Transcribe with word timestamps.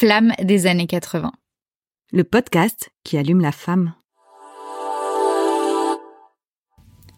Flamme 0.00 0.32
des 0.42 0.66
années 0.66 0.86
80. 0.86 1.30
Le 2.10 2.24
podcast 2.24 2.88
qui 3.04 3.18
allume 3.18 3.42
la 3.42 3.52
femme. 3.52 3.92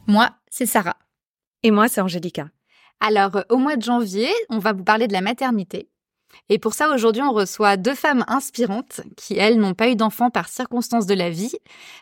Moi, 0.09 0.30
c'est 0.51 0.66
Sarah. 0.66 0.96
Et 1.62 1.71
moi, 1.71 1.87
c'est 1.87 2.00
Angélica. 2.00 2.48
Alors, 2.98 3.37
euh, 3.37 3.43
au 3.50 3.59
mois 3.59 3.77
de 3.77 3.82
janvier, 3.82 4.29
on 4.48 4.59
va 4.59 4.73
vous 4.73 4.82
parler 4.82 5.07
de 5.07 5.12
la 5.12 5.21
maternité. 5.21 5.91
Et 6.48 6.59
pour 6.59 6.75
ça, 6.75 6.93
aujourd'hui, 6.93 7.23
on 7.23 7.30
reçoit 7.30 7.77
deux 7.77 7.95
femmes 7.95 8.25
inspirantes 8.27 9.03
qui, 9.17 9.39
elles, 9.39 9.61
n'ont 9.61 9.75
pas 9.75 9.89
eu 9.89 9.95
d'enfants 9.95 10.30
par 10.30 10.49
circonstances 10.49 11.07
de 11.07 11.14
la 11.14 11.30
vie. 11.30 11.55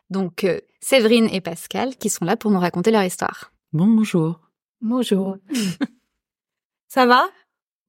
Donc, 0.08 0.44
euh, 0.44 0.60
Séverine 0.80 1.28
et 1.30 1.42
Pascal, 1.42 1.94
qui 1.98 2.08
sont 2.08 2.24
là 2.24 2.38
pour 2.38 2.50
nous 2.50 2.58
raconter 2.58 2.90
leur 2.90 3.04
histoire. 3.04 3.52
Bonjour. 3.74 4.40
Bonjour. 4.80 5.36
ça 6.88 7.04
va? 7.04 7.28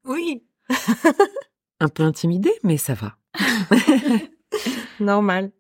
Oui. 0.04 0.44
Un 1.82 1.90
peu 1.90 2.04
intimidée, 2.04 2.54
mais 2.64 2.78
ça 2.78 2.94
va. 2.94 3.18
Normal. 5.00 5.52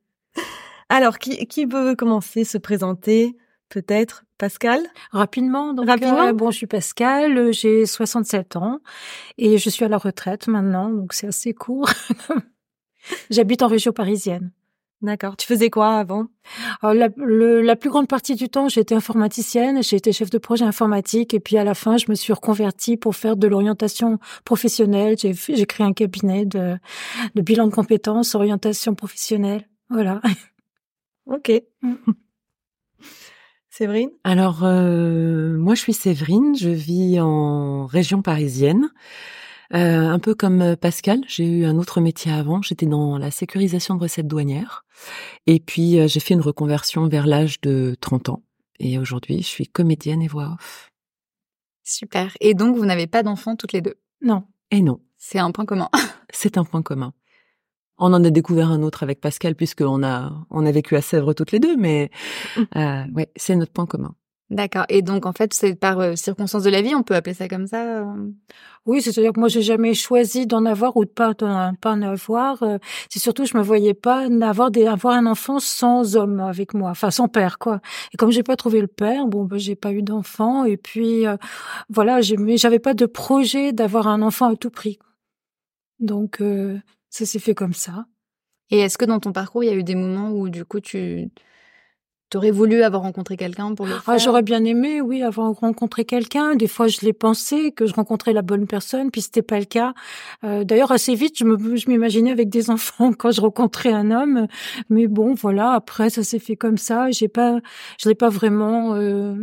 Alors, 0.88 1.18
qui, 1.18 1.48
qui 1.48 1.66
veut 1.66 1.96
commencer, 1.96 2.44
se 2.44 2.60
présenter 2.60 3.36
Peut-être 3.70 4.26
Pascal? 4.38 4.82
Rapidement, 5.12 5.74
donc 5.74 5.88
Rapidement 5.88 6.28
euh, 6.28 6.34
bon, 6.34 6.52
je 6.52 6.58
suis 6.58 6.68
Pascal, 6.68 7.38
euh, 7.38 7.52
j'ai 7.54 7.86
67 7.86 8.58
ans 8.58 8.82
et 9.38 9.58
je 9.58 9.70
suis 9.70 9.86
à 9.86 9.88
la 9.88 9.98
retraite 9.98 10.48
maintenant, 10.48 10.90
donc 10.90 11.14
c'est 11.14 11.28
assez 11.28 11.54
court. 11.54 11.90
J'habite 13.30 13.64
en 13.64 13.68
région 13.68 13.94
parisienne. 13.94 14.52
D'accord. 15.02 15.36
Tu 15.36 15.48
faisais 15.48 15.72
quoi 15.72 15.96
avant? 15.98 16.28
Alors, 16.84 16.94
la, 16.94 17.10
le- 17.18 17.62
la 17.62 17.76
plus 17.76 17.90
grande 17.90 18.08
partie 18.08 18.36
du 18.36 18.50
temps, 18.50 18.70
j'étais 18.70 18.94
informaticienne, 18.94 19.82
j'ai 19.82 19.96
été 19.96 20.12
chef 20.14 20.30
de 20.30 20.38
projet 20.38 20.64
informatique 20.64 21.34
et 21.34 21.40
puis 21.40 21.58
à 21.58 21.64
la 21.64 21.74
fin, 21.74 21.98
je 21.98 22.05
me 22.10 22.14
suis 22.16 22.34
reconvertie 22.34 22.98
pour 22.98 23.16
faire 23.16 23.36
de 23.36 23.48
l'orientation 23.48 24.20
professionnelle. 24.46 25.16
J'ai 25.18 25.66
créé 25.66 25.88
un 25.88 25.94
cabinet 25.94 26.46
de, 26.46 26.77
de 27.34 27.41
bilan 27.41 27.66
de 27.68 27.74
compétences, 27.74 28.35
orientation 28.35 28.94
professionnelle. 28.96 29.68
Voilà. 29.90 30.22
Ok. 31.27 31.52
Séverine? 33.70 34.10
Alors, 34.24 34.63
euh, 34.63 35.55
moi, 35.57 35.76
je 35.76 35.82
suis 35.82 35.94
Séverine, 35.94 36.55
je 36.57 36.70
vis 36.70 37.20
en 37.22 37.85
région 37.85 38.22
parisienne. 38.22 38.90
Euh, 39.74 40.10
un 40.10 40.20
peu 40.20 40.36
comme 40.36 40.62
euh, 40.62 40.76
Pascal, 40.76 41.22
j'ai 41.27 41.46
eu 41.46 41.66
un 41.66 41.77
autre 41.77 42.02
métier 42.02 42.32
avant, 42.32 42.62
j'étais 42.62 42.86
dans 42.86 43.18
la 43.18 43.32
sécurisation 43.32 43.96
de 43.96 44.02
recettes 44.02 44.28
douanières. 44.28 44.86
Et 45.48 45.60
puis, 45.60 46.00
euh, 46.00 46.08
j'ai 46.08 46.20
fait 46.20 46.34
une 46.34 46.41
reconversion 46.41 47.08
vers 47.08 47.26
l'âge 47.26 47.62
de 47.62 47.96
30 48.02 48.30
ans. 48.30 48.44
Et 48.80 48.98
aujourd'hui, 48.98 49.38
je 49.38 49.48
suis 49.48 49.68
comédienne 49.68 50.22
et 50.22 50.28
voix 50.28 50.55
off. 50.55 50.91
Super. 51.84 52.36
Et 52.41 52.54
donc, 52.54 52.76
vous 52.76 52.86
n'avez 52.86 53.08
pas 53.08 53.24
d'enfants 53.24 53.55
toutes 53.55 53.74
les 53.74 53.82
deux? 53.82 53.96
Non. 54.22 54.44
Et 54.72 54.82
non, 54.82 55.00
C'est 55.18 55.40
un 55.40 55.52
point 55.52 55.66
commun. 55.66 55.90
c'est 56.32 56.58
un 56.58 56.63
point 56.63 56.82
commun. 56.82 57.13
On 57.98 58.13
en 58.13 58.24
a 58.24 58.30
découvert 58.30 58.72
un 58.72 58.82
autre 58.82 59.04
avec 59.04 59.22
Pascal 59.22 59.56
puisqu'on 59.56 60.04
a 60.04 60.46
on 60.50 60.66
a 60.66 60.72
vécu 60.72 60.96
à 60.96 61.02
Sèvres 61.02 61.34
toutes 61.34 61.52
les 61.52 61.60
deux, 61.60 61.78
mais 61.78 62.10
euh, 62.76 63.04
ouais, 63.13 63.32
c'est 63.35 63.56
notre 63.56 63.74
point 63.74 63.85
commun. 63.85 64.16
D'accord. 64.52 64.84
Et 64.90 65.02
donc, 65.02 65.25
en 65.25 65.31
fait, 65.31 65.53
c'est 65.53 65.75
par 65.75 66.00
euh, 66.02 66.16
circonstances 66.18 66.63
de 66.63 66.69
la 66.69 66.81
vie, 66.81 66.94
on 66.94 67.03
peut 67.03 67.16
appeler 67.16 67.34
ça 67.34 67.47
comme 67.47 67.68
ça 67.68 68.02
euh? 68.02 68.31
Oui, 68.85 69.02
c'est-à-dire 69.02 69.31
que 69.31 69.40
moi, 69.40 69.47
j'ai 69.47 69.62
jamais 69.62 69.94
choisi 69.94 70.46
d'en 70.46 70.66
avoir 70.66 70.97
ou 70.97 71.06
de 71.06 71.09
pas 71.09 71.34
pas 71.35 71.91
en 71.91 72.02
avoir. 72.02 72.62
Euh, 72.63 72.78
C'est 73.09 73.19
surtout, 73.19 73.46
je 73.46 73.56
me 73.57 73.63
voyais 73.63 73.94
pas 73.94 74.28
n'avoir 74.28 74.69
des 74.69 74.88
avoir 74.88 75.13
un 75.16 75.25
enfant 75.25 75.59
sans 75.59 76.18
homme 76.18 76.41
avec 76.41 76.74
moi, 76.74 76.90
enfin 76.90 77.12
sans 77.12 77.29
père, 77.29 77.59
quoi. 77.59 77.79
Et 78.13 78.18
comme 78.18 78.31
j'ai 78.31 78.44
pas 78.44 78.57
trouvé 78.57 78.81
le 78.81 78.88
père, 78.88 79.25
bon, 79.28 79.46
ben, 79.46 79.57
j'ai 79.57 79.75
pas 79.78 79.94
eu 79.94 80.02
d'enfant. 80.02 80.66
Et 80.66 80.75
puis, 80.75 81.25
voilà, 81.90 82.22
j'ai- 82.22 82.38
mais 82.38 82.57
j'avais 82.57 82.79
pas 82.79 82.94
de 82.96 83.06
projet 83.06 83.74
d'avoir 83.74 84.07
un 84.07 84.22
enfant 84.22 84.52
à 84.52 84.56
tout 84.57 84.69
prix. 84.72 85.00
Donc, 86.00 86.41
euh, 86.41 86.79
ça 87.09 87.25
s'est 87.25 87.40
fait 87.40 87.56
comme 87.56 87.74
ça. 87.74 88.06
Et 88.72 88.79
est-ce 88.79 88.97
que 88.97 89.06
dans 89.06 89.19
ton 89.19 89.34
parcours, 89.34 89.63
il 89.63 89.68
y 89.68 89.72
a 89.72 89.75
eu 89.75 89.84
des 89.84 89.96
moments 89.96 90.31
où, 90.31 90.50
du 90.50 90.66
coup, 90.66 90.81
tu 90.81 91.29
aurais 92.38 92.52
voulu 92.52 92.84
avoir 92.84 93.02
rencontré 93.03 93.38
quelqu'un 93.38 93.74
pour 93.75 93.86
le 93.86 93.94
faire? 93.94 94.03
Ah, 94.08 94.18
j'aurais 94.18 94.42
bien 94.42 94.64
aimé, 94.64 95.02
oui, 95.02 95.24
avoir 95.24 95.53
rencontré 95.53 96.06
quelqu'un. 96.06 96.56
Des 96.56 96.68
fois, 96.68 96.88
je 96.88 97.02
l'ai 97.02 97.14
pensé 97.14 97.72
que 97.72 97.86
je 97.86 97.94
rencontrais 97.94 98.34
la 98.34 98.42
bonne 98.42 98.68
personne, 98.68 99.12
puis 99.12 99.22
c'était 99.22 99.42
pas 99.42 99.59
le 99.59 99.66
cas. 99.66 99.94
Euh, 100.44 100.64
D'ailleurs, 100.64 100.92
assez 100.92 101.16
vite, 101.16 101.38
je 101.38 101.46
me, 101.46 101.75
je 101.75 101.90
m'imaginais 101.90 102.31
avec 102.31 102.50
des 102.50 102.69
enfants 102.69 103.14
quand 103.14 103.31
je 103.31 103.42
rencontrais 103.42 103.92
un 103.92 104.12
homme. 104.12 104.47
Mais 104.90 105.08
bon, 105.08 105.34
voilà. 105.34 105.72
Après, 105.74 106.09
ça 106.09 106.24
s'est 106.24 106.40
fait 106.40 106.56
comme 106.56 106.78
ça. 106.78 107.12
J'ai 107.12 107.28
pas, 107.28 107.59
je 108.00 108.09
l'ai 108.09 108.16
pas 108.16 108.30
vraiment 108.30 108.96
euh, 108.96 109.36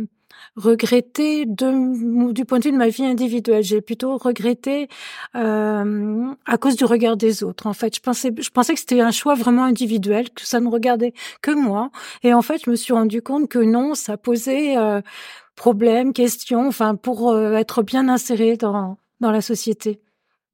regretté 0.59 1.45
de, 1.45 2.31
du 2.33 2.45
point 2.45 2.59
de 2.59 2.65
vue 2.65 2.71
de 2.71 2.77
ma 2.77 2.89
vie 2.89 3.05
individuelle. 3.05 3.63
J'ai 3.63 3.81
plutôt 3.81 4.17
regretté 4.17 4.87
euh, 5.35 6.31
à 6.45 6.57
cause 6.57 6.75
du 6.75 6.85
regard 6.85 7.17
des 7.17 7.43
autres. 7.43 7.65
En 7.67 7.73
fait, 7.73 7.95
je 7.95 8.01
pensais, 8.01 8.31
je 8.37 8.49
pensais 8.49 8.73
que 8.73 8.79
c'était 8.79 9.01
un 9.01 9.11
choix 9.11 9.35
vraiment 9.35 9.63
individuel, 9.63 10.29
que 10.31 10.45
ça 10.45 10.59
ne 10.59 10.67
regardait 10.67 11.13
que 11.41 11.51
moi. 11.51 11.91
Et 12.23 12.33
en 12.33 12.41
fait, 12.41 12.61
je 12.65 12.69
me 12.69 12.75
suis 12.75 12.93
rendu 12.93 13.21
compte 13.21 13.47
que 13.49 13.59
non, 13.59 13.95
ça 13.95 14.17
posait 14.17 14.77
euh, 14.77 15.01
problème, 15.55 16.13
question, 16.13 16.67
enfin, 16.67 16.95
pour 16.95 17.31
euh, 17.31 17.53
être 17.53 17.81
bien 17.83 18.07
inséré 18.09 18.57
dans, 18.57 18.97
dans 19.19 19.31
la 19.31 19.41
société. 19.41 19.99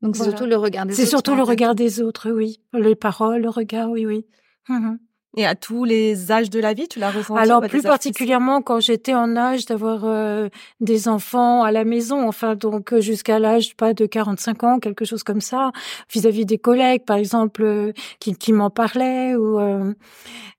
Donc, 0.02 0.16
c'est 0.16 0.24
Voilà. 0.24 0.38
surtout 0.38 0.50
le 0.50 0.58
regard 0.58 0.86
des 0.86 0.94
C'est 0.94 1.02
autres. 1.04 1.10
surtout 1.10 1.32
en 1.32 1.36
le 1.36 1.44
regard 1.44 1.74
des 1.76 2.02
autres, 2.02 2.32
oui. 2.32 2.60
Les 2.74 2.96
paroles, 2.96 3.42
le 3.42 3.50
regard, 3.50 3.90
oui, 3.90 4.06
oui. 4.06 4.26
Mhm. 4.70 5.00
Et 5.38 5.46
à 5.46 5.56
tous 5.56 5.84
les 5.84 6.32
âges 6.32 6.50
de 6.50 6.60
la 6.60 6.74
vie, 6.74 6.88
tu 6.88 7.00
l'as 7.00 7.12
ressenti 7.12 7.40
Alors 7.40 7.62
plus 7.62 7.82
particulièrement 7.82 8.62
quand 8.62 8.80
j'étais 8.80 9.14
en 9.14 9.36
âge 9.36 9.66
d'avoir 9.66 10.06
euh, 10.06 10.48
des 10.80 11.08
enfants 11.08 11.64
à 11.64 11.72
la 11.72 11.84
maison, 11.84 12.28
enfin 12.28 12.56
donc 12.56 12.94
euh, 12.94 13.02
jusqu'à 13.02 13.38
l'âge 13.38 13.76
pas 13.76 13.94
de 13.94 14.06
45 14.06 14.64
ans, 14.64 14.80
quelque 14.80 15.04
chose 15.04 15.24
comme 15.24 15.42
ça, 15.42 15.72
vis-à-vis 16.10 16.46
des 16.46 16.58
collègues 16.58 17.04
par 17.04 17.18
exemple 17.18 17.64
euh, 17.64 17.92
qui, 18.20 18.36
qui 18.36 18.54
m'en 18.54 18.70
parlaient 18.70 19.36
ou 19.36 19.60
euh, 19.60 19.94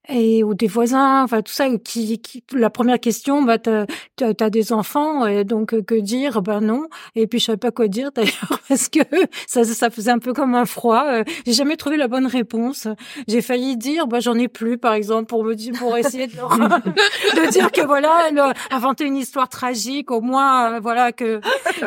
et 0.09 0.43
ou 0.43 0.53
des 0.53 0.67
voisins, 0.67 1.23
enfin 1.23 1.41
tout 1.41 1.51
ça 1.51 1.67
qui, 1.83 2.19
qui 2.19 2.43
la 2.53 2.69
première 2.69 2.99
question 2.99 3.41
bah 3.41 3.57
t'as 3.57 3.85
t'as 4.15 4.49
des 4.49 4.71
enfants 4.71 5.25
et 5.25 5.43
donc 5.43 5.73
euh, 5.73 5.81
que 5.81 5.95
dire? 5.95 6.41
Ben 6.41 6.61
non. 6.61 6.87
Et 7.15 7.27
puis 7.27 7.39
je 7.39 7.45
savais 7.45 7.57
pas 7.57 7.71
quoi 7.71 7.87
dire 7.87 8.11
d'ailleurs 8.15 8.61
parce 8.67 8.89
que 8.89 8.99
ça 9.47 9.63
ça 9.63 9.89
faisait 9.89 10.11
un 10.11 10.19
peu 10.19 10.33
comme 10.33 10.55
un 10.55 10.65
froid, 10.65 11.03
euh, 11.05 11.23
j'ai 11.45 11.53
jamais 11.53 11.75
trouvé 11.77 11.97
la 11.97 12.07
bonne 12.07 12.27
réponse. 12.27 12.87
J'ai 13.27 13.41
failli 13.41 13.77
dire 13.77 14.07
bah 14.07 14.19
j'en 14.19 14.37
ai 14.37 14.47
plus 14.47 14.77
par 14.77 14.93
exemple 14.93 15.25
pour 15.25 15.43
me 15.43 15.55
dire 15.55 15.73
pour 15.77 15.97
essayer 15.97 16.27
de, 16.27 16.33
de 16.35 17.51
dire 17.51 17.71
que 17.71 17.85
voilà 17.85 18.29
inventé 18.71 19.05
une 19.05 19.17
histoire 19.17 19.49
tragique 19.49 20.11
au 20.11 20.21
moins 20.21 20.73
euh, 20.73 20.79
voilà 20.79 21.11
que 21.11 21.41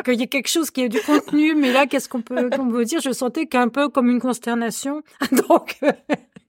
qu'il 0.05 0.19
y 0.19 0.23
ait 0.23 0.27
quelque 0.27 0.49
chose 0.49 0.69
qui 0.71 0.81
ait 0.81 0.89
du 0.89 1.01
contenu 1.01 1.55
mais 1.55 1.73
là 1.73 1.87
qu'est-ce 1.87 2.09
qu'on 2.09 2.21
peut 2.21 2.49
qu'on 2.49 2.69
peut 2.69 2.85
dire? 2.85 2.99
Je 3.01 3.11
sentais 3.11 3.45
qu'un 3.47 3.67
peu 3.67 3.89
comme 3.89 4.09
une 4.09 4.21
consternation. 4.21 5.01
Donc 5.31 5.79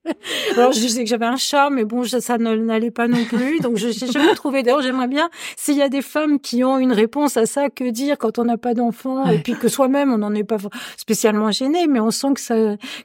alors 0.57 0.73
je 0.73 0.81
disais 0.81 1.05
que 1.05 1.09
j'avais 1.09 1.27
un 1.27 1.37
chat 1.37 1.71
mais 1.71 1.85
bon 1.85 2.05
ça 2.05 2.39
ne- 2.39 2.57
n'allait 2.57 2.91
pas 2.91 3.09
non 3.09 3.25
plus. 3.25 3.61
Donc 3.61 3.77
je 3.77 3.87
n'ai 3.87 4.13
jamais 4.13 4.35
trouvé 4.35 4.63
d'ailleurs 4.63 4.83
j'aimerais 4.83 5.09
bien 5.09 5.31
s'il 5.57 5.77
y 5.77 5.83
a 5.83 5.89
des 5.89 6.03
femmes 6.03 6.41
qui 6.41 6.65
ont 6.65 6.79
une 6.79 6.93
réponse 6.93 7.37
à 7.37 7.47
ça 7.47 7.71
que 7.71 7.89
dire 7.91 8.19
quand 8.19 8.39
on 8.39 8.45
n'a 8.45 8.59
pas 8.59 8.75
d'enfant 8.75 9.27
et 9.27 9.39
puis 9.39 9.55
que 9.55 9.69
soi-même 9.69 10.12
on 10.12 10.19
n'en 10.19 10.35
est 10.35 10.45
pas 10.45 10.59
spécialement 10.97 11.51
gêné 11.51 11.87
mais 11.87 12.01
on 12.01 12.11
sent 12.11 12.35
que 12.35 12.41
ça 12.41 12.57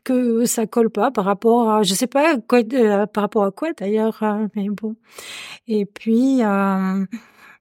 que 0.03 0.45
ça 0.45 0.65
colle 0.65 0.89
pas 0.89 1.11
par 1.11 1.25
rapport 1.25 1.69
à 1.69 1.83
je 1.83 1.93
sais 1.93 2.07
pas 2.07 2.37
quoi 2.47 2.59
euh, 2.73 3.05
par 3.05 3.23
rapport 3.23 3.43
à 3.43 3.51
quoi 3.51 3.69
d'ailleurs 3.73 4.17
hein, 4.23 4.49
mais 4.55 4.69
bon. 4.69 4.95
Et 5.67 5.85
puis 5.85 6.43
euh, 6.43 7.05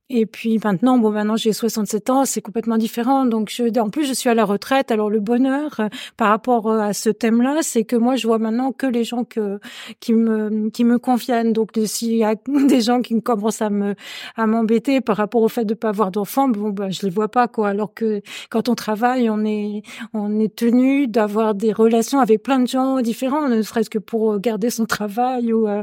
et 0.09 0.25
puis 0.25 0.61
maintenant 0.62 0.99
bon 0.99 1.11
maintenant 1.11 1.37
j'ai 1.37 1.53
67 1.53 2.11
ans 2.11 2.25
c'est 2.25 2.41
complètement 2.41 2.78
différent. 2.78 3.27
Donc 3.27 3.50
je 3.50 3.78
en 3.81 3.91
plus 3.91 4.06
je 4.06 4.12
suis 4.12 4.28
à 4.28 4.34
la 4.34 4.44
retraite. 4.44 4.91
Alors 4.93 5.11
le 5.11 5.19
bonheur 5.21 5.81
euh, 5.81 5.89
par 6.17 6.28
rapport 6.28 6.69
euh, 6.71 6.78
à 6.81 6.93
ce 6.93 7.11
thème-là 7.11 7.59
c'est 7.62 7.84
que 7.84 7.97
moi 7.97 8.15
je 8.15 8.27
vois 8.28 8.39
maintenant 8.39 8.71
que 8.72 8.87
les 8.87 9.03
gens 9.03 9.25
que 9.25 9.59
qui 9.99 10.12
me 10.12 10.71
qui 10.71 10.84
me 10.84 10.99
conviennent. 10.99 11.53
Donc 11.53 11.72
s'il 11.87 12.16
y 12.16 12.25
a 12.25 12.34
des 12.69 12.81
gens 12.81 13.00
qui 13.03 13.21
commencent 13.21 13.62
à 13.62 13.71
me 13.71 13.95
à 14.37 14.47
m'embêter 14.47 15.00
par 15.00 15.16
rapport 15.16 15.43
au 15.43 15.49
fait 15.49 15.65
de 15.65 15.75
pas 15.75 15.89
avoir 15.89 16.12
d'enfants 16.12 16.49
bon 16.49 16.71
ben 16.71 16.91
je 16.91 17.03
les 17.03 17.11
vois 17.11 17.28
pas 17.28 17.49
quoi. 17.49 17.69
Alors 17.71 17.93
que 17.93 18.22
quand 18.50 18.69
on 18.69 18.77
travaille 18.77 19.28
on 19.28 19.45
est 19.45 19.83
on 20.15 20.39
est 20.39 20.54
tenu 20.54 21.09
d'avoir 21.09 21.54
des 21.54 21.72
relations 21.72 22.21
avec 22.21 22.42
plein 22.42 22.60
de 22.60 22.69
gens 22.69 23.01
différents, 23.01 23.48
ne 23.48 23.63
serait-ce 23.63 23.91
que 23.91 23.98
pour 23.98 24.39
garder 24.39 24.71
son 24.71 24.86
travail 24.86 25.53
ou 25.53 25.66
euh, 25.69 25.83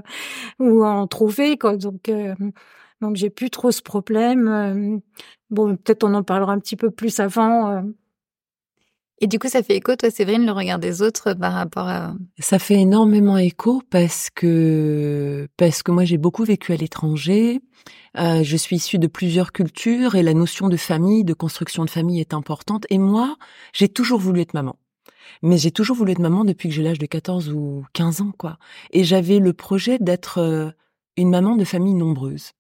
ou 0.59 0.83
en 0.86 1.07
trouver 1.07 1.57
quoi. 1.57 1.75
Donc 1.77 2.09
euh, 2.09 2.33
donc 3.03 3.15
j'ai 3.15 3.29
plus 3.29 3.50
trop 3.50 3.71
ce 3.71 3.81
problème. 3.81 4.47
Euh, 4.47 4.97
Bon, 5.53 5.75
peut-être 5.75 6.03
on 6.03 6.15
en 6.15 6.23
parlera 6.23 6.51
un 6.51 6.57
petit 6.59 6.75
peu 6.75 6.89
plus 6.89 7.19
avant. 7.19 7.69
euh. 7.69 7.81
Et 9.21 9.27
du 9.27 9.38
coup, 9.38 9.47
ça 9.47 9.61
fait 9.61 9.75
écho, 9.75 9.95
toi, 9.95 10.09
Séverine, 10.09 10.47
le 10.47 10.51
regard 10.51 10.79
des 10.79 11.03
autres 11.03 11.33
par 11.35 11.53
rapport 11.53 11.88
à... 11.88 12.15
Ça 12.39 12.57
fait 12.57 12.73
énormément 12.73 13.38
écho 13.38 13.83
parce 13.91 14.31
que 14.31 15.47
parce 15.55 15.83
que 15.83 15.91
moi 15.91 16.05
j'ai 16.05 16.17
beaucoup 16.17 16.44
vécu 16.44 16.73
à 16.73 16.75
l'étranger. 16.75 17.61
Euh, 18.17 18.41
je 18.44 18.57
suis 18.57 18.77
issue 18.77 18.97
de 18.97 19.05
plusieurs 19.05 19.51
cultures 19.51 20.15
et 20.15 20.23
la 20.23 20.33
notion 20.33 20.69
de 20.69 20.75
famille, 20.75 21.23
de 21.23 21.35
construction 21.35 21.85
de 21.85 21.89
famille 21.91 22.19
est 22.19 22.33
importante. 22.33 22.88
Et 22.89 22.97
moi, 22.97 23.38
j'ai 23.73 23.89
toujours 23.89 24.19
voulu 24.19 24.41
être 24.41 24.55
maman. 24.55 24.75
Mais 25.44 25.57
j'ai 25.57 25.71
toujours 25.71 25.95
voulu 25.95 26.13
être 26.13 26.19
maman 26.19 26.45
depuis 26.45 26.67
que 26.69 26.75
j'ai 26.75 26.83
l'âge 26.83 27.00
de 27.00 27.05
14 27.05 27.50
ou 27.50 27.85
15 27.94 28.21
ans, 28.21 28.33
quoi. 28.38 28.57
Et 28.91 29.03
j'avais 29.03 29.38
le 29.38 29.53
projet 29.53 30.00
d'être 30.00 30.73
une 31.15 31.29
maman 31.29 31.55
de 31.55 31.63
famille 31.63 31.94
nombreuse. 31.94 32.53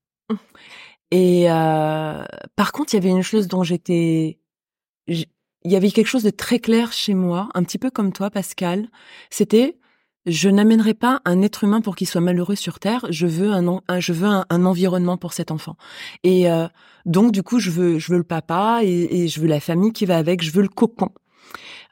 Et 1.11 1.49
euh, 1.49 2.23
par 2.55 2.71
contre, 2.71 2.93
il 2.93 2.97
y 2.97 2.99
avait 2.99 3.09
une 3.09 3.21
chose 3.21 3.47
dont 3.47 3.63
j'étais, 3.63 4.39
il 5.07 5.27
y 5.65 5.75
avait 5.75 5.91
quelque 5.91 6.07
chose 6.07 6.23
de 6.23 6.31
très 6.31 6.59
clair 6.59 6.91
chez 6.91 7.13
moi, 7.13 7.49
un 7.53 7.63
petit 7.63 7.77
peu 7.77 7.91
comme 7.91 8.11
toi, 8.11 8.31
Pascal. 8.31 8.89
C'était, 9.29 9.77
je 10.25 10.49
n'amènerai 10.49 10.93
pas 10.93 11.21
un 11.25 11.41
être 11.41 11.63
humain 11.63 11.81
pour 11.81 11.95
qu'il 11.95 12.07
soit 12.07 12.21
malheureux 12.21 12.55
sur 12.55 12.79
Terre. 12.79 13.05
Je 13.09 13.27
veux 13.27 13.51
un, 13.51 13.81
je 13.99 14.13
veux 14.13 14.27
un, 14.27 14.65
environnement 14.65 15.17
pour 15.17 15.33
cet 15.33 15.51
enfant. 15.51 15.75
Et 16.23 16.49
euh, 16.49 16.67
donc, 17.05 17.31
du 17.31 17.43
coup, 17.43 17.59
je 17.59 17.69
veux, 17.69 17.99
je 17.99 18.11
veux 18.11 18.17
le 18.17 18.23
papa 18.23 18.79
et, 18.83 19.27
je 19.27 19.39
veux 19.39 19.47
la 19.47 19.59
famille 19.59 19.93
qui 19.93 20.05
va 20.05 20.17
avec. 20.17 20.41
Je 20.41 20.51
veux 20.51 20.63
le 20.63 20.69
cocon. 20.69 21.09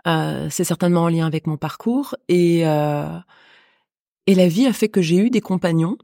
Euh, 0.08 0.48
c'est 0.50 0.64
certainement 0.64 1.04
en 1.04 1.10
lien 1.10 1.28
avec 1.28 1.46
mon 1.46 1.58
parcours 1.58 2.16
et 2.28 2.66
euh, 2.66 3.20
et 4.28 4.36
la 4.36 4.48
vie 4.48 4.66
a 4.66 4.74
fait 4.74 4.90
que 4.90 5.02
j'ai 5.02 5.18
eu 5.18 5.30
des 5.30 5.42
compagnons 5.42 5.98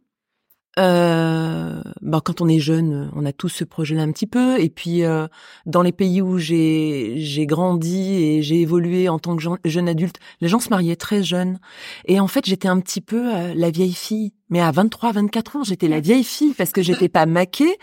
euh, 0.78 1.82
bah, 2.02 2.22
quand 2.24 2.42
on 2.42 2.48
est 2.48 2.60
jeune, 2.60 3.12
on 3.16 3.26
a 3.26 3.34
tous 3.34 3.50
ce 3.50 3.64
projet-là 3.64 4.04
un 4.04 4.12
petit 4.12 4.28
peu. 4.28 4.60
Et 4.60 4.70
puis, 4.70 5.04
euh, 5.04 5.28
dans 5.66 5.82
les 5.82 5.92
pays 5.92 6.22
où 6.22 6.38
j'ai 6.38 7.16
j'ai 7.18 7.46
grandi 7.46 8.14
et 8.14 8.42
j'ai 8.44 8.62
évolué 8.62 9.10
en 9.10 9.20
tant 9.20 9.36
que 9.36 9.44
jeune 9.66 9.90
adulte, 9.90 10.18
les 10.42 10.48
gens 10.48 10.60
se 10.60 10.70
mariaient 10.70 10.96
très 10.96 11.24
jeunes. 11.24 11.60
Et 12.06 12.20
en 12.20 12.28
fait, 12.28 12.46
j'étais 12.46 12.68
un 12.68 12.80
petit 12.80 13.02
peu 13.02 13.36
euh, 13.36 13.54
la 13.56 13.72
vieille 13.72 13.94
fille. 13.94 14.34
Mais 14.50 14.62
à 14.62 14.72
23, 14.72 15.14
24 15.14 15.56
ans, 15.58 15.64
j'étais 15.64 15.88
la 15.88 16.00
vieille 16.00 16.24
fille 16.24 16.54
parce 16.54 16.72
que 16.72 16.82
j'étais 16.82 17.10
pas 17.10 17.26
maquée, 17.26 17.78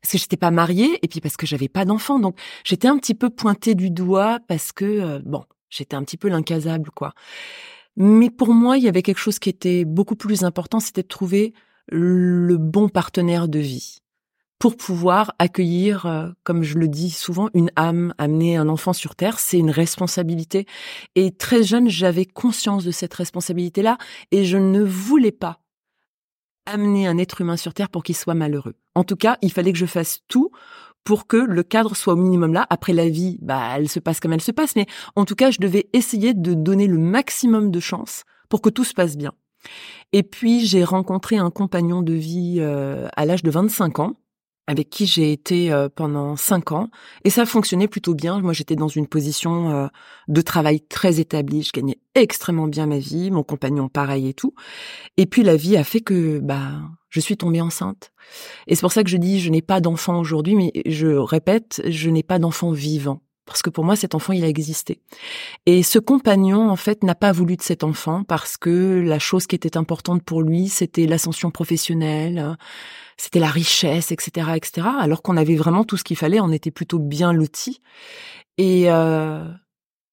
parce 0.00 0.12
que 0.12 0.18
j'étais 0.18 0.38
pas 0.38 0.50
mariée, 0.50 0.98
et 1.02 1.08
puis 1.08 1.20
parce 1.20 1.36
que 1.36 1.46
j'avais 1.46 1.68
pas 1.68 1.84
d'enfant. 1.84 2.18
Donc, 2.18 2.38
j'étais 2.64 2.88
un 2.88 2.96
petit 2.98 3.14
peu 3.14 3.28
pointée 3.28 3.74
du 3.74 3.90
doigt 3.90 4.38
parce 4.48 4.72
que, 4.72 4.84
euh, 4.84 5.20
bon, 5.24 5.44
j'étais 5.68 5.96
un 5.96 6.04
petit 6.04 6.16
peu 6.16 6.28
l'incasable, 6.28 6.90
quoi. 6.94 7.12
Mais 7.96 8.30
pour 8.30 8.52
moi, 8.52 8.78
il 8.78 8.84
y 8.84 8.88
avait 8.88 9.02
quelque 9.02 9.18
chose 9.18 9.38
qui 9.38 9.48
était 9.48 9.84
beaucoup 9.84 10.16
plus 10.16 10.44
important, 10.44 10.80
c'était 10.80 11.02
de 11.02 11.08
trouver 11.08 11.54
le 11.88 12.56
bon 12.56 12.88
partenaire 12.88 13.48
de 13.48 13.58
vie 13.58 14.00
pour 14.58 14.76
pouvoir 14.76 15.34
accueillir, 15.38 16.06
euh, 16.06 16.30
comme 16.42 16.62
je 16.62 16.78
le 16.78 16.88
dis 16.88 17.10
souvent, 17.10 17.50
une 17.52 17.70
âme, 17.76 18.14
amener 18.18 18.56
un 18.56 18.68
enfant 18.68 18.92
sur 18.92 19.14
Terre, 19.14 19.38
c'est 19.38 19.58
une 19.58 19.70
responsabilité. 19.70 20.66
Et 21.14 21.30
très 21.32 21.62
jeune, 21.62 21.88
j'avais 21.88 22.24
conscience 22.24 22.84
de 22.84 22.90
cette 22.90 23.12
responsabilité-là 23.12 23.98
et 24.30 24.44
je 24.44 24.56
ne 24.56 24.82
voulais 24.82 25.32
pas 25.32 25.60
amener 26.64 27.06
un 27.06 27.18
être 27.18 27.40
humain 27.40 27.56
sur 27.56 27.74
Terre 27.74 27.90
pour 27.90 28.02
qu'il 28.02 28.16
soit 28.16 28.34
malheureux. 28.34 28.74
En 28.94 29.04
tout 29.04 29.16
cas, 29.16 29.36
il 29.42 29.52
fallait 29.52 29.72
que 29.72 29.78
je 29.78 29.86
fasse 29.86 30.20
tout 30.26 30.50
pour 31.04 31.28
que 31.28 31.36
le 31.36 31.62
cadre 31.62 31.94
soit 31.94 32.14
au 32.14 32.16
minimum 32.16 32.52
là. 32.52 32.66
Après 32.70 32.92
la 32.92 33.08
vie, 33.08 33.38
bah, 33.40 33.74
elle 33.76 33.88
se 33.88 34.00
passe 34.00 34.20
comme 34.20 34.32
elle 34.32 34.40
se 34.40 34.52
passe, 34.52 34.74
mais 34.74 34.86
en 35.14 35.24
tout 35.24 35.36
cas, 35.36 35.50
je 35.50 35.60
devais 35.60 35.88
essayer 35.92 36.34
de 36.34 36.54
donner 36.54 36.86
le 36.88 36.98
maximum 36.98 37.70
de 37.70 37.78
chance 37.78 38.24
pour 38.48 38.62
que 38.62 38.70
tout 38.70 38.84
se 38.84 38.94
passe 38.94 39.16
bien. 39.16 39.32
Et 40.12 40.22
puis 40.22 40.66
j'ai 40.66 40.84
rencontré 40.84 41.36
un 41.36 41.50
compagnon 41.50 42.02
de 42.02 42.12
vie 42.12 42.56
euh, 42.60 43.08
à 43.16 43.26
l'âge 43.26 43.42
de 43.42 43.50
25 43.50 43.98
ans 44.00 44.14
avec 44.66 44.90
qui 44.90 45.06
j'ai 45.06 45.32
été 45.32 45.72
euh, 45.72 45.88
pendant 45.88 46.36
cinq 46.36 46.72
ans 46.72 46.90
et 47.24 47.30
ça 47.30 47.46
fonctionnait 47.46 47.88
plutôt 47.88 48.14
bien. 48.14 48.40
Moi, 48.40 48.52
j'étais 48.52 48.76
dans 48.76 48.88
une 48.88 49.06
position 49.06 49.70
euh, 49.70 49.86
de 50.28 50.40
travail 50.40 50.80
très 50.80 51.20
établie, 51.20 51.62
je 51.62 51.72
gagnais 51.72 51.98
extrêmement 52.14 52.66
bien 52.66 52.86
ma 52.86 52.98
vie, 52.98 53.30
mon 53.30 53.42
compagnon 53.42 53.88
pareil 53.88 54.28
et 54.28 54.34
tout. 54.34 54.54
Et 55.16 55.26
puis 55.26 55.42
la 55.42 55.56
vie 55.56 55.76
a 55.76 55.84
fait 55.84 56.00
que 56.00 56.38
bah 56.40 56.80
je 57.10 57.20
suis 57.20 57.36
tombée 57.36 57.60
enceinte. 57.60 58.12
Et 58.66 58.74
c'est 58.74 58.80
pour 58.80 58.92
ça 58.92 59.04
que 59.04 59.10
je 59.10 59.16
dis 59.16 59.40
je 59.40 59.50
n'ai 59.50 59.62
pas 59.62 59.80
d'enfant 59.80 60.18
aujourd'hui, 60.18 60.56
mais 60.56 60.72
je 60.86 61.08
répète, 61.08 61.82
je 61.86 62.10
n'ai 62.10 62.22
pas 62.22 62.38
d'enfant 62.38 62.72
vivant 62.72 63.22
parce 63.46 63.62
que 63.62 63.70
pour 63.70 63.84
moi 63.84 63.96
cet 63.96 64.14
enfant 64.14 64.32
il 64.32 64.44
a 64.44 64.48
existé. 64.48 65.00
Et 65.64 65.82
ce 65.82 65.98
compagnon 65.98 66.68
en 66.68 66.76
fait 66.76 67.02
n'a 67.02 67.14
pas 67.14 67.32
voulu 67.32 67.56
de 67.56 67.62
cet 67.62 67.84
enfant 67.84 68.24
parce 68.24 68.56
que 68.56 69.02
la 69.04 69.18
chose 69.18 69.46
qui 69.46 69.56
était 69.56 69.76
importante 69.76 70.22
pour 70.22 70.42
lui 70.42 70.68
c'était 70.68 71.06
l'ascension 71.06 71.50
professionnelle, 71.50 72.56
c'était 73.16 73.40
la 73.40 73.48
richesse, 73.50 74.12
etc., 74.12 74.50
etc. 74.56 74.88
Alors 74.98 75.22
qu'on 75.22 75.36
avait 75.36 75.56
vraiment 75.56 75.84
tout 75.84 75.96
ce 75.96 76.04
qu'il 76.04 76.16
fallait, 76.16 76.40
on 76.40 76.52
était 76.52 76.70
plutôt 76.70 76.98
bien 76.98 77.32
lotis. 77.32 77.80
Et 78.58 78.90
euh, 78.90 79.48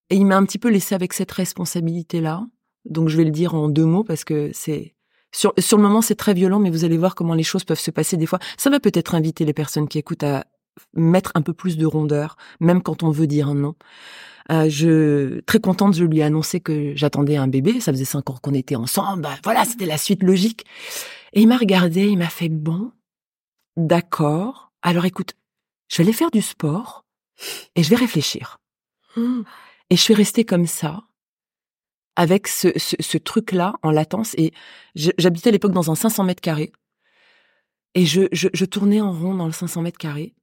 et 0.10 0.16
il 0.16 0.26
m'a 0.26 0.38
un 0.38 0.46
petit 0.46 0.60
peu 0.60 0.70
laissé 0.70 0.96
avec 0.96 1.14
cette 1.14 1.32
responsabilité 1.32 2.22
là. 2.22 2.46
Donc 2.86 3.10
je 3.10 3.18
vais 3.18 3.24
le 3.24 3.32
dire 3.32 3.56
en 3.56 3.70
deux 3.70 3.86
mots 3.86 4.04
parce 4.04 4.24
que 4.24 4.52
c'est 4.54 4.94
sur, 5.34 5.52
sur 5.58 5.78
le 5.78 5.84
moment, 5.84 6.02
c'est 6.02 6.16
très 6.16 6.36
violent, 6.36 6.60
mais 6.60 6.70
vous 6.70 6.86
allez 6.86 6.98
voir 6.98 7.16
comment 7.16 7.34
les 7.34 7.44
choses 7.44 7.64
peuvent 7.64 7.80
se 7.80 7.90
passer 7.90 8.18
des 8.18 8.28
fois. 8.28 8.40
Ça 8.58 8.70
va 8.70 8.80
peut-être 8.80 9.16
inviter 9.16 9.46
les 9.46 9.54
personnes 9.54 9.88
qui 9.88 9.98
écoutent 9.98 10.24
à, 10.24 10.46
mettre 10.94 11.32
un 11.36 11.42
peu 11.42 11.54
plus 11.54 11.78
de 11.78 11.86
rondeur, 11.86 12.38
même 12.60 12.82
quand 12.82 13.04
on 13.04 13.12
veut 13.12 13.28
dire 13.28 13.50
un 13.50 13.56
non. 13.56 13.76
Euh, 14.52 14.70
je 14.70 15.40
très 15.42 15.60
contente, 15.60 15.96
je 15.96 16.04
lui 16.04 16.20
ai 16.20 16.24
annoncé 16.24 16.60
que 16.60 16.94
j'attendais 16.96 17.38
un 17.38 17.48
bébé. 17.48 17.80
Ça 17.80 17.92
faisait 17.92 18.06
cinq 18.06 18.30
ans 18.30 18.38
qu'on 18.42 18.54
était 18.54 18.76
ensemble. 18.76 19.22
Bah, 19.22 19.36
voilà, 19.44 19.66
c'était 19.66 19.86
la 19.86 19.98
suite 19.98 20.24
logique. 20.24 20.66
Et 21.34 21.42
il 21.42 21.48
m'a 21.48 21.58
regardé, 21.58 22.08
il 22.08 22.18
m'a 22.18 22.30
fait 22.30 22.50
bon, 22.50 22.92
d'accord. 23.78 24.72
Alors 24.82 25.06
écoute, 25.06 25.36
je 25.90 25.98
vais 25.98 26.04
aller 26.04 26.14
faire 26.14 26.32
du 26.32 26.42
sport 26.42 27.06
et 27.76 27.84
je 27.84 27.90
vais 27.90 27.96
réfléchir. 27.96 28.60
Et 29.90 29.96
je 29.96 30.02
suis 30.02 30.14
restée 30.14 30.44
comme 30.44 30.66
ça, 30.66 31.04
avec 32.16 32.48
ce, 32.48 32.68
ce, 32.78 33.18
truc-là 33.18 33.76
en 33.84 33.92
latence. 33.92 34.34
Et 34.38 34.54
j'habitais 34.96 35.50
à 35.50 35.52
l'époque 35.52 35.72
dans 35.72 35.92
un 35.92 35.96
500 35.96 36.24
mètres 36.24 36.42
carrés. 36.42 36.72
Et 37.96 38.06
je, 38.06 38.24
je, 38.32 38.50
je 38.54 38.66
tournais 38.66 39.02
en 39.02 39.12
rond 39.12 39.36
dans 39.36 39.46
le 39.46 39.52
500 39.52 39.82
mètres 39.82 40.00
carrés. 40.00 40.34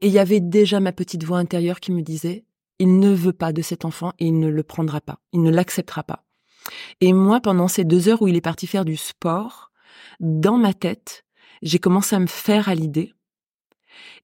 Et 0.00 0.08
il 0.08 0.12
y 0.12 0.18
avait 0.18 0.40
déjà 0.40 0.80
ma 0.80 0.92
petite 0.92 1.24
voix 1.24 1.38
intérieure 1.38 1.80
qui 1.80 1.92
me 1.92 2.02
disait, 2.02 2.44
il 2.78 2.98
ne 2.98 3.12
veut 3.12 3.32
pas 3.32 3.52
de 3.52 3.62
cet 3.62 3.84
enfant 3.84 4.12
et 4.18 4.26
il 4.26 4.38
ne 4.38 4.48
le 4.48 4.62
prendra 4.62 5.00
pas, 5.00 5.20
il 5.32 5.42
ne 5.42 5.50
l'acceptera 5.50 6.02
pas. 6.02 6.24
Et 7.00 7.12
moi, 7.12 7.40
pendant 7.40 7.68
ces 7.68 7.84
deux 7.84 8.08
heures 8.08 8.22
où 8.22 8.28
il 8.28 8.36
est 8.36 8.40
parti 8.40 8.66
faire 8.66 8.84
du 8.84 8.96
sport, 8.96 9.70
dans 10.20 10.58
ma 10.58 10.74
tête, 10.74 11.24
j'ai 11.62 11.78
commencé 11.78 12.14
à 12.16 12.18
me 12.18 12.26
faire 12.26 12.68
à 12.68 12.74
l'idée 12.74 13.14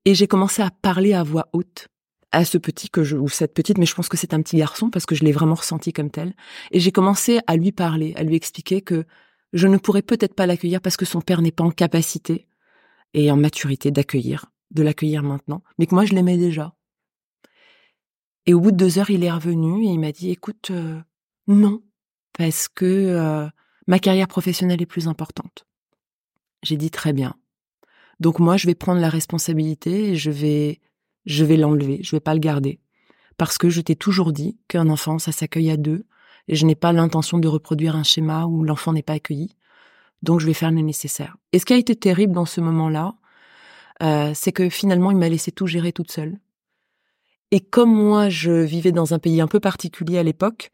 et 0.05 0.15
j'ai 0.15 0.27
commencé 0.27 0.63
à 0.63 0.71
parler 0.71 1.15
à 1.15 1.23
voix 1.23 1.49
haute 1.53 1.89
à 2.33 2.45
ce 2.45 2.59
petit 2.59 2.89
que 2.89 3.05
je, 3.05 3.17
ou 3.17 3.29
cette 3.29 3.55
petite, 3.55 3.79
mais 3.79 3.87
je 3.87 3.95
pense 3.95 4.09
que 4.09 4.17
c'est 4.17 4.35
un 4.35 4.43
petit 4.43 4.57
garçon 4.57 4.91
parce 4.91 5.07
que 5.07 5.15
je 5.15 5.23
l'ai 5.23 5.33
vraiment 5.33 5.55
ressenti 5.55 5.93
comme 5.93 6.11
tel. 6.11 6.35
Et 6.71 6.81
j'ai 6.81 6.93
commencé 6.93 7.41
à 7.47 7.57
lui 7.57 7.73
parler, 7.73 8.15
à 8.17 8.23
lui 8.23 8.37
expliquer 8.37 8.81
que 8.81 9.05
je 9.53 9.69
ne 9.69 9.77
pourrais 9.77 10.03
peut-être 10.03 10.35
pas 10.35 10.47
l'accueillir 10.47 10.81
parce 10.81 10.97
que 10.97 11.05
son 11.05 11.21
père 11.21 11.43
n'est 11.43 11.53
pas 11.53 11.65
en 11.65 11.71
capacité 11.71 12.47
et 13.13 13.31
en 13.31 13.37
maturité 13.37 13.91
d'accueillir 13.91 14.52
de 14.73 14.83
l'accueillir 14.83 15.23
maintenant, 15.23 15.63
mais 15.79 15.87
que 15.87 15.95
moi 15.95 16.05
je 16.05 16.15
l'aimais 16.15 16.37
déjà. 16.37 16.75
Et 18.47 18.55
au 18.55 18.61
bout 18.61 18.73
de 18.73 18.77
deux 18.77 18.99
heures, 18.99 19.11
il 19.11 19.23
est 19.23 19.31
revenu 19.31 19.85
et 19.85 19.91
il 19.91 20.01
m'a 20.01 20.13
dit 20.13 20.31
écoute, 20.31 20.71
euh, 20.71 21.01
non, 21.47 21.83
parce 22.37 22.69
que 22.69 22.85
euh, 22.85 23.49
ma 23.87 23.99
carrière 23.99 24.29
professionnelle 24.29 24.83
est 24.83 24.87
plus 24.87 25.09
importante. 25.09 25.67
J'ai 26.63 26.77
dit 26.77 26.91
très 26.91 27.13
bien. 27.13 27.35
Donc 28.21 28.39
moi, 28.39 28.57
je 28.57 28.67
vais 28.67 28.75
prendre 28.75 29.01
la 29.01 29.09
responsabilité 29.09 30.11
et 30.11 30.17
je 30.17 30.31
vais, 30.31 30.81
je 31.27 31.45
vais 31.45 31.57
l'enlever, 31.57 32.01
je 32.03 32.15
vais 32.15 32.21
pas 32.21 32.35
le 32.35 32.41
garder, 32.41 32.81
parce 33.37 33.59
que 33.59 33.71
je 33.71 33.81
t'ai 33.81 33.97
toujours 33.97 34.33
dit 34.33 34.59
qu'un 34.69 34.89
enfant, 34.89 35.19
ça 35.19 35.33
s'accueille 35.33 35.71
à 35.71 35.77
deux, 35.77 36.07
et 36.49 36.55
je 36.55 36.67
n'ai 36.67 36.75
pas 36.75 36.93
l'intention 36.93 37.39
de 37.39 37.49
reproduire 37.49 37.97
un 37.97 38.03
schéma 38.03 38.47
où 38.47 38.65
l'enfant 38.65 38.93
n'est 38.93 39.03
pas 39.03 39.15
accueilli. 39.15 39.57
Donc 40.23 40.41
je 40.41 40.47
vais 40.47 40.55
faire 40.55 40.71
le 40.71 40.81
nécessaire. 40.81 41.37
Et 41.53 41.59
ce 41.59 41.65
qui 41.65 41.73
a 41.73 41.77
été 41.77 41.97
terrible 41.97 42.33
dans 42.33 42.47
ce 42.47 42.61
moment-là, 42.61 43.15
euh, 44.03 44.33
c'est 44.35 44.53
que 44.53 44.69
finalement, 44.69 45.11
il 45.11 45.17
m'a 45.17 45.29
laissé 45.29 45.53
tout 45.53 45.67
gérer 45.67 45.93
toute 45.93 46.11
seule. 46.11 46.39
Et 47.51 47.61
comme 47.61 47.95
moi, 47.95 48.29
je 48.29 48.53
vivais 48.53 48.93
dans 48.93 49.15
un 49.15 49.19
pays 49.19 49.41
un 49.41 49.47
peu 49.47 49.61
particulier 49.61 50.19
à 50.19 50.23
l'époque, 50.23 50.73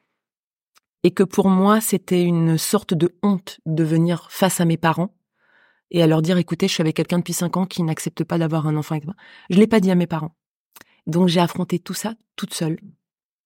et 1.05 1.11
que 1.11 1.23
pour 1.23 1.49
moi, 1.49 1.81
c'était 1.81 2.23
une 2.23 2.59
sorte 2.59 2.95
de 2.95 3.17
honte 3.23 3.61
de 3.67 3.85
venir 3.85 4.29
face 4.31 4.61
à 4.61 4.65
mes 4.65 4.77
parents 4.77 5.15
et 5.91 6.03
à 6.03 6.07
leur 6.07 6.23
dire, 6.23 6.39
écoutez, 6.39 6.69
je 6.69 6.75
suis 6.75 6.81
avec 6.81 6.97
quelqu'un 6.97 7.19
depuis 7.19 7.33
cinq 7.33 7.57
ans 7.57 7.67
qui 7.67 7.83
n'accepte 7.83 8.25
pas 8.25 8.39
d'avoir 8.39 8.67
un 8.67 8.77
enfant 8.77 8.95
avec 8.95 9.07
moi. 9.07 9.15
Je 9.49 9.59
l'ai 9.59 9.67
pas 9.67 9.81
dit 9.81 9.91
à 9.91 9.95
mes 9.95 10.07
parents. 10.07 10.37
Donc 11.07 11.29
j'ai 11.29 11.41
affronté 11.41 11.79
tout 11.79 11.95
ça 11.95 12.15
toute 12.37 12.53
seule. 12.53 12.79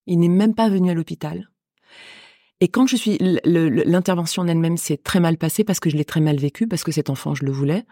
Il 0.07 0.19
n'est 0.19 0.29
même 0.29 0.55
pas 0.55 0.69
venu 0.69 0.91
à 0.91 0.95
l'hôpital. 0.95 1.52
Et 2.63 2.69
quand 2.69 2.87
je 2.87 2.95
suis, 2.95 3.19
l'intervention 3.45 4.43
en 4.43 4.47
elle-même 4.47 4.77
s'est 4.77 4.97
très 4.97 5.19
mal 5.19 5.37
passée 5.37 5.65
parce 5.65 5.81
que 5.81 5.91
je 5.91 5.97
l'ai 5.97 6.05
très 6.05 6.21
mal 6.21 6.37
vécu, 6.37 6.69
parce 6.69 6.85
que 6.85 6.93
cet 6.93 7.11
enfant, 7.11 7.35
je 7.35 7.45
le 7.45 7.51
voulais. 7.51 7.85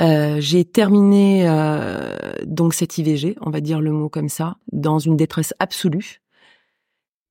Euh, 0.00 0.36
j'ai 0.40 0.64
terminé 0.64 1.48
euh, 1.48 2.16
donc 2.44 2.74
cette 2.74 2.96
IVG, 2.96 3.34
on 3.40 3.50
va 3.50 3.60
dire 3.60 3.80
le 3.80 3.90
mot 3.90 4.08
comme 4.08 4.28
ça, 4.28 4.56
dans 4.70 5.00
une 5.00 5.16
détresse 5.16 5.52
absolue. 5.58 6.22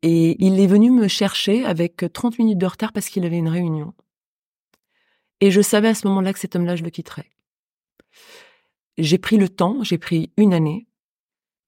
Et 0.01 0.35
il 0.45 0.59
est 0.59 0.67
venu 0.67 0.91
me 0.91 1.07
chercher 1.07 1.63
avec 1.63 2.03
30 2.11 2.37
minutes 2.37 2.57
de 2.57 2.65
retard 2.65 2.91
parce 2.91 3.07
qu'il 3.07 3.23
avait 3.23 3.37
une 3.37 3.47
réunion. 3.47 3.93
Et 5.39 5.51
je 5.51 5.61
savais 5.61 5.87
à 5.87 5.95
ce 5.95 6.05
moment-là 6.09 6.33
que 6.33 6.39
cet 6.39 6.57
homme-là, 6.57 6.75
je 6.75 6.83
le 6.83 6.89
quitterais. 6.89 7.29
J'ai 8.97 9.19
pris 9.19 9.37
le 9.37 9.47
temps, 9.47 9.83
j'ai 9.83 9.97
pris 9.97 10.33
une 10.35 10.53
année, 10.53 10.85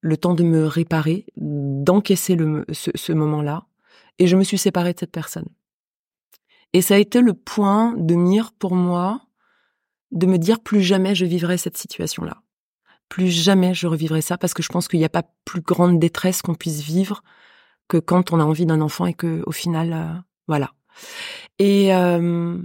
le 0.02 0.18
temps 0.18 0.34
de 0.34 0.44
me 0.44 0.66
réparer, 0.66 1.26
d'encaisser 1.38 2.36
ce 2.74 3.14
moment-là, 3.14 3.69
et 4.20 4.28
je 4.28 4.36
me 4.38 4.44
suis 4.44 4.58
séparée 4.58 4.94
de 4.94 5.00
cette 5.00 5.12
personne. 5.12 5.48
Et 6.74 6.82
ça 6.82 6.96
a 6.96 6.98
été 6.98 7.22
le 7.22 7.34
point 7.34 7.96
de 7.98 8.16
mire 8.16 8.52
pour 8.52 8.76
moi 8.76 9.22
de 10.12 10.26
me 10.28 10.38
dire 10.38 10.60
plus 10.60 10.82
jamais 10.82 11.16
je 11.16 11.26
vivrai 11.26 11.58
cette 11.58 11.78
situation-là. 11.78 12.42
Plus 13.08 13.30
jamais 13.30 13.74
je 13.74 13.88
revivrai 13.88 14.22
ça 14.22 14.38
parce 14.38 14.54
que 14.54 14.62
je 14.62 14.70
pense 14.70 14.88
qu'il 14.88 15.00
n'y 15.00 15.06
a 15.06 15.10
pas 15.10 15.24
plus 15.46 15.62
grande 15.62 16.00
détresse 16.00 16.42
qu'on 16.42 16.54
puisse 16.54 16.82
vivre 16.82 17.24
que 17.88 17.98
quand 17.98 18.32
on 18.32 18.40
a 18.40 18.44
envie 18.44 18.68
d'un 18.68 18.82
enfant 18.82 19.08
et 19.08 19.14
que 19.14 19.42
au 19.48 19.52
final, 19.52 19.94
euh, 19.94 20.20
voilà. 20.48 20.74
Et 21.58 21.94
euh, 21.96 22.58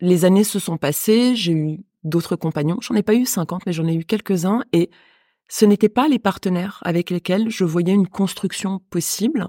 les 0.00 0.24
années 0.24 0.44
se 0.44 0.58
sont 0.58 0.78
passées, 0.78 1.36
j'ai 1.36 1.52
eu 1.52 1.80
d'autres 2.02 2.36
compagnons. 2.36 2.78
J'en 2.80 2.94
ai 2.94 3.02
pas 3.02 3.14
eu 3.14 3.26
50, 3.26 3.66
mais 3.66 3.72
j'en 3.72 3.86
ai 3.86 3.94
eu 3.94 4.04
quelques-uns. 4.04 4.64
Et 4.72 4.90
ce 5.48 5.66
n'étaient 5.66 5.90
pas 5.90 6.08
les 6.08 6.18
partenaires 6.18 6.80
avec 6.82 7.10
lesquels 7.10 7.50
je 7.50 7.64
voyais 7.64 7.92
une 7.92 8.08
construction 8.08 8.80
possible. 8.90 9.48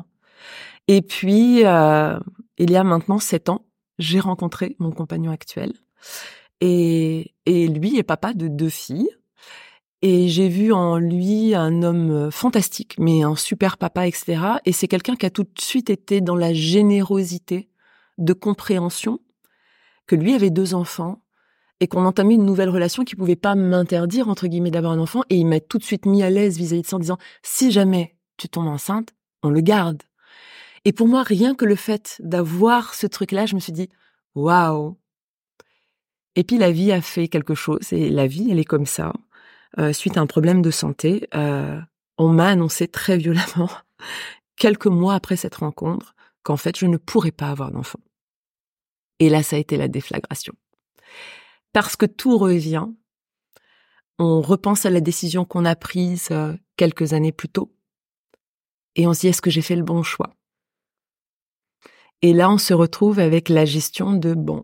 Et 0.88 1.02
puis, 1.02 1.66
euh, 1.66 2.20
il 2.58 2.72
y 2.72 2.76
a 2.76 2.84
maintenant 2.84 3.20
sept 3.20 3.50
ans, 3.50 3.66
j'ai 4.00 4.20
rencontré 4.20 4.76
mon 4.80 4.92
compagnon 4.92 5.32
actuel. 5.32 5.74
Et, 6.60 7.34
et 7.46 7.68
lui 7.68 7.98
est 7.98 8.04
papa 8.04 8.34
de 8.34 8.48
deux 8.48 8.70
filles. 8.70 9.10
Et 10.04 10.30
j'ai 10.30 10.50
vu 10.50 10.74
en 10.74 10.98
lui 10.98 11.54
un 11.54 11.84
homme 11.84 12.32
fantastique, 12.32 12.96
mais 12.98 13.22
un 13.22 13.36
super 13.36 13.78
papa, 13.78 14.08
etc. 14.08 14.42
Et 14.66 14.72
c'est 14.72 14.88
quelqu'un 14.88 15.16
qui 15.16 15.28
a 15.28 15.30
tout 15.30 15.44
de 15.44 15.62
suite 15.62 15.92
été 15.92 16.22
dans 16.22 16.36
la 16.36 16.54
générosité 16.54 17.70
de 18.18 18.34
compréhension 18.34 19.20
que 20.08 20.16
lui 20.16 20.34
avait 20.34 20.50
deux 20.50 20.74
enfants 20.74 21.22
et 21.80 21.88
qu'on 21.88 22.06
entamait 22.06 22.36
une 22.36 22.46
nouvelle 22.46 22.70
relation 22.70 23.04
qui 23.04 23.16
pouvait 23.16 23.36
pas 23.36 23.56
m'interdire, 23.56 24.28
entre 24.28 24.48
guillemets, 24.48 24.72
d'avoir 24.72 24.94
un 24.94 25.00
enfant. 25.00 25.24
Et 25.30 25.38
il 25.38 25.46
m'a 25.46 25.60
tout 25.60 25.78
de 25.78 25.84
suite 25.84 26.06
mis 26.06 26.22
à 26.24 26.30
l'aise 26.30 26.58
vis-à-vis 26.58 26.84
de 26.84 26.88
ça 26.88 26.96
en 26.96 27.00
disant, 27.00 27.18
si 27.44 27.72
jamais 27.72 28.16
tu 28.38 28.50
tombes 28.50 28.68
enceinte, 28.68 29.14
on 29.44 29.50
le 29.50 29.62
garde. 29.62 30.02
Et 30.86 30.94
pour 30.94 31.08
moi, 31.08 31.24
rien 31.24 31.56
que 31.56 31.66
le 31.66 31.76
fait 31.76 32.22
d'avoir 32.24 32.96
ce 32.96 33.08
truc-là, 33.08 33.46
je 33.46 33.56
me 33.56 33.60
suis 33.60 33.72
dit, 33.72 33.90
waouh. 34.36 34.98
Et 36.36 36.44
puis 36.44 36.58
la 36.58 36.72
vie 36.72 36.92
a 36.92 37.02
fait 37.02 37.28
quelque 37.28 37.56
chose, 37.56 37.92
et 37.92 38.10
la 38.10 38.26
vie, 38.26 38.50
elle 38.50 38.60
est 38.60 38.66
comme 38.66 38.86
ça. 38.86 39.14
Euh, 39.80 39.94
suite 39.94 40.18
à 40.18 40.22
un 40.22 40.28
problème 40.28 40.62
de 40.62 40.72
santé, 40.72 41.28
euh, 41.36 41.80
on 42.18 42.30
m'a 42.30 42.48
annoncé 42.48 42.88
très 42.88 43.18
violemment, 43.18 43.70
quelques 44.56 44.88
mois 44.88 45.14
après 45.14 45.36
cette 45.36 45.56
rencontre, 45.56 46.16
qu'en 46.44 46.58
fait, 46.58 46.78
je 46.78 46.86
ne 46.86 46.98
pourrais 46.98 47.32
pas 47.32 47.50
avoir 47.50 47.72
d'enfant. 47.72 48.00
Et 49.20 49.30
là, 49.30 49.44
ça 49.44 49.56
a 49.56 49.60
été 49.60 49.78
la 49.78 49.88
déflagration. 49.88 50.54
Parce 51.74 51.96
que 51.96 52.06
tout 52.06 52.38
revient. 52.38 52.88
On 54.18 54.42
repense 54.42 54.86
à 54.86 54.90
la 54.90 55.00
décision 55.00 55.46
qu'on 55.46 55.66
a 55.66 55.76
prise 55.76 56.30
euh, 56.32 56.56
quelques 56.76 57.14
années 57.14 57.32
plus 57.32 57.50
tôt. 57.50 57.74
Et 58.96 59.08
on 59.08 59.14
se 59.14 59.22
dit, 59.22 59.28
est-ce 59.28 59.42
que 59.42 59.52
j'ai 59.52 59.62
fait 59.62 59.76
le 59.76 59.84
bon 59.84 60.04
choix? 60.04 60.34
Et 62.22 62.34
là, 62.34 62.51
on 62.51 62.58
se 62.58 62.74
retrouve 62.74 63.20
avec 63.20 63.50
la 63.50 63.66
gestion 63.66 64.13
de, 64.13 64.34
bon, 64.34 64.63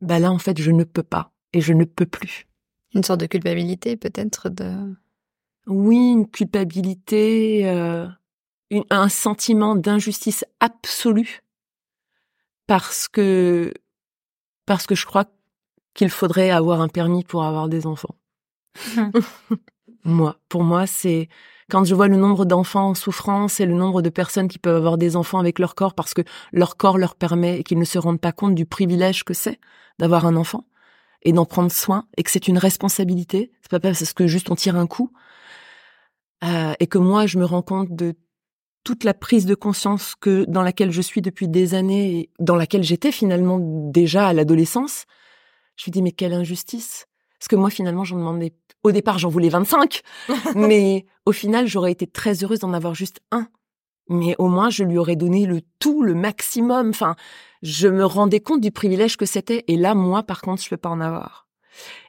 bah 0.00 0.18
là, 0.18 0.30
en 0.30 0.38
fait, 0.38 0.60
je 0.60 0.70
ne 0.70 0.84
peux 0.84 1.02
pas 1.02 1.32
et 1.52 1.60
je 1.60 1.72
ne 1.72 1.84
peux 1.84 2.06
plus. 2.06 2.46
Une 2.94 3.02
sorte 3.02 3.20
de 3.20 3.26
culpabilité, 3.26 3.96
peut-être 3.96 4.48
de. 4.48 4.94
Oui, 5.66 6.12
une 6.12 6.28
culpabilité, 6.28 7.68
euh, 7.68 8.06
un 8.90 9.08
sentiment 9.08 9.76
d'injustice 9.76 10.44
absolue, 10.60 11.42
parce 12.66 13.08
que 13.08 13.72
parce 14.64 14.86
que 14.86 14.94
je 14.94 15.06
crois 15.06 15.24
qu'il 15.94 16.10
faudrait 16.10 16.50
avoir 16.50 16.80
un 16.80 16.88
permis 16.88 17.24
pour 17.24 17.44
avoir 17.44 17.68
des 17.68 17.86
enfants. 17.86 18.14
moi, 20.04 20.38
pour 20.48 20.62
moi, 20.62 20.86
c'est 20.86 21.28
quand 21.70 21.84
je 21.84 21.94
vois 21.94 22.08
le 22.08 22.16
nombre 22.16 22.44
d'enfants 22.44 22.90
en 22.90 22.94
souffrance 22.94 23.60
et 23.60 23.66
le 23.66 23.74
nombre 23.74 24.02
de 24.02 24.08
personnes 24.08 24.48
qui 24.48 24.58
peuvent 24.58 24.76
avoir 24.76 24.98
des 24.98 25.16
enfants 25.16 25.38
avec 25.38 25.58
leur 25.58 25.74
corps 25.74 25.94
parce 25.94 26.14
que 26.14 26.22
leur 26.52 26.76
corps 26.76 26.98
leur 26.98 27.14
permet 27.14 27.60
et 27.60 27.62
qu'ils 27.62 27.78
ne 27.78 27.84
se 27.84 27.98
rendent 27.98 28.20
pas 28.20 28.32
compte 28.32 28.54
du 28.54 28.66
privilège 28.66 29.24
que 29.24 29.34
c'est 29.34 29.60
d'avoir 29.98 30.26
un 30.26 30.36
enfant 30.36 30.64
et 31.22 31.32
d'en 31.32 31.44
prendre 31.44 31.70
soin 31.70 32.06
et 32.16 32.22
que 32.22 32.30
c'est 32.30 32.48
une 32.48 32.58
responsabilité. 32.58 33.52
C'est 33.62 33.70
pas 33.70 33.80
parce 33.80 34.12
que 34.12 34.26
juste 34.26 34.50
on 34.50 34.54
tire 34.54 34.76
un 34.76 34.86
coup. 34.86 35.12
Euh, 36.44 36.72
et 36.78 36.86
que 36.86 36.98
moi, 36.98 37.26
je 37.26 37.38
me 37.38 37.44
rends 37.44 37.62
compte 37.62 37.94
de 37.94 38.14
toute 38.84 39.04
la 39.04 39.12
prise 39.12 39.44
de 39.44 39.56
conscience 39.56 40.14
que 40.14 40.44
dans 40.48 40.62
laquelle 40.62 40.92
je 40.92 41.02
suis 41.02 41.20
depuis 41.20 41.48
des 41.48 41.74
années 41.74 42.18
et 42.18 42.30
dans 42.38 42.56
laquelle 42.56 42.84
j'étais 42.84 43.12
finalement 43.12 43.58
déjà 43.58 44.28
à 44.28 44.32
l'adolescence. 44.32 45.04
Je 45.76 45.90
me 45.90 45.92
dis 45.92 46.02
mais 46.02 46.12
quelle 46.12 46.32
injustice. 46.32 47.06
Parce 47.38 47.48
que 47.48 47.56
moi 47.56 47.70
finalement 47.70 48.04
j'en 48.04 48.16
demandais 48.16 48.54
au 48.82 48.92
départ 48.92 49.18
j'en 49.18 49.28
voulais 49.28 49.48
25 49.48 50.02
mais 50.54 51.06
au 51.26 51.32
final 51.32 51.66
j'aurais 51.66 51.92
été 51.92 52.06
très 52.06 52.44
heureuse 52.44 52.60
d'en 52.60 52.72
avoir 52.72 52.94
juste 52.94 53.20
un. 53.30 53.48
Mais 54.10 54.34
au 54.38 54.48
moins 54.48 54.70
je 54.70 54.84
lui 54.84 54.96
aurais 54.96 55.16
donné 55.16 55.44
le 55.44 55.60
tout, 55.78 56.02
le 56.02 56.14
maximum. 56.14 56.90
Enfin, 56.90 57.14
je 57.62 57.88
me 57.88 58.04
rendais 58.04 58.40
compte 58.40 58.60
du 58.60 58.70
privilège 58.70 59.16
que 59.16 59.26
c'était. 59.26 59.64
Et 59.68 59.76
là, 59.76 59.94
moi, 59.94 60.22
par 60.22 60.40
contre, 60.40 60.62
je 60.62 60.70
peux 60.70 60.76
pas 60.76 60.88
en 60.88 61.00
avoir. 61.00 61.46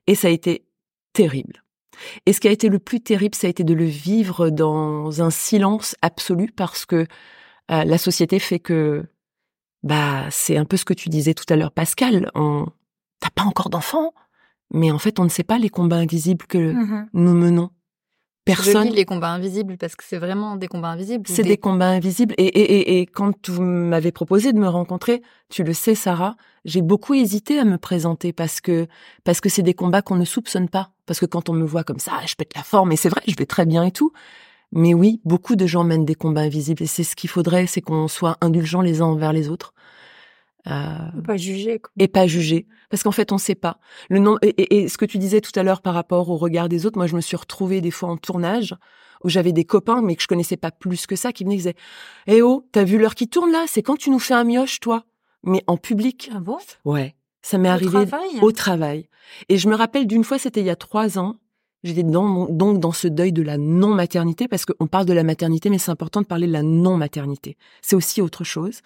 Et 0.07 0.15
ça 0.15 0.27
a 0.27 0.31
été 0.31 0.65
terrible. 1.13 1.63
Et 2.25 2.33
ce 2.33 2.39
qui 2.39 2.47
a 2.47 2.51
été 2.51 2.69
le 2.69 2.79
plus 2.79 3.01
terrible, 3.01 3.35
ça 3.35 3.47
a 3.47 3.49
été 3.49 3.63
de 3.63 3.73
le 3.73 3.85
vivre 3.85 4.49
dans 4.49 5.21
un 5.21 5.29
silence 5.29 5.95
absolu 6.01 6.51
parce 6.55 6.85
que 6.85 7.05
euh, 7.71 7.83
la 7.83 7.97
société 7.97 8.39
fait 8.39 8.59
que, 8.59 9.05
bah, 9.83 10.25
c'est 10.31 10.57
un 10.57 10.65
peu 10.65 10.77
ce 10.77 10.85
que 10.85 10.93
tu 10.93 11.09
disais 11.09 11.33
tout 11.33 11.45
à 11.49 11.55
l'heure, 11.55 11.71
Pascal. 11.71 12.31
On, 12.35 12.65
t'as 13.19 13.29
pas 13.29 13.43
encore 13.43 13.69
d'enfant, 13.69 14.13
mais 14.71 14.91
en 14.91 14.99
fait, 14.99 15.19
on 15.19 15.23
ne 15.23 15.29
sait 15.29 15.43
pas 15.43 15.57
les 15.57 15.69
combats 15.69 15.97
invisibles 15.97 16.45
que 16.45 16.73
mmh 16.73 17.09
nous 17.13 17.33
menons 17.33 17.69
personne. 18.55 18.89
Je 18.89 18.95
les 18.95 19.05
combats 19.05 19.31
invisibles 19.31 19.77
parce 19.77 19.95
que 19.95 20.03
c'est 20.03 20.17
vraiment 20.17 20.55
des 20.55 20.67
combats 20.67 20.89
invisibles. 20.89 21.25
C'est 21.27 21.43
des... 21.43 21.57
combats 21.57 21.89
invisibles. 21.89 22.33
Et, 22.37 22.47
et, 22.47 22.99
et, 22.99 23.05
quand 23.05 23.49
vous 23.49 23.61
m'avez 23.61 24.11
proposé 24.11 24.53
de 24.53 24.59
me 24.59 24.67
rencontrer, 24.67 25.21
tu 25.49 25.63
le 25.63 25.73
sais, 25.73 25.95
Sarah, 25.95 26.35
j'ai 26.65 26.81
beaucoup 26.81 27.13
hésité 27.13 27.59
à 27.59 27.65
me 27.65 27.77
présenter 27.77 28.33
parce 28.33 28.61
que 28.61 28.87
parce 29.23 29.41
que 29.41 29.49
c'est 29.49 29.61
des 29.61 29.73
combats 29.73 30.01
qu'on 30.01 30.15
ne 30.15 30.25
soupçonne 30.25 30.69
pas. 30.69 30.91
Parce 31.05 31.19
que 31.19 31.25
quand 31.25 31.49
on 31.49 31.53
me 31.53 31.65
voit 31.65 31.83
comme 31.83 31.99
ça, 31.99 32.13
je 32.27 32.35
pète 32.35 32.55
la 32.55 32.63
forme 32.63 32.91
et 32.91 32.95
c'est 32.95 33.09
vrai, 33.09 33.21
je 33.27 33.35
vais 33.35 33.45
très 33.45 33.65
bien 33.65 33.83
et 33.83 33.91
tout. 33.91 34.11
Mais 34.71 34.93
oui, 34.93 35.19
beaucoup 35.25 35.55
de 35.55 35.65
gens 35.65 35.83
mènent 35.83 36.05
des 36.05 36.15
combats 36.15 36.41
invisibles 36.41 36.83
et 36.83 36.87
c'est 36.87 37.03
ce 37.03 37.15
qu'il 37.15 37.29
faudrait, 37.29 37.65
c'est 37.65 37.81
qu'on 37.81 38.07
soit 38.07 38.37
indulgents 38.41 38.81
les 38.81 39.01
uns 39.01 39.05
envers 39.05 39.33
les 39.33 39.49
autres. 39.49 39.73
Euh, 40.67 41.21
pas 41.25 41.37
juger. 41.37 41.81
Et 41.97 42.07
pas 42.07 42.27
juger. 42.27 42.67
Parce 42.89 43.03
qu'en 43.03 43.11
fait, 43.11 43.31
on 43.31 43.37
sait 43.37 43.55
pas. 43.55 43.79
Le 44.09 44.19
nom, 44.19 44.37
et, 44.41 44.87
ce 44.87 44.97
que 44.97 45.05
tu 45.05 45.17
disais 45.17 45.41
tout 45.41 45.57
à 45.57 45.63
l'heure 45.63 45.81
par 45.81 45.93
rapport 45.93 46.29
au 46.29 46.37
regard 46.37 46.69
des 46.69 46.85
autres, 46.85 46.97
moi, 46.97 47.07
je 47.07 47.15
me 47.15 47.21
suis 47.21 47.37
retrouvée 47.37 47.81
des 47.81 47.91
fois 47.91 48.09
en 48.09 48.17
tournage 48.17 48.75
où 49.23 49.29
j'avais 49.29 49.51
des 49.51 49.65
copains, 49.65 50.01
mais 50.01 50.15
que 50.15 50.21
je 50.21 50.27
connaissais 50.27 50.57
pas 50.57 50.71
plus 50.71 51.05
que 51.05 51.15
ça, 51.15 51.33
qui 51.33 51.43
venaient 51.43 51.55
et 51.55 51.57
disaient, 51.57 51.75
eh 52.27 52.41
oh, 52.41 52.65
t'as 52.71 52.83
vu 52.83 52.97
l'heure 52.97 53.15
qui 53.15 53.27
tourne 53.27 53.51
là? 53.51 53.65
C'est 53.67 53.83
quand 53.83 53.97
tu 53.97 54.09
nous 54.09 54.19
fais 54.19 54.33
un 54.33 54.45
mioche, 54.45 54.79
toi? 54.79 55.05
Mais 55.43 55.63
en 55.67 55.77
public. 55.77 56.29
Ah 56.33 56.39
bon? 56.39 56.57
Ouais. 56.85 57.15
Ça 57.41 57.57
m'est 57.57 57.69
arrivé 57.69 58.05
au 58.41 58.51
travail. 58.51 59.09
Et 59.47 59.57
je 59.57 59.69
me 59.69 59.75
rappelle 59.75 60.07
d'une 60.07 60.23
fois, 60.23 60.37
c'était 60.37 60.59
il 60.59 60.65
y 60.65 60.71
a 60.71 60.75
trois 60.75 61.17
ans, 61.17 61.37
J'étais 61.83 62.03
donc 62.03 62.79
dans 62.79 62.91
ce 62.91 63.07
deuil 63.07 63.31
de 63.31 63.41
la 63.41 63.57
non-maternité, 63.57 64.47
parce 64.47 64.65
qu'on 64.65 64.87
parle 64.87 65.05
de 65.05 65.13
la 65.13 65.23
maternité, 65.23 65.69
mais 65.69 65.77
c'est 65.77 65.91
important 65.91 66.21
de 66.21 66.25
parler 66.25 66.47
de 66.47 66.51
la 66.51 66.63
non-maternité. 66.63 67.57
C'est 67.81 67.95
aussi 67.95 68.21
autre 68.21 68.43
chose. 68.43 68.81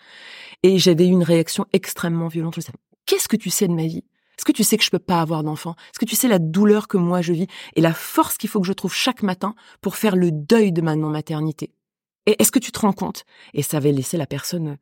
Et 0.62 0.78
j'avais 0.78 1.08
eu 1.08 1.12
une 1.12 1.24
réaction 1.24 1.66
extrêmement 1.74 2.28
violente. 2.28 2.56
Je 2.56 2.60
disais, 2.62 2.74
qu'est-ce 3.06 3.28
que 3.28 3.36
tu 3.36 3.50
sais 3.50 3.68
de 3.68 3.74
ma 3.74 3.88
vie? 3.88 4.04
Est-ce 4.38 4.46
que 4.46 4.52
tu 4.52 4.64
sais 4.64 4.78
que 4.78 4.84
je 4.84 4.90
peux 4.90 5.00
pas 5.00 5.22
avoir 5.22 5.44
d'enfant? 5.44 5.76
Est-ce 5.92 6.00
que 6.00 6.06
tu 6.06 6.16
sais 6.16 6.28
la 6.28 6.40
douleur 6.40 6.88
que 6.88 6.98
moi 6.98 7.22
je 7.22 7.34
vis? 7.34 7.48
Et 7.76 7.82
la 7.82 7.94
force 7.94 8.38
qu'il 8.38 8.50
faut 8.50 8.62
que 8.62 8.68
je 8.68 8.74
trouve 8.74 8.94
chaque 8.94 9.24
matin 9.24 9.56
pour 9.82 9.96
faire 9.96 10.16
le 10.16 10.32
deuil 10.32 10.72
de 10.72 10.82
ma 10.82 10.96
non-maternité 10.96 11.72
Et 12.26 12.36
est-ce 12.40 12.52
que 12.52 12.60
tu 12.60 12.72
te 12.72 12.80
rends 12.80 12.94
compte? 12.94 13.26
Et 13.54 13.64
ça 13.64 13.78
avait 13.78 13.92
laissé 13.92 14.18
la 14.18 14.28
personne 14.28 14.78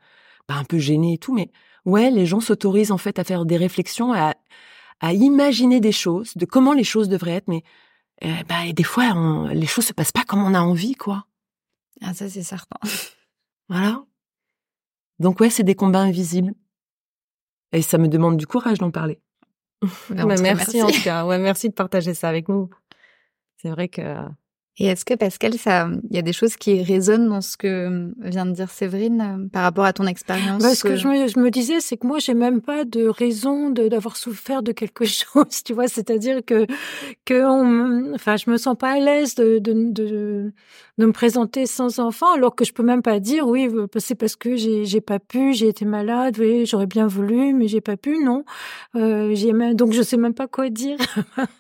bah, 0.48 0.56
un 0.56 0.64
peu 0.64 0.80
gênée 0.80 1.14
et 1.14 1.18
tout, 1.18 1.34
mais 1.34 1.50
ouais, 1.86 2.12
les 2.12 2.26
gens 2.26 2.40
s'autorisent 2.40 2.92
en 2.92 2.98
fait 2.98 3.20
à 3.20 3.24
faire 3.24 3.46
des 3.46 3.58
réflexions, 3.58 4.14
à, 4.14 4.36
à 5.00 5.14
imaginer 5.14 5.80
des 5.80 5.92
choses, 5.92 6.36
de 6.36 6.46
comment 6.46 6.74
les 6.74 6.84
choses 6.84 7.10
devraient 7.10 7.36
être, 7.36 7.48
mais 7.48 7.64
euh, 8.24 8.44
bah, 8.48 8.66
et 8.66 8.74
des 8.74 8.84
fois, 8.84 9.14
les 9.54 9.66
choses 9.66 9.86
se 9.86 9.94
passent 9.94 10.12
pas 10.12 10.24
comme 10.24 10.44
on 10.44 10.54
a 10.54 10.62
envie, 10.62 10.96
quoi. 10.96 11.26
Ah, 12.02 12.14
ça, 12.14 12.30
c'est 12.30 12.44
certain. 12.44 12.80
Voilà. 13.70 14.04
Donc, 15.20 15.40
ouais, 15.40 15.50
c'est 15.50 15.64
des 15.64 15.76
combats 15.76 16.02
invisibles. 16.02 16.54
Et 17.72 17.82
ça 17.82 17.98
me 17.98 18.10
demande 18.10 18.36
du 18.36 18.46
courage 18.46 18.80
d'en 18.80 18.92
parler. 18.92 19.22
Bah, 20.10 20.26
merci, 20.26 20.44
merci, 20.44 20.84
en 20.84 20.90
tout 20.90 21.02
cas. 21.02 21.26
Ouais, 21.26 21.40
merci 21.40 21.70
de 21.70 21.74
partager 21.74 22.14
ça 22.14 22.28
avec 22.28 22.50
nous. 22.50 22.70
C'est 23.58 23.70
vrai 23.70 23.88
que 23.88 24.02
et 24.78 24.86
est-ce 24.86 25.04
que 25.04 25.14
Pascal, 25.14 25.54
ça, 25.56 25.90
il 26.10 26.16
y 26.16 26.20
a 26.20 26.22
des 26.22 26.32
choses 26.32 26.56
qui 26.56 26.82
résonnent 26.82 27.28
dans 27.28 27.42
ce 27.42 27.58
que 27.58 27.68
euh, 27.68 28.12
vient 28.22 28.46
de 28.46 28.52
dire 28.52 28.70
Séverine 28.70 29.22
euh, 29.22 29.50
par 29.50 29.64
rapport 29.64 29.84
à 29.84 29.92
ton 29.92 30.08
expérience 30.08 30.64
Parce 30.64 30.82
que 30.82 30.96
je 30.96 31.08
me, 31.08 31.28
je 31.28 31.40
me 31.40 31.52
disais, 31.52 31.82
c'est 31.82 31.98
que 31.98 32.08
moi, 32.08 32.20
j'ai 32.20 32.34
même 32.34 32.62
pas 32.62 32.86
de 32.86 33.06
raison 33.06 33.70
d'avoir 33.70 34.16
souffert 34.16 34.64
de 34.64 34.72
quelque 34.72 35.04
chose, 35.06 35.64
tu 35.66 35.74
vois. 35.74 35.90
C'est-à-dire 35.90 36.40
que 36.46 36.66
que 37.26 37.44
on, 37.44 38.16
enfin, 38.16 38.38
je 38.38 38.50
me 38.50 38.58
sens 38.58 38.78
pas 38.78 38.94
à 38.94 39.00
l'aise 39.00 39.36
de, 39.36 39.60
de, 39.60 39.92
de 39.92 40.54
de 41.02 41.08
me 41.08 41.12
présenter 41.12 41.66
sans 41.66 42.00
enfant, 42.00 42.32
alors 42.34 42.56
que 42.56 42.64
je 42.64 42.74
peux 42.74 42.84
même 42.84 43.02
pas 43.02 43.20
dire 43.20 43.48
oui, 43.48 43.68
euh, 43.68 43.88
c'est 43.98 44.16
parce 44.16 44.36
que 44.36 44.56
j'ai 44.56 44.86
j'ai 44.86 45.02
pas 45.02 45.18
pu, 45.18 45.54
j'ai 45.54 45.68
été 45.68 45.84
malade, 45.84 46.38
oui, 46.40 46.66
j'aurais 46.66 46.86
bien 46.86 47.08
voulu, 47.08 47.54
mais 47.54 47.68
j'ai 47.68 47.82
pas 47.82 47.98
pu, 47.98 48.24
non. 48.24 48.46
Euh, 48.96 49.32
j'ai 49.34 49.52
même, 49.52 49.74
donc 49.74 49.94
je 49.94 50.04
sais 50.04 50.18
même 50.18 50.36
pas 50.36 50.48
quoi 50.48 50.70
dire. 50.70 50.98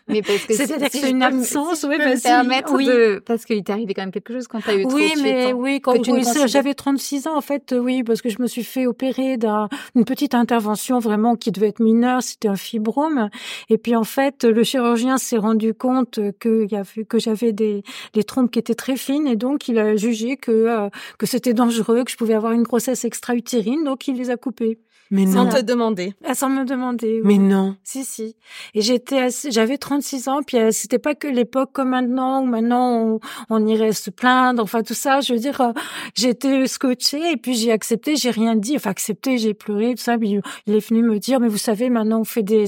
Mais 0.07 0.21
parce 0.21 0.45
que 0.45 0.53
c'est-à-dire 0.53 0.89
c'est 0.91 1.09
une 1.09 1.23
absence, 1.23 1.85
oui, 1.89 1.97
permettre 2.21 2.73
oui. 2.73 2.85
de 2.85 3.21
parce 3.25 3.45
qu'il 3.45 3.63
t'est 3.63 3.73
arrivé 3.73 3.93
quand 3.93 4.03
même 4.03 4.11
quelque 4.11 4.31
chose 4.31 4.47
quand 4.47 4.59
t'as 4.61 4.75
eu 4.75 4.85
trop 4.85 4.95
oui, 4.95 5.11
mais 5.21 5.53
oui, 5.53 5.81
quand 5.81 5.97
oui, 6.07 6.23
j'avais 6.45 6.73
36 6.73 7.27
ans 7.27 7.35
en 7.35 7.41
fait, 7.41 7.73
oui, 7.77 8.03
parce 8.03 8.21
que 8.21 8.29
je 8.29 8.39
me 8.41 8.47
suis 8.47 8.63
fait 8.63 8.85
opérer 8.85 9.37
d'une 9.37 10.05
petite 10.05 10.35
intervention 10.35 10.99
vraiment 10.99 11.35
qui 11.35 11.51
devait 11.51 11.69
être 11.69 11.81
mineure, 11.81 12.21
c'était 12.21 12.47
un 12.47 12.55
fibrome, 12.55 13.29
et 13.69 13.79
puis 13.79 13.95
en 13.95 14.03
fait 14.03 14.43
le 14.43 14.63
chirurgien 14.63 15.17
s'est 15.17 15.37
rendu 15.37 15.73
compte 15.73 16.19
que 16.39 16.67
y 16.71 16.75
avait 16.75 17.05
que 17.05 17.17
j'avais 17.17 17.53
des 17.53 17.83
des 18.13 18.23
trompes 18.23 18.51
qui 18.51 18.59
étaient 18.59 18.75
très 18.75 18.97
fines 18.97 19.30
et 19.31 19.35
donc 19.35 19.67
il 19.67 19.79
a 19.79 19.95
jugé 19.95 20.37
que 20.37 20.51
euh, 20.51 20.89
que 21.17 21.25
c'était 21.25 21.53
dangereux, 21.53 22.03
que 22.03 22.11
je 22.11 22.17
pouvais 22.17 22.33
avoir 22.33 22.51
une 22.51 22.63
grossesse 22.63 23.05
extra-utérine, 23.05 23.83
donc 23.83 24.07
il 24.07 24.17
les 24.17 24.29
a 24.29 24.37
coupés. 24.37 24.79
Mais 25.11 25.27
Sans 25.27 25.43
non. 25.45 25.49
te 25.51 25.61
demander. 25.61 26.13
Ah, 26.25 26.33
sans 26.33 26.49
me 26.49 26.63
demander. 26.65 27.21
oui. 27.23 27.37
Mais 27.37 27.37
non. 27.37 27.75
Si, 27.83 28.05
si. 28.05 28.35
Et 28.73 28.81
j'étais, 28.81 29.19
assez- 29.19 29.51
j'avais 29.51 29.77
36 29.77 30.27
ans, 30.29 30.39
puis 30.45 30.57
euh, 30.57 30.69
c'était 30.71 30.99
pas 30.99 31.15
que 31.15 31.27
l'époque 31.27 31.71
comme 31.73 31.89
maintenant, 31.89 32.41
où 32.41 32.45
maintenant 32.45 32.91
on, 32.97 33.19
on 33.49 33.67
irait 33.67 33.91
se 33.91 34.09
plaindre, 34.09 34.63
enfin 34.63 34.83
tout 34.83 34.93
ça. 34.93 35.19
Je 35.21 35.33
veux 35.33 35.39
dire, 35.39 35.59
euh, 35.61 35.73
j'étais 36.15 36.65
scotchée, 36.67 37.31
et 37.33 37.37
puis 37.37 37.55
j'ai 37.55 37.71
accepté, 37.71 38.15
j'ai 38.15 38.31
rien 38.31 38.55
dit, 38.55 38.75
enfin 38.77 38.89
accepté, 38.91 39.37
j'ai 39.37 39.53
pleuré, 39.53 39.95
tout 39.95 40.01
ça. 40.01 40.17
Puis 40.17 40.39
il 40.65 40.73
est 40.73 40.87
venu 40.89 41.03
me 41.03 41.19
dire, 41.19 41.39
mais 41.41 41.47
vous 41.49 41.57
savez, 41.57 41.89
maintenant 41.89 42.21
on 42.21 42.23
fait 42.23 42.43
des, 42.43 42.65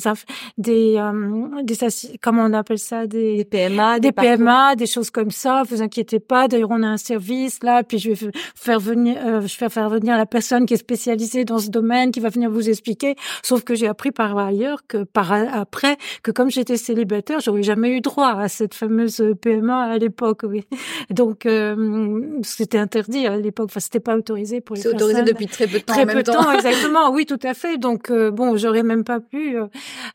des, 0.58 0.96
euh, 0.98 1.62
des, 1.64 1.76
assi- 1.76 2.18
comment 2.22 2.44
on 2.44 2.54
appelle 2.54 2.80
ça, 2.80 3.08
Des 3.08 3.38
des, 3.38 3.46
PMA, 3.46 4.00
des. 4.00 4.12
PMA, 4.12 4.76
des 4.76 4.86
choses 4.86 5.10
comme 5.10 5.32
ça. 5.32 5.64
Vous 5.70 5.82
inquiétez 5.82 6.20
pas. 6.20 6.48
D'ailleurs, 6.48 6.72
on 6.72 6.84
a 6.84 6.88
un 6.88 6.98
service 6.98 7.64
là, 7.64 7.84
puis 7.84 8.00
je 8.00 8.12
vais 8.12 8.32
faire 8.56 8.80
venir, 8.80 9.18
euh, 9.26 9.42
je 9.48 9.58
vais 9.58 9.70
faire 9.70 9.90
venir 9.90 10.18
la 10.18 10.26
personne 10.26 10.66
qui 10.66 10.74
est 10.74 10.78
spécialisée 10.78 11.46
dans 11.46 11.60
ce 11.60 11.70
domaine, 11.70 12.12
qui 12.12 12.20
va 12.20 12.30
venir 12.34 12.50
vous 12.50 12.70
expliquer. 12.70 13.16
Sauf 13.44 13.64
que 13.64 13.76
j'ai 13.76 13.88
appris 13.88 14.12
par 14.12 14.38
ailleurs 14.38 14.82
que 14.88 15.04
par 15.04 15.32
après 15.34 15.98
que 16.22 16.32
comme 16.32 16.50
j'étais 16.50 16.78
célibataire, 16.78 17.40
j'aurais 17.40 17.64
jamais 17.64 17.90
eu 17.90 18.02
droit 18.02 18.34
à 18.40 18.48
cette 18.48 18.74
fameuse 18.74 19.24
PMA 19.42 19.84
à 19.84 19.98
l'époque. 19.98 20.42
Oui. 20.44 20.66
Donc 21.10 21.46
euh, 21.46 22.22
c'était 22.44 22.78
interdit 22.78 23.28
à 23.28 23.38
l'époque. 23.38 23.68
Enfin, 23.70 23.80
c'était 23.80 24.00
pas 24.00 24.16
autorisé 24.16 24.62
pour 24.62 24.76
les 24.76 24.82
C'est 24.82 24.90
autorisé 24.90 25.24
depuis 25.24 25.48
très 25.48 25.68
peu 25.68 25.80
de 25.80 25.84
temps. 25.84 25.94
Très 25.94 26.04
en 26.04 26.08
peu 26.08 26.24
de 26.24 26.32
temps. 26.32 26.44
temps, 26.44 26.52
exactement. 26.60 27.12
Oui, 27.12 27.26
tout 27.26 27.40
à 27.44 27.54
fait. 27.54 27.78
Donc 27.78 28.10
euh, 28.10 28.32
bon, 28.32 28.58
j'aurais 28.58 28.84
même 28.84 29.04
pas 29.04 29.20
pu. 29.20 29.58
euh, 29.58 29.68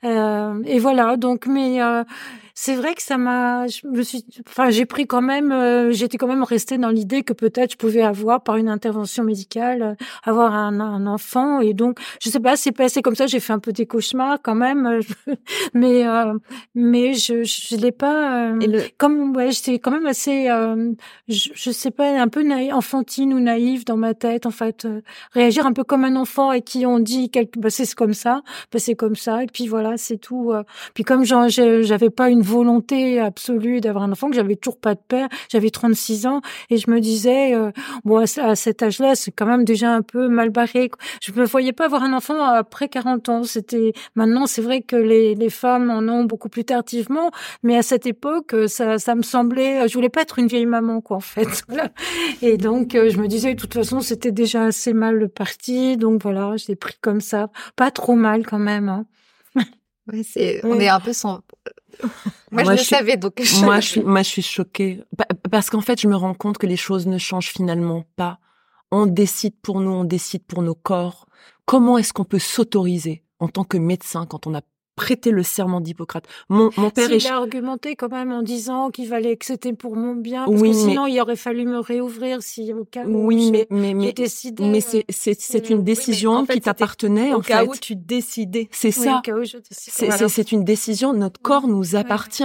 euh, 0.05 0.63
et 0.67 0.79
voilà. 0.79 1.17
Donc, 1.17 1.47
mais 1.47 1.83
euh, 1.83 2.05
c'est 2.61 2.75
vrai 2.75 2.95
que 2.97 3.03
ça 3.03 3.19
m'a. 3.19 3.69
Je 3.69 3.87
me 3.87 4.03
suis. 4.03 4.25
Enfin, 4.49 4.71
j'ai 4.71 4.85
pris 4.85 5.07
quand 5.07 5.23
même. 5.23 5.53
euh, 5.53 5.93
J'étais 5.93 6.19
quand 6.19 6.27
même 6.27 6.43
restée 6.43 6.77
dans 6.77 6.88
l'idée 6.91 7.23
que 7.23 7.33
peut-être 7.33 7.73
je 7.73 7.77
pouvais 7.77 8.03
avoir 8.03 8.43
par 8.43 8.57
une 8.57 8.69
intervention 8.69 9.23
médicale 9.23 9.83
euh, 9.83 9.95
avoir 10.25 10.53
un, 10.55 10.81
un 10.81 11.07
enfant. 11.07 11.61
Et 11.61 11.73
donc, 11.73 12.00
je 12.21 12.29
sais 12.31 12.41
pas, 12.41 12.57
c'est 12.57 12.73
passé 12.73 13.00
comme 13.00 13.15
ça. 13.15 13.29
J'ai 13.29 13.38
fait 13.38 13.53
un 13.53 13.61
peu 13.61 13.71
des 13.73 13.87
cauchemars 13.87 14.38
quand 14.43 14.57
même. 14.57 14.87
euh, 14.87 15.00
mais 15.75 16.05
euh, 16.05 16.35
mais 16.75 17.15
je 17.15 17.45
je 17.45 17.77
l'ai 17.77 17.93
pas. 17.93 18.49
euh, 18.50 18.59
le, 18.59 18.83
comme 18.99 19.37
ouais, 19.37 19.53
j'étais 19.53 19.79
quand 19.79 19.93
même 19.93 20.07
assez, 20.07 20.49
euh, 20.50 20.93
je, 21.29 21.50
je 21.55 21.71
sais 21.71 21.93
pas, 21.93 22.11
un 22.21 22.29
peu 22.29 22.43
naï- 22.43 22.73
enfantine 22.73 23.35
ou 23.35 23.38
naïve 23.41 23.85
dans 23.85 23.97
ma 23.97 24.15
tête, 24.15 24.47
en 24.47 24.50
fait, 24.50 24.85
euh, 24.85 25.00
réagir 25.33 25.65
un 25.65 25.73
peu 25.73 25.85
comme 25.85 26.03
un 26.05 26.17
enfant 26.17 26.50
et 26.50 26.62
qui 26.62 26.87
ont 26.87 26.99
dit 26.99 27.31
quelque, 27.31 27.59
bah 27.61 27.71
c'est 27.71 27.95
comme 27.95 28.15
ça, 28.15 28.43
bah 28.73 28.81
c'est 28.81 28.97
comme 28.97 29.15
ça, 29.15 29.45
et 29.45 29.47
puis 29.47 29.69
voilà, 29.69 29.97
c'est 29.97 30.19
tout. 30.19 30.53
Puis 30.95 31.05
comme 31.05 31.25
j'avais 31.25 32.11
pas 32.11 32.31
une 32.31 32.43
volonté 32.49 33.21
absolue 33.21 33.81
d'avoir 33.81 34.05
un 34.05 34.12
enfant, 34.12 34.28
que 34.31 34.37
j'avais 34.37 34.57
toujours 34.57 34.78
pas 34.78 34.95
de 34.95 35.00
père, 35.07 35.28
j'avais 35.50 35.71
36 35.71 36.26
ans, 36.26 36.40
et 36.71 36.76
je 36.78 36.90
me 36.90 37.00
disais, 37.00 37.55
euh, 37.55 37.71
bon, 38.05 38.17
à, 38.19 38.26
ce- 38.26 38.40
à 38.40 38.57
cet 38.57 38.83
âge-là, 38.83 39.14
c'est 39.14 39.31
quand 39.31 39.47
même 39.47 39.64
déjà 39.64 39.93
un 39.93 40.02
peu 40.02 40.28
mal 40.28 40.50
barré. 40.50 40.90
Je 41.23 41.33
me 41.33 41.45
voyais 41.45 41.73
pas 41.73 41.85
avoir 41.87 42.02
un 42.02 42.12
enfant 42.12 42.43
après 42.43 42.88
40 42.88 43.28
ans. 43.28 43.45
C'était 43.45 43.93
maintenant, 44.14 44.47
c'est 44.47 44.62
vrai 44.62 44.81
que 44.83 44.97
les, 44.97 45.35
les 45.35 45.50
femmes 45.50 45.90
en 45.90 45.99
ont 46.12 46.25
beaucoup 46.25 46.49
plus 46.49 46.64
tardivement, 46.64 47.31
mais 47.62 47.76
à 47.76 47.83
cette 47.83 48.07
époque, 48.07 48.55
euh, 48.55 48.67
ça, 48.69 48.99
ça 48.99 49.14
me 49.14 49.23
semblait, 49.23 49.87
je 49.88 49.95
voulais 49.95 50.09
pas 50.09 50.23
être 50.23 50.38
une 50.38 50.47
vieille 50.47 50.67
maman, 50.67 51.00
quoi, 51.00 51.19
en 51.19 51.21
fait. 51.21 51.47
Voilà. 51.69 51.90
Et 52.43 52.57
donc, 52.57 52.95
euh, 52.95 53.11
je 53.11 53.19
me 53.19 53.28
disais, 53.28 53.55
de 53.55 53.61
toute 53.61 53.75
façon, 53.75 54.00
c'était 54.00 54.33
déjà 54.33 54.64
assez 54.64 54.93
mal 54.95 55.28
parti, 55.28 55.97
donc 55.97 56.23
voilà, 56.23 56.57
je 56.57 56.67
l'ai 56.69 56.76
pris 56.76 56.95
comme 57.00 57.21
ça, 57.21 57.50
pas 57.76 57.90
trop 57.90 58.14
mal 58.14 58.47
quand 58.47 58.59
même. 58.59 58.88
Hein. 58.88 59.07
Ouais, 60.11 60.23
c'est, 60.23 60.64
on 60.64 60.81
est 60.81 60.88
un 60.88 61.00
peu 61.00 61.12
sans. 61.12 61.40
Moi, 62.50 62.64
je 62.64 62.71
le 62.71 62.76
je 62.76 62.83
suis- 62.83 62.95
savais, 62.97 63.16
donc. 63.16 63.35
je- 63.42 63.64
Moi, 63.64 63.80
je 63.80 63.88
suis, 63.88 64.00
moi, 64.02 64.23
je 64.23 64.28
suis 64.28 64.42
choquée. 64.42 65.02
Pa- 65.16 65.26
Parce 65.50 65.68
qu'en 65.71 65.80
fait, 65.80 66.00
je 66.00 66.09
me 66.09 66.16
rends 66.16 66.35
compte 66.35 66.59
que 66.59 66.66
les 66.66 66.76
choses 66.76 67.07
ne 67.07 67.18
changent 67.18 67.50
finalement 67.50 68.04
pas. 68.16 68.38
On 68.90 69.04
décide 69.07 69.54
pour 69.61 69.80
nous, 69.80 69.90
on 69.90 70.04
décide 70.04 70.45
pour 70.45 70.62
nos 70.62 70.75
corps. 70.75 71.26
Comment 71.66 71.99
est-ce 71.99 72.12
qu'on 72.14 72.25
peut 72.25 72.38
s'autoriser 72.38 73.23
en 73.38 73.49
tant 73.49 73.64
que 73.64 73.76
médecin 73.76 74.25
quand 74.26 74.47
on 74.47 74.54
a 74.54 74.62
prêté 74.99 75.31
le 75.31 75.43
serment 75.45 75.81
d'Hippocrate 75.81 76.25
Mon, 76.49 76.71
mon 76.76 76.90
père 76.90 77.11
est... 77.12 77.25
a 77.26 77.37
argumenté 77.37 77.95
quand 77.97 78.11
même 78.11 78.33
en 78.33 78.43
disant 78.43 78.90
qu'il 78.90 79.07
fallait 79.07 79.37
que 79.37 79.47
c'était 79.47 79.73
pour 79.73 79.95
mon 79.97 80.14
bien, 80.14 80.45
parce 80.45 80.61
Oui, 80.61 80.73
que 80.73 80.76
mais- 80.76 80.83
sinon, 80.90 81.07
il 81.07 81.21
aurait 81.21 81.37
fallu 81.37 81.64
me 81.64 81.78
réouvrir 81.78 82.43
si 82.43 82.73
au 82.73 82.85
cas 82.85 83.05
où 83.07 83.26
Oui, 83.26 83.50
mais, 83.52 83.67
mais, 83.71 83.95
mais, 83.95 84.12
décidé. 84.12 84.64
mais 84.64 84.78
euh, 84.78 84.81
c'est, 84.85 85.05
c'est, 85.09 85.40
c'est 85.40 85.59
euh, 85.67 85.75
une 85.75 85.78
oui, 85.78 85.85
mais 85.87 85.95
décision 85.95 86.33
en 86.33 86.45
fait, 86.45 86.55
qui 86.55 86.61
t'appartenait, 86.62 87.33
au 87.33 87.38
en 87.38 87.40
cas 87.40 87.61
fait. 87.63 87.69
où 87.69 87.75
tu 87.76 87.95
décidais. 87.97 88.69
C'est 88.73 88.89
oui, 88.99 89.04
ça. 89.04 89.19
au 89.19 89.21
cas 89.23 89.34
où 89.37 89.45
je 89.45 89.56
décide. 89.58 89.93
C'est, 89.95 90.06
Voilà. 90.06 90.26
une 90.52 90.65
décision. 90.65 91.13
Notre 91.13 91.41
corps 91.41 91.69
nous 91.69 91.95
appartient. 91.95 92.43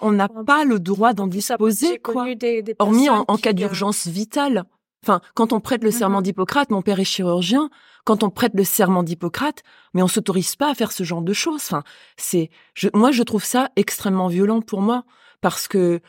On 0.00 0.10
n'a 0.12 0.28
pas 0.28 0.64
le 0.64 0.78
droit 0.80 1.12
d'en 1.12 1.28
disposer, 1.28 1.98
quoi. 1.98 2.14
connu 2.14 2.36
des- 2.36 2.62
des 2.62 2.74
Hormis 2.78 3.08
en, 3.08 3.24
cas 3.24 3.36
qui, 3.36 3.48
euh, 3.48 3.52
d'urgence 3.52 4.06
vitale. 4.08 4.64
Enfin, 5.04 5.20
quand 5.34 5.52
on 5.52 5.60
prête 5.60 5.82
le 5.82 5.90
serment 5.90 6.18
Mhm. 6.18 6.24
d'Hippocrate, 6.24 6.70
mon 6.70 6.82
père 6.82 7.00
est 7.00 7.04
chirurgien. 7.04 7.70
Quand 8.04 8.22
on 8.22 8.30
prête 8.30 8.52
le 8.54 8.64
serment 8.64 9.02
d'Hippocrate, 9.02 9.62
mais 9.94 10.02
on 10.02 10.08
s'autorise 10.08 10.56
pas 10.56 10.70
à 10.70 10.74
faire 10.74 10.92
ce 10.92 11.02
genre 11.04 11.22
de 11.22 11.32
choses. 11.32 11.62
Enfin, 11.64 11.82
c'est, 12.16 12.50
je, 12.74 12.88
moi, 12.94 13.10
je 13.12 13.22
trouve 13.22 13.44
ça 13.44 13.70
extrêmement 13.76 14.28
violent 14.28 14.60
pour 14.60 14.80
moi 14.80 15.04
parce 15.40 15.68
que, 15.68 16.00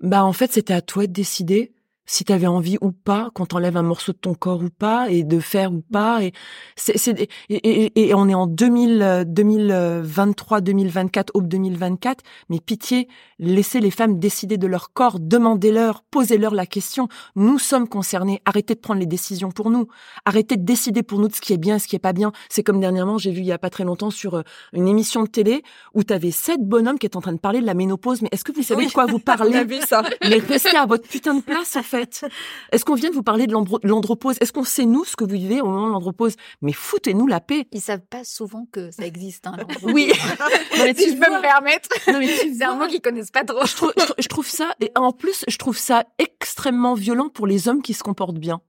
bah, 0.00 0.24
en 0.24 0.32
fait, 0.32 0.52
c'était 0.52 0.72
à 0.74 0.82
toi 0.82 1.06
de 1.06 1.12
décider 1.12 1.72
si 2.06 2.24
tu 2.24 2.32
avais 2.32 2.46
envie 2.48 2.76
ou 2.80 2.90
pas, 2.92 3.30
qu'on 3.34 3.46
t'enlève 3.46 3.76
un 3.76 3.82
morceau 3.82 4.12
de 4.12 4.18
ton 4.18 4.34
corps 4.34 4.62
ou 4.62 4.68
pas, 4.70 5.10
et 5.10 5.22
de 5.22 5.38
faire 5.38 5.72
ou 5.72 5.80
pas. 5.92 6.22
Et 6.24 6.32
c'est, 6.76 6.98
c'est, 6.98 7.28
et, 7.48 7.54
et, 7.54 8.08
et 8.08 8.14
on 8.14 8.28
est 8.28 8.34
en 8.34 8.46
2000, 8.46 9.02
euh, 9.02 9.24
2023, 9.24 10.60
2024, 10.60 11.30
aube 11.34 11.46
2024. 11.48 12.24
Mais 12.48 12.58
pitié, 12.60 13.08
laissez 13.38 13.80
les 13.80 13.90
femmes 13.90 14.18
décider 14.18 14.58
de 14.58 14.66
leur 14.66 14.92
corps, 14.92 15.18
demandez-leur, 15.20 16.02
posez-leur 16.10 16.54
la 16.54 16.66
question. 16.66 17.08
Nous 17.36 17.58
sommes 17.58 17.88
concernés. 17.88 18.40
Arrêtez 18.44 18.74
de 18.74 18.80
prendre 18.80 19.00
les 19.00 19.06
décisions 19.06 19.50
pour 19.50 19.70
nous. 19.70 19.86
Arrêtez 20.24 20.56
de 20.56 20.64
décider 20.64 21.02
pour 21.02 21.18
nous 21.20 21.28
de 21.28 21.34
ce 21.34 21.40
qui 21.40 21.52
est 21.52 21.58
bien, 21.58 21.76
et 21.76 21.78
ce 21.78 21.86
qui 21.88 21.96
est 21.96 22.00
pas 22.00 22.12
bien. 22.12 22.32
C'est 22.48 22.62
comme 22.62 22.80
dernièrement, 22.80 23.18
j'ai 23.18 23.30
vu 23.30 23.40
il 23.40 23.46
y 23.46 23.52
a 23.52 23.58
pas 23.58 23.70
très 23.70 23.84
longtemps 23.84 24.10
sur 24.10 24.34
euh, 24.34 24.42
une 24.72 24.88
émission 24.88 25.22
de 25.22 25.28
télé 25.28 25.62
où 25.94 26.02
tu 26.04 26.12
avais 26.12 26.30
sept 26.32 26.60
bonhommes 26.60 26.98
qui 26.98 27.06
étaient 27.06 27.16
en 27.16 27.20
train 27.20 27.32
de 27.32 27.38
parler 27.38 27.60
de 27.60 27.66
la 27.66 27.74
ménopause. 27.74 28.22
Mais 28.22 28.28
est-ce 28.32 28.44
que 28.44 28.52
vous 28.52 28.62
savez 28.62 28.80
Oui. 28.82 28.86
de 28.88 28.92
quoi 28.92 29.06
vous 29.06 29.18
parlez? 29.20 29.64
vu 29.64 29.78
ça. 29.86 30.02
mais 30.22 30.38
restez 30.38 30.76
à 30.76 30.86
votre 30.86 31.06
putain 31.06 31.34
de 31.34 31.42
place, 31.42 31.76
fait. 31.90 32.24
Est-ce 32.72 32.84
qu'on 32.84 32.94
vient 32.94 33.10
de 33.10 33.14
vous 33.14 33.22
parler 33.22 33.46
de 33.46 33.52
l'andro- 33.52 33.80
l'andropause? 33.82 34.36
Est-ce 34.40 34.52
qu'on 34.52 34.64
sait, 34.64 34.86
nous, 34.86 35.04
ce 35.04 35.16
que 35.16 35.24
vous 35.24 35.34
vivez 35.34 35.60
au 35.60 35.66
moment 35.66 35.88
de 35.88 35.92
l'andropause? 35.92 36.36
Mais 36.62 36.72
foutez-nous 36.72 37.26
la 37.26 37.40
paix. 37.40 37.66
Ils 37.72 37.80
savent 37.80 38.06
pas 38.08 38.24
souvent 38.24 38.66
que 38.72 38.90
ça 38.90 39.04
existe. 39.06 39.46
Hein, 39.46 39.56
Oui. 39.82 40.12
Non, 40.38 40.84
mais 40.84 40.94
si 40.94 41.10
je 41.10 41.14
peux 41.14 41.30
me 41.30 41.40
permettre. 41.42 41.88
non, 42.10 42.18
mais 42.20 42.28
tu 42.28 42.54
C'est 42.54 42.64
un 42.64 42.74
mot 42.76 42.86
qu'ils 42.86 43.00
connaissent 43.02 43.30
pas 43.30 43.44
trop. 43.44 43.64
je 43.66 43.74
trouve, 43.76 43.92
je 43.98 44.04
trouve- 44.04 44.16
je 44.18 44.28
trouve 44.28 44.46
ça, 44.48 44.74
et 44.80 44.90
en 44.94 45.12
plus, 45.12 45.44
je 45.48 45.56
trouve 45.58 45.76
ça 45.76 46.04
extrêmement 46.18 46.94
violent 46.94 47.28
pour 47.28 47.46
les 47.46 47.68
hommes 47.68 47.82
qui 47.82 47.92
se 47.94 48.02
comportent 48.02 48.38
bien. 48.38 48.60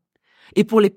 Et 0.57 0.65
pour 0.65 0.81
les 0.81 0.93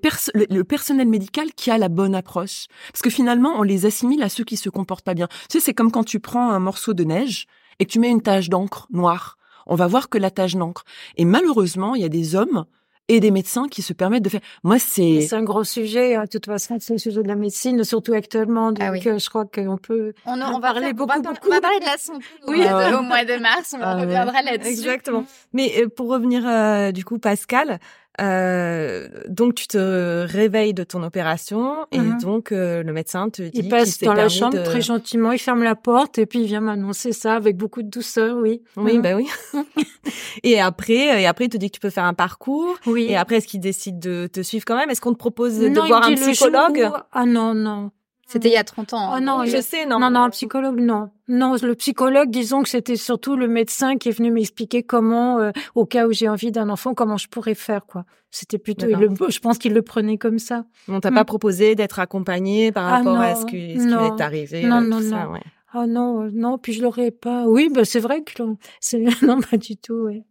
le 0.49 0.63
personnel 0.63 1.07
médical 1.07 1.53
qui 1.53 1.71
a 1.71 1.77
la 1.77 1.87
bonne 1.87 2.13
approche. 2.13 2.65
Parce 2.91 3.01
que 3.01 3.09
finalement, 3.09 3.53
on 3.57 3.61
les 3.63 3.85
assimile 3.85 4.21
à 4.23 4.27
ceux 4.29 4.43
qui 4.43 4.57
se 4.57 4.69
comportent 4.69 5.05
pas 5.05 5.13
bien. 5.13 5.27
Tu 5.49 5.59
sais, 5.59 5.59
c'est 5.61 5.73
comme 5.73 5.91
quand 5.91 6.03
tu 6.03 6.19
prends 6.19 6.49
un 6.51 6.59
morceau 6.59 6.93
de 6.93 7.05
neige 7.05 7.45
et 7.79 7.85
que 7.85 7.91
tu 7.91 7.99
mets 7.99 8.09
une 8.09 8.21
tache 8.21 8.49
d'encre 8.49 8.87
noire. 8.91 9.37
On 9.65 9.75
va 9.75 9.87
voir 9.87 10.09
que 10.09 10.17
la 10.17 10.31
tache 10.31 10.55
d'encre. 10.55 10.83
Et 11.17 11.25
malheureusement, 11.25 11.95
il 11.95 12.01
y 12.01 12.05
a 12.05 12.09
des 12.09 12.35
hommes 12.35 12.65
et 13.07 13.19
des 13.19 13.29
médecins 13.29 13.67
qui 13.67 13.83
se 13.83 13.93
permettent 13.93 14.23
de 14.23 14.29
faire. 14.29 14.41
Moi, 14.63 14.79
c'est. 14.79 15.21
C'est 15.21 15.35
un 15.35 15.43
gros 15.43 15.63
sujet, 15.63 16.15
hein, 16.15 16.23
de 16.23 16.27
toute 16.29 16.47
façon, 16.47 16.77
c'est 16.79 16.93
le 16.93 16.97
sujet 16.99 17.21
de 17.21 17.27
la 17.27 17.35
médecine, 17.35 17.83
surtout 17.83 18.13
actuellement. 18.13 18.71
Donc, 18.71 18.79
Ah 18.81 18.91
oui. 18.91 19.01
euh, 19.05 19.19
je 19.19 19.29
crois 19.29 19.45
qu'on 19.45 19.77
peut. 19.77 20.13
On, 20.25 20.41
On 20.41 20.55
on 20.55 20.59
va 20.59 20.73
faire- 20.73 20.93
beaucoup, 20.95 21.03
on 21.11 21.21
va, 21.21 21.29
beaucoup. 21.33 21.47
on 21.47 21.51
va 21.51 21.61
parler 21.61 21.79
de 21.79 21.85
la 21.85 21.97
santé 21.97 22.25
Oui. 22.47 22.61
au, 22.61 22.75
ouais. 22.75 22.93
au 22.99 23.01
mois 23.03 23.23
de 23.23 23.39
mars. 23.39 23.75
On 23.77 23.79
Ah 23.81 23.95
ouais. 23.95 24.01
reviendra 24.05 24.41
là-dessus. 24.41 24.69
Exactement. 24.71 25.25
Mais 25.53 25.71
euh, 25.83 25.87
pour 25.87 26.09
revenir 26.09 26.47
euh, 26.47 26.91
du 26.91 27.05
coup, 27.05 27.19
Pascal, 27.19 27.79
euh, 28.21 29.07
donc 29.27 29.55
tu 29.55 29.67
te 29.67 30.25
réveilles 30.25 30.73
de 30.73 30.83
ton 30.83 31.03
opération 31.03 31.85
et 31.91 31.99
Mhm. 31.99 32.21
donc 32.21 32.51
euh, 32.51 32.83
le 32.83 32.93
médecin 32.93 33.29
te 33.29 33.41
dit 33.41 33.51
Il 33.53 33.69
passe 33.69 33.99
dans 33.99 34.13
la 34.13 34.29
chambre 34.29 34.57
de- 34.57 34.63
très 34.63 34.81
gentiment, 34.81 35.31
il 35.31 35.39
ferme 35.39 35.63
la 35.63 35.75
porte 35.75 36.17
et 36.17 36.25
puis 36.25 36.39
il 36.41 36.45
vient 36.47 36.61
m'annoncer 36.61 37.11
ça 37.11 37.35
avec 37.35 37.57
beaucoup 37.57 37.81
de 37.83 37.89
douceur, 37.89 38.37
oui. 38.37 38.61
Oui, 38.77 38.99
bah 38.99 39.15
oui. 39.15 39.27
et 40.43 40.59
après, 40.59 41.21
et 41.21 41.25
après, 41.27 41.45
il 41.45 41.49
te 41.49 41.57
dit 41.57 41.69
que 41.69 41.75
tu 41.75 41.79
peux 41.79 41.89
faire 41.89 42.05
un 42.05 42.13
parcours. 42.13 42.75
oui. 42.85 43.05
Et 43.09 43.15
après, 43.15 43.37
est-ce 43.37 43.47
qu'il 43.47 43.59
décide 43.59 43.99
de 43.99 44.27
te 44.27 44.41
suivre 44.41 44.65
quand 44.65 44.77
même? 44.77 44.89
Est-ce 44.89 45.01
qu'on 45.01 45.13
te 45.13 45.17
propose 45.17 45.59
de 45.59 45.67
Non, 45.67 45.85
voir 45.85 46.03
un 46.07 46.15
psychologue? 46.15 46.89
où- 46.91 46.97
Ah 47.11 47.25
non, 47.25 47.53
non. 47.53 47.91
C'était 48.27 48.49
il 48.49 48.53
y 48.53 48.57
a 48.57 48.63
30 48.63 48.93
ans. 48.93 49.13
Oh 49.15 49.19
non, 49.19 49.45
je 49.45 49.61
sais, 49.61 49.85
non. 49.85 49.99
Non, 49.99 50.09
non, 50.09 50.21
un 50.21 50.29
psychologue, 50.31 50.79
non. 50.79 51.09
Non, 51.27 51.55
le 51.61 51.75
psychologue, 51.75 52.29
disons 52.31 52.63
que 52.63 52.69
c'était 52.69 52.95
surtout 52.95 53.35
le 53.35 53.47
médecin 53.47 53.97
qui 53.97 54.09
est 54.09 54.11
venu 54.11 54.31
m'expliquer 54.31 54.81
comment, 54.83 55.39
euh, 55.39 55.51
au 55.75 55.85
cas 55.85 56.07
où 56.07 56.11
j'ai 56.11 56.27
envie 56.27 56.51
d'un 56.51 56.69
enfant, 56.69 56.93
comment 56.95 57.17
je 57.17 57.27
pourrais 57.27 57.53
faire, 57.55 57.85
quoi. 57.85 58.03
C'était 58.31 58.57
plutôt, 58.57 58.87
il 58.87 58.97
D'accord. 58.97 59.27
le- 59.27 59.31
je 59.31 59.39
pense 59.39 59.57
qu'il 59.59 59.73
le 59.73 59.81
prenait 59.83 60.17
comme 60.17 60.39
ça. 60.39 60.65
On 60.87 60.99
t'a 60.99 61.11
pas 61.11 61.23
proposé 61.23 61.75
d'être 61.75 61.99
accompagné 61.99 62.71
par 62.71 62.87
Ah 62.87 62.97
rapport 62.97 63.17
à 63.19 63.33
non, 63.33 63.39
ce, 63.41 63.45
que, 63.45 63.51
ce 63.51 63.73
qui 63.79 63.85
non. 63.85 64.15
est 64.17 64.21
arrivé 64.21 64.63
Non, 64.63 64.77
euh, 64.77 64.81
non, 64.81 64.97
tout 64.97 65.09
ça, 65.09 65.23
non. 65.25 65.31
ouais. 65.33 65.43
Ah 65.77 65.87
non, 65.87 66.23
euh, 66.23 66.29
non, 66.33 66.57
puis 66.57 66.73
je 66.73 66.81
l'aurais 66.81 67.11
pas. 67.11 67.45
Oui, 67.47 67.69
bah 67.73 67.85
c'est 67.85 67.99
vrai 67.99 68.23
que 68.23 68.41
non 69.25 69.39
pas 69.41 69.57
du 69.57 69.77
tout. 69.77 69.93
Ouais. 70.05 70.23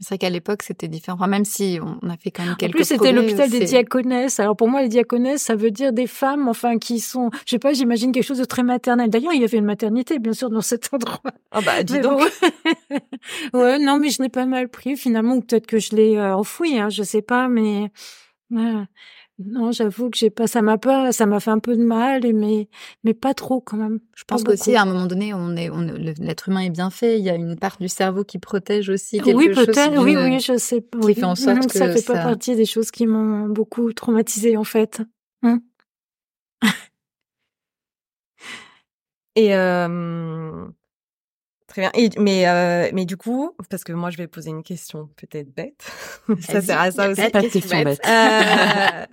C'est 0.00 0.08
vrai 0.08 0.18
qu'à 0.18 0.30
l'époque, 0.30 0.62
c'était 0.62 0.88
différent. 0.88 1.18
Enfin, 1.18 1.26
même 1.26 1.44
si 1.44 1.78
on 1.82 2.08
a 2.08 2.16
fait 2.16 2.30
quand 2.30 2.44
même 2.44 2.56
quelques 2.56 2.74
En 2.74 2.78
plus, 2.78 2.84
c'était 2.84 3.12
l'hôpital 3.12 3.50
des 3.50 3.60
diaconesses. 3.60 4.40
Alors 4.40 4.56
pour 4.56 4.68
moi, 4.68 4.80
les 4.80 4.88
diaconesses, 4.88 5.42
ça 5.42 5.54
veut 5.54 5.70
dire 5.70 5.92
des 5.92 6.06
femmes, 6.06 6.48
enfin, 6.48 6.78
qui 6.78 7.00
sont, 7.00 7.28
je 7.44 7.50
sais 7.50 7.58
pas, 7.58 7.74
j'imagine 7.74 8.10
quelque 8.10 8.24
chose 8.24 8.38
de 8.38 8.46
très 8.46 8.62
maternel. 8.62 9.10
D'ailleurs, 9.10 9.34
il 9.34 9.42
y 9.42 9.44
avait 9.44 9.58
une 9.58 9.66
maternité, 9.66 10.18
bien 10.18 10.32
sûr, 10.32 10.48
dans 10.48 10.62
cet 10.62 10.92
endroit. 10.92 11.20
Ah 11.52 11.60
bah 11.62 11.82
dis 11.82 11.94
Mais 11.94 12.00
donc. 12.00 12.20
bon. 13.52 13.58
ouais, 13.60 13.78
non, 13.80 13.98
mais 13.98 14.10
je 14.10 14.22
l'ai 14.22 14.28
pas 14.28 14.46
mal 14.46 14.68
pris 14.68 14.96
finalement, 14.96 15.34
ou 15.34 15.40
peut-être 15.40 15.66
que 15.66 15.80
je 15.80 15.96
l'ai 15.96 16.16
euh, 16.16 16.36
enfoui, 16.36 16.78
hein, 16.78 16.88
je 16.88 17.02
sais 17.02 17.22
pas, 17.22 17.48
mais 17.48 17.90
ouais. 18.52 18.84
Non, 19.44 19.72
j'avoue 19.72 20.10
que 20.10 20.18
j'ai 20.18 20.28
pas, 20.30 20.46
ça 20.46 20.60
m'a 20.60 20.76
pas, 20.76 21.12
ça 21.12 21.24
m'a 21.26 21.40
fait 21.40 21.50
un 21.50 21.58
peu 21.58 21.74
de 21.76 21.82
mal, 21.82 22.22
mais 22.34 22.68
mais 23.04 23.14
pas 23.14 23.32
trop 23.32 23.60
quand 23.60 23.76
même. 23.76 24.00
Je 24.14 24.24
pense 24.24 24.44
qu'aussi, 24.44 24.76
à 24.76 24.82
un 24.82 24.84
moment 24.84 25.06
donné, 25.06 25.32
on 25.32 25.56
est, 25.56 25.70
on, 25.70 25.80
l'être 25.80 26.48
humain 26.48 26.60
est 26.60 26.70
bien 26.70 26.90
fait. 26.90 27.18
Il 27.18 27.24
y 27.24 27.30
a 27.30 27.34
une 27.34 27.56
part 27.56 27.78
du 27.80 27.88
cerveau 27.88 28.22
qui 28.22 28.38
protège 28.38 28.90
aussi 28.90 29.18
quelque 29.20 29.36
Oui, 29.36 29.54
chose 29.54 29.66
peut-être. 29.66 30.02
Oui, 30.02 30.16
oui, 30.16 30.40
je 30.40 30.58
sais 30.58 30.82
qui 30.82 30.98
oui. 30.98 31.14
fait 31.14 31.24
en 31.24 31.34
sorte 31.34 31.62
Mhm, 31.62 31.68
ça 31.70 31.88
que 31.88 31.94
fait 31.98 32.06
pas 32.12 32.22
partie 32.22 32.54
des 32.54 32.66
choses 32.66 32.90
qui 32.90 33.06
m'ont 33.06 33.48
beaucoup 33.48 33.92
traumatisée 33.92 34.56
en 34.56 34.64
fait. 34.64 35.00
Et 39.36 39.54
euh, 39.54 40.66
très 41.70 41.82
bien. 41.82 41.90
Et, 41.94 42.10
mais 42.18 42.46
euh, 42.46 42.90
mais 42.92 43.06
du 43.06 43.16
coup, 43.16 43.52
parce 43.70 43.84
que 43.84 43.92
moi 43.92 44.10
je 44.10 44.18
vais 44.18 44.26
poser 44.26 44.50
une 44.50 44.62
question 44.62 45.08
peut-être 45.16 45.54
bête. 45.54 45.90
ça 46.40 46.60
sert 46.60 46.80
à 46.80 46.90
ça 46.90 47.08
aussi. 47.08 47.30
pas 47.30 47.40
de 47.40 47.48
question 47.48 47.60
question 47.60 47.84
bête. 47.84 48.00
bête. 48.02 48.06
Euh, 48.06 49.06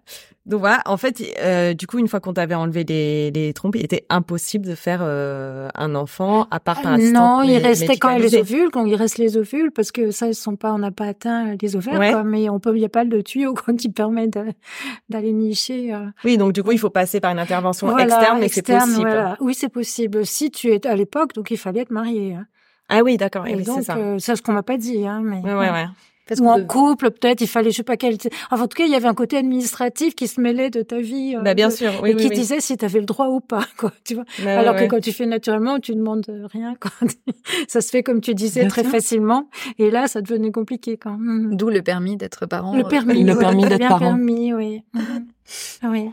donc 0.48 0.62
voilà, 0.62 0.82
en 0.86 0.98
fait, 0.98 1.22
euh, 1.42 1.74
du 1.74 1.86
coup, 1.88 2.00
une 2.00 2.08
fois 2.08 2.20
qu'on 2.20 2.34
t'avait 2.34 2.56
enlevé 2.56 2.84
les, 2.84 3.30
les 3.32 3.54
trompes, 3.54 3.76
il 3.76 3.84
était 3.86 4.06
impossible 4.10 4.66
de 4.66 4.76
faire 4.76 5.00
euh, 5.02 5.68
un 5.76 5.94
enfant 5.94 6.48
à 6.52 6.60
part 6.60 6.82
par 6.82 6.94
assistante 6.94 7.14
non, 7.14 7.42
il 7.44 7.58
restait 7.58 7.98
quand 7.98 8.14
même 8.14 8.22
les 8.22 8.36
ovules, 8.38 8.70
quand 8.72 8.86
il 8.86 8.96
reste 8.96 9.18
les 9.18 9.38
ovules, 9.38 9.72
parce 9.72 9.92
que 9.92 10.12
ça, 10.12 10.28
ils 10.28 10.34
sont 10.36 10.56
pas, 10.56 10.74
on 10.74 10.78
n'a 10.80 10.92
pas 10.92 11.06
atteint 11.06 11.56
les 11.62 11.76
ovaires, 11.76 12.00
Ouais. 12.00 12.12
quoi, 12.12 12.24
mais 12.24 12.50
on 12.50 12.60
peut, 12.60 12.76
il 12.76 12.80
n'y 12.80 12.86
a 12.86 12.90
pas 12.90 13.06
de 13.06 13.22
tuyau 13.22 13.54
quoi, 13.54 13.74
qui 13.74 13.90
permet 13.90 14.28
d'aller 14.28 15.34
nicher. 15.34 15.94
euh, 15.94 16.06
Oui, 16.24 16.38
donc 16.38 16.54
du 16.54 16.64
coup, 16.64 16.72
il 16.72 16.80
faut 16.80 16.90
passer 16.90 17.20
par 17.20 17.32
une 17.32 17.40
intervention 17.40 17.88
voilà, 17.88 18.06
externe, 18.06 18.40
mais 18.40 18.48
c'est 18.48 18.62
possible. 18.66 19.02
voilà. 19.02 19.38
Oui, 19.40 19.54
c'est 19.54 19.70
possible. 19.70 20.26
Si 20.26 20.50
tu 20.52 20.70
es 20.72 20.88
à 20.88 20.96
l'époque, 20.96 21.34
donc 21.34 21.52
il 21.52 21.58
fallait 21.58 21.82
être 21.82 21.92
marié. 21.92 22.36
hein. 22.36 22.46
Ah 22.90 23.02
oui, 23.04 23.18
d'accord. 23.18 23.46
Et 23.48 23.54
oui, 23.56 23.64
c'est 23.66 23.72
donc, 23.72 23.84
ça. 23.84 23.98
c'est 24.20 24.36
ce 24.38 24.42
qu'on 24.42 24.54
m'a 24.54 24.64
pas 24.64 24.78
dit, 24.78 25.06
hein, 25.06 25.20
mais. 25.22 25.42
Ouais, 25.42 25.54
ouais, 25.54 25.72
ouais. 25.72 25.86
Parce 26.28 26.40
Ou 26.42 26.48
en 26.48 26.66
couple, 26.66 27.12
peut-être, 27.12 27.42
il 27.42 27.48
fallait, 27.48 27.72
je 27.72 27.78
sais 27.78 27.84
pas 27.84 27.96
quel. 27.98 28.18
Enfin, 28.52 28.64
en 28.64 28.68
tout 28.68 28.76
cas, 28.78 28.86
il 28.86 28.92
y 28.92 28.96
avait 28.96 29.08
un 29.08 29.14
côté 29.14 29.38
administratif 29.38 30.14
qui 30.16 30.28
se 30.28 30.42
mêlait 30.42 30.70
de 30.70 30.82
ta 30.82 31.00
vie. 31.00 31.36
euh, 31.38 31.42
Bah, 31.42 31.54
bien 31.54 31.70
de- 31.70 31.74
sûr. 31.74 32.00
Oui, 32.02 32.12
et 32.12 32.16
oui, 32.16 32.22
qui 32.24 32.28
oui. 32.30 32.36
disait 32.36 32.60
si 32.60 32.76
tu 32.78 32.84
avais 32.86 33.00
le 33.00 33.06
droit 33.06 33.28
ou 33.28 33.40
pas, 33.40 33.66
quoi, 33.78 33.94
tu 34.04 34.16
vois. 34.16 34.26
Ouais, 34.40 34.48
Alors 34.52 34.74
ouais, 34.74 34.80
que 34.80 34.84
ouais. 34.84 34.88
quand 34.90 35.00
tu 35.00 35.12
fais 35.14 35.26
naturellement, 35.26 35.80
tu 35.80 35.96
demandes 35.96 36.26
rien, 36.52 36.76
quoi. 36.76 36.92
ça 37.68 37.82
se 37.82 37.90
fait 37.90 38.04
comme 38.04 38.20
tu 38.22 38.34
disais 38.36 38.62
Bien 38.62 38.70
très 38.70 38.82
sûr. 38.84 38.92
facilement. 38.92 39.50
Et 39.80 39.90
là, 39.92 40.08
ça 40.08 40.22
devenait 40.22 40.52
compliqué, 40.52 40.98
quand 40.98 41.18
même. 41.18 41.56
D'où 41.56 41.70
le 41.70 41.82
permis 41.82 42.18
d'être 42.18 42.46
parent. 42.46 42.76
Le 42.76 42.84
euh, 42.86 42.88
permis. 42.88 43.24
Le 43.24 43.38
permis 43.38 43.66
d'être 43.66 43.88
parent. 43.88 44.00
permis, 44.00 44.54
oui. 44.54 44.84
Ah 45.82 45.88
oui. 45.90 46.10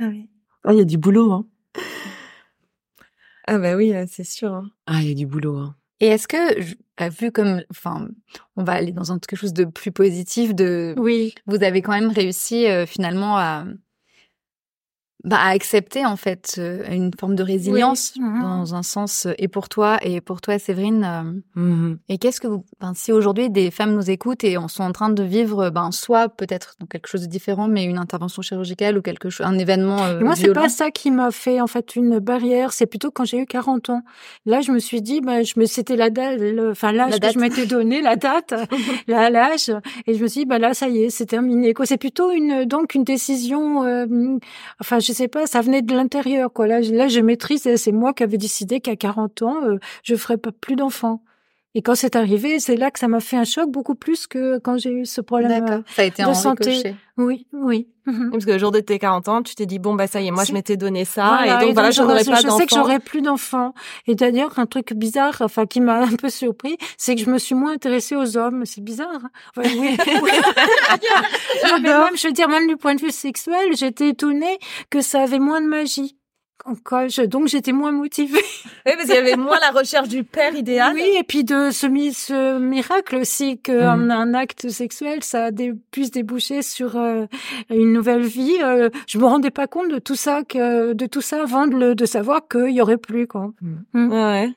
Ah 0.00 0.06
oui. 0.08 0.28
Ah, 0.64 0.72
il 0.72 0.78
y 0.78 0.82
a 0.82 0.84
du 0.84 0.98
boulot, 0.98 1.32
hein. 1.32 1.46
Ah 3.46 3.58
bah 3.58 3.76
oui, 3.76 3.94
euh, 3.94 4.04
c'est 4.10 4.24
sûr. 4.24 4.52
hein. 4.52 4.68
Ah, 4.86 5.00
il 5.00 5.08
y 5.08 5.12
a 5.12 5.14
du 5.14 5.26
boulot, 5.26 5.56
hein. 5.56 5.74
Et 6.00 6.06
est-ce 6.08 6.28
que, 6.28 6.60
euh, 6.60 7.08
vu 7.08 7.32
comme, 7.32 7.62
enfin, 7.70 8.08
on 8.56 8.64
va 8.64 8.72
aller 8.72 8.92
dans 8.92 9.04
quelque 9.18 9.36
chose 9.36 9.52
de 9.52 9.64
plus 9.64 9.92
positif, 9.92 10.54
de, 10.54 10.94
Oui. 10.98 11.34
vous 11.46 11.62
avez 11.62 11.82
quand 11.82 11.92
même 11.92 12.10
réussi 12.10 12.66
euh, 12.66 12.86
finalement 12.86 13.36
à, 13.38 13.64
bah, 15.24 15.36
à 15.40 15.48
accepter 15.50 16.06
en 16.06 16.16
fait 16.16 16.54
euh, 16.58 16.84
une 16.90 17.10
forme 17.18 17.34
de 17.34 17.42
résilience 17.42 18.12
Oui. 18.16 18.22
Mhm. 18.24 18.42
dans 18.42 18.74
un 18.76 18.82
sens 18.84 19.26
euh, 19.26 19.32
et 19.38 19.48
pour 19.48 19.68
toi 19.68 19.98
et 20.02 20.20
pour 20.20 20.40
toi 20.40 20.58
Séverine. 20.58 21.04
euh, 21.04 21.60
Mhm. 21.60 21.98
et 22.08 22.18
qu'est-ce 22.18 22.40
que 22.40 22.46
vous, 22.46 22.64
ben, 22.80 22.92
si 22.94 23.10
aujourd'hui 23.10 23.50
des 23.50 23.70
femmes 23.72 23.94
nous 23.94 24.10
écoutent 24.10 24.44
et 24.44 24.56
on 24.58 24.68
sont 24.68 24.84
en 24.84 24.92
train 24.92 25.10
de 25.10 25.22
vivre, 25.24 25.70
ben, 25.70 25.90
soit 25.90 26.28
peut-être 26.28 26.76
quelque 26.88 27.08
chose 27.08 27.22
de 27.22 27.26
différent, 27.26 27.66
mais 27.66 27.84
une 27.84 27.98
intervention 27.98 28.42
chirurgicale 28.42 28.96
ou 28.96 29.02
quelque 29.02 29.28
chose, 29.28 29.44
un 29.46 29.58
événement 29.58 30.04
euh, 30.04 30.20
Et 30.20 30.22
moi, 30.24 30.36
c'est 30.36 30.52
pas 30.52 30.68
ça 30.68 30.90
qui 30.92 31.10
m'a 31.10 31.30
fait 31.32 31.60
en 31.60 31.66
fait 31.66 31.96
une 31.96 32.20
barrière. 32.20 32.72
C'est 32.72 32.86
plutôt 32.86 33.10
quand 33.10 33.24
j'ai 33.24 33.38
eu 33.38 33.46
40 33.46 33.90
ans. 33.90 34.02
Là, 34.46 34.60
je 34.60 34.70
me 34.70 34.78
suis 34.78 35.02
dit, 35.02 35.20
bah, 35.20 35.42
je 35.42 35.54
me, 35.58 35.66
c'était 35.66 35.96
la 35.96 36.10
date, 36.10 36.40
enfin 36.70 36.92
l'âge 36.92 37.10
La 37.12 37.18
que 37.18 37.32
je 37.34 37.38
m'étais 37.40 37.66
donné, 37.66 38.00
la 38.02 38.14
date, 38.16 38.54
là, 39.08 39.30
l'âge, 39.30 39.70
et 40.06 40.14
je 40.14 40.22
me 40.22 40.28
suis 40.28 40.40
dit, 40.42 40.46
bah 40.46 40.58
là, 40.60 40.74
ça 40.74 40.88
y 40.88 41.02
est, 41.02 41.10
c'est 41.10 41.26
terminé. 41.26 41.74
Quoi, 41.74 41.86
c'est 41.86 41.96
plutôt 41.98 42.30
une 42.30 42.64
donc 42.66 42.94
une 42.94 43.04
décision. 43.04 43.84
euh, 43.84 44.06
enfin, 44.80 45.00
je 45.08 45.14
sais 45.14 45.28
pas, 45.28 45.46
ça 45.46 45.62
venait 45.62 45.80
de 45.80 45.94
l'intérieur. 45.94 46.52
Quoi, 46.52 46.66
là, 46.66 46.80
là, 46.80 47.08
je 47.08 47.20
maîtrise. 47.20 47.66
C'est 47.76 47.92
moi 47.92 48.12
qui 48.12 48.22
avais 48.24 48.36
décidé 48.36 48.80
qu'à 48.80 48.94
40 48.94 49.42
ans, 49.42 49.56
euh, 49.64 49.78
je 50.02 50.14
ferais 50.16 50.36
pas 50.36 50.52
plus 50.52 50.76
d'enfants. 50.76 51.22
Et 51.78 51.82
quand 51.82 51.94
c'est 51.94 52.16
arrivé, 52.16 52.58
c'est 52.58 52.74
là 52.74 52.90
que 52.90 52.98
ça 52.98 53.06
m'a 53.06 53.20
fait 53.20 53.36
un 53.36 53.44
choc 53.44 53.70
beaucoup 53.70 53.94
plus 53.94 54.26
que 54.26 54.58
quand 54.58 54.78
j'ai 54.78 54.90
eu 54.90 55.06
ce 55.06 55.20
problème. 55.20 55.52
euh, 55.52 55.66
D'accord. 55.66 55.82
Ça 55.94 56.02
a 56.02 56.04
été 56.06 56.24
de 56.24 56.26
en 56.28 56.34
santé. 56.34 56.96
Oui, 57.16 57.46
oui. 57.52 57.86
Mhm. 58.06 58.30
Parce 58.32 58.44
que 58.46 58.50
le 58.50 58.58
jour 58.58 58.72
de 58.72 58.80
tes 58.80 58.98
40 58.98 59.28
ans, 59.28 59.42
tu 59.42 59.54
t'es 59.54 59.64
dit, 59.64 59.78
bon, 59.78 59.94
bah 59.94 60.08
ça 60.08 60.20
y 60.20 60.26
est, 60.26 60.32
moi, 60.32 60.42
je 60.42 60.52
m'étais 60.52 60.76
donné 60.76 61.04
ça. 61.04 61.26
Voilà, 61.38 61.62
et 61.62 61.66
donc, 61.66 61.74
voilà, 61.74 61.90
je 61.92 61.96
j'aurais- 61.96 62.14
n'aurai 62.14 62.24
pas 62.24 62.36
Je 62.36 62.40
sais 62.40 62.46
que 62.46 62.48
d'enfant. 62.48 62.66
j'aurais 62.74 62.98
plus 62.98 63.22
d'enfants. 63.22 63.74
Et 64.08 64.16
d'ailleurs, 64.16 64.58
un 64.58 64.66
truc 64.66 64.92
bizarre, 64.92 65.36
enfin, 65.40 65.66
qui 65.66 65.80
m'a 65.80 66.00
un 66.02 66.16
peu 66.16 66.30
surpris, 66.30 66.76
c'est 66.96 67.14
que 67.14 67.20
je 67.20 67.30
me 67.30 67.38
suis 67.38 67.54
moins 67.54 67.74
intéressée 67.74 68.16
aux 68.16 68.36
hommes. 68.36 68.64
C'est 68.66 68.82
bizarre. 68.82 69.08
hein 69.22 69.30
oui. 69.58 69.96
oui. 70.22 70.30
Non, 71.70 71.78
mais 71.80 71.88
même, 71.90 72.16
je 72.16 72.26
veux 72.26 72.32
dire, 72.32 72.48
même 72.48 72.66
du 72.66 72.76
point 72.76 72.94
de 72.96 73.00
vue 73.00 73.10
sexuel, 73.12 73.76
j'étais 73.76 74.08
étonnée 74.08 74.58
que 74.90 75.00
ça 75.00 75.22
avait 75.22 75.38
moins 75.38 75.60
de 75.60 75.66
magie. 75.68 76.16
Je- 76.66 77.24
donc 77.26 77.48
j'étais 77.48 77.72
moins 77.72 77.92
motivée. 77.92 78.38
Oui, 78.86 78.92
parce 78.96 79.06
qu'il 79.06 79.14
y 79.14 79.18
avait 79.18 79.36
moins 79.36 79.58
la 79.60 79.70
recherche 79.78 80.08
du 80.08 80.24
père 80.24 80.54
idéal. 80.54 80.92
Oui, 80.94 81.04
et 81.18 81.22
puis 81.22 81.44
de 81.44 81.70
ce, 81.70 81.86
mi- 81.86 82.14
ce 82.14 82.58
miracle 82.58 83.16
aussi 83.16 83.58
que 83.60 83.72
Mhm. 83.72 84.10
un, 84.10 84.34
acte 84.34 84.68
sexuel, 84.70 85.22
ça 85.22 85.46
a 85.46 85.50
dé- 85.50 85.74
puisse 85.90 86.10
déboucher 86.10 86.62
sur 86.62 86.96
euh, 86.96 87.26
une 87.70 87.92
nouvelle 87.92 88.22
vie. 88.22 88.56
Euh, 88.62 88.88
je 89.06 89.18
me 89.18 89.24
rendais 89.24 89.50
pas 89.50 89.66
compte 89.66 89.90
de 89.90 89.98
tout 89.98 90.14
ça, 90.14 90.42
que 90.42 90.94
de 90.94 91.06
tout 91.06 91.20
ça 91.20 91.42
avant 91.42 91.66
de, 91.66 91.76
le- 91.76 91.94
de 91.94 92.06
savoir 92.06 92.48
qu'il 92.48 92.70
y 92.70 92.80
aurait 92.80 92.96
plus 92.96 93.26
quoi. 93.26 93.52
Ouais, 93.94 94.06
ouais. 94.08 94.50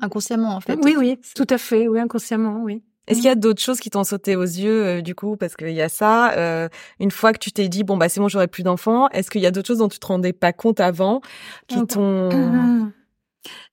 Inconsciemment, 0.00 0.56
en 0.56 0.60
fait. 0.60 0.76
Oui, 0.82 0.96
oui, 0.98 1.18
tout 1.36 1.46
à 1.50 1.58
fait, 1.58 1.86
oui, 1.86 2.00
inconsciemment, 2.00 2.60
oui. 2.64 2.82
Est-ce 3.08 3.18
qu'il 3.18 3.26
y 3.26 3.30
a 3.30 3.34
d'autres 3.34 3.60
choses 3.60 3.80
qui 3.80 3.90
t'ont 3.90 4.04
sauté 4.04 4.36
aux 4.36 4.42
yeux, 4.42 4.86
euh, 4.86 5.00
du 5.00 5.14
coup, 5.14 5.36
parce 5.36 5.56
qu'il 5.56 5.70
y 5.70 5.82
a 5.82 5.88
ça, 5.88 6.32
euh, 6.34 6.68
une 7.00 7.10
fois 7.10 7.32
que 7.32 7.38
tu 7.38 7.50
t'es 7.50 7.68
dit, 7.68 7.82
bon, 7.82 7.96
bah, 7.96 8.08
c'est 8.08 8.20
bon, 8.20 8.28
j'aurai 8.28 8.46
plus 8.48 8.62
d'enfants, 8.62 9.08
est-ce 9.08 9.30
qu'il 9.30 9.40
y 9.40 9.46
a 9.46 9.50
d'autres 9.50 9.66
choses 9.68 9.78
dont 9.78 9.88
tu 9.88 9.98
te 9.98 10.06
rendais 10.06 10.32
pas 10.32 10.52
compte 10.52 10.78
avant, 10.78 11.20
qui 11.66 11.84
t'ont... 11.86 12.92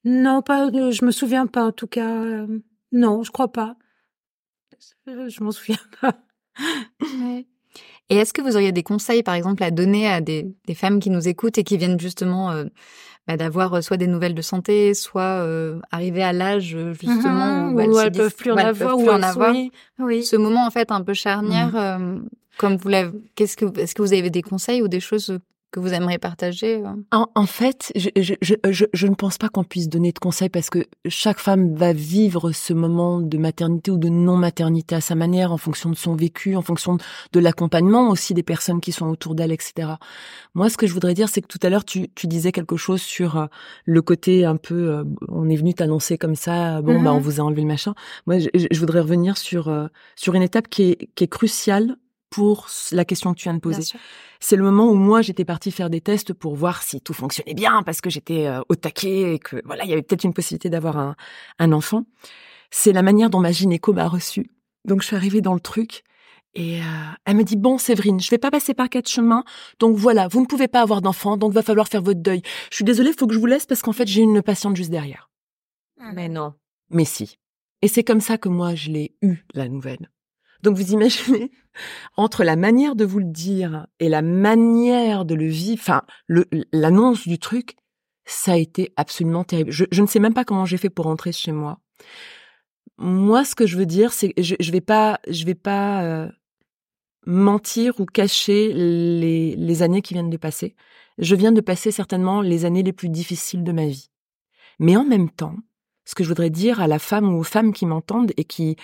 Non, 0.04 0.41
pas, 0.41 0.67
euh, 0.67 0.91
je 0.91 1.06
me 1.06 1.12
souviens 1.12 1.48
pas 1.48 1.65
en 1.65 1.71
tout 1.71 1.88
cas. 1.88 2.08
euh, 2.10 2.60
non, 2.91 3.24
je 3.24 3.32
crois 3.32 3.52
pas. 3.52 3.76
Je 5.08 5.43
m'en 5.43 5.52
souviens 5.52 5.80
pas. 6.02 6.15
Ouais. 7.02 7.48
Et 8.10 8.17
est-ce 8.17 8.34
que 8.34 8.41
vous 8.41 8.56
auriez 8.56 8.71
des 8.71 8.84
conseils, 8.84 9.24
par 9.24 9.34
exemple, 9.34 9.63
à 9.63 9.71
donner 9.71 10.08
à 10.08 10.21
des, 10.21 10.56
des 10.67 10.76
femmes 10.76 11.00
qui 11.00 11.10
nous 11.10 11.28
écoutent 11.28 11.58
et 11.58 11.63
qui 11.63 11.78
viennent 11.78 12.00
justement 12.00 12.52
euh, 12.52 12.65
bah, 13.27 13.38
d'avoir 13.38 13.73
euh, 13.73 13.81
soit 13.81 13.97
des 13.97 14.07
nouvelles 14.07 14.35
de 14.35 14.41
santé, 14.41 14.93
soit 14.93 15.21
euh, 15.43 15.79
arriver 15.91 16.23
à 16.23 16.31
l'âge 16.33 16.75
euh, 16.75 16.93
justement 16.93 17.67
Mhm, 17.69 17.73
où, 17.75 17.79
elles, 17.79 17.89
où 17.89 17.93
se 17.95 17.99
elles 18.03 18.11
disent- 18.11 18.21
peuvent 18.21 18.35
plus 18.35 18.51
en 18.51 18.55
où 18.55 18.59
avoir, 18.59 18.97
ou 18.97 19.09
en 19.09 19.21
avoir. 19.23 19.51
oui, 19.51 19.71
oui. 19.99 20.23
Ce 20.23 20.35
moment 20.35 20.65
en 20.65 20.71
fait 20.71 20.91
un 20.91 21.01
peu 21.03 21.13
charnière, 21.13 21.73
Mhm. 21.73 21.75
euh, 21.75 22.19
comme 22.57 22.75
vous 22.77 22.89
l'avez, 22.89 23.11
qu'est-ce 23.35 23.57
que, 23.57 23.65
est-ce 23.79 23.95
que 23.95 24.01
vous 24.01 24.13
avez 24.13 24.29
des 24.29 24.41
conseils 24.43 24.81
ou 24.81 24.88
des 24.88 24.99
choses 24.99 25.38
que 25.75 25.81
vous 25.81 25.93
aimeriez 25.93 26.17
partager 26.17 26.77
euh? 26.77 26.93
En, 27.11 27.27
en 27.35 27.45
fait, 27.45 27.91
je, 27.97 28.09
je, 28.15 28.33
je, 28.41 28.85
je, 28.93 29.07
ne 29.07 29.13
pense 29.13 29.38
pas 29.38 29.49
qu'on 29.49 29.65
puisse 29.65 29.89
donner 29.89 30.13
de 30.13 30.19
conseils 30.19 30.47
parce 30.47 30.69
que 30.69 30.85
chaque 31.05 31.39
femme 31.39 31.75
va 31.75 31.91
vivre 31.91 32.53
ce 32.53 32.73
moment 32.73 33.19
de 33.19 33.38
maternité 33.38 33.91
ou 33.91 33.97
de 33.97 34.07
non-maternité 34.07 34.95
à 34.95 35.01
sa 35.01 35.15
manière, 35.15 35.51
en 35.51 35.57
fonction 35.57 35.89
de 35.89 35.95
son 35.95 36.15
vécu, 36.15 36.55
en 36.55 36.61
fonction 36.61 36.97
de 37.33 37.39
l'accompagnement 37.41 38.09
aussi 38.09 38.33
des 38.33 38.41
personnes 38.41 38.79
qui 38.79 38.93
sont 38.93 39.07
autour 39.07 39.35
d'elle, 39.35 39.51
etc. 39.51 39.95
Moi, 40.53 40.69
ce 40.69 40.77
que 40.77 40.88
je 40.88 40.93
voudrais 40.93 41.13
dire, 41.13 41.27
c'est 41.27 41.41
que 41.41 41.47
tout 41.47 41.59
à 41.61 41.69
l'heure, 41.69 41.83
tu, 41.83 42.07
tu 42.15 42.27
disais 42.27 42.53
quelque 42.53 42.77
chose 42.77 43.01
sur 43.01 43.38
euh, 43.38 43.45
le 43.83 44.01
côté 44.01 44.45
un 44.45 44.55
peu, 44.55 44.91
euh, 44.91 45.03
on 45.27 45.49
est 45.49 45.57
venu 45.57 45.73
t'annoncer 45.73 46.17
comme 46.17 46.35
ça, 46.35 46.81
bon, 46.81 47.01
bah, 47.03 47.13
on 47.13 47.19
vous 47.19 47.41
a 47.41 47.43
enlevé 47.43 47.63
le 47.63 47.67
machin. 47.67 47.95
Moi, 48.27 48.39
je, 48.39 48.47
je 48.53 48.79
voudrais 48.79 49.01
revenir 49.01 49.35
sur, 49.35 49.89
sur 50.15 50.35
une 50.35 50.41
étape 50.41 50.69
qui 50.69 50.83
est, 50.91 51.09
qui 51.15 51.25
est 51.25 51.27
cruciale 51.27 51.97
pour 52.36 52.67
la 52.91 53.06
question 53.06 53.34
que 53.34 53.39
tu 53.39 53.43
viens 53.43 53.54
de 53.54 53.60
poser 53.60 53.84
c'est 54.39 54.56
le 54.56 54.63
moment 54.63 54.89
où 54.89 54.95
moi 54.95 55.21
j'étais 55.21 55.45
partie 55.45 55.71
faire 55.71 55.89
des 55.89 56.02
tests 56.02 56.34
pour 56.34 56.56
voir 56.56 56.84
si 56.84 57.02
tout 57.02 57.13
fonctionnait 57.13 57.54
bien 57.54 57.84
parce 57.84 58.02
que 58.02 58.10
j'étais 58.10 58.48
euh, 58.48 58.62
au 58.69 58.76
taquet 58.76 59.36
et 59.36 59.39
que 59.39 59.62
voilà 59.65 59.84
il 59.86 59.89
y 59.89 59.93
avait 59.93 60.02
peut-être 60.02 60.24
une 60.24 60.34
possibilité 60.34 60.69
d'avoir 60.69 60.98
un, 60.98 61.15
un 61.60 61.71
enfant. 61.71 62.04
C'est 62.71 62.93
la 62.93 63.02
manière 63.02 63.30
dont 63.30 63.39
ma 63.39 63.52
gynéco 63.52 63.93
m'a 63.93 64.08
reçue. 64.08 64.52
Donc 64.86 65.02
je 65.02 65.08
suis 65.08 65.15
arrivée 65.15 65.41
dans 65.41 65.54
le 65.54 65.60
truc 65.60 66.04
et 66.54 66.80
euh, 66.80 66.84
elle 67.26 67.38
me 67.38 67.43
dit 67.43 67.56
bon 67.56 67.78
Séverine, 67.78 68.19
je 68.19 68.30
vais 68.30 68.38
pas 68.38 68.52
passer 68.52 68.74
par 68.74 68.89
quatre 68.89 69.10
chemins. 69.10 69.43
Donc 69.80 69.98
voilà, 69.98 70.28
vous 70.28 70.41
ne 70.41 70.45
pouvez 70.45 70.67
pas 70.67 70.82
avoir 70.82 71.02
d'enfant, 71.02 71.38
donc 71.38 71.54
va 71.54 71.63
falloir 71.63 71.88
faire 71.88 72.02
votre 72.02 72.21
deuil. 72.21 72.41
Je 72.69 72.76
suis 72.76 72.86
désolée, 72.86 73.13
faut 73.17 73.28
que 73.28 73.34
je 73.34 73.39
vous 73.39 73.45
laisse 73.45 73.65
parce 73.65 73.82
qu'en 73.82 73.93
fait 73.93 74.08
j'ai 74.08 74.21
une 74.21 74.41
patiente 74.41 74.76
juste 74.76 74.91
derrière. 74.91 75.30
Mais 76.13 76.30
non. 76.30 76.54
Mais 76.89 77.06
si. 77.06 77.39
Et 77.82 77.88
c'est 77.88 78.04
comme 78.04 78.21
ça 78.21 78.38
que 78.38 78.50
moi 78.50 78.76
je 78.76 78.91
l'ai 78.91 79.15
eu 79.21 79.38
la 79.54 79.69
nouvelle. 79.69 80.10
Donc 80.65 80.78
vous 80.78 80.93
imaginez 80.93 81.51
entre 82.17 82.43
la 82.43 82.56
manière 82.56 82.95
de 82.95 83.06
vous 83.06 83.19
le 83.19 83.32
dire 83.32 83.88
et 83.99 84.10
la 84.10 84.23
manière 84.23 85.23
de 85.23 85.36
le 85.36 85.47
vivre, 85.47 85.80
enfin 85.80 86.01
l'annonce 86.73 87.28
du 87.28 87.38
truc, 87.38 87.75
ça 88.25 88.54
a 88.54 88.58
été 88.58 88.91
absolument 88.95 89.43
terrible. 89.43 89.71
Je, 89.71 90.01
ne 90.01 90.08
sais 90.08 90.19
même 90.19 90.34
pas 90.34 90.43
comment 90.43 90.65
j'ai 90.65 90.78
fait 90.78 90.89
pour 90.89 91.06
rentrer 91.06 91.32
chez 91.32 91.51
moi. 91.51 91.80
moi, 92.97 93.45
ce 93.45 93.54
que 93.54 93.67
je 93.67 93.78
veux 93.78 93.86
dire, 93.86 94.12
c'est 94.12 94.34
je, 94.38 94.56
je 94.60 94.71
vais 94.71 94.82
pas, 94.82 95.19
je 95.30 95.45
vais 95.45 95.54
pas 95.54 96.04
euh, 96.04 96.30
mentir 97.28 97.99
ou 97.99 98.06
cacher 98.06 98.73
les 98.73 99.84
années 99.84 100.01
qui 100.01 100.15
viennent 100.15 100.32
de 100.32 100.38
passer. 100.38 100.75
Je 101.19 101.36
viens 101.36 101.51
de 101.51 101.62
passer 101.62 101.91
certainement 101.91 102.41
les 102.41 102.65
années 102.65 102.84
les 102.84 102.93
plus 102.93 103.10
difficiles 103.10 103.63
de 103.63 103.71
ma 103.71 103.86
vie. 103.86 104.10
Mais 104.80 104.97
en 104.97 105.06
même 105.06 105.30
temps, 105.30 105.56
ce 106.06 106.15
que 106.15 106.23
je 106.23 106.30
voudrais 106.30 106.49
dire 106.49 106.82
à 106.82 106.88
la 106.88 106.99
femme 106.99 107.34
ou 107.34 107.39
aux 107.39 107.43
femmes 107.43 107.71
qui 107.71 107.86
m'entendent 107.86 108.34
et 108.36 108.45
qui 108.45 108.78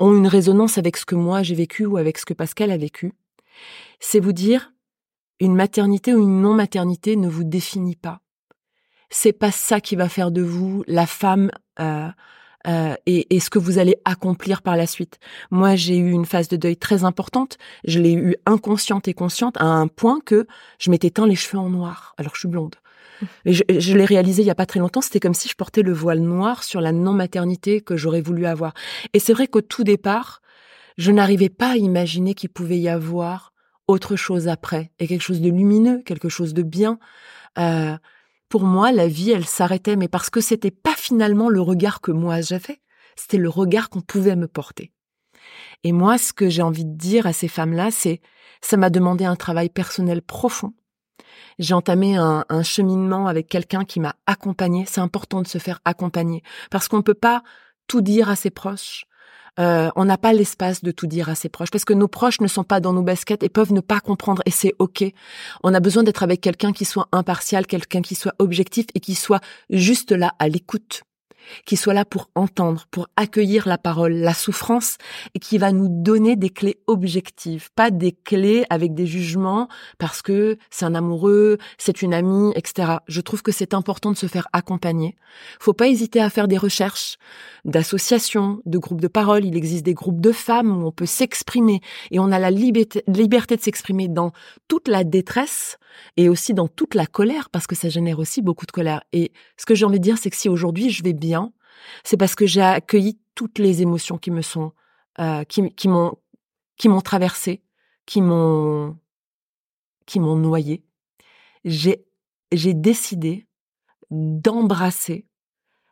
ont 0.00 0.16
une 0.16 0.26
résonance 0.26 0.78
avec 0.78 0.96
ce 0.96 1.04
que 1.04 1.14
moi 1.14 1.42
j'ai 1.42 1.54
vécu 1.54 1.86
ou 1.86 1.96
avec 1.96 2.18
ce 2.18 2.24
que 2.24 2.34
Pascal 2.34 2.70
a 2.70 2.76
vécu, 2.76 3.12
c'est 4.00 4.20
vous 4.20 4.32
dire 4.32 4.72
une 5.40 5.54
maternité 5.54 6.14
ou 6.14 6.22
une 6.22 6.40
non-maternité 6.40 7.16
ne 7.16 7.28
vous 7.28 7.44
définit 7.44 7.96
pas. 7.96 8.20
C'est 9.10 9.32
pas 9.32 9.50
ça 9.50 9.80
qui 9.80 9.96
va 9.96 10.08
faire 10.08 10.30
de 10.30 10.42
vous 10.42 10.84
la 10.86 11.06
femme 11.06 11.50
euh, 11.80 12.08
euh, 12.66 12.94
et, 13.06 13.34
et, 13.34 13.40
ce 13.40 13.50
que 13.50 13.58
vous 13.58 13.78
allez 13.78 13.96
accomplir 14.04 14.62
par 14.62 14.76
la 14.76 14.86
suite. 14.86 15.18
Moi, 15.50 15.76
j'ai 15.76 15.96
eu 15.96 16.10
une 16.10 16.26
phase 16.26 16.48
de 16.48 16.56
deuil 16.56 16.76
très 16.76 17.04
importante. 17.04 17.56
Je 17.84 18.00
l'ai 18.00 18.12
eu 18.12 18.36
inconsciente 18.46 19.06
et 19.06 19.14
consciente 19.14 19.56
à 19.58 19.64
un 19.64 19.86
point 19.86 20.18
que 20.20 20.46
je 20.78 20.90
m'étais 20.90 21.10
teint 21.10 21.26
les 21.26 21.36
cheveux 21.36 21.58
en 21.58 21.70
noir, 21.70 22.14
alors 22.18 22.34
je 22.34 22.40
suis 22.40 22.48
blonde. 22.48 22.74
Et 23.44 23.52
je, 23.52 23.96
l'ai 23.96 24.04
réalisé 24.04 24.42
il 24.42 24.46
y 24.46 24.50
a 24.50 24.54
pas 24.54 24.66
très 24.66 24.80
longtemps. 24.80 25.00
C'était 25.00 25.20
comme 25.20 25.34
si 25.34 25.48
je 25.48 25.54
portais 25.54 25.82
le 25.82 25.92
voile 25.92 26.20
noir 26.20 26.64
sur 26.64 26.80
la 26.80 26.92
non-maternité 26.92 27.80
que 27.80 27.96
j'aurais 27.96 28.20
voulu 28.20 28.46
avoir. 28.46 28.74
Et 29.12 29.18
c'est 29.18 29.32
vrai 29.32 29.48
qu'au 29.48 29.60
tout 29.60 29.84
départ, 29.84 30.40
je 30.96 31.12
n'arrivais 31.12 31.48
pas 31.48 31.72
à 31.72 31.76
imaginer 31.76 32.34
qu'il 32.34 32.50
pouvait 32.50 32.78
y 32.78 32.88
avoir 32.88 33.52
autre 33.86 34.16
chose 34.16 34.48
après 34.48 34.92
et 34.98 35.06
quelque 35.06 35.22
chose 35.22 35.40
de 35.40 35.48
lumineux, 35.48 36.02
quelque 36.04 36.28
chose 36.28 36.54
de 36.54 36.62
bien. 36.62 36.98
Euh, 37.58 37.96
pour 38.48 38.64
moi, 38.64 38.92
la 38.92 39.08
vie, 39.08 39.30
elle 39.30 39.46
s'arrêtait, 39.46 39.96
mais 39.96 40.08
parce 40.08 40.30
que 40.30 40.40
c'était 40.40 40.70
pas 40.70 40.94
finalement 40.96 41.48
le 41.48 41.60
regard 41.60 42.00
que 42.00 42.12
moi 42.12 42.40
j'avais, 42.40 42.80
c'était 43.16 43.36
le 43.36 43.48
regard 43.48 43.90
qu'on 43.90 44.00
pouvait 44.00 44.36
me 44.36 44.48
porter. 44.48 44.92
Et 45.84 45.92
moi, 45.92 46.18
ce 46.18 46.32
que 46.32 46.48
j'ai 46.48 46.62
envie 46.62 46.84
de 46.84 46.96
dire 46.96 47.26
à 47.26 47.32
ces 47.32 47.48
femmes-là, 47.48 47.90
c'est, 47.90 48.20
ça 48.60 48.76
m'a 48.76 48.90
demandé 48.90 49.24
un 49.24 49.36
travail 49.36 49.68
personnel 49.68 50.22
profond. 50.22 50.72
J'ai 51.58 51.74
entamé 51.74 52.16
un, 52.16 52.44
un, 52.48 52.62
cheminement 52.62 53.26
avec 53.26 53.48
quelqu'un 53.48 53.84
qui 53.84 54.00
m'a 54.00 54.14
accompagné. 54.26 54.84
C'est 54.86 55.00
important 55.00 55.42
de 55.42 55.48
se 55.48 55.58
faire 55.58 55.80
accompagner 55.84 56.42
parce 56.70 56.88
qu'on 56.88 56.98
ne 56.98 57.02
peut 57.02 57.14
pas 57.14 57.42
tout 57.86 58.00
dire 58.00 58.28
à 58.28 58.36
ses 58.36 58.50
proches. 58.50 59.04
Euh, 59.58 59.90
on 59.96 60.04
n'a 60.04 60.18
pas 60.18 60.32
l'espace 60.32 60.84
de 60.84 60.92
tout 60.92 61.08
dire 61.08 61.28
à 61.28 61.34
ses 61.34 61.48
proches 61.48 61.70
parce 61.70 61.84
que 61.84 61.92
nos 61.92 62.06
proches 62.06 62.40
ne 62.40 62.46
sont 62.46 62.62
pas 62.62 62.78
dans 62.78 62.92
nos 62.92 63.02
baskets 63.02 63.42
et 63.42 63.48
peuvent 63.48 63.72
ne 63.72 63.80
pas 63.80 63.98
comprendre 63.98 64.42
et 64.46 64.52
c'est 64.52 64.74
ok. 64.78 65.04
On 65.64 65.74
a 65.74 65.80
besoin 65.80 66.04
d'être 66.04 66.22
avec 66.22 66.40
quelqu'un 66.40 66.72
qui 66.72 66.84
soit 66.84 67.08
impartial, 67.10 67.66
quelqu'un 67.66 68.02
qui 68.02 68.14
soit 68.14 68.34
objectif 68.38 68.86
et 68.94 69.00
qui 69.00 69.16
soit 69.16 69.40
juste 69.70 70.12
là 70.12 70.32
à 70.38 70.48
l'écoute 70.48 71.02
qui 71.64 71.76
soit 71.76 71.94
là 71.94 72.04
pour 72.04 72.30
entendre, 72.34 72.86
pour 72.90 73.08
accueillir 73.16 73.68
la 73.68 73.78
parole, 73.78 74.12
la 74.12 74.34
souffrance, 74.34 74.96
et 75.34 75.38
qui 75.38 75.58
va 75.58 75.72
nous 75.72 75.88
donner 75.88 76.36
des 76.36 76.50
clés 76.50 76.80
objectives, 76.86 77.70
pas 77.74 77.90
des 77.90 78.12
clés 78.12 78.64
avec 78.70 78.94
des 78.94 79.06
jugements 79.06 79.68
parce 79.98 80.22
que 80.22 80.58
c'est 80.70 80.84
un 80.84 80.94
amoureux, 80.94 81.58
c'est 81.78 82.02
une 82.02 82.14
amie, 82.14 82.52
etc. 82.54 82.98
Je 83.06 83.20
trouve 83.20 83.42
que 83.42 83.52
c'est 83.52 83.74
important 83.74 84.12
de 84.12 84.16
se 84.16 84.26
faire 84.26 84.48
accompagner. 84.52 85.16
Faut 85.60 85.74
pas 85.74 85.88
hésiter 85.88 86.20
à 86.20 86.30
faire 86.30 86.48
des 86.48 86.58
recherches 86.58 87.16
d'associations, 87.64 88.60
de 88.66 88.78
groupes 88.78 89.00
de 89.00 89.08
parole. 89.08 89.44
Il 89.44 89.56
existe 89.56 89.84
des 89.84 89.94
groupes 89.94 90.20
de 90.20 90.32
femmes 90.32 90.82
où 90.82 90.86
on 90.86 90.92
peut 90.92 91.06
s'exprimer 91.06 91.80
et 92.10 92.18
on 92.18 92.30
a 92.32 92.38
la 92.38 92.50
liberté, 92.50 93.02
de 93.06 93.60
s'exprimer 93.60 94.08
dans 94.08 94.32
toute 94.68 94.88
la 94.88 95.04
détresse 95.04 95.78
et 96.16 96.28
aussi 96.28 96.54
dans 96.54 96.68
toute 96.68 96.94
la 96.94 97.06
colère 97.06 97.48
parce 97.50 97.66
que 97.66 97.74
ça 97.74 97.88
génère 97.88 98.18
aussi 98.18 98.42
beaucoup 98.42 98.66
de 98.66 98.72
colère. 98.72 99.02
Et 99.12 99.32
ce 99.56 99.66
que 99.66 99.74
j'ai 99.74 99.84
envie 99.84 99.98
de 99.98 100.04
dire, 100.04 100.18
c'est 100.18 100.30
que 100.30 100.36
si 100.36 100.48
aujourd'hui 100.48 100.90
je 100.90 101.02
vais 101.02 101.12
bien, 101.12 101.37
c'est 102.04 102.16
parce 102.16 102.34
que 102.34 102.46
j'ai 102.46 102.62
accueilli 102.62 103.18
toutes 103.34 103.58
les 103.58 103.82
émotions 103.82 104.18
qui 104.18 104.30
me 104.30 104.42
sont, 104.42 104.72
euh, 105.18 105.44
qui, 105.44 105.72
qui 105.74 105.88
m'ont, 105.88 106.16
qui 106.76 106.88
m'ont 106.88 107.00
traversé, 107.00 107.62
qui 108.06 108.20
m'ont, 108.20 108.96
qui 110.06 110.20
m'ont 110.20 110.36
noyé. 110.36 110.84
J'ai, 111.64 112.06
j'ai 112.52 112.74
décidé 112.74 113.46
d'embrasser 114.10 115.26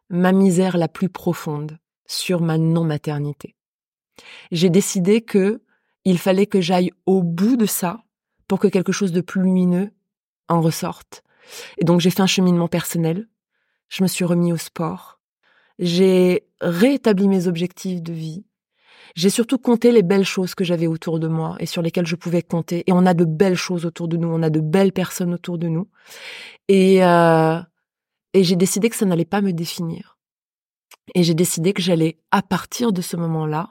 ma 0.09 0.33
misère 0.33 0.77
la 0.77 0.89
plus 0.89 1.09
profonde 1.09 1.79
sur 2.07 2.41
ma 2.41 2.59
non-maternité. 2.59 3.57
J'ai 4.53 4.71
décidé 4.71 5.23
que 5.23 5.63
il 6.05 6.19
fallait 6.19 6.47
que 6.47 6.61
j'aille 6.61 6.93
au 7.05 7.23
bout 7.23 7.57
de 7.57 7.67
ça 7.67 8.05
pour 8.47 8.61
que 8.61 8.69
quelque 8.69 8.93
chose 8.93 9.13
de 9.13 9.21
plus 9.21 9.43
lumineux 9.43 9.91
en 10.49 10.61
ressorte. 10.61 11.25
Et 11.79 11.85
donc 11.85 12.01
j'ai 12.01 12.11
fait 12.11 12.23
un 12.23 12.27
cheminement 12.27 12.69
personnel, 12.69 13.29
je 13.89 14.03
me 14.03 14.09
suis 14.09 14.25
remis 14.25 14.53
au 14.53 14.57
sport, 14.57 15.16
j'ai 15.79 16.47
réétabli 16.61 17.29
mes 17.29 17.49
objectifs 17.49 18.03
de 18.03 18.13
vie, 18.13 18.45
j'ai 19.15 19.31
surtout 19.31 19.59
compté 19.59 19.93
les 19.93 20.03
belles 20.03 20.25
choses 20.25 20.55
que 20.55 20.65
j'avais 20.65 20.87
autour 20.87 21.19
de 21.19 21.27
moi 21.27 21.57
et 21.59 21.67
sur 21.67 21.81
lesquelles 21.81 22.07
je 22.07 22.17
pouvais 22.17 22.43
compter. 22.43 22.85
Et 22.87 22.93
on 22.93 23.07
a 23.07 23.15
de 23.15 23.25
belles 23.25 23.57
choses 23.57 23.87
autour 23.87 24.09
de 24.09 24.19
nous, 24.19 24.29
on 24.29 24.43
a 24.43 24.51
de 24.51 24.61
belles 24.61 24.93
personnes 24.93 25.33
autour 25.33 25.57
de 25.57 25.69
nous. 25.69 25.89
Et, 26.69 27.03
euh, 27.03 27.59
et 28.35 28.45
j'ai 28.45 28.57
décidé 28.57 28.91
que 28.91 28.97
ça 28.97 29.07
n'allait 29.07 29.25
pas 29.25 29.41
me 29.41 29.53
définir. 29.53 30.19
Et 31.15 31.23
j'ai 31.23 31.35
décidé 31.35 31.73
que 31.73 31.81
j'allais, 31.81 32.19
à 32.31 32.43
partir 32.43 32.93
de 32.93 33.01
ce 33.01 33.17
moment-là, 33.17 33.71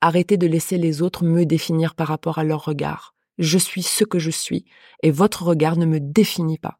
arrêter 0.00 0.38
de 0.38 0.46
laisser 0.46 0.78
les 0.78 1.02
autres 1.02 1.24
me 1.24 1.44
définir 1.44 1.94
par 1.94 2.08
rapport 2.08 2.38
à 2.38 2.44
leur 2.44 2.64
regard. 2.64 3.14
Je 3.38 3.58
suis 3.58 3.82
ce 3.82 4.04
que 4.04 4.18
je 4.18 4.30
suis 4.30 4.64
et 5.02 5.10
votre 5.10 5.42
regard 5.42 5.76
ne 5.76 5.84
me 5.84 6.00
définit 6.00 6.58
pas. 6.58 6.78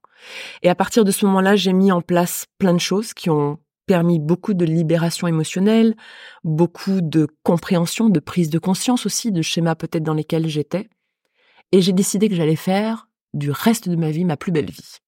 Et 0.62 0.70
à 0.70 0.74
partir 0.74 1.04
de 1.04 1.10
ce 1.10 1.26
moment-là, 1.26 1.54
j'ai 1.56 1.74
mis 1.74 1.92
en 1.92 2.00
place 2.00 2.46
plein 2.58 2.72
de 2.72 2.78
choses 2.78 3.12
qui 3.12 3.28
ont 3.28 3.58
permis 3.86 4.18
beaucoup 4.18 4.54
de 4.54 4.64
libération 4.64 5.26
émotionnelle, 5.26 5.96
beaucoup 6.44 7.00
de 7.00 7.26
compréhension, 7.42 8.08
de 8.08 8.20
prise 8.20 8.50
de 8.50 8.58
conscience 8.58 9.06
aussi, 9.06 9.32
de 9.32 9.42
schémas 9.42 9.76
peut-être 9.76 10.02
dans 10.02 10.14
lesquels 10.14 10.48
j'étais. 10.48 10.88
Et 11.72 11.80
j'ai 11.80 11.92
décidé 11.92 12.28
que 12.28 12.34
j'allais 12.34 12.56
faire 12.56 13.08
du 13.32 13.50
reste 13.50 13.88
de 13.88 13.96
ma 13.96 14.10
vie 14.10 14.24
ma 14.24 14.36
plus 14.36 14.52
belle 14.52 14.70
vie. 14.70 14.98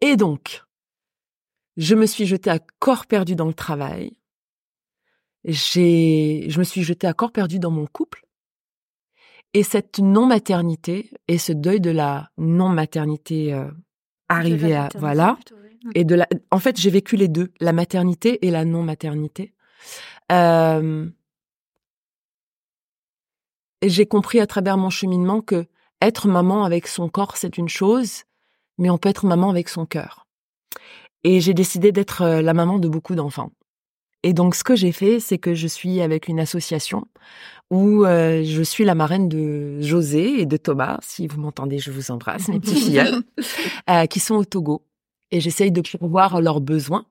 Et 0.00 0.16
donc, 0.16 0.62
je 1.76 1.94
me 1.94 2.06
suis 2.06 2.26
jetée 2.26 2.50
à 2.50 2.58
corps 2.78 3.06
perdu 3.06 3.36
dans 3.36 3.46
le 3.46 3.54
travail. 3.54 4.12
J'ai, 5.44 6.46
je 6.48 6.58
me 6.58 6.64
suis 6.64 6.82
jetée 6.82 7.06
à 7.06 7.14
corps 7.14 7.32
perdu 7.32 7.58
dans 7.58 7.70
mon 7.70 7.86
couple. 7.86 8.26
Et 9.52 9.62
cette 9.62 9.98
non-maternité 9.98 11.10
et 11.26 11.38
ce 11.38 11.52
deuil 11.52 11.80
de 11.80 11.90
la 11.90 12.30
non-maternité 12.38 13.52
euh, 13.52 13.68
arrivé 14.28 14.76
à 14.76 14.88
voilà 14.94 15.36
et 15.94 16.04
de 16.04 16.14
la 16.14 16.28
en 16.50 16.58
fait 16.58 16.78
j'ai 16.78 16.90
vécu 16.90 17.16
les 17.16 17.28
deux 17.28 17.52
la 17.60 17.72
maternité 17.72 18.46
et 18.46 18.50
la 18.50 18.64
non-maternité 18.64 19.54
euh, 20.32 21.08
et 23.82 23.88
j'ai 23.88 24.06
compris 24.06 24.40
à 24.40 24.46
travers 24.46 24.76
mon 24.76 24.90
cheminement 24.90 25.40
que 25.40 25.66
être 26.00 26.28
maman 26.28 26.64
avec 26.64 26.86
son 26.86 27.08
corps 27.08 27.36
c'est 27.36 27.58
une 27.58 27.68
chose 27.68 28.24
mais 28.78 28.90
on 28.90 28.98
peut 28.98 29.08
être 29.08 29.26
maman 29.26 29.50
avec 29.50 29.68
son 29.68 29.86
cœur 29.86 30.26
et 31.24 31.40
j'ai 31.40 31.54
décidé 31.54 31.92
d'être 31.92 32.22
euh, 32.22 32.42
la 32.42 32.54
maman 32.54 32.78
de 32.78 32.88
beaucoup 32.88 33.14
d'enfants 33.14 33.52
et 34.22 34.32
donc 34.32 34.54
ce 34.54 34.64
que 34.64 34.76
j'ai 34.76 34.92
fait 34.92 35.18
c'est 35.18 35.38
que 35.38 35.54
je 35.54 35.66
suis 35.66 36.00
avec 36.00 36.28
une 36.28 36.40
association 36.40 37.06
où 37.70 38.04
euh, 38.04 38.42
je 38.44 38.62
suis 38.62 38.84
la 38.84 38.94
marraine 38.94 39.28
de 39.28 39.80
José 39.80 40.40
et 40.40 40.46
de 40.46 40.56
Thomas. 40.56 40.98
Si 41.02 41.26
vous 41.26 41.40
m'entendez, 41.40 41.78
je 41.78 41.90
vous 41.90 42.10
embrasse, 42.10 42.48
mes 42.48 42.58
petits 42.58 42.74
filles, 42.74 43.04
euh, 43.90 44.06
qui 44.06 44.18
sont 44.18 44.34
au 44.34 44.44
Togo. 44.44 44.82
Et 45.30 45.40
j'essaye 45.40 45.72
de 45.72 45.80
pourvoir 45.80 46.40
leurs 46.40 46.60
besoins. 46.60 47.06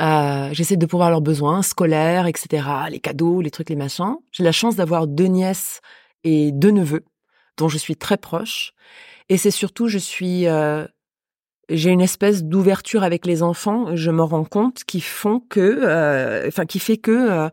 Euh, 0.00 0.48
j'essaie 0.52 0.76
de 0.76 0.86
pourvoir 0.86 1.10
leurs 1.10 1.20
besoins 1.20 1.62
scolaires, 1.62 2.26
etc., 2.26 2.66
les 2.90 3.00
cadeaux, 3.00 3.40
les 3.40 3.50
trucs, 3.50 3.68
les 3.68 3.76
machins. 3.76 4.16
J'ai 4.32 4.44
la 4.44 4.52
chance 4.52 4.76
d'avoir 4.76 5.06
deux 5.06 5.26
nièces 5.26 5.80
et 6.24 6.52
deux 6.52 6.70
neveux 6.70 7.04
dont 7.56 7.68
je 7.68 7.76
suis 7.76 7.96
très 7.96 8.16
proche. 8.16 8.72
Et 9.28 9.36
c'est 9.36 9.50
surtout, 9.50 9.88
je 9.88 9.98
suis, 9.98 10.46
euh, 10.46 10.86
j'ai 11.68 11.90
une 11.90 12.00
espèce 12.00 12.44
d'ouverture 12.44 13.02
avec 13.02 13.26
les 13.26 13.42
enfants. 13.42 13.94
Je 13.94 14.10
me 14.10 14.22
rends 14.22 14.44
compte 14.44 14.84
qui 14.84 15.00
font 15.00 15.40
que, 15.40 15.60
euh, 15.60 16.48
enfin, 16.48 16.64
qui 16.66 16.78
fait 16.78 16.96
que 16.96 17.50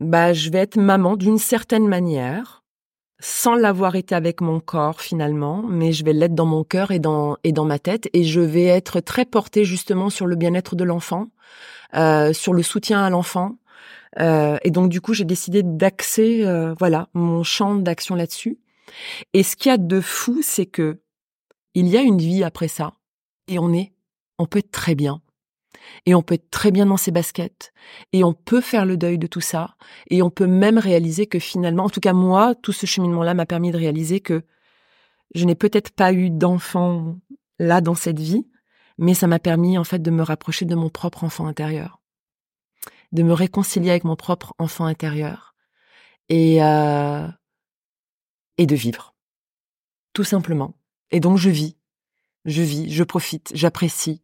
bah, 0.00 0.32
je 0.32 0.50
vais 0.50 0.58
être 0.58 0.76
maman 0.76 1.16
d'une 1.16 1.38
certaine 1.38 1.88
manière, 1.88 2.57
sans 3.20 3.54
l'avoir 3.54 3.96
été 3.96 4.14
avec 4.14 4.40
mon 4.40 4.60
corps 4.60 5.00
finalement, 5.00 5.62
mais 5.62 5.92
je 5.92 6.04
vais 6.04 6.12
l'être 6.12 6.34
dans 6.34 6.46
mon 6.46 6.64
cœur 6.64 6.90
et 6.92 6.98
dans 6.98 7.36
et 7.44 7.52
dans 7.52 7.64
ma 7.64 7.78
tête, 7.78 8.08
et 8.12 8.24
je 8.24 8.40
vais 8.40 8.66
être 8.66 9.00
très 9.00 9.24
portée 9.24 9.64
justement 9.64 10.10
sur 10.10 10.26
le 10.26 10.36
bien-être 10.36 10.76
de 10.76 10.84
l'enfant, 10.84 11.28
euh, 11.94 12.32
sur 12.32 12.54
le 12.54 12.62
soutien 12.62 13.02
à 13.02 13.10
l'enfant. 13.10 13.56
Euh, 14.20 14.58
et 14.62 14.70
donc 14.70 14.88
du 14.90 15.00
coup, 15.00 15.14
j'ai 15.14 15.24
décidé 15.24 15.62
d'axer, 15.62 16.44
euh, 16.46 16.74
voilà, 16.78 17.08
mon 17.14 17.42
champ 17.42 17.74
d'action 17.76 18.14
là-dessus. 18.14 18.58
Et 19.34 19.42
ce 19.42 19.56
qu'il 19.56 19.70
y 19.70 19.74
a 19.74 19.78
de 19.78 20.00
fou, 20.00 20.40
c'est 20.42 20.66
que 20.66 21.00
il 21.74 21.88
y 21.88 21.96
a 21.96 22.02
une 22.02 22.18
vie 22.18 22.44
après 22.44 22.68
ça, 22.68 22.94
et 23.48 23.58
on 23.58 23.72
est, 23.72 23.92
on 24.38 24.46
peut 24.46 24.60
être 24.60 24.70
très 24.70 24.94
bien 24.94 25.20
et 26.06 26.14
on 26.14 26.22
peut 26.22 26.34
être 26.34 26.50
très 26.50 26.70
bien 26.70 26.86
dans 26.86 26.96
ses 26.96 27.10
baskets 27.10 27.72
et 28.12 28.24
on 28.24 28.32
peut 28.32 28.60
faire 28.60 28.84
le 28.86 28.96
deuil 28.96 29.18
de 29.18 29.26
tout 29.26 29.40
ça 29.40 29.76
et 30.10 30.22
on 30.22 30.30
peut 30.30 30.46
même 30.46 30.78
réaliser 30.78 31.26
que 31.26 31.38
finalement, 31.38 31.84
en 31.84 31.90
tout 31.90 32.00
cas 32.00 32.12
moi, 32.12 32.54
tout 32.54 32.72
ce 32.72 32.86
cheminement-là 32.86 33.34
m'a 33.34 33.46
permis 33.46 33.70
de 33.70 33.76
réaliser 33.76 34.20
que 34.20 34.42
je 35.34 35.44
n'ai 35.44 35.54
peut-être 35.54 35.90
pas 35.90 36.12
eu 36.12 36.30
d'enfant 36.30 37.16
là 37.58 37.80
dans 37.80 37.94
cette 37.94 38.18
vie, 38.20 38.46
mais 38.98 39.14
ça 39.14 39.26
m'a 39.26 39.38
permis 39.38 39.78
en 39.78 39.84
fait 39.84 40.00
de 40.00 40.10
me 40.10 40.22
rapprocher 40.22 40.64
de 40.64 40.74
mon 40.74 40.90
propre 40.90 41.24
enfant 41.24 41.46
intérieur. 41.46 42.00
de 43.12 43.22
me 43.22 43.32
réconcilier 43.32 43.90
avec 43.90 44.04
mon 44.04 44.16
propre 44.16 44.54
enfant 44.58 44.84
intérieur 44.84 45.54
et 46.28 46.62
euh, 46.62 47.26
et 48.58 48.66
de 48.66 48.74
vivre, 48.74 49.14
tout 50.12 50.24
simplement. 50.24 50.74
Et 51.10 51.20
donc 51.20 51.38
je 51.38 51.48
vis, 51.50 51.76
je 52.44 52.62
vis, 52.62 52.90
je 52.90 53.04
profite, 53.04 53.50
j'apprécie. 53.54 54.22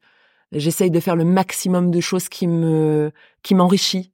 J'essaye 0.54 0.90
de 0.90 1.00
faire 1.00 1.16
le 1.16 1.24
maximum 1.24 1.90
de 1.90 2.00
choses 2.00 2.28
qui 2.28 2.46
me 2.46 3.12
qui 3.42 3.54
m'enrichit. 3.54 4.12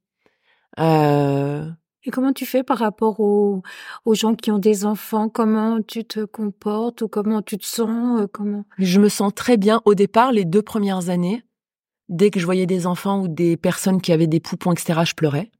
Euh... 0.79 1.69
Et 2.03 2.09
comment 2.09 2.33
tu 2.33 2.47
fais 2.47 2.63
par 2.63 2.79
rapport 2.79 3.19
aux, 3.19 3.61
aux 4.05 4.15
gens 4.15 4.33
qui 4.33 4.49
ont 4.49 4.57
des 4.57 4.85
enfants? 4.85 5.29
Comment 5.29 5.81
tu 5.81 6.03
te 6.03 6.25
comportes 6.25 7.03
ou 7.03 7.07
comment 7.07 7.43
tu 7.43 7.59
te 7.59 7.65
sens 7.65 8.21
euh, 8.21 8.27
Comment? 8.27 8.65
Je 8.79 8.99
me 8.99 9.07
sens 9.07 9.33
très 9.35 9.57
bien 9.57 9.81
au 9.85 9.93
départ 9.93 10.31
les 10.31 10.45
deux 10.45 10.63
premières 10.63 11.09
années. 11.09 11.43
Dès 12.09 12.31
que 12.31 12.39
je 12.39 12.45
voyais 12.45 12.65
des 12.65 12.87
enfants 12.87 13.21
ou 13.21 13.27
des 13.27 13.55
personnes 13.55 14.01
qui 14.01 14.11
avaient 14.11 14.27
des 14.27 14.39
poupons, 14.39 14.71
etc., 14.71 15.01
je 15.05 15.13
pleurais. 15.13 15.51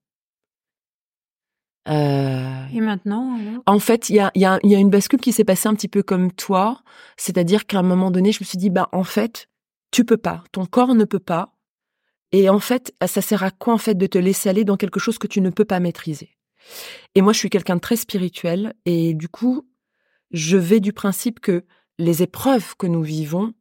Euh... 1.88 2.66
Et 2.74 2.82
maintenant 2.82 3.38
En 3.66 3.80
fait, 3.80 4.10
il 4.10 4.16
y 4.16 4.20
a, 4.20 4.32
y, 4.36 4.46
a, 4.46 4.60
y 4.64 4.76
a 4.76 4.80
une 4.80 4.90
bascule 4.90 5.20
qui 5.20 5.32
s'est 5.32 5.44
passée 5.44 5.70
un 5.70 5.76
petit 5.76 5.88
peu 5.88 6.04
comme 6.04 6.32
toi, 6.32 6.82
c'est-à-dire 7.18 7.66
qu'à 7.66 7.80
un 7.80 7.84
moment 7.84 8.12
donné, 8.12 8.32
je 8.32 8.40
me 8.42 8.46
suis 8.46 8.58
dit, 8.58 8.70
bah 8.70 8.90
en 8.92 9.04
fait, 9.04 9.48
tu 9.92 10.06
peux 10.06 10.18
pas, 10.18 10.44
ton 10.52 10.66
corps 10.66 10.96
ne 10.96 11.06
peut 11.06 11.20
pas, 11.20 11.54
et 12.32 12.50
en 12.50 12.60
fait, 12.60 12.94
ça 13.06 13.22
sert 13.22 13.44
à 13.44 13.52
quoi 13.52 13.74
en 13.74 13.78
fait 13.78 13.96
de 13.96 14.08
te 14.08 14.18
laisser 14.18 14.50
aller 14.50 14.64
dans 14.64 14.78
quelque 14.78 15.00
chose 15.00 15.18
que 15.18 15.28
tu 15.28 15.42
ne 15.42 15.50
peux 15.50 15.66
pas 15.66 15.80
maîtriser? 15.80 16.38
Et 17.16 17.22
moi, 17.22 17.34
je 17.34 17.40
suis 17.40 17.50
quelqu'un 17.50 17.76
de 17.76 17.82
très 17.82 17.98
spirituel, 17.98 18.74
et 18.86 19.14
du 19.14 19.28
coup, 19.28 19.68
je 20.32 20.58
vais 20.58 20.80
du 20.80 20.94
principe 20.94 21.40
que 21.40 21.66
les 21.98 22.24
épreuves 22.24 22.76
que 22.78 22.88
nous 22.88 23.04
vivons 23.04 23.54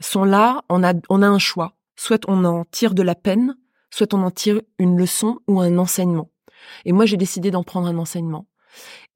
sont 0.00 0.24
là, 0.24 0.64
on 0.68 0.82
a, 0.82 0.94
on 1.08 1.22
a 1.22 1.28
un 1.28 1.38
choix. 1.38 1.76
Soit 1.96 2.24
on 2.26 2.44
en 2.44 2.64
tire 2.64 2.94
de 2.94 3.02
la 3.02 3.14
peine, 3.14 3.56
soit 3.90 4.14
on 4.14 4.22
en 4.22 4.30
tire 4.30 4.60
une 4.78 4.96
leçon 4.96 5.38
ou 5.46 5.60
un 5.60 5.78
enseignement. 5.78 6.30
Et 6.84 6.92
moi, 6.92 7.06
j'ai 7.06 7.16
décidé 7.16 7.50
d'en 7.50 7.62
prendre 7.62 7.86
un 7.86 7.98
enseignement. 7.98 8.48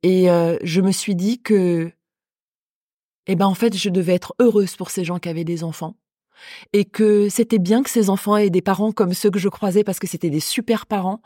Et 0.02 0.30
euh, 0.30 0.58
je 0.62 0.80
me 0.80 0.92
suis 0.92 1.16
dit 1.16 1.42
que, 1.42 1.90
eh 3.26 3.34
ben, 3.34 3.46
en 3.46 3.54
fait, 3.54 3.76
je 3.76 3.88
devais 3.88 4.14
être 4.14 4.34
heureuse 4.38 4.76
pour 4.76 4.90
ces 4.90 5.04
gens 5.04 5.18
qui 5.18 5.28
avaient 5.28 5.44
des 5.44 5.64
enfants 5.64 5.96
et 6.72 6.84
que 6.84 7.28
c'était 7.28 7.58
bien 7.58 7.82
que 7.82 7.90
ces 7.90 8.10
enfants 8.10 8.36
aient 8.36 8.50
des 8.50 8.62
parents 8.62 8.92
comme 8.92 9.14
ceux 9.14 9.30
que 9.30 9.38
je 9.38 9.48
croisais 9.48 9.84
parce 9.84 9.98
que 9.98 10.06
c'était 10.06 10.30
des 10.30 10.40
super 10.40 10.86
parents 10.86 11.22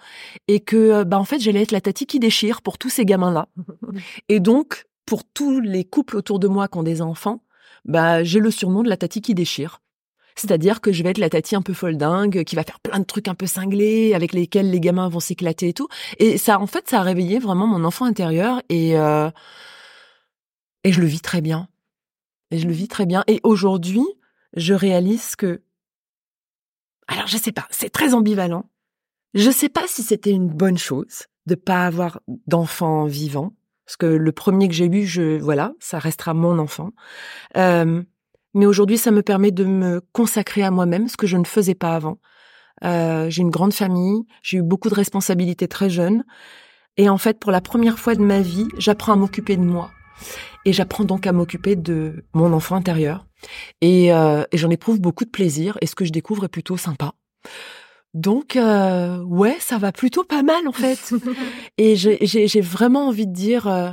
et 0.48 0.60
que 0.60 1.04
bah 1.04 1.18
en 1.18 1.24
fait 1.24 1.38
j'allais 1.38 1.62
être 1.62 1.72
la 1.72 1.80
tati 1.80 2.06
qui 2.06 2.18
déchire 2.18 2.62
pour 2.62 2.78
tous 2.78 2.90
ces 2.90 3.04
gamins 3.04 3.32
là 3.32 3.48
et 4.28 4.40
donc 4.40 4.86
pour 5.06 5.24
tous 5.24 5.60
les 5.60 5.84
couples 5.84 6.16
autour 6.16 6.38
de 6.38 6.48
moi 6.48 6.68
qui 6.68 6.78
ont 6.78 6.82
des 6.82 7.02
enfants 7.02 7.42
bah 7.84 8.22
j'ai 8.22 8.40
le 8.40 8.50
surnom 8.50 8.82
de 8.82 8.88
la 8.88 8.96
tati 8.96 9.20
qui 9.20 9.34
déchire 9.34 9.80
c'est-à-dire 10.36 10.80
que 10.80 10.90
je 10.90 11.02
vais 11.02 11.10
être 11.10 11.18
la 11.18 11.28
tati 11.28 11.54
un 11.54 11.60
peu 11.60 11.74
folle 11.74 11.98
dingue, 11.98 12.44
qui 12.44 12.56
va 12.56 12.62
faire 12.62 12.80
plein 12.80 12.98
de 12.98 13.04
trucs 13.04 13.28
un 13.28 13.34
peu 13.34 13.46
cinglés, 13.46 14.14
avec 14.14 14.32
lesquels 14.32 14.70
les 14.70 14.80
gamins 14.80 15.08
vont 15.08 15.20
s'éclater 15.20 15.68
et 15.68 15.72
tout. 15.74 15.88
Et 16.18 16.38
ça, 16.38 16.58
en 16.58 16.66
fait, 16.66 16.88
ça 16.88 17.00
a 17.00 17.02
réveillé 17.02 17.38
vraiment 17.38 17.66
mon 17.66 17.84
enfant 17.84 18.06
intérieur 18.06 18.62
et 18.70 18.96
euh, 18.96 19.30
et 20.84 20.92
je 20.92 21.00
le 21.00 21.06
vis 21.06 21.20
très 21.20 21.40
bien. 21.40 21.68
Et 22.50 22.58
je 22.58 22.66
le 22.66 22.72
vis 22.72 22.88
très 22.88 23.06
bien. 23.06 23.22
Et 23.26 23.40
aujourd'hui, 23.42 24.06
je 24.54 24.74
réalise 24.74 25.36
que, 25.36 25.62
alors 27.06 27.26
je 27.26 27.36
sais 27.36 27.52
pas, 27.52 27.66
c'est 27.70 27.90
très 27.90 28.14
ambivalent. 28.14 28.70
Je 29.34 29.50
sais 29.50 29.68
pas 29.68 29.86
si 29.86 30.02
c'était 30.02 30.30
une 30.30 30.48
bonne 30.48 30.78
chose 30.78 31.26
de 31.46 31.54
pas 31.54 31.86
avoir 31.86 32.20
d'enfant 32.46 33.06
vivant, 33.06 33.54
parce 33.86 33.96
que 33.96 34.06
le 34.06 34.32
premier 34.32 34.68
que 34.68 34.74
j'ai 34.74 34.86
eu, 34.86 35.04
je 35.04 35.40
voilà, 35.40 35.72
ça 35.80 35.98
restera 35.98 36.34
mon 36.34 36.58
enfant. 36.58 36.90
Euh, 37.56 38.02
mais 38.54 38.66
aujourd'hui, 38.66 38.98
ça 38.98 39.10
me 39.10 39.22
permet 39.22 39.52
de 39.52 39.64
me 39.64 40.00
consacrer 40.12 40.62
à 40.62 40.70
moi-même, 40.70 41.08
ce 41.08 41.16
que 41.16 41.26
je 41.26 41.36
ne 41.36 41.44
faisais 41.44 41.74
pas 41.74 41.94
avant. 41.94 42.18
Euh, 42.84 43.28
j'ai 43.30 43.42
une 43.42 43.50
grande 43.50 43.74
famille, 43.74 44.22
j'ai 44.42 44.58
eu 44.58 44.62
beaucoup 44.62 44.88
de 44.88 44.94
responsabilités 44.94 45.68
très 45.68 45.90
jeune, 45.90 46.24
et 46.96 47.08
en 47.08 47.18
fait, 47.18 47.38
pour 47.38 47.50
la 47.50 47.60
première 47.60 47.98
fois 47.98 48.14
de 48.14 48.22
ma 48.22 48.40
vie, 48.40 48.68
j'apprends 48.78 49.12
à 49.12 49.16
m'occuper 49.16 49.56
de 49.56 49.62
moi. 49.62 49.90
Et 50.64 50.72
j'apprends 50.72 51.04
donc 51.04 51.26
à 51.26 51.32
m'occuper 51.32 51.76
de 51.76 52.24
mon 52.34 52.52
enfant 52.52 52.76
intérieur. 52.76 53.26
Et, 53.80 54.12
euh, 54.12 54.44
et 54.52 54.58
j'en 54.58 54.70
éprouve 54.70 55.00
beaucoup 55.00 55.24
de 55.24 55.30
plaisir. 55.30 55.78
Et 55.80 55.86
ce 55.86 55.94
que 55.94 56.04
je 56.04 56.12
découvre 56.12 56.44
est 56.44 56.48
plutôt 56.48 56.76
sympa. 56.76 57.14
Donc, 58.12 58.56
euh, 58.56 59.22
ouais, 59.22 59.56
ça 59.60 59.78
va 59.78 59.92
plutôt 59.92 60.24
pas 60.24 60.42
mal 60.42 60.66
en 60.66 60.72
fait. 60.72 61.14
et 61.78 61.96
j'ai 61.96 62.60
vraiment 62.60 63.08
envie 63.08 63.26
de 63.26 63.32
dire, 63.32 63.68
euh, 63.68 63.90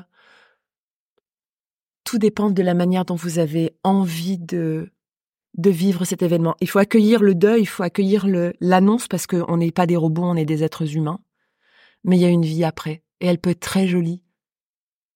tout 2.04 2.18
dépend 2.18 2.50
de 2.50 2.64
la 2.64 2.74
manière 2.74 3.06
dont 3.06 3.16
vous 3.16 3.40
avez 3.40 3.76
envie 3.84 4.38
de 4.38 4.92
de 5.58 5.70
vivre 5.72 6.06
cet 6.06 6.22
événement. 6.22 6.56
Il 6.62 6.70
faut 6.70 6.80
accueillir 6.80 7.24
le 7.24 7.34
deuil, 7.34 7.62
il 7.62 7.68
faut 7.68 7.84
accueillir 7.84 8.28
l'annonce 8.62 9.08
parce 9.08 9.26
qu'on 9.26 9.58
n'est 9.58 9.72
pas 9.72 9.88
des 9.88 9.96
robots, 9.96 10.24
on 10.24 10.36
est 10.36 10.46
des 10.46 10.64
êtres 10.64 10.96
humains. 10.96 11.20
Mais 12.04 12.16
il 12.18 12.22
y 12.22 12.26
a 12.26 12.30
une 12.30 12.46
vie 12.46 12.64
après 12.64 13.04
et 13.20 13.26
elle 13.26 13.40
peut 13.40 13.50
être 13.50 13.60
très 13.60 13.88
jolie. 13.88 14.22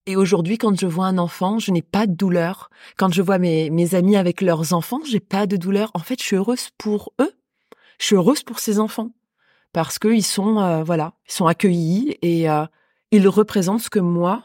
Et 0.07 0.15
aujourd'hui, 0.15 0.57
quand 0.57 0.79
je 0.79 0.87
vois 0.87 1.05
un 1.05 1.17
enfant, 1.17 1.59
je 1.59 1.71
n'ai 1.71 1.83
pas 1.83 2.07
de 2.07 2.13
douleur. 2.13 2.69
Quand 2.97 3.13
je 3.13 3.21
vois 3.21 3.37
mes, 3.37 3.69
mes 3.69 3.93
amis 3.93 4.15
avec 4.15 4.41
leurs 4.41 4.73
enfants, 4.73 4.99
j'ai 5.05 5.19
pas 5.19 5.45
de 5.45 5.57
douleur. 5.57 5.91
En 5.93 5.99
fait, 5.99 6.19
je 6.19 6.25
suis 6.25 6.35
heureuse 6.35 6.69
pour 6.77 7.13
eux. 7.21 7.31
Je 7.99 8.07
suis 8.07 8.15
heureuse 8.15 8.41
pour 8.41 8.59
ces 8.59 8.79
enfants 8.79 9.11
parce 9.73 9.99
qu'ils 9.99 10.25
sont, 10.25 10.59
euh, 10.59 10.83
voilà, 10.83 11.13
ils 11.27 11.33
sont 11.33 11.45
accueillis 11.45 12.17
et 12.21 12.49
euh, 12.49 12.65
ils 13.11 13.27
représentent 13.27 13.81
ce 13.81 13.89
que 13.89 13.99
moi 13.99 14.43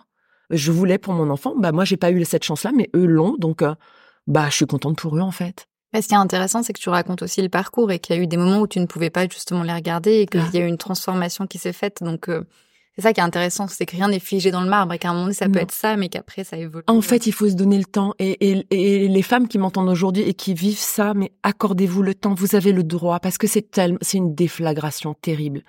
je 0.51 0.71
voulais 0.71 0.99
pour 0.99 1.15
mon 1.15 1.31
enfant. 1.31 1.55
Bah 1.57 1.73
moi, 1.73 1.85
j'ai 1.85 1.97
pas 1.97 2.13
eu 2.13 2.25
cette 2.25 2.45
chance-là, 2.45 2.71
mais 2.73 2.89
eux 2.95 3.07
l'ont, 3.07 3.37
donc 3.37 3.63
euh, 3.63 3.75
bah 4.27 4.47
je 4.49 4.57
suis 4.57 4.67
contente 4.67 4.99
pour 4.99 5.17
eux 5.17 5.21
en 5.21 5.33
fait. 5.33 5.67
ce 5.95 6.07
qui 6.07 6.15
est 6.15 6.19
intéressant, 6.19 6.63
c'est 6.63 6.73
que 6.73 6.79
tu 6.79 6.91
racontes 6.91 7.23
aussi 7.23 7.43
le 7.43 7.49
parcours 7.49 7.91
et 7.91 7.99
qu'il 7.99 8.15
y 8.15 8.19
a 8.19 8.23
eu 8.23 8.27
des 8.27 8.37
moments 8.37 8.61
où 8.61 8.69
tu 8.69 8.79
ne 8.79 8.87
pouvais 8.87 9.11
pas 9.11 9.27
justement 9.29 9.63
les 9.63 9.73
regarder 9.73 10.21
et 10.21 10.27
qu'il 10.27 10.49
y 10.53 10.59
a 10.59 10.61
eu 10.61 10.69
une 10.69 10.79
transformation 10.79 11.47
qui 11.47 11.59
s'est 11.59 11.73
faite. 11.73 12.03
Donc 12.03 12.31
c'est 12.97 13.03
ça 13.03 13.13
qui 13.13 13.21
est 13.21 13.25
intéressant, 13.25 13.69
c'est 13.69 13.85
que 13.85 13.95
rien 13.95 14.09
n'est 14.09 14.19
figé 14.19 14.51
dans 14.51 14.63
le 14.63 14.71
marbre 14.71 14.95
et 14.95 14.99
qu'à 14.99 15.11
un 15.11 15.13
moment 15.13 15.25
donné, 15.25 15.35
ça 15.35 15.51
peut 15.51 15.59
être 15.59 15.73
ça, 15.73 15.99
mais 15.99 16.09
qu'après, 16.09 16.45
ça 16.45 16.57
évolue. 16.57 16.83
En 16.87 17.03
fait, 17.03 17.27
il 17.27 17.33
faut 17.33 17.47
se 17.47 17.55
donner 17.55 17.77
le 17.77 17.85
temps. 17.85 18.15
Et, 18.19 18.51
et, 18.51 18.67
et 18.71 19.09
les 19.09 19.23
femmes 19.23 19.49
qui 19.49 19.59
m'entendent 19.59 19.91
aujourd'hui 19.91 20.23
et 20.23 20.33
qui 20.33 20.55
vivent 20.55 20.79
ça, 20.79 21.13
mais 21.13 21.31
accordez-vous 21.43 22.03
le 22.03 22.15
temps. 22.15 22.33
Vous 22.33 22.55
avez 22.55 22.73
le 22.73 22.83
droit 22.83 23.21
parce 23.21 23.37
que 23.37 23.47
c'est 23.47 23.71
tellement, 23.71 23.99
c'est 24.01 24.17
une 24.17 24.35
déflagration 24.35 25.13
terrible. 25.13 25.63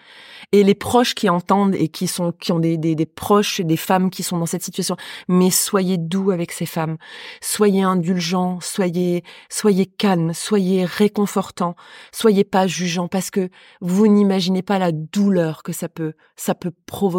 Et 0.53 0.63
les 0.63 0.73
proches 0.73 1.15
qui 1.15 1.27
entendent 1.27 1.75
et 1.75 1.89
qui 1.89 2.07
sont, 2.07 2.31
qui 2.31 2.53
ont 2.53 2.59
des, 2.59 2.77
des, 2.77 2.95
des 2.95 3.05
proches, 3.05 3.59
des 3.59 3.75
femmes 3.75 4.09
qui 4.09 4.23
sont 4.23 4.37
dans 4.37 4.45
cette 4.45 4.63
situation, 4.63 4.95
mais 5.27 5.49
soyez 5.49 5.97
doux 5.97 6.31
avec 6.31 6.53
ces 6.53 6.65
femmes. 6.65 6.95
Soyez 7.41 7.81
indulgents, 7.81 8.59
soyez, 8.61 9.25
soyez 9.49 9.85
calmes, 9.85 10.33
soyez 10.33 10.85
réconfortants, 10.85 11.75
soyez 12.13 12.45
pas 12.45 12.67
jugeants 12.67 13.09
parce 13.09 13.31
que 13.31 13.49
vous 13.81 14.07
n'imaginez 14.07 14.61
pas 14.61 14.79
la 14.79 14.93
douleur 14.93 15.61
que 15.61 15.73
ça 15.73 15.89
peut, 15.89 16.13
ça 16.37 16.55
peut 16.55 16.71
provoquer 16.85 17.16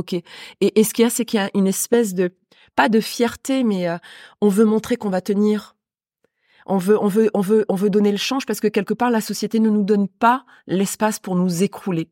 et, 0.60 0.84
ce 0.84 0.92
qu'il 0.92 1.02
y 1.04 1.06
a, 1.06 1.10
c'est 1.10 1.24
qu'il 1.24 1.40
y 1.40 1.42
a 1.42 1.50
une 1.54 1.66
espèce 1.66 2.14
de, 2.14 2.32
pas 2.76 2.88
de 2.88 3.00
fierté, 3.00 3.64
mais 3.64 3.88
euh, 3.88 3.98
on 4.40 4.48
veut 4.48 4.64
montrer 4.64 4.96
qu'on 4.96 5.10
va 5.10 5.20
tenir. 5.20 5.76
On 6.66 6.76
veut, 6.76 7.02
on 7.02 7.08
veut, 7.08 7.30
on 7.34 7.40
veut, 7.40 7.64
on 7.68 7.74
veut 7.74 7.90
donner 7.90 8.10
le 8.10 8.18
change 8.18 8.44
parce 8.44 8.60
que 8.60 8.68
quelque 8.68 8.94
part 8.94 9.10
la 9.10 9.22
société 9.22 9.58
ne 9.58 9.70
nous 9.70 9.84
donne 9.84 10.06
pas 10.06 10.44
l'espace 10.66 11.18
pour 11.18 11.34
nous 11.34 11.62
écrouler. 11.62 12.10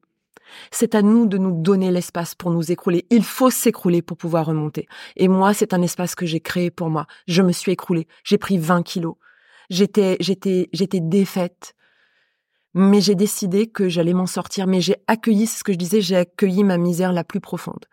C'est 0.71 0.95
à 0.95 1.03
nous 1.03 1.27
de 1.27 1.39
nous 1.39 1.61
donner 1.61 1.91
l'espace 1.91 2.35
pour 2.35 2.51
nous 2.51 2.71
écrouler. 2.71 3.07
Il 3.11 3.25
faut 3.25 3.51
s'écrouler 3.51 4.01
pour 4.01 4.17
pouvoir 4.17 4.47
remonter. 4.47 4.87
Et 5.17 5.29
moi, 5.29 5.55
c'est 5.55 5.75
un 5.75 5.83
espace 5.83 6.15
que 6.15 6.25
j'ai 6.25 6.41
créé 6.41 6.71
pour 6.71 6.89
moi. 6.89 7.07
Je 7.27 7.43
me 7.43 7.53
suis 7.53 7.73
écroulée. 7.73 8.07
J'ai 8.25 8.39
pris 8.39 8.57
20 8.57 8.83
kilos. 8.83 9.17
J'étais, 9.71 10.17
j'étais, 10.21 10.69
j'étais 10.73 11.01
défaite 11.01 11.75
mais 12.77 13.01
j'ai 13.01 13.15
décidé 13.15 13.67
que 13.67 13.89
j'allais 13.89 14.13
m'en 14.13 14.27
sortir. 14.27 14.67
Mais 14.67 14.83
j'ai 14.83 14.97
accueilli, 15.07 15.47
c'est 15.47 15.59
ce 15.59 15.65
que 15.65 15.73
je 15.73 15.79
disais, 15.79 16.03
j'ai 16.03 16.17
accueilli 16.17 16.63
ma 16.63 16.77
misère 16.77 17.13
la 17.13 17.25
plus 17.25 17.41
profonde. 17.41 17.87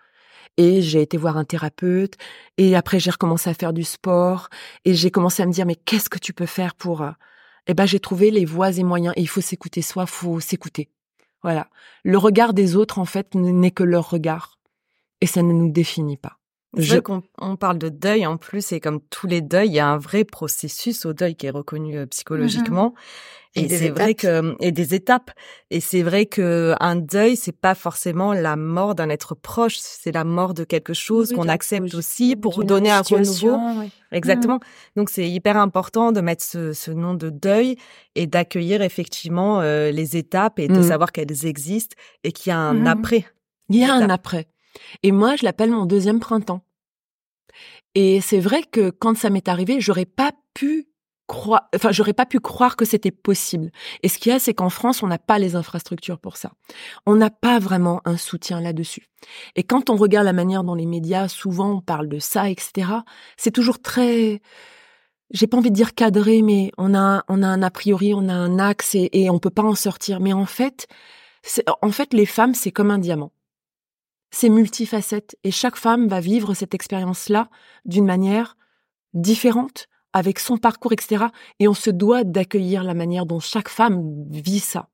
Et 0.57 0.81
j'ai 0.81 1.01
été 1.01 1.17
voir 1.17 1.37
un 1.37 1.45
thérapeute, 1.45 2.15
et 2.57 2.75
après 2.75 2.99
j'ai 2.99 3.09
recommencé 3.09 3.49
à 3.49 3.55
faire 3.55 3.73
du 3.73 3.83
sport, 3.83 4.49
et 4.85 4.93
j'ai 4.93 5.09
commencé 5.09 5.41
à 5.41 5.47
me 5.47 5.51
dire, 5.51 5.65
mais 5.65 5.75
qu'est-ce 5.75 6.09
que 6.09 6.19
tu 6.19 6.33
peux 6.33 6.45
faire 6.45 6.75
pour... 6.75 7.01
Euh, 7.01 7.11
eh 7.65 7.73
ben 7.73 7.85
j'ai 7.85 7.99
trouvé 7.99 8.29
les 8.29 8.45
voies 8.45 8.77
et 8.77 8.83
moyens, 8.83 9.13
et 9.17 9.21
il 9.21 9.27
faut 9.27 9.41
s'écouter 9.41 9.81
soi, 9.81 10.05
faut 10.05 10.39
s'écouter. 10.41 10.89
Voilà. 11.43 11.69
Le 12.03 12.17
regard 12.17 12.53
des 12.53 12.75
autres, 12.75 12.99
en 12.99 13.05
fait, 13.05 13.35
n'est 13.35 13.71
que 13.71 13.83
leur 13.83 14.09
regard. 14.09 14.59
Et 15.21 15.27
ça 15.27 15.41
ne 15.41 15.53
nous 15.53 15.71
définit 15.71 16.17
pas. 16.17 16.37
Je... 16.75 16.97
qu'on 16.97 17.21
on 17.37 17.55
parle 17.55 17.77
de 17.77 17.89
deuil 17.89 18.25
en 18.25 18.37
plus, 18.37 18.71
et 18.71 18.79
comme 18.79 18.99
tous 19.09 19.27
les 19.27 19.41
deuils, 19.41 19.69
il 19.69 19.73
y 19.73 19.79
a 19.79 19.87
un 19.87 19.97
vrai 19.97 20.23
processus 20.23 21.05
au 21.05 21.13
deuil 21.13 21.35
qui 21.35 21.45
est 21.45 21.51
reconnu 21.51 21.97
euh, 21.97 22.05
psychologiquement. 22.07 22.89
Mmh 22.89 23.33
et, 23.55 23.69
c'est 23.69 23.89
vrai 23.89 24.15
que 24.15 24.55
et 24.59 24.71
des 24.71 24.95
étapes 24.95 25.31
et 25.69 25.79
c'est 25.79 26.01
vrai 26.01 26.25
que 26.25 26.73
un 26.79 26.95
deuil 26.95 27.35
c'est 27.35 27.55
pas 27.55 27.75
forcément 27.75 28.33
la 28.33 28.55
mort 28.55 28.95
d'un 28.95 29.09
être 29.09 29.35
proche, 29.35 29.77
c'est 29.77 30.11
la 30.11 30.23
mort 30.23 30.53
de 30.53 30.63
quelque 30.63 30.93
chose 30.93 31.33
qu'on 31.33 31.47
accepte 31.47 31.93
aussi 31.93 32.35
pour 32.35 32.63
donner 32.63 32.89
un 32.89 33.01
renouveau. 33.01 33.59
Exactement. 34.11 34.55
Mmh. 34.55 34.97
Donc 34.97 35.09
c'est 35.09 35.29
hyper 35.29 35.57
important 35.57 36.11
de 36.11 36.21
mettre 36.21 36.43
ce, 36.43 36.73
ce, 36.73 36.91
nom 36.91 37.13
de 37.13 37.29
deuil 37.29 37.77
et 38.15 38.27
d'accueillir 38.27 38.81
effectivement 38.81 39.61
euh, 39.61 39.91
les 39.91 40.17
étapes 40.17 40.59
et 40.59 40.67
de 40.67 40.79
mmh. 40.79 40.83
savoir 40.83 41.11
qu'elles 41.11 41.45
existent 41.45 41.95
et 42.23 42.31
qu'il 42.31 42.49
y 42.49 42.53
a 42.53 42.57
un 42.57 42.85
après. 42.85 43.25
Il 43.69 43.77
y 43.77 43.83
a 43.83 43.93
un 43.93 44.09
après. 44.09 44.47
Et 45.03 45.11
moi, 45.11 45.35
je 45.35 45.43
l'appelle 45.43 45.71
mon 45.71 45.85
deuxième 45.85 46.19
printemps. 46.19 46.61
Et 47.95 48.21
c'est 48.21 48.39
vrai 48.39 48.63
que 48.63 48.89
quand 48.89 49.17
ça 49.17 49.29
m'est 49.29 49.47
arrivé, 49.47 49.79
j'aurais 49.79 50.05
pas 50.05 50.31
pu 50.53 50.87
croire, 51.27 51.69
enfin, 51.75 51.91
j'aurais 51.91 52.13
pas 52.13 52.25
pu 52.25 52.39
croire 52.39 52.75
que 52.75 52.85
c'était 52.85 53.11
possible. 53.11 53.71
Et 54.01 54.09
ce 54.09 54.17
qu'il 54.17 54.31
y 54.31 54.35
a, 54.35 54.39
c'est 54.39 54.53
qu'en 54.53 54.69
France, 54.69 55.03
on 55.03 55.07
n'a 55.07 55.19
pas 55.19 55.39
les 55.39 55.55
infrastructures 55.55 56.19
pour 56.19 56.37
ça. 56.37 56.51
On 57.05 57.15
n'a 57.15 57.29
pas 57.29 57.59
vraiment 57.59 58.01
un 58.05 58.17
soutien 58.17 58.61
là-dessus. 58.61 59.07
Et 59.55 59.63
quand 59.63 59.89
on 59.89 59.95
regarde 59.95 60.25
la 60.25 60.33
manière 60.33 60.63
dont 60.63 60.75
les 60.75 60.85
médias 60.85 61.27
souvent 61.27 61.81
parlent 61.81 62.09
de 62.09 62.19
ça, 62.19 62.49
etc., 62.49 62.89
c'est 63.37 63.51
toujours 63.51 63.81
très, 63.81 64.41
j'ai 65.31 65.47
pas 65.47 65.57
envie 65.57 65.71
de 65.71 65.75
dire 65.75 65.93
cadré, 65.93 66.41
mais 66.41 66.71
on 66.77 66.95
a, 66.95 67.23
on 67.27 67.43
a 67.43 67.47
un 67.47 67.61
a 67.61 67.71
priori, 67.71 68.13
on 68.13 68.27
a 68.27 68.33
un 68.33 68.59
axe 68.59 68.95
et, 68.95 69.09
et 69.13 69.29
on 69.29 69.39
peut 69.39 69.49
pas 69.49 69.63
en 69.63 69.75
sortir. 69.75 70.19
Mais 70.19 70.33
en 70.33 70.45
fait, 70.45 70.87
en 71.81 71.91
fait, 71.91 72.13
les 72.13 72.25
femmes, 72.25 72.53
c'est 72.53 72.71
comme 72.71 72.91
un 72.91 72.99
diamant. 72.99 73.31
C'est 74.35 74.49
multifacette 74.49 75.37
et 75.43 75.51
chaque 75.51 75.75
femme 75.75 76.07
va 76.07 76.19
vivre 76.19 76.55
cette 76.55 76.73
expérience-là 76.73 77.49
d'une 77.85 78.05
manière 78.05 78.57
différente, 79.13 79.87
avec 80.11 80.39
son 80.39 80.57
parcours, 80.57 80.91
etc. 80.91 81.25
Et 81.59 81.67
on 81.67 81.75
se 81.75 81.91
doit 81.91 82.23
d'accueillir 82.23 82.83
la 82.83 82.95
manière 82.95 83.27
dont 83.27 83.39
chaque 83.39 83.69
femme 83.69 84.25
vit 84.31 84.59
ça. 84.59 84.89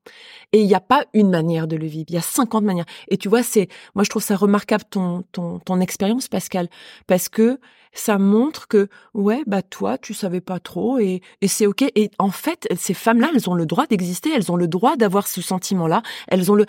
Et 0.52 0.60
il 0.60 0.66
n'y 0.66 0.74
a 0.74 0.80
pas 0.80 1.06
une 1.14 1.30
manière 1.30 1.66
de 1.66 1.76
le 1.76 1.86
vivre, 1.86 2.04
il 2.10 2.16
y 2.16 2.18
a 2.18 2.22
50 2.22 2.64
manières. 2.64 2.84
Et 3.08 3.16
tu 3.16 3.30
vois, 3.30 3.42
c'est, 3.42 3.68
moi 3.94 4.04
je 4.04 4.10
trouve 4.10 4.22
ça 4.22 4.36
remarquable 4.36 4.84
ton 4.90 5.22
ton 5.32 5.58
ton 5.58 5.80
expérience, 5.80 6.28
Pascal, 6.28 6.68
parce 7.06 7.30
que 7.30 7.58
ça 7.94 8.18
montre 8.18 8.68
que 8.68 8.88
ouais, 9.14 9.42
bah 9.46 9.62
toi, 9.62 9.96
tu 9.96 10.12
savais 10.12 10.42
pas 10.42 10.60
trop 10.60 10.98
et 10.98 11.22
et 11.40 11.48
c'est 11.48 11.66
ok. 11.66 11.82
Et 11.94 12.10
en 12.18 12.30
fait, 12.30 12.68
ces 12.76 12.94
femmes-là, 12.94 13.30
elles 13.34 13.48
ont 13.48 13.54
le 13.54 13.64
droit 13.64 13.86
d'exister, 13.86 14.30
elles 14.34 14.52
ont 14.52 14.56
le 14.56 14.68
droit 14.68 14.96
d'avoir 14.96 15.26
ce 15.28 15.40
sentiment-là, 15.40 16.02
elles 16.28 16.52
ont 16.52 16.54
le 16.54 16.66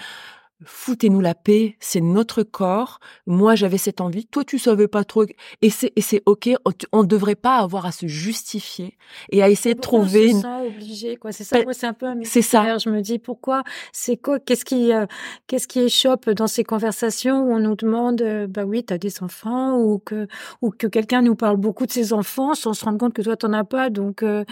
foutez-nous 0.63 1.21
la 1.21 1.35
paix, 1.35 1.75
c'est 1.79 2.01
notre 2.01 2.43
corps. 2.43 2.99
Moi, 3.25 3.55
j'avais 3.55 3.77
cette 3.77 4.01
envie. 4.01 4.25
Toi, 4.27 4.43
tu 4.43 4.59
savais 4.59 4.87
pas 4.87 5.03
trop. 5.03 5.25
Et 5.61 5.69
c'est, 5.69 5.91
et 5.95 6.01
c'est 6.01 6.21
ok. 6.25 6.49
On 6.91 7.01
ne 7.01 7.07
devrait 7.07 7.35
pas 7.35 7.57
avoir 7.57 7.85
à 7.85 7.91
se 7.91 8.07
justifier 8.07 8.97
et 9.31 9.41
à 9.41 9.49
essayer 9.49 9.75
de 9.75 9.79
trouver. 9.79 10.33
On 10.33 10.41
se 10.41 10.67
obligé, 10.67 11.17
quoi. 11.17 11.31
C'est 11.31 11.43
ça. 11.43 11.57
Ben, 11.57 11.63
moi, 11.63 11.73
c'est 11.73 11.87
un 11.87 11.93
peu 11.93 12.05
un 12.05 12.15
C'est 12.23 12.41
ça. 12.41 12.77
Je 12.77 12.89
me 12.89 13.01
dis 13.01 13.19
pourquoi. 13.19 13.63
C'est 13.91 14.17
quoi 14.17 14.39
Qu'est-ce 14.39 14.65
qui, 14.65 14.93
euh, 14.93 15.05
qu'est-ce 15.47 15.67
qui 15.67 15.79
échoppe 15.79 16.29
dans 16.29 16.47
ces 16.47 16.63
conversations 16.63 17.43
où 17.43 17.53
on 17.53 17.59
nous 17.59 17.75
demande, 17.75 18.21
euh, 18.21 18.47
bah 18.47 18.63
oui, 18.63 18.83
t'as 18.83 18.97
des 18.97 19.23
enfants 19.23 19.77
ou 19.77 19.99
que 19.99 20.27
ou 20.61 20.71
que 20.71 20.87
quelqu'un 20.87 21.21
nous 21.21 21.35
parle 21.35 21.57
beaucoup 21.57 21.85
de 21.85 21.91
ses 21.91 22.13
enfants 22.13 22.53
sans 22.53 22.73
se 22.73 22.85
rendre 22.85 22.97
compte 22.97 23.13
que 23.13 23.21
toi 23.21 23.35
t'en 23.35 23.53
as 23.53 23.63
pas. 23.63 23.89
Donc 23.89 24.23
euh, 24.23 24.43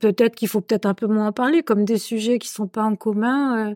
peut-être 0.00 0.34
qu'il 0.34 0.48
faut 0.48 0.60
peut-être 0.60 0.86
un 0.86 0.94
peu 0.94 1.06
moins 1.06 1.28
en 1.28 1.32
parler, 1.32 1.62
comme 1.62 1.84
des 1.84 1.98
sujets 1.98 2.38
qui 2.38 2.48
sont 2.48 2.66
pas 2.66 2.82
en 2.82 2.96
commun. 2.96 3.74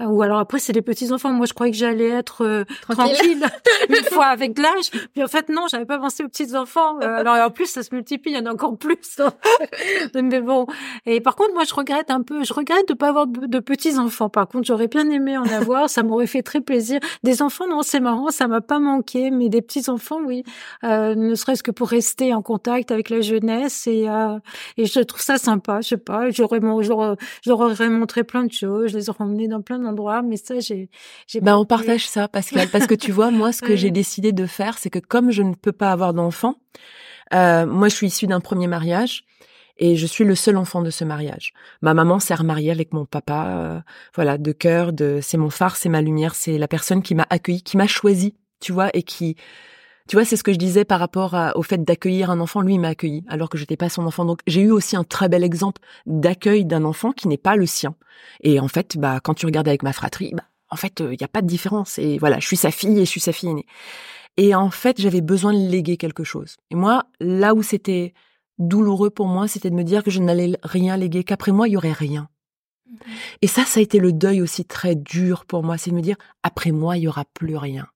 ou 0.00 0.22
alors 0.22 0.38
après, 0.38 0.58
c'est 0.58 0.72
les 0.72 0.82
petits 0.82 1.12
enfants 1.12 1.25
moi, 1.32 1.46
je 1.46 1.52
croyais 1.52 1.72
que 1.72 1.78
j'allais 1.78 2.08
être 2.08 2.44
euh, 2.44 2.64
tranquille. 2.88 3.44
une 3.88 4.04
fois 4.04 4.26
avec 4.26 4.58
l'âge. 4.58 4.90
Puis 5.12 5.22
en 5.22 5.28
fait, 5.28 5.48
non, 5.48 5.66
j'avais 5.70 5.84
pas 5.84 5.98
pensé 5.98 6.24
aux 6.24 6.28
petits 6.28 6.54
enfants. 6.56 7.00
Euh, 7.00 7.06
alors 7.20 7.36
en 7.36 7.50
plus, 7.50 7.66
ça 7.66 7.82
se 7.82 7.94
multiplie, 7.94 8.32
il 8.32 8.36
y 8.36 8.40
en 8.40 8.46
a 8.46 8.52
encore 8.52 8.76
plus. 8.76 9.20
Mais 10.14 10.40
bon. 10.40 10.66
Et 11.04 11.20
par 11.20 11.36
contre, 11.36 11.54
moi, 11.54 11.64
je 11.64 11.74
regrette 11.74 12.10
un 12.10 12.22
peu. 12.22 12.44
Je 12.44 12.52
regrette 12.52 12.88
de 12.88 12.94
pas 12.94 13.08
avoir 13.08 13.26
de, 13.26 13.58
petits 13.58 13.98
enfants. 13.98 14.28
Par 14.28 14.48
contre, 14.48 14.66
j'aurais 14.66 14.88
bien 14.88 15.08
aimé 15.10 15.36
en 15.38 15.44
avoir. 15.44 15.90
ça 15.90 16.02
m'aurait 16.02 16.26
fait 16.26 16.42
très 16.42 16.60
plaisir. 16.60 17.00
Des 17.22 17.42
enfants, 17.42 17.66
non, 17.68 17.82
c'est 17.82 18.00
marrant, 18.00 18.30
ça 18.30 18.48
m'a 18.48 18.60
pas 18.60 18.78
manqué. 18.78 19.30
Mais 19.30 19.48
des 19.48 19.62
petits 19.62 19.88
enfants, 19.90 20.20
oui. 20.24 20.44
Euh, 20.84 21.14
ne 21.14 21.34
serait-ce 21.34 21.62
que 21.62 21.70
pour 21.70 21.88
rester 21.88 22.34
en 22.34 22.42
contact 22.42 22.90
avec 22.90 23.10
la 23.10 23.20
jeunesse 23.20 23.86
et 23.86 24.06
et 24.76 24.86
je 24.86 25.00
trouve 25.00 25.20
ça 25.20 25.38
sympa. 25.38 25.80
Je 25.80 25.88
sais 25.88 25.96
pas. 25.96 26.30
J'aurais 26.30 26.60
j'aurais 27.44 27.88
montré 27.88 28.24
plein 28.24 28.44
de 28.44 28.52
choses. 28.52 28.90
Je 28.90 28.96
les 28.96 29.10
aurais 29.10 29.24
emmenés 29.24 29.48
dans 29.48 29.62
plein 29.62 29.78
d'endroits. 29.78 30.22
Mais 30.22 30.36
ça, 30.36 30.60
j'ai 30.60 30.88
bah, 31.42 31.58
on 31.58 31.64
partage 31.64 32.08
ça, 32.08 32.28
Pascal, 32.28 32.68
parce 32.72 32.86
que 32.86 32.94
tu 32.94 33.12
vois, 33.12 33.30
moi, 33.30 33.52
ce 33.52 33.62
que 33.62 33.76
j'ai 33.76 33.90
décidé 33.90 34.32
de 34.32 34.46
faire, 34.46 34.78
c'est 34.78 34.90
que 34.90 34.98
comme 34.98 35.30
je 35.30 35.42
ne 35.42 35.54
peux 35.54 35.72
pas 35.72 35.92
avoir 35.92 36.14
d'enfant, 36.14 36.56
euh, 37.34 37.66
moi, 37.66 37.88
je 37.88 37.94
suis 37.94 38.06
issue 38.08 38.26
d'un 38.26 38.40
premier 38.40 38.66
mariage 38.66 39.24
et 39.78 39.96
je 39.96 40.06
suis 40.06 40.24
le 40.24 40.34
seul 40.34 40.56
enfant 40.56 40.82
de 40.82 40.90
ce 40.90 41.04
mariage. 41.04 41.52
Ma 41.82 41.94
maman 41.94 42.18
s'est 42.18 42.34
remariée 42.34 42.70
avec 42.70 42.92
mon 42.92 43.04
papa, 43.04 43.46
euh, 43.48 43.80
voilà, 44.14 44.38
de 44.38 44.52
cœur, 44.52 44.92
de, 44.92 45.18
c'est 45.22 45.36
mon 45.36 45.50
phare, 45.50 45.76
c'est 45.76 45.88
ma 45.88 46.00
lumière, 46.00 46.34
c'est 46.34 46.58
la 46.58 46.68
personne 46.68 47.02
qui 47.02 47.14
m'a 47.14 47.26
accueilli, 47.30 47.62
qui 47.62 47.76
m'a 47.76 47.86
choisi, 47.86 48.34
tu 48.60 48.72
vois, 48.72 48.88
et 48.94 49.02
qui, 49.02 49.36
tu 50.08 50.16
vois, 50.16 50.24
c'est 50.24 50.36
ce 50.36 50.44
que 50.44 50.52
je 50.52 50.58
disais 50.58 50.84
par 50.84 51.00
rapport 51.00 51.36
au 51.56 51.62
fait 51.62 51.82
d'accueillir 51.82 52.30
un 52.30 52.40
enfant. 52.40 52.60
Lui, 52.60 52.74
il 52.74 52.80
m'a 52.80 52.88
accueilli 52.88 53.24
alors 53.28 53.48
que 53.48 53.58
j'étais 53.58 53.76
pas 53.76 53.88
son 53.88 54.06
enfant. 54.06 54.24
Donc, 54.24 54.40
j'ai 54.46 54.62
eu 54.62 54.70
aussi 54.70 54.96
un 54.96 55.04
très 55.04 55.28
bel 55.28 55.42
exemple 55.42 55.82
d'accueil 56.06 56.64
d'un 56.64 56.84
enfant 56.84 57.12
qui 57.12 57.26
n'est 57.28 57.36
pas 57.36 57.56
le 57.56 57.66
sien. 57.66 57.96
Et 58.40 58.60
en 58.60 58.68
fait, 58.68 58.96
bah, 58.96 59.20
quand 59.22 59.34
tu 59.34 59.46
regardes 59.46 59.68
avec 59.68 59.82
ma 59.82 59.92
fratrie, 59.92 60.32
bah, 60.34 60.44
en 60.76 60.78
fait, 60.78 61.00
il 61.00 61.16
n'y 61.18 61.24
a 61.24 61.28
pas 61.28 61.40
de 61.40 61.46
différence. 61.46 61.98
Et 61.98 62.18
voilà, 62.18 62.38
je 62.38 62.46
suis 62.46 62.58
sa 62.58 62.70
fille 62.70 62.98
et 62.98 63.06
je 63.06 63.10
suis 63.10 63.20
sa 63.20 63.32
fille 63.32 63.48
aînée. 63.48 63.64
Et 64.36 64.54
en 64.54 64.68
fait, 64.68 65.00
j'avais 65.00 65.22
besoin 65.22 65.54
de 65.54 65.70
léguer 65.70 65.96
quelque 65.96 66.22
chose. 66.22 66.56
Et 66.70 66.74
moi, 66.74 67.04
là 67.18 67.54
où 67.54 67.62
c'était 67.62 68.12
douloureux 68.58 69.08
pour 69.08 69.26
moi, 69.26 69.48
c'était 69.48 69.70
de 69.70 69.74
me 69.74 69.84
dire 69.84 70.02
que 70.02 70.10
je 70.10 70.20
n'allais 70.20 70.52
rien 70.62 70.98
léguer, 70.98 71.24
qu'après 71.24 71.50
moi, 71.50 71.66
il 71.66 71.72
y 71.72 71.76
aurait 71.78 71.92
rien. 71.92 72.28
Mmh 72.90 72.96
et 73.40 73.46
ça, 73.46 73.64
ça 73.64 73.80
a 73.80 73.82
été 73.82 73.98
le 73.98 74.12
deuil 74.12 74.42
aussi 74.42 74.66
très 74.66 74.94
dur 74.94 75.46
pour 75.46 75.62
moi, 75.62 75.78
c'est 75.78 75.90
de 75.90 75.96
me 75.96 76.02
dire, 76.02 76.16
après 76.42 76.72
moi, 76.72 76.96
il 76.96 77.04
y 77.04 77.08
aura 77.08 77.24
plus 77.24 77.56
rien. 77.56 77.86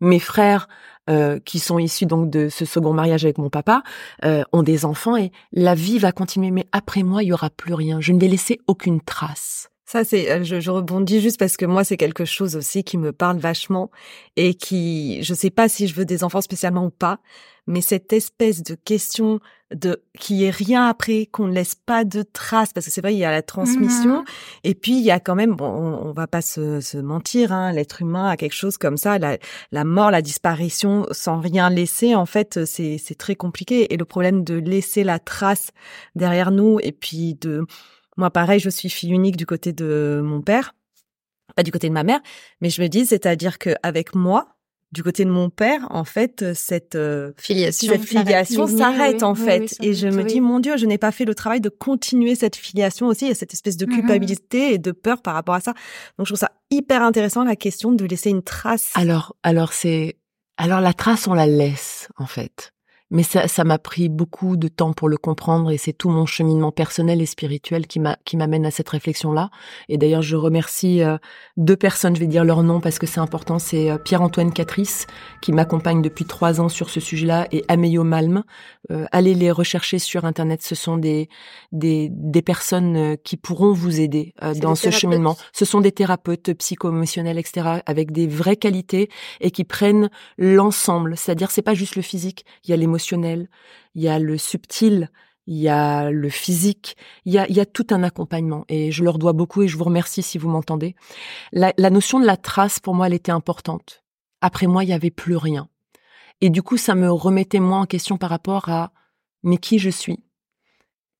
Mes 0.00 0.18
frères, 0.18 0.66
euh, 1.10 1.38
qui 1.38 1.58
sont 1.58 1.78
issus 1.78 2.06
donc 2.06 2.30
de 2.30 2.48
ce 2.48 2.64
second 2.64 2.92
mariage 2.92 3.24
avec 3.24 3.38
mon 3.38 3.50
papa, 3.50 3.82
euh, 4.24 4.44
ont 4.52 4.62
des 4.62 4.84
enfants 4.84 5.16
et 5.16 5.30
la 5.52 5.74
vie 5.74 5.98
va 5.98 6.12
continuer. 6.12 6.50
Mais 6.50 6.66
après 6.72 7.02
moi, 7.02 7.22
il 7.22 7.26
y 7.26 7.32
aura 7.32 7.50
plus 7.50 7.74
rien. 7.74 8.00
Je 8.00 8.12
ne 8.12 8.20
vais 8.20 8.28
laisser 8.28 8.58
aucune 8.66 9.00
trace. 9.00 9.70
Ça, 9.90 10.04
c'est, 10.04 10.30
euh, 10.30 10.44
je, 10.44 10.60
je, 10.60 10.70
rebondis 10.70 11.22
juste 11.22 11.38
parce 11.38 11.56
que 11.56 11.64
moi, 11.64 11.82
c'est 11.82 11.96
quelque 11.96 12.26
chose 12.26 12.56
aussi 12.56 12.84
qui 12.84 12.98
me 12.98 13.10
parle 13.10 13.38
vachement 13.38 13.90
et 14.36 14.52
qui, 14.52 15.22
je 15.22 15.32
sais 15.32 15.48
pas 15.48 15.70
si 15.70 15.86
je 15.86 15.94
veux 15.94 16.04
des 16.04 16.24
enfants 16.24 16.42
spécialement 16.42 16.84
ou 16.84 16.90
pas, 16.90 17.20
mais 17.66 17.80
cette 17.80 18.12
espèce 18.12 18.62
de 18.62 18.74
question 18.74 19.40
de 19.74 20.02
qui 20.20 20.44
est 20.44 20.50
rien 20.50 20.86
après, 20.86 21.24
qu'on 21.24 21.46
ne 21.46 21.54
laisse 21.54 21.74
pas 21.74 22.04
de 22.04 22.22
traces, 22.22 22.74
parce 22.74 22.84
que 22.84 22.92
c'est 22.92 23.00
vrai, 23.00 23.14
il 23.14 23.18
y 23.18 23.24
a 23.24 23.30
la 23.30 23.40
transmission, 23.40 24.24
mm-hmm. 24.24 24.64
et 24.64 24.74
puis 24.74 24.92
il 24.92 25.04
y 25.04 25.10
a 25.10 25.20
quand 25.20 25.34
même, 25.34 25.54
bon, 25.54 25.70
on, 25.70 26.12
va 26.12 26.26
pas 26.26 26.42
se, 26.42 26.82
se 26.82 26.98
mentir, 26.98 27.52
hein, 27.52 27.72
l'être 27.72 28.02
humain 28.02 28.28
a 28.28 28.36
quelque 28.36 28.54
chose 28.54 28.76
comme 28.76 28.98
ça, 28.98 29.18
la, 29.18 29.38
la 29.72 29.84
mort, 29.84 30.10
la 30.10 30.20
disparition, 30.20 31.06
sans 31.12 31.40
rien 31.40 31.70
laisser, 31.70 32.14
en 32.14 32.26
fait, 32.26 32.66
c'est, 32.66 32.98
c'est 32.98 33.14
très 33.16 33.36
compliqué. 33.36 33.94
Et 33.94 33.96
le 33.96 34.04
problème 34.04 34.44
de 34.44 34.54
laisser 34.54 35.02
la 35.02 35.18
trace 35.18 35.70
derrière 36.14 36.50
nous, 36.50 36.78
et 36.82 36.92
puis 36.92 37.36
de 37.40 37.64
moi, 38.18 38.30
pareil, 38.30 38.58
je 38.58 38.68
suis 38.68 38.90
fille 38.90 39.12
unique 39.12 39.36
du 39.36 39.46
côté 39.46 39.72
de 39.72 40.20
mon 40.22 40.42
père, 40.42 40.74
pas 41.54 41.62
du 41.62 41.70
côté 41.70 41.88
de 41.88 41.94
ma 41.94 42.02
mère, 42.02 42.20
mais 42.60 42.68
je 42.68 42.82
me 42.82 42.88
dis, 42.88 43.06
c'est-à-dire 43.06 43.58
qu'avec 43.58 44.14
moi, 44.14 44.56
du 44.90 45.02
côté 45.02 45.24
de 45.24 45.30
mon 45.30 45.50
père, 45.50 45.86
en 45.90 46.04
fait, 46.04 46.52
cette 46.54 46.96
euh, 46.96 47.32
filiation, 47.36 47.92
cette 47.92 48.04
filiation 48.04 48.66
s'arrête 48.66 49.22
en 49.22 49.34
fait. 49.34 49.76
et 49.82 49.94
je 49.94 50.08
me 50.08 50.24
dis, 50.24 50.40
mon 50.40 50.60
Dieu, 50.60 50.76
je 50.76 50.86
n'ai 50.86 50.98
pas 50.98 51.12
fait 51.12 51.26
le 51.26 51.34
travail 51.34 51.60
de 51.60 51.68
continuer 51.68 52.34
cette 52.34 52.56
filiation 52.56 53.06
aussi. 53.06 53.26
Il 53.26 53.28
y 53.28 53.32
a 53.32 53.34
cette 53.34 53.52
espèce 53.52 53.76
de 53.76 53.86
mm-hmm. 53.86 53.94
culpabilité 53.94 54.72
et 54.74 54.78
de 54.78 54.90
peur 54.90 55.22
par 55.22 55.34
rapport 55.34 55.54
à 55.54 55.60
ça. 55.60 55.72
Donc, 56.18 56.26
je 56.26 56.32
trouve 56.32 56.38
ça 56.38 56.52
hyper 56.70 57.02
intéressant 57.02 57.44
la 57.44 57.54
question 57.54 57.92
de 57.92 58.04
laisser 58.04 58.30
une 58.30 58.42
trace. 58.42 58.90
Alors, 58.94 59.36
alors 59.42 59.72
c'est, 59.72 60.16
alors 60.56 60.80
la 60.80 60.94
trace, 60.94 61.28
on 61.28 61.34
la 61.34 61.46
laisse 61.46 62.08
en 62.16 62.26
fait 62.26 62.72
mais 63.10 63.22
ça, 63.22 63.48
ça 63.48 63.64
m'a 63.64 63.78
pris 63.78 64.08
beaucoup 64.08 64.56
de 64.56 64.68
temps 64.68 64.92
pour 64.92 65.08
le 65.08 65.16
comprendre 65.16 65.70
et 65.70 65.78
c'est 65.78 65.94
tout 65.94 66.10
mon 66.10 66.26
cheminement 66.26 66.72
personnel 66.72 67.22
et 67.22 67.26
spirituel 67.26 67.86
qui 67.86 68.00
m'a 68.00 68.18
qui 68.24 68.36
m'amène 68.36 68.66
à 68.66 68.70
cette 68.70 68.88
réflexion 68.88 69.32
là. 69.32 69.50
Et 69.88 69.96
d'ailleurs, 69.96 70.22
je 70.22 70.36
remercie 70.36 71.02
euh, 71.02 71.16
deux 71.56 71.76
personnes, 71.76 72.14
je 72.14 72.20
vais 72.20 72.26
dire 72.26 72.44
leur 72.44 72.62
nom 72.62 72.80
parce 72.80 72.98
que 72.98 73.06
c'est 73.06 73.20
important. 73.20 73.58
C'est 73.58 73.90
euh, 73.90 73.96
Pierre-Antoine 73.96 74.52
Catrice 74.52 75.06
qui 75.40 75.52
m'accompagne 75.52 76.02
depuis 76.02 76.26
trois 76.26 76.60
ans 76.60 76.68
sur 76.68 76.90
ce 76.90 77.00
sujet-là 77.00 77.48
et 77.50 77.64
Ameyo 77.68 78.04
Malm. 78.04 78.44
Euh, 78.90 79.06
allez 79.10 79.34
les 79.34 79.50
rechercher 79.50 79.98
sur 79.98 80.26
internet. 80.26 80.62
Ce 80.62 80.74
sont 80.74 80.98
des 80.98 81.28
des, 81.72 82.10
des 82.12 82.42
personnes 82.42 83.16
qui 83.24 83.36
pourront 83.36 83.72
vous 83.72 84.00
aider 84.00 84.34
dans 84.60 84.74
ce 84.74 84.90
cheminement. 84.90 85.36
Ce 85.52 85.64
sont 85.64 85.80
des 85.80 85.92
thérapeutes 85.92 86.52
psycho-émotionnels, 86.54 87.38
etc. 87.38 87.80
avec 87.86 88.12
des 88.12 88.26
vraies 88.26 88.56
qualités 88.56 89.08
et 89.40 89.50
qui 89.50 89.64
prennent 89.64 90.10
l'ensemble. 90.36 91.16
C'est-à-dire, 91.16 91.50
c'est 91.50 91.62
pas 91.62 91.74
juste 91.74 91.96
le 91.96 92.02
physique. 92.02 92.44
Il 92.64 92.70
y 92.70 92.72
a 92.72 92.76
l'émotion 92.76 92.97
il 92.98 94.02
y 94.02 94.08
a 94.08 94.18
le 94.18 94.38
subtil, 94.38 95.10
il 95.46 95.56
y 95.56 95.68
a 95.68 96.10
le 96.10 96.28
physique, 96.28 96.96
il 97.24 97.32
y 97.32 97.38
a, 97.38 97.66
tout 97.66 97.86
un 97.90 98.02
accompagnement 98.02 98.66
et 98.68 98.92
je 98.92 99.02
leur 99.02 99.18
dois 99.18 99.32
beaucoup 99.32 99.62
et 99.62 99.68
je 99.68 99.78
vous 99.78 99.84
remercie 99.84 100.22
si 100.22 100.36
vous 100.36 100.50
m'entendez. 100.50 100.94
La, 101.52 101.72
notion 101.90 102.20
de 102.20 102.26
la 102.26 102.36
trace, 102.36 102.80
pour 102.80 102.94
moi, 102.94 103.06
elle 103.06 103.14
était 103.14 103.32
importante. 103.32 104.04
Après 104.42 104.66
moi, 104.66 104.84
il 104.84 104.90
y 104.90 104.92
avait 104.92 105.10
plus 105.10 105.36
rien. 105.36 105.68
Et 106.42 106.50
du 106.50 106.62
coup, 106.62 106.76
ça 106.76 106.94
me 106.94 107.10
remettait 107.10 107.60
moi 107.60 107.78
en 107.78 107.86
question 107.86 108.18
par 108.18 108.28
rapport 108.28 108.68
à 108.68 108.92
mais 109.42 109.56
qui 109.56 109.78
je 109.78 109.88
suis? 109.88 110.22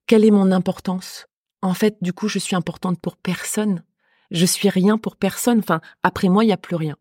Quelle 0.06 0.24
est 0.24 0.30
mon 0.30 0.52
importance? 0.52 1.26
En 1.62 1.72
fait, 1.72 1.96
du 2.02 2.12
coup, 2.12 2.28
je 2.28 2.38
suis 2.38 2.56
importante 2.56 3.00
pour 3.00 3.16
personne. 3.16 3.82
Je 4.30 4.44
suis 4.44 4.68
rien 4.68 4.98
pour 4.98 5.16
personne. 5.16 5.60
Enfin, 5.60 5.80
après 6.02 6.28
moi, 6.28 6.44
il 6.44 6.48
y 6.48 6.52
a 6.52 6.58
plus 6.58 6.76
rien. 6.76 6.96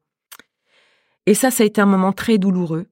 Et 1.25 1.33
ça, 1.33 1.51
ça 1.51 1.63
a 1.63 1.65
été 1.65 1.81
un 1.81 1.85
moment 1.85 2.13
très 2.13 2.37
douloureux 2.37 2.87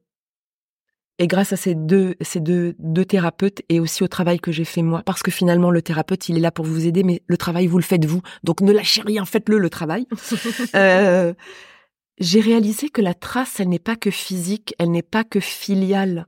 et 1.18 1.28
grâce 1.28 1.54
à 1.54 1.58
ces 1.58 1.76
deux, 1.76 2.16
ces 2.22 2.40
deux, 2.40 2.76
deux 2.80 3.06
thérapeutes 3.06 3.62
et 3.70 3.80
aussi 3.80 4.04
au 4.04 4.08
travail 4.08 4.40
que 4.40 4.52
j'ai 4.52 4.66
fait 4.66 4.82
moi, 4.82 5.02
parce 5.06 5.24
que 5.24 5.32
finalement 5.32 5.72
le 5.72 5.82
thérapeute 5.82 6.28
il 6.28 6.38
est 6.38 6.42
là 6.42 6.52
pour 6.52 6.66
vous 6.66 6.86
aider, 6.86 7.04
mais 7.04 7.24
le 7.26 7.38
travail 7.38 7.68
vous 7.68 7.78
le 7.78 7.84
faites 7.84 8.06
vous, 8.06 8.22
donc 8.44 8.62
ne 8.62 8.72
lâchez 8.72 9.02
rien, 9.02 9.24
faites-le 9.26 9.58
le 9.58 9.70
travail. 9.70 10.08
euh, 10.76 11.34
j'ai 12.18 12.42
réalisé 12.42 12.90
que 12.90 13.02
la 13.02 13.14
trace 13.14 13.60
elle 13.60 13.70
n'est 13.70 13.80
pas 13.80 13.96
que 13.96 14.12
physique, 14.12 14.76
elle 14.78 14.92
n'est 14.92 15.02
pas 15.02 15.24
que 15.24 15.40
filiale. 15.40 16.28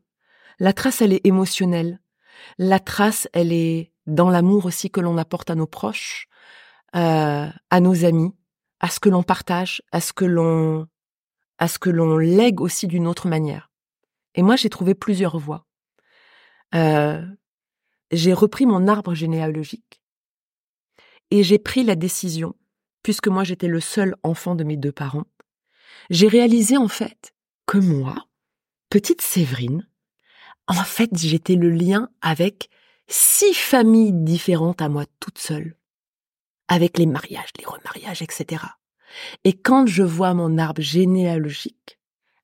La 0.59 0.73
trace 0.73 1.01
elle 1.01 1.13
est 1.13 1.25
émotionnelle. 1.25 1.99
La 2.57 2.79
trace 2.79 3.27
elle 3.33 3.51
est 3.51 3.91
dans 4.05 4.29
l'amour 4.29 4.65
aussi 4.65 4.89
que 4.89 5.01
l'on 5.01 5.17
apporte 5.17 5.49
à 5.49 5.55
nos 5.55 5.67
proches, 5.67 6.27
euh, 6.95 7.47
à 7.69 7.79
nos 7.81 8.05
amis, 8.05 8.33
à 8.79 8.89
ce 8.89 9.01
que 9.01 9.09
l'on 9.09 9.23
partage, 9.23 9.81
à 9.91 9.99
ce 9.99 10.13
que 10.13 10.25
l'on 10.25 10.87
à 11.59 11.67
ce 11.67 11.79
que 11.79 11.89
l'on 11.89 12.17
lègue 12.17 12.61
aussi 12.61 12.87
d'une 12.87 13.07
autre 13.07 13.27
manière. 13.27 13.66
Et 14.37 14.43
moi, 14.43 14.55
j'ai 14.55 14.69
trouvé 14.69 14.95
plusieurs 14.95 15.37
voies. 15.37 15.65
Euh, 16.73 17.25
j'ai 18.11 18.33
repris 18.33 18.65
mon 18.65 18.87
arbre 18.87 19.13
généalogique 19.13 20.01
et 21.31 21.43
j'ai 21.43 21.59
pris 21.59 21.83
la 21.83 21.95
décision, 21.95 22.55
puisque 23.03 23.27
moi 23.27 23.43
j'étais 23.43 23.67
le 23.67 23.81
seul 23.81 24.15
enfant 24.23 24.55
de 24.55 24.63
mes 24.63 24.77
deux 24.77 24.91
parents, 24.91 25.25
j'ai 26.09 26.27
réalisé 26.27 26.77
en 26.77 26.87
fait 26.87 27.33
que 27.65 27.77
moi, 27.77 28.27
petite 28.89 29.21
Séverine, 29.21 29.89
en 30.67 30.83
fait 30.83 31.09
j'étais 31.17 31.55
le 31.55 31.69
lien 31.69 32.09
avec 32.21 32.69
six 33.07 33.53
familles 33.53 34.13
différentes 34.13 34.81
à 34.81 34.89
moi 34.89 35.05
toute 35.19 35.37
seule, 35.37 35.75
avec 36.67 36.97
les 36.97 37.05
mariages, 37.05 37.51
les 37.57 37.65
remariages, 37.65 38.21
etc. 38.21 38.63
Et 39.43 39.53
quand 39.53 39.85
je 39.87 40.03
vois 40.03 40.33
mon 40.33 40.57
arbre 40.57 40.81
généalogique, 40.81 41.96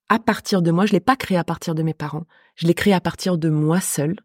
à 0.10 0.20
partir 0.20 0.62
de 0.62 0.72
moi, 0.72 0.86
je 0.86 0.92
l'ai 0.92 1.00
pas 1.00 1.16
créé 1.16 1.38
à 1.38 1.44
partir 1.44 1.76
de 1.76 1.84
mes 1.84 1.94
parents, 1.94 2.26
je 2.56 2.68
l'ai 2.68 2.74
créé 2.74 2.94
à 2.94 3.02
partir 3.02 3.38
de 3.38 3.50
moi 3.50 3.82
seule, 3.82 4.16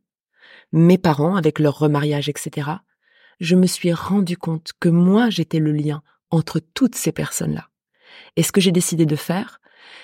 mes 0.72 0.98
parents 0.98 1.36
avec 1.36 1.58
leur 1.58 1.78
remariage, 1.78 2.28
etc. 2.28 2.70
Je 3.40 3.56
me 3.56 3.66
suis 3.66 3.92
rendu 3.92 4.36
compte 4.36 4.72
que 4.80 4.88
moi, 4.88 5.30
j'étais 5.30 5.60
le 5.60 5.72
lien 5.72 6.02
entre 6.30 6.60
toutes 6.60 6.94
ces 6.94 7.12
personnes-là. 7.12 7.68
Et 8.36 8.42
ce 8.42 8.52
que 8.52 8.60
j'ai 8.60 8.72
décidé 8.72 9.06
de 9.06 9.16
faire, 9.16 9.60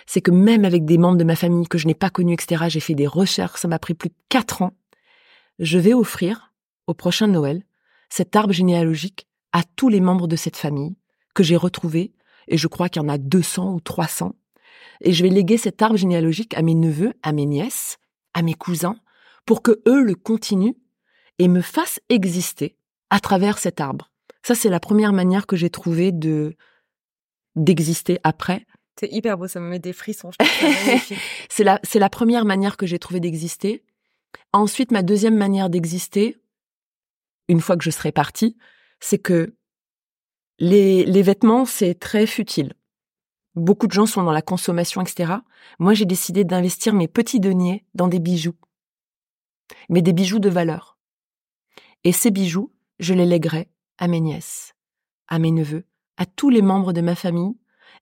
c'est 0.07 0.21
que 0.21 0.31
même 0.31 0.65
avec 0.65 0.85
des 0.85 0.99
membres 0.99 1.19
de 1.19 1.25
ma 1.25 1.37
famille 1.37 1.67
que 1.67 1.79
je 1.79 1.87
n'ai 1.87 1.95
pas 1.95 2.11
connus, 2.11 2.35
etc., 2.35 2.65
j'ai 2.69 2.81
fait 2.81 2.95
des 2.95 3.07
recherches, 3.07 3.61
ça 3.61 3.69
m'a 3.69 3.79
pris 3.79 3.95
plus 3.95 4.09
de 4.09 4.15
quatre 4.29 4.63
ans, 4.63 4.77
je 5.59 5.79
vais 5.79 5.95
offrir, 5.95 6.53
au 6.87 6.95
prochain 6.95 7.27
Noël, 7.27 7.63
cet 8.09 8.37
arbre 8.37 8.53
généalogique 8.53 9.27
à 9.53 9.63
tous 9.77 9.89
les 9.89 10.01
membres 10.01 10.29
de 10.29 10.37
cette 10.37 10.57
famille 10.57 10.97
que 11.35 11.43
j'ai 11.43 11.57
retrouvé, 11.57 12.13
et 12.49 12.57
je 12.57 12.69
crois 12.69 12.89
qu'il 12.89 13.03
y 13.03 13.05
en 13.05 13.09
a 13.09 13.19
200 13.19 13.73
ou 13.73 13.81
300, 13.81 14.35
et 15.01 15.13
je 15.13 15.23
vais 15.23 15.29
léguer 15.29 15.57
cet 15.57 15.83
arbre 15.83 15.97
généalogique 15.97 16.55
à 16.55 16.63
mes 16.63 16.75
neveux, 16.75 17.13
à 17.23 17.33
mes 17.33 17.47
nièces, 17.47 17.99
à 18.33 18.43
mes 18.43 18.55
cousins, 18.55 18.97
pour 19.47 19.63
que 19.63 19.83
eux 19.87 20.03
le 20.03 20.15
continuent 20.15 20.75
et 21.39 21.49
me 21.49 21.61
fassent 21.61 22.01
exister 22.09 22.77
à 23.11 23.21
travers 23.21 23.59
cet 23.59 23.81
arbre. 23.81 24.11
Ça, 24.43 24.55
c'est 24.55 24.69
la 24.69 24.81
première 24.81 25.13
manière 25.13 25.47
que 25.47 25.57
j'ai 25.57 25.71
trouvé 25.71 26.13
de 26.13 26.57
d'exister 27.57 28.19
après. 28.25 28.67
C'est 28.99 29.11
hyper 29.11 29.39
beau, 29.39 29.47
ça 29.47 29.61
me 29.61 29.69
met 29.69 29.79
des 29.79 29.93
frissons. 29.93 30.31
c'est 31.49 31.65
la, 31.65 31.81
c'est 31.83 31.99
la 31.99 32.11
première 32.11 32.45
manière 32.45 32.77
que 32.77 32.87
j'ai 32.87 32.99
trouvé 32.99 33.21
d'exister. 33.21 33.85
Ensuite, 34.53 34.91
ma 34.91 35.03
deuxième 35.03 35.37
manière 35.37 35.71
d'exister, 35.71 36.37
une 37.49 37.61
fois 37.61 37.77
que 37.77 37.85
je 37.85 37.91
serai 37.91 38.13
partie, 38.13 38.57
c'est 39.01 39.19
que 39.19 39.55
les, 40.59 41.05
les 41.05 41.23
vêtements, 41.23 41.65
c'est 41.65 41.95
très 41.95 42.27
futile. 42.27 42.75
Beaucoup 43.57 43.87
de 43.87 43.93
gens 43.93 44.07
sont 44.07 44.23
dans 44.23 44.33
la 44.33 44.43
consommation, 44.43 45.03
etc. 45.03 45.35
Moi, 45.79 45.95
j'ai 45.95 46.07
décidé 46.07 46.45
d'investir 46.45 46.93
mes 46.93 47.09
petits 47.09 47.41
deniers 47.41 47.85
dans 47.95 48.09
des 48.09 48.19
bijoux. 48.19 48.57
Mais 49.89 50.03
des 50.03 50.13
bijoux 50.13 50.41
de 50.41 50.49
valeur. 50.49 50.99
Et 52.03 52.13
ces 52.13 52.31
bijoux, 52.31 52.73
je 52.99 53.15
les 53.15 53.27
lèguerai 53.27 53.71
à 53.99 54.09
mes 54.09 54.21
nièces, 54.21 54.75
à 55.29 55.39
mes 55.39 55.51
neveux, 55.51 55.87
à 56.17 56.27
tous 56.27 56.51
les 56.51 56.63
membres 56.63 56.93
de 56.93 57.01
ma 57.01 57.15
famille, 57.15 57.57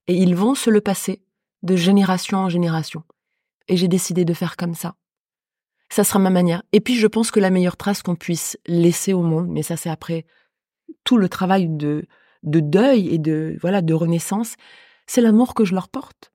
et 0.07 0.15
ils 0.15 0.35
vont 0.35 0.55
se 0.55 0.69
le 0.69 0.81
passer 0.81 1.23
de 1.61 1.75
génération 1.75 2.39
en 2.39 2.49
génération. 2.49 3.03
Et 3.67 3.77
j'ai 3.77 3.87
décidé 3.87 4.25
de 4.25 4.33
faire 4.33 4.57
comme 4.57 4.75
ça. 4.75 4.95
Ça 5.89 6.03
sera 6.03 6.19
ma 6.19 6.29
manière. 6.29 6.63
Et 6.71 6.81
puis 6.81 6.95
je 6.95 7.07
pense 7.07 7.31
que 7.31 7.39
la 7.39 7.49
meilleure 7.49 7.77
trace 7.77 8.01
qu'on 8.01 8.15
puisse 8.15 8.57
laisser 8.65 9.13
au 9.13 9.21
monde, 9.21 9.47
mais 9.47 9.63
ça 9.63 9.77
c'est 9.77 9.89
après 9.89 10.25
tout 11.03 11.17
le 11.17 11.29
travail 11.29 11.69
de, 11.69 12.07
de 12.43 12.59
deuil 12.59 13.09
et 13.09 13.19
de 13.19 13.57
voilà 13.61 13.81
de 13.81 13.93
renaissance, 13.93 14.55
c'est 15.07 15.21
l'amour 15.21 15.53
que 15.53 15.65
je 15.65 15.73
leur 15.73 15.89
porte. 15.89 16.33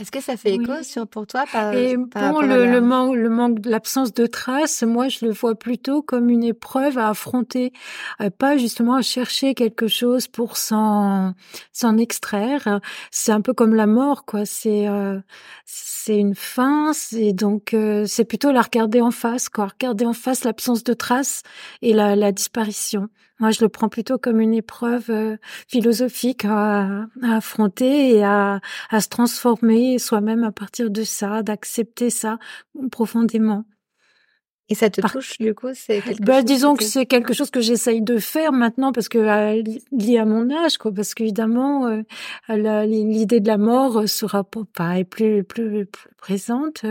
Est-ce 0.00 0.10
que 0.10 0.20
ça 0.22 0.38
fait 0.38 0.54
écho 0.54 0.82
sur 0.82 1.06
pour 1.06 1.26
toi 1.26 1.44
par, 1.52 1.74
Et 1.74 1.94
par 2.10 2.40
le, 2.40 2.64
le, 2.64 2.80
manque, 2.80 3.14
le 3.16 3.28
manque, 3.28 3.58
l'absence 3.66 4.14
de 4.14 4.24
traces, 4.24 4.82
moi 4.82 5.08
je 5.08 5.26
le 5.26 5.30
vois 5.30 5.54
plutôt 5.54 6.00
comme 6.00 6.30
une 6.30 6.42
épreuve 6.42 6.96
à 6.96 7.10
affronter, 7.10 7.74
euh, 8.22 8.30
pas 8.30 8.56
justement 8.56 8.94
à 8.94 9.02
chercher 9.02 9.54
quelque 9.54 9.88
chose 9.88 10.26
pour 10.26 10.56
s'en 10.56 11.34
s'en 11.74 11.98
extraire. 11.98 12.80
C'est 13.10 13.32
un 13.32 13.42
peu 13.42 13.52
comme 13.52 13.74
la 13.74 13.86
mort, 13.86 14.24
quoi. 14.24 14.46
C'est 14.46 14.88
euh, 14.88 15.20
c'est 15.66 16.16
une 16.16 16.34
fin, 16.34 16.94
c'est 16.94 17.34
donc 17.34 17.74
euh, 17.74 18.06
c'est 18.06 18.24
plutôt 18.24 18.52
la 18.52 18.62
regarder 18.62 19.02
en 19.02 19.10
face, 19.10 19.50
quoi. 19.50 19.66
Regarder 19.66 20.06
en 20.06 20.14
face 20.14 20.44
l'absence 20.44 20.82
de 20.82 20.94
traces 20.94 21.42
et 21.82 21.92
la, 21.92 22.16
la 22.16 22.32
disparition. 22.32 23.10
Moi, 23.40 23.50
je 23.50 23.62
le 23.62 23.68
prends 23.68 23.88
plutôt 23.88 24.18
comme 24.18 24.40
une 24.40 24.54
épreuve 24.54 25.10
euh, 25.10 25.36
philosophique 25.66 26.44
à, 26.44 27.06
affronter 27.22 28.16
et 28.16 28.24
à, 28.24 28.60
à 28.90 29.00
se 29.00 29.08
transformer 29.08 29.98
soi-même 29.98 30.44
à 30.44 30.52
partir 30.52 30.90
de 30.90 31.02
ça, 31.02 31.42
d'accepter 31.42 32.10
ça 32.10 32.38
profondément. 32.90 33.64
Et 34.70 34.76
ça 34.76 34.88
te 34.88 35.00
touche 35.00 35.36
du 35.38 35.52
coup 35.52 35.70
C'est 35.74 36.00
quelque 36.00 36.22
bah, 36.22 36.42
disons 36.42 36.76
que, 36.76 36.84
c'est 36.84 37.04
quelque 37.04 37.34
chose 37.34 37.50
que 37.50 37.60
j'essaye 37.60 38.02
de 38.02 38.18
faire 38.18 38.52
maintenant 38.52 38.92
parce 38.92 39.08
que 39.08 39.18
euh, 39.18 39.62
lié 39.90 40.18
à 40.18 40.24
mon 40.24 40.48
âge, 40.48 40.78
quoi. 40.78 40.94
Parce 40.94 41.12
qu'évidemment, 41.12 41.88
euh, 41.88 42.84
l'idée 42.86 43.40
de 43.40 43.48
la 43.48 43.58
mort 43.58 44.08
sera 44.08 44.44
pas 44.44 45.02
plus 45.04 45.42
plus, 45.42 45.86
plus 45.86 45.88
présente 46.18 46.84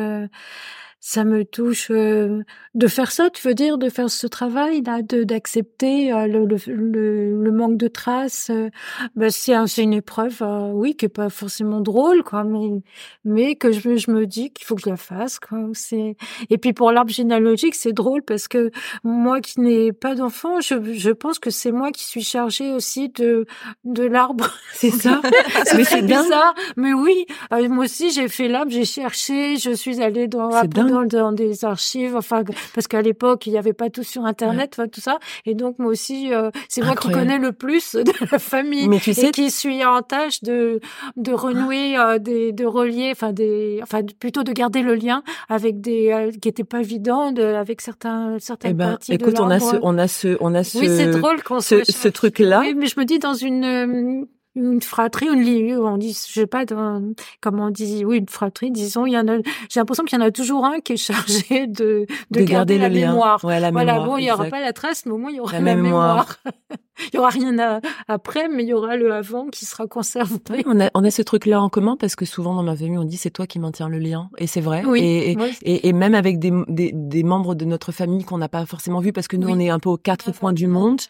ça 1.01 1.23
me 1.23 1.45
touche 1.45 1.91
euh, 1.91 2.43
de 2.75 2.87
faire 2.87 3.11
ça, 3.11 3.29
tu 3.29 3.47
veux 3.47 3.53
dire, 3.53 3.77
de 3.77 3.89
faire 3.89 4.09
ce 4.09 4.27
travail 4.27 4.81
là, 4.81 5.01
de 5.01 5.23
d'accepter 5.23 6.11
euh, 6.11 6.27
le, 6.27 6.45
le, 6.45 7.41
le, 7.41 7.51
manque 7.51 7.77
de 7.77 7.87
traces. 7.87 8.49
Euh, 8.49 8.69
ben 9.15 9.29
c'est 9.29 9.53
c'est 9.67 9.83
une 9.83 9.93
épreuve, 9.93 10.43
oui, 10.73 10.95
qui 10.95 11.05
est 11.05 11.09
pas 11.09 11.29
forcément 11.29 11.79
drôle, 11.79 12.23
quoi, 12.23 12.43
mais 12.43 12.81
mais 13.23 13.55
que 13.55 13.71
je, 13.71 13.95
je 13.95 14.11
me 14.11 14.25
dis 14.25 14.51
qu'il 14.51 14.65
faut 14.65 14.75
que 14.75 14.81
je 14.81 14.89
la 14.89 14.97
fasse, 14.97 15.39
quoi. 15.39 15.59
C'est 15.73 16.17
et 16.49 16.57
puis 16.57 16.73
pour 16.73 16.91
l'arbre 16.91 17.11
généalogique, 17.11 17.75
c'est 17.75 17.93
drôle 17.93 18.21
parce 18.21 18.49
que 18.49 18.69
moi 19.03 19.39
qui 19.39 19.61
n'ai 19.61 19.93
pas 19.93 20.15
d'enfant, 20.15 20.59
je, 20.59 20.93
je 20.93 21.11
pense 21.11 21.39
que 21.39 21.49
c'est 21.49 21.71
moi 21.71 21.91
qui 21.91 22.03
suis 22.03 22.23
chargée 22.23 22.73
aussi 22.73 23.07
de 23.09 23.45
de 23.85 24.03
l'arbre. 24.03 24.51
C'est 24.73 24.91
ça. 24.91 25.21
c'est 25.65 26.01
bizarre, 26.05 26.53
mais 26.77 26.93
oui, 26.93 27.25
moi 27.51 27.85
aussi 27.85 28.11
j'ai 28.11 28.27
fait 28.29 28.47
l'arbre, 28.47 28.71
j'ai 28.71 28.85
cherché, 28.85 29.57
je 29.57 29.71
suis 29.71 30.01
allée 30.01 30.27
dans 30.27 30.49
dans, 30.89 31.31
des 31.31 31.65
archives, 31.65 32.15
enfin 32.15 32.43
parce 32.73 32.87
qu'à 32.87 33.01
l'époque 33.01 33.45
il 33.45 33.51
n'y 33.51 33.57
avait 33.57 33.73
pas 33.73 33.89
tout 33.89 34.03
sur 34.03 34.25
internet, 34.25 34.75
enfin, 34.77 34.87
tout 34.87 35.01
ça, 35.01 35.19
et 35.45 35.55
donc 35.55 35.79
moi 35.79 35.91
aussi 35.91 36.33
euh, 36.33 36.51
c'est 36.67 36.83
moi 36.83 36.95
qui 36.95 37.11
connais 37.11 37.37
le 37.37 37.51
plus 37.51 37.95
de 37.95 38.11
la 38.31 38.39
famille 38.39 38.87
Mais 38.87 38.99
tu 38.99 39.13
sais, 39.13 39.27
et 39.27 39.31
qui 39.31 39.51
suis 39.51 39.83
en 39.85 40.01
tâche 40.01 40.43
de 40.43 40.79
de 41.15 41.33
renouer, 41.33 41.97
euh, 41.97 42.19
des, 42.19 42.51
de 42.51 42.65
relier, 42.65 43.09
enfin 43.11 43.33
des, 43.33 43.79
enfin 43.83 44.01
plutôt 44.19 44.43
de 44.43 44.51
garder 44.51 44.81
le 44.81 44.95
lien 44.95 45.23
avec 45.47 45.81
des 45.81 46.11
euh, 46.11 46.31
qui 46.31 46.47
n'étaient 46.47 46.63
pas 46.63 46.79
évidents, 46.79 47.31
de, 47.31 47.43
avec 47.43 47.81
certains 47.81 48.37
certaines 48.39 48.71
eh 48.71 48.73
ben, 48.73 48.89
parties 48.91 49.13
écoute, 49.13 49.35
de 49.35 49.41
on 49.41 49.49
a 49.49 49.59
ce, 49.59 49.75
on 49.81 49.97
a 49.97 50.07
ce, 50.07 50.37
on 50.39 50.53
a 50.55 50.63
ce, 50.63 50.77
oui 50.79 50.87
c'est 50.87 51.11
drôle 51.11 51.43
qu'on 51.43 51.59
ce, 51.59 51.83
ce 51.83 52.07
truc 52.07 52.39
là. 52.39 52.61
Oui, 52.61 52.73
mais 52.75 52.87
je 52.87 52.99
me 52.99 53.05
dis 53.05 53.19
dans 53.19 53.33
une 53.33 54.27
une 54.59 54.81
fratrie, 54.81 55.27
une 55.27 55.77
on 55.79 55.97
dit, 55.97 56.09
je 56.09 56.33
sais 56.33 56.47
pas 56.47 56.65
comment 56.65 57.65
on 57.65 57.69
dit, 57.69 58.03
oui, 58.05 58.17
une 58.17 58.29
fratrie, 58.29 58.71
disons, 58.71 59.05
il 59.05 59.13
y 59.13 59.17
en 59.17 59.27
a, 59.27 59.37
j'ai 59.69 59.79
l'impression 59.79 60.03
qu'il 60.03 60.19
y 60.19 60.21
en 60.21 60.25
a 60.25 60.31
toujours 60.31 60.65
un 60.65 60.79
qui 60.79 60.93
est 60.93 60.97
chargé 60.97 61.67
de, 61.67 62.05
de, 62.31 62.41
garder 62.41 62.77
la 62.77 62.89
mémoire. 62.89 63.43
Ouais, 63.43 63.59
la 63.59 63.71
voilà, 63.71 63.93
mémoire, 63.93 64.09
bon, 64.09 64.17
il 64.17 64.25
y 64.25 64.31
aura 64.31 64.45
pas 64.45 64.61
la 64.61 64.73
trace, 64.73 65.05
mais 65.05 65.11
au 65.11 65.17
moins 65.17 65.31
il 65.31 65.37
y 65.37 65.39
aura 65.39 65.59
la, 65.59 65.75
mémoire. 65.75 66.37
il 67.07 67.15
y 67.15 67.19
aura 67.19 67.29
rien 67.29 67.81
après, 68.07 68.47
mais 68.47 68.63
il 68.63 68.69
y 68.69 68.73
aura 68.73 68.95
le 68.95 69.13
avant 69.13 69.47
qui 69.47 69.65
sera 69.65 69.87
conservé. 69.87 70.35
Oui, 70.49 70.63
on 70.65 70.79
a, 70.79 70.89
on 70.93 71.03
a 71.03 71.11
ce 71.11 71.21
truc-là 71.21 71.61
en 71.61 71.69
commun 71.69 71.97
parce 71.97 72.15
que 72.15 72.25
souvent 72.25 72.55
dans 72.55 72.63
ma 72.63 72.75
famille, 72.75 72.97
on 72.97 73.03
dit 73.03 73.17
c'est 73.17 73.29
toi 73.29 73.47
qui 73.47 73.59
maintiens 73.59 73.89
le 73.89 73.99
lien. 73.99 74.29
Et 74.37 74.47
c'est 74.47 74.61
vrai. 74.61 74.83
Oui, 74.85 75.01
et, 75.01 75.37
et, 75.63 75.87
et, 75.87 75.93
même 75.93 76.15
avec 76.15 76.39
des, 76.39 76.51
des, 76.67 76.91
des 76.93 77.23
membres 77.23 77.55
de 77.55 77.65
notre 77.65 77.91
famille 77.91 78.23
qu'on 78.23 78.37
n'a 78.37 78.49
pas 78.49 78.65
forcément 78.65 78.99
vus 78.99 79.13
parce 79.13 79.27
que 79.27 79.37
nous, 79.37 79.49
on 79.49 79.59
est 79.59 79.69
un 79.69 79.79
peu 79.79 79.89
aux 79.89 79.97
quatre 79.97 80.31
points 80.31 80.53
du 80.53 80.67
monde. 80.67 81.01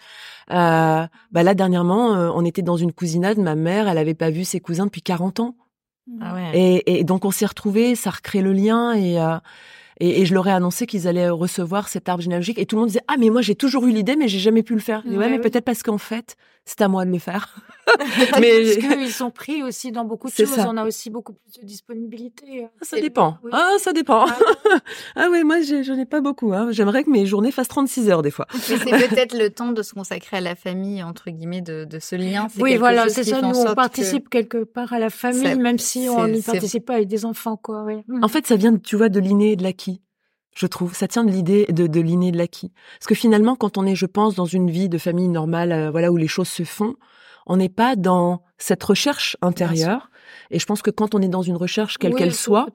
Euh, 0.52 1.06
bah 1.32 1.44
là, 1.44 1.54
dernièrement, 1.54 2.16
euh, 2.16 2.32
on 2.34 2.44
était 2.46 2.62
dans 2.62 2.78
une 2.78 2.92
cousinade. 2.92 3.38
Ma 3.38 3.56
mère, 3.56 3.88
elle 3.88 3.98
avait 3.98 4.14
pas 4.16 4.30
vu 4.30 4.44
ses 4.44 4.60
cousins 4.60 4.86
depuis 4.86 5.02
40 5.02 5.40
ans. 5.40 5.56
Ah 6.22 6.34
ouais. 6.34 6.52
et, 6.56 7.00
et, 7.00 7.04
donc 7.04 7.24
on 7.24 7.30
s'est 7.30 7.46
retrouvés, 7.46 7.94
ça 7.94 8.10
recrée 8.10 8.42
le 8.42 8.52
lien 8.52 8.94
et, 8.94 9.22
euh, 9.22 9.38
et, 10.00 10.22
et, 10.22 10.26
je 10.26 10.34
leur 10.34 10.48
ai 10.48 10.52
annoncé 10.52 10.86
qu'ils 10.86 11.08
allaient 11.08 11.30
recevoir 11.30 11.88
cet 11.88 12.08
arbre 12.10 12.24
généalogique 12.24 12.58
et 12.58 12.66
tout 12.66 12.76
le 12.76 12.82
monde 12.82 12.90
disait 12.90 13.04
ah 13.08 13.16
mais 13.20 13.30
moi 13.30 13.42
j'ai 13.42 13.56
toujours 13.56 13.86
eu 13.86 13.92
l'idée 13.92 14.16
mais 14.16 14.28
j'ai 14.28 14.40
jamais 14.40 14.64
pu 14.64 14.74
le 14.74 14.80
faire. 14.80 15.04
ouais, 15.06 15.18
ouais, 15.18 15.30
mais 15.30 15.40
peut-être 15.40 15.66
parce 15.66 15.84
qu'en 15.84 15.98
fait 15.98 16.36
c'est 16.70 16.82
à 16.82 16.88
moi 16.88 17.04
de 17.04 17.12
le 17.12 17.18
faire. 17.18 17.56
mais 18.40 18.64
parce 18.64 18.78
qu'ils 18.78 19.12
sont 19.12 19.32
pris 19.32 19.64
aussi 19.64 19.92
dans 19.92 20.06
beaucoup 20.06 20.28
de 20.28 20.34
choses. 20.34 20.50
Ça. 20.50 20.68
On 20.70 20.78
a 20.78 20.86
aussi 20.86 21.10
beaucoup 21.10 21.34
plus 21.34 21.60
de 21.62 21.66
disponibilité. 21.66 22.68
Ah, 22.80 22.84
ça 22.84 23.02
dépend. 23.02 23.38
Oui. 23.44 23.50
Ah, 23.54 23.72
ça 23.80 23.92
dépend. 23.92 24.28
Ah, 24.28 24.38
ah 25.16 25.30
ouais, 25.32 25.44
moi, 25.44 25.62
je 25.62 25.92
n'ai 25.92 26.06
pas 26.06 26.22
beaucoup. 26.22 26.54
Hein. 26.54 26.68
J'aimerais 26.70 27.04
que 27.04 27.10
mes 27.10 27.26
journées 27.26 27.52
fassent 27.52 27.70
36 27.70 28.10
heures 28.12 28.22
des 28.22 28.30
fois. 28.30 28.46
Mais 28.54 28.78
c'est 28.78 29.08
peut-être 29.08 29.36
le 29.36 29.50
temps 29.50 29.72
de 29.72 29.82
se 29.82 29.96
consacrer 29.96 30.38
à 30.38 30.42
la 30.42 30.56
famille, 30.56 31.02
entre 31.02 31.32
guillemets, 31.32 31.62
de, 31.62 31.86
de 31.86 31.98
ce 31.98 32.16
lien. 32.16 32.48
Oui, 32.60 32.78
voilà, 32.78 33.10
c'est 33.10 33.24
ça. 33.24 33.42
Nous, 33.42 33.58
on 33.58 33.74
participe 33.74 34.30
quelque 34.30 34.64
part 34.64 34.94
à 34.94 35.00
la 35.00 35.10
famille, 35.10 35.48
ça, 35.48 35.56
même 35.56 35.80
si 35.80 36.08
on 36.08 36.28
n'y 36.28 36.44
participe 36.44 36.86
pas 36.86 36.96
avec 36.96 37.08
des 37.08 37.26
enfants, 37.26 37.58
quoi. 37.58 37.84
Oui. 37.84 38.04
En 38.22 38.28
fait, 38.28 38.46
ça 38.46 38.56
vient, 38.56 38.78
tu 38.78 38.96
vois, 38.96 39.10
de 39.10 39.20
l'inné 39.20 39.54
et 39.54 39.56
de 39.56 39.64
l'acquis. 39.64 40.02
Je 40.60 40.68
trouve. 40.68 40.94
Ça 40.94 41.08
tient 41.08 41.24
de 41.24 41.32
l'idée 41.32 41.66
de, 41.70 41.88
de 41.88 42.02
l'inné 42.02 42.32
de 42.32 42.38
l'acquis. 42.38 42.72
Parce 43.00 43.08
que 43.08 43.16
finalement, 43.16 43.56
quand 43.56 43.78
on 43.78 43.86
est, 43.86 43.96
je 43.96 44.06
pense, 44.06 44.36
dans 44.36 44.46
une 44.46 44.70
vie 44.70 44.90
de 44.90 44.98
famille 44.98 45.30
normale, 45.30 45.72
euh, 45.72 45.90
voilà, 45.90 46.12
où 46.12 46.18
les 46.18 46.28
choses 46.28 46.50
se 46.50 46.64
font, 46.64 46.96
on 47.46 47.58
n'est 47.58 47.70
pas 47.70 47.96
dans 47.96 48.44
cette 48.58 48.84
recherche 48.84 49.38
intérieure. 49.42 50.10
Et 50.52 50.60
je 50.60 50.66
pense 50.66 50.82
que 50.82 50.92
quand 50.92 51.16
on 51.16 51.22
est 51.22 51.30
dans 51.30 51.42
une 51.42 51.56
recherche, 51.56 51.98
quelle 51.98 52.14
qu'elle 52.14 52.36
soit, 52.36 52.68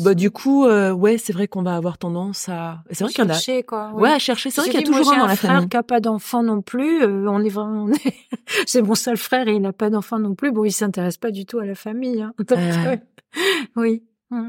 bah 0.00 0.14
du 0.14 0.30
coup, 0.30 0.64
euh, 0.64 0.92
ouais, 0.92 1.18
c'est 1.18 1.32
vrai 1.32 1.46
qu'on 1.46 1.62
va 1.62 1.76
avoir 1.76 1.98
tendance 1.98 2.48
à. 2.48 2.82
C'est 2.90 3.04
vrai 3.04 3.12
qu'il 3.12 3.24
y 3.24 3.26
en 3.26 3.30
a. 3.30 3.62
Quoi, 3.62 3.92
ouais. 3.94 4.10
à 4.10 4.18
chercher. 4.18 4.50
C'est 4.50 4.62
vrai 4.62 4.70
qu'il 4.70 4.80
y 4.80 4.82
a 4.82 4.86
toujours 4.86 5.12
un 5.12 5.18
dans 5.18 5.26
la 5.26 5.36
famille. 5.36 5.56
frère 5.58 5.68
qui 5.68 5.76
a 5.76 5.82
pas 5.82 6.00
d'enfant 6.00 6.42
non 6.42 6.62
plus. 6.62 7.02
Euh, 7.02 7.28
on 7.28 7.44
est 7.44 7.48
vraiment. 7.48 7.88
c'est 8.66 8.82
mon 8.82 8.96
seul 8.96 9.16
frère 9.16 9.46
et 9.46 9.54
il 9.54 9.60
n'a 9.60 9.72
pas 9.72 9.90
d'enfant 9.90 10.18
non 10.18 10.34
plus. 10.34 10.50
Bon, 10.50 10.64
il 10.64 10.72
s'intéresse 10.72 11.18
pas 11.18 11.30
du 11.30 11.44
tout 11.44 11.58
à 11.58 11.66
la 11.66 11.74
famille. 11.76 12.22
Hein. 12.22 12.32
oui. 13.76 14.02
Mmh. 14.30 14.48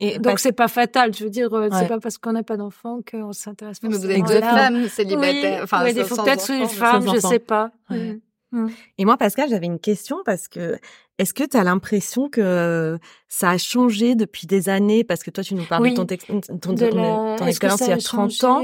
Et 0.00 0.18
donc 0.18 0.38
c'est 0.38 0.52
pas 0.52 0.68
fatal, 0.68 1.14
je 1.14 1.24
veux 1.24 1.30
dire, 1.30 1.52
euh, 1.52 1.68
c'est 1.72 1.86
pas 1.86 2.00
parce 2.00 2.16
qu'on 2.16 2.32
n'a 2.32 2.42
pas 2.42 2.56
d'enfant 2.56 3.00
qu'on 3.08 3.32
s'intéresse 3.32 3.80
pas. 3.80 3.88
Mais 3.88 3.96
vous 3.96 4.10
êtes 4.10 4.26
deux 4.26 4.40
femmes 4.40 4.88
célibataires, 4.88 5.58
oui, 5.58 5.62
enfin, 5.62 5.84
oui, 5.84 5.94
peut-être 5.94 6.50
une 6.50 6.66
femme, 6.66 7.06
je 7.14 7.20
sais 7.20 7.38
pas. 7.38 7.70
Mmh. 7.90 8.12
Mmh. 8.52 8.68
Et 8.98 9.04
moi, 9.04 9.16
Pascal, 9.16 9.48
j'avais 9.48 9.66
une 9.66 9.78
question 9.78 10.16
parce 10.24 10.48
que 10.48 10.78
est-ce 11.18 11.34
que 11.34 11.44
tu 11.44 11.56
as 11.56 11.64
l'impression 11.64 12.30
que 12.30 12.98
ça 13.28 13.50
a 13.50 13.58
changé 13.58 14.14
depuis 14.14 14.46
des 14.46 14.70
années? 14.70 15.04
Parce 15.04 15.22
que 15.22 15.30
toi, 15.30 15.44
tu 15.44 15.54
nous 15.54 15.66
parles 15.66 15.90
de 15.90 15.94
ton, 15.94 16.06
ton, 16.06 16.74
ton, 16.74 17.46
expérience 17.46 17.80
il 17.82 17.88
y 17.88 17.92
a 17.92 17.98
30 17.98 18.44
ans. 18.44 18.62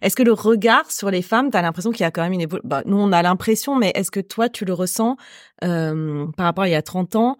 Est-ce 0.00 0.16
que 0.16 0.22
le 0.22 0.32
regard 0.32 0.90
sur 0.90 1.10
les 1.10 1.20
femmes, 1.20 1.50
tu 1.50 1.58
as 1.58 1.62
l'impression 1.62 1.90
qu'il 1.90 2.00
y 2.00 2.06
a 2.06 2.10
quand 2.10 2.22
même 2.22 2.32
une 2.32 2.40
évolution 2.40 2.66
bah, 2.66 2.82
Nous, 2.86 2.96
on 2.96 3.12
a 3.12 3.22
l'impression, 3.22 3.76
mais 3.76 3.92
est-ce 3.94 4.10
que 4.10 4.20
toi, 4.20 4.48
tu 4.48 4.64
le 4.64 4.72
ressens 4.72 5.18
euh, 5.64 6.26
par 6.36 6.46
rapport 6.46 6.64
à 6.64 6.68
il 6.68 6.72
y 6.72 6.74
a 6.76 6.82
30 6.82 7.16
ans 7.16 7.36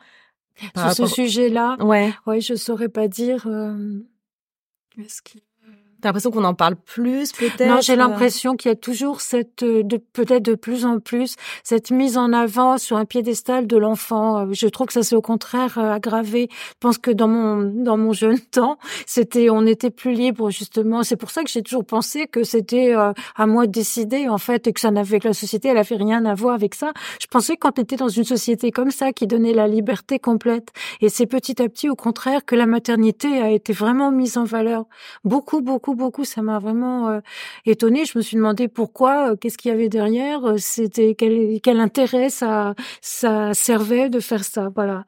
Sur 0.77 0.93
ce 0.93 1.07
sujet-là, 1.07 1.77
ouais. 1.81 2.13
ouais, 2.27 2.41
je 2.41 2.55
saurais 2.55 2.89
pas 2.89 3.09
dire. 3.09 3.47
Euh... 3.47 4.01
Est-ce 4.99 5.23
qu'il 5.23 5.41
T'as 6.01 6.11
l'impression 6.11 6.31
qu'on 6.31 6.45
en 6.45 6.55
parle 6.55 6.77
plus, 6.77 7.33
peut-être 7.33 7.67
Non, 7.67 7.81
j'ai 7.81 7.97
l'impression 7.97 8.55
qu'il 8.55 8.71
y 8.71 8.73
a 8.73 8.77
toujours 8.77 9.21
cette, 9.21 9.65
euh, 9.65 9.83
de, 9.83 9.97
peut-être 9.97 10.45
de 10.45 10.55
plus 10.55 10.85
en 10.85 11.01
plus, 11.01 11.35
cette 11.65 11.91
mise 11.91 12.17
en 12.17 12.33
avant 12.33 12.79
sur 12.79 12.97
un 12.97 13.05
piédestal 13.05 13.67
de 13.67 13.77
l'enfant. 13.77 14.39
Euh, 14.39 14.47
je 14.53 14.69
trouve 14.69 14.87
que 14.87 14.93
ça 14.93 15.03
s'est 15.03 15.17
au 15.17 15.23
contraire 15.23 15.77
euh, 15.77 15.93
aggravé. 15.93 16.49
Je 16.51 16.75
pense 16.79 16.99
que 16.99 17.11
dans 17.11 17.27
mon 17.27 17.63
dans 17.63 17.97
mon 17.97 18.13
jeune 18.13 18.39
temps, 18.53 18.79
c'était, 19.07 19.51
on 19.51 19.67
était 19.67 19.91
plus 19.91 20.13
libre 20.13 20.51
justement. 20.51 21.03
C'est 21.03 21.17
pour 21.17 21.31
ça 21.31 21.43
que 21.43 21.51
j'ai 21.51 21.63
toujours 21.63 21.85
pensé 21.85 22.29
que 22.29 22.45
c'était 22.45 22.95
à 22.95 23.47
moi 23.47 23.67
de 23.67 23.73
décider 23.73 24.29
en 24.29 24.39
fait 24.39 24.69
et 24.69 24.73
que 24.73 24.81
ça 24.81 24.91
n'avait 24.93 25.19
que 25.19 25.29
la 25.29 25.35
société, 25.35 25.69
elle 25.69 25.79
avait 25.79 25.97
rien 25.97 26.25
à 26.27 26.35
voir 26.35 26.55
avec 26.55 26.75
ça. 26.75 26.93
Je 27.21 27.27
pensais 27.27 27.57
quand 27.57 27.79
on 27.79 27.83
était 27.83 27.97
dans 27.97 28.09
une 28.09 28.25
société 28.25 28.71
comme 28.71 28.93
ça 28.93 29.13
qui 29.13 29.27
donnait 29.27 29.53
la 29.53 29.67
liberté 29.67 30.19
complète. 30.19 30.69
Et 31.01 31.09
c'est 31.09 31.27
petit 31.27 31.61
à 31.61 31.69
petit, 31.69 31.89
au 31.89 31.97
contraire, 31.97 32.45
que 32.45 32.55
la 32.55 32.67
maternité 32.67 33.43
a 33.43 33.51
été 33.51 33.73
vraiment 33.73 34.11
mise 34.11 34.37
en 34.37 34.45
valeur. 34.45 34.85
Beaucoup, 35.25 35.61
beaucoup 35.61 35.88
beaucoup, 35.95 36.25
Ça 36.25 36.43
m'a 36.43 36.59
vraiment 36.59 37.09
euh, 37.09 37.21
étonnée. 37.67 38.05
Je 38.05 38.17
me 38.19 38.23
suis 38.23 38.37
demandé 38.37 38.69
pourquoi, 38.69 39.33
euh, 39.33 39.37
qu'est-ce 39.37 39.59
qu'il 39.59 39.71
y 39.71 39.75
avait 39.75 39.89
derrière. 39.89 40.45
Euh, 40.45 40.57
c'était 40.59 41.15
quel, 41.15 41.61
quel 41.61 41.81
intérêt 41.81 42.31
ça, 42.31 42.75
ça 43.01 43.55
servait 43.55 44.11
de 44.11 44.21
faire 44.21 44.45
ça. 44.45 44.71
Voilà. 44.75 45.05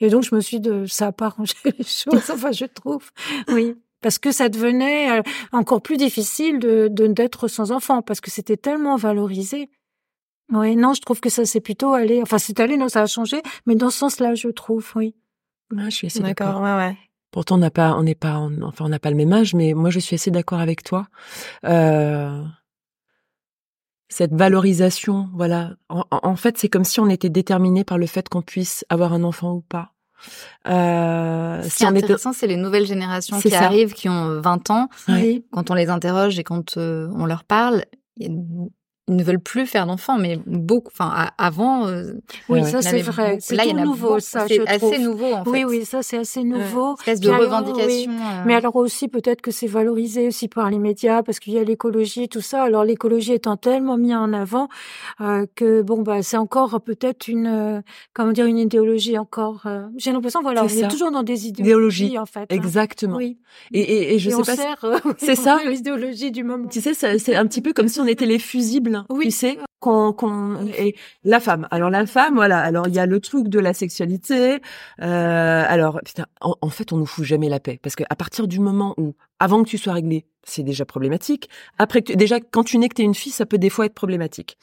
Et 0.00 0.10
donc 0.10 0.24
je 0.24 0.34
me 0.34 0.40
suis 0.40 0.60
de 0.60 0.86
ça 0.86 1.08
a 1.08 1.12
pas 1.12 1.26
arrangé 1.26 1.54
les 1.64 1.84
choses. 1.84 2.30
Enfin, 2.30 2.52
je 2.52 2.66
trouve. 2.66 3.10
Oui 3.48 3.76
parce 4.00 4.18
que 4.18 4.32
ça 4.32 4.50
devenait 4.50 5.22
encore 5.50 5.80
plus 5.80 5.96
difficile 5.96 6.58
de 6.58 6.88
d'être 6.88 7.48
sans 7.48 7.72
enfant 7.72 8.02
parce 8.02 8.20
que 8.20 8.30
c'était 8.30 8.58
tellement 8.58 8.96
valorisé. 8.96 9.70
Oui, 10.52 10.76
non, 10.76 10.92
je 10.92 11.00
trouve 11.00 11.20
que 11.20 11.30
ça 11.30 11.44
s'est 11.44 11.60
plutôt 11.60 11.94
allé. 11.94 12.20
Enfin, 12.22 12.38
c'est 12.38 12.60
allé, 12.60 12.76
non, 12.76 12.88
ça 12.88 13.02
a 13.02 13.06
changé, 13.06 13.40
mais 13.66 13.74
dans 13.74 13.90
ce 13.90 13.98
sens-là, 13.98 14.34
je 14.34 14.48
trouve, 14.48 14.86
oui. 14.94 15.14
je 15.72 15.90
suis 15.90 16.06
assez 16.06 16.20
d'accord. 16.20 16.60
Ouais, 16.60 16.76
ouais. 16.76 16.96
Pourtant, 17.34 17.56
on 17.56 17.58
n'a 17.58 17.72
pas, 17.72 17.96
on 17.96 18.04
n'est 18.04 18.14
pas, 18.14 18.36
enfin, 18.62 18.84
on 18.84 18.88
n'a 18.88 19.00
pas 19.00 19.10
le 19.10 19.16
même 19.16 19.32
âge, 19.32 19.54
mais 19.54 19.74
moi, 19.74 19.90
je 19.90 19.98
suis 19.98 20.14
assez 20.14 20.30
d'accord 20.30 20.60
avec 20.60 20.84
toi. 20.84 21.08
Euh, 21.64 22.44
cette 24.08 24.32
valorisation, 24.32 25.28
voilà. 25.34 25.72
En, 25.88 26.36
fait, 26.36 26.58
c'est 26.58 26.68
comme 26.68 26.84
si 26.84 27.00
on 27.00 27.08
était 27.08 27.30
déterminé 27.30 27.82
par 27.82 27.98
le 27.98 28.06
fait 28.06 28.28
qu'on 28.28 28.40
puisse 28.40 28.84
avoir 28.88 29.12
un 29.12 29.24
enfant 29.24 29.54
ou 29.54 29.62
pas. 29.62 29.94
Euh, 30.68 31.60
Ce 31.64 31.78
qui 31.78 31.82
est 31.82 31.88
intéressant, 31.88 32.32
c'est 32.32 32.46
les 32.46 32.54
nouvelles 32.56 32.86
générations 32.86 33.40
qui 33.40 33.52
arrivent, 33.52 33.94
qui 33.94 34.08
ont 34.08 34.40
20 34.40 34.70
ans. 34.70 34.88
Quand 35.50 35.72
on 35.72 35.74
les 35.74 35.88
interroge 35.88 36.38
et 36.38 36.44
quand 36.44 36.76
euh, 36.76 37.08
on 37.16 37.26
leur 37.26 37.42
parle, 37.42 37.84
ils 39.06 39.16
ne 39.16 39.22
veulent 39.22 39.40
plus 39.40 39.66
faire 39.66 39.86
d'enfants, 39.86 40.16
mais 40.18 40.38
beaucoup. 40.46 40.90
Enfin, 40.92 41.28
avant. 41.36 41.86
Euh, 41.86 42.14
oui, 42.48 42.64
ça 42.64 42.80
c'est 42.80 43.02
vrai. 43.02 43.36
C'est 43.40 43.56
tout 43.56 43.76
nouveau, 43.76 44.18
ça. 44.18 44.46
C'est 44.48 44.66
assez 44.66 44.98
nouveau, 44.98 45.32
en 45.32 45.44
fait. 45.44 45.50
Oui, 45.50 45.64
oui, 45.64 45.84
ça 45.84 46.02
c'est 46.02 46.16
assez 46.16 46.42
nouveau. 46.42 46.90
Une 47.06 47.12
espèce 47.12 47.20
de 47.20 47.30
revendication. 47.30 48.12
Euh. 48.12 48.42
Mais 48.46 48.54
alors 48.54 48.76
aussi 48.76 49.08
peut-être 49.08 49.42
que 49.42 49.50
c'est 49.50 49.66
valorisé 49.66 50.28
aussi 50.28 50.48
par 50.48 50.70
les 50.70 50.78
médias 50.78 51.22
parce 51.22 51.38
qu'il 51.38 51.52
y 51.52 51.58
a 51.58 51.64
l'écologie, 51.64 52.28
tout 52.28 52.40
ça. 52.40 52.62
Alors 52.62 52.84
l'écologie 52.84 53.34
étant 53.34 53.58
tellement 53.58 53.98
mis 53.98 54.14
en 54.14 54.32
avant 54.32 54.68
euh, 55.20 55.44
que 55.54 55.82
bon 55.82 56.00
bah 56.00 56.22
c'est 56.22 56.38
encore 56.38 56.80
peut-être 56.80 57.28
une 57.28 57.46
euh, 57.46 57.80
comment 58.14 58.32
dire 58.32 58.46
une 58.46 58.58
idéologie 58.58 59.18
encore. 59.18 59.66
J'ai 59.96 60.12
l'impression 60.12 60.40
voilà, 60.40 60.64
on 60.64 60.68
est 60.68 60.88
toujours 60.88 61.10
dans 61.10 61.22
des 61.22 61.46
idéologies, 61.48 62.18
en 62.18 62.26
fait. 62.26 62.40
Hein. 62.40 62.46
Exactement. 62.56 63.16
Oui. 63.16 63.38
Et, 63.72 63.80
et, 63.80 64.14
et 64.14 64.18
je 64.18 64.28
et 64.28 64.32
sais 64.32 64.38
on 64.38 64.44
pas. 64.44 64.56
Sert, 64.56 64.86
c'est 65.18 65.34
ça. 65.36 65.60
L'idéologie 65.66 66.30
du 66.30 66.42
moment. 66.42 66.68
Tu 66.68 66.80
sais, 66.80 66.94
c'est 66.94 67.34
un 67.34 67.46
petit 67.46 67.60
peu 67.60 67.72
comme 67.72 67.88
si 67.88 68.00
on 68.00 68.06
était 68.06 68.26
les 68.26 68.38
fusibles 68.38 68.93
oui. 69.08 69.26
Tu 69.26 69.30
sais, 69.30 69.58
qu'on, 69.80 70.12
qu'on 70.12 70.66
et 70.66 70.96
la 71.24 71.40
femme. 71.40 71.68
Alors 71.70 71.90
la 71.90 72.06
femme, 72.06 72.34
voilà. 72.36 72.58
Alors 72.60 72.88
il 72.88 72.94
y 72.94 72.98
a 72.98 73.06
le 73.06 73.20
truc 73.20 73.48
de 73.48 73.58
la 73.58 73.74
sexualité. 73.74 74.60
Euh, 75.02 75.64
alors 75.68 76.00
putain, 76.04 76.26
en, 76.40 76.68
fait, 76.70 76.92
on 76.92 76.96
nous 76.96 77.06
fout 77.06 77.24
jamais 77.24 77.48
la 77.48 77.60
paix 77.60 77.78
parce 77.82 77.94
que 77.94 78.04
à 78.08 78.16
partir 78.16 78.48
du 78.48 78.60
moment 78.60 78.94
où, 78.96 79.14
avant 79.40 79.62
que 79.62 79.68
tu 79.68 79.78
sois 79.78 79.92
réglé, 79.92 80.26
c'est 80.44 80.62
déjà 80.62 80.84
problématique. 80.84 81.48
Après, 81.78 82.00
déjà 82.02 82.38
quand 82.40 82.64
tu 82.64 82.78
nais 82.78 82.88
que 82.88 82.94
t'es 82.94 83.02
une 83.02 83.14
fille, 83.14 83.32
ça 83.32 83.46
peut 83.46 83.58
des 83.58 83.70
fois 83.70 83.86
être 83.86 83.94
problématique. 83.94 84.58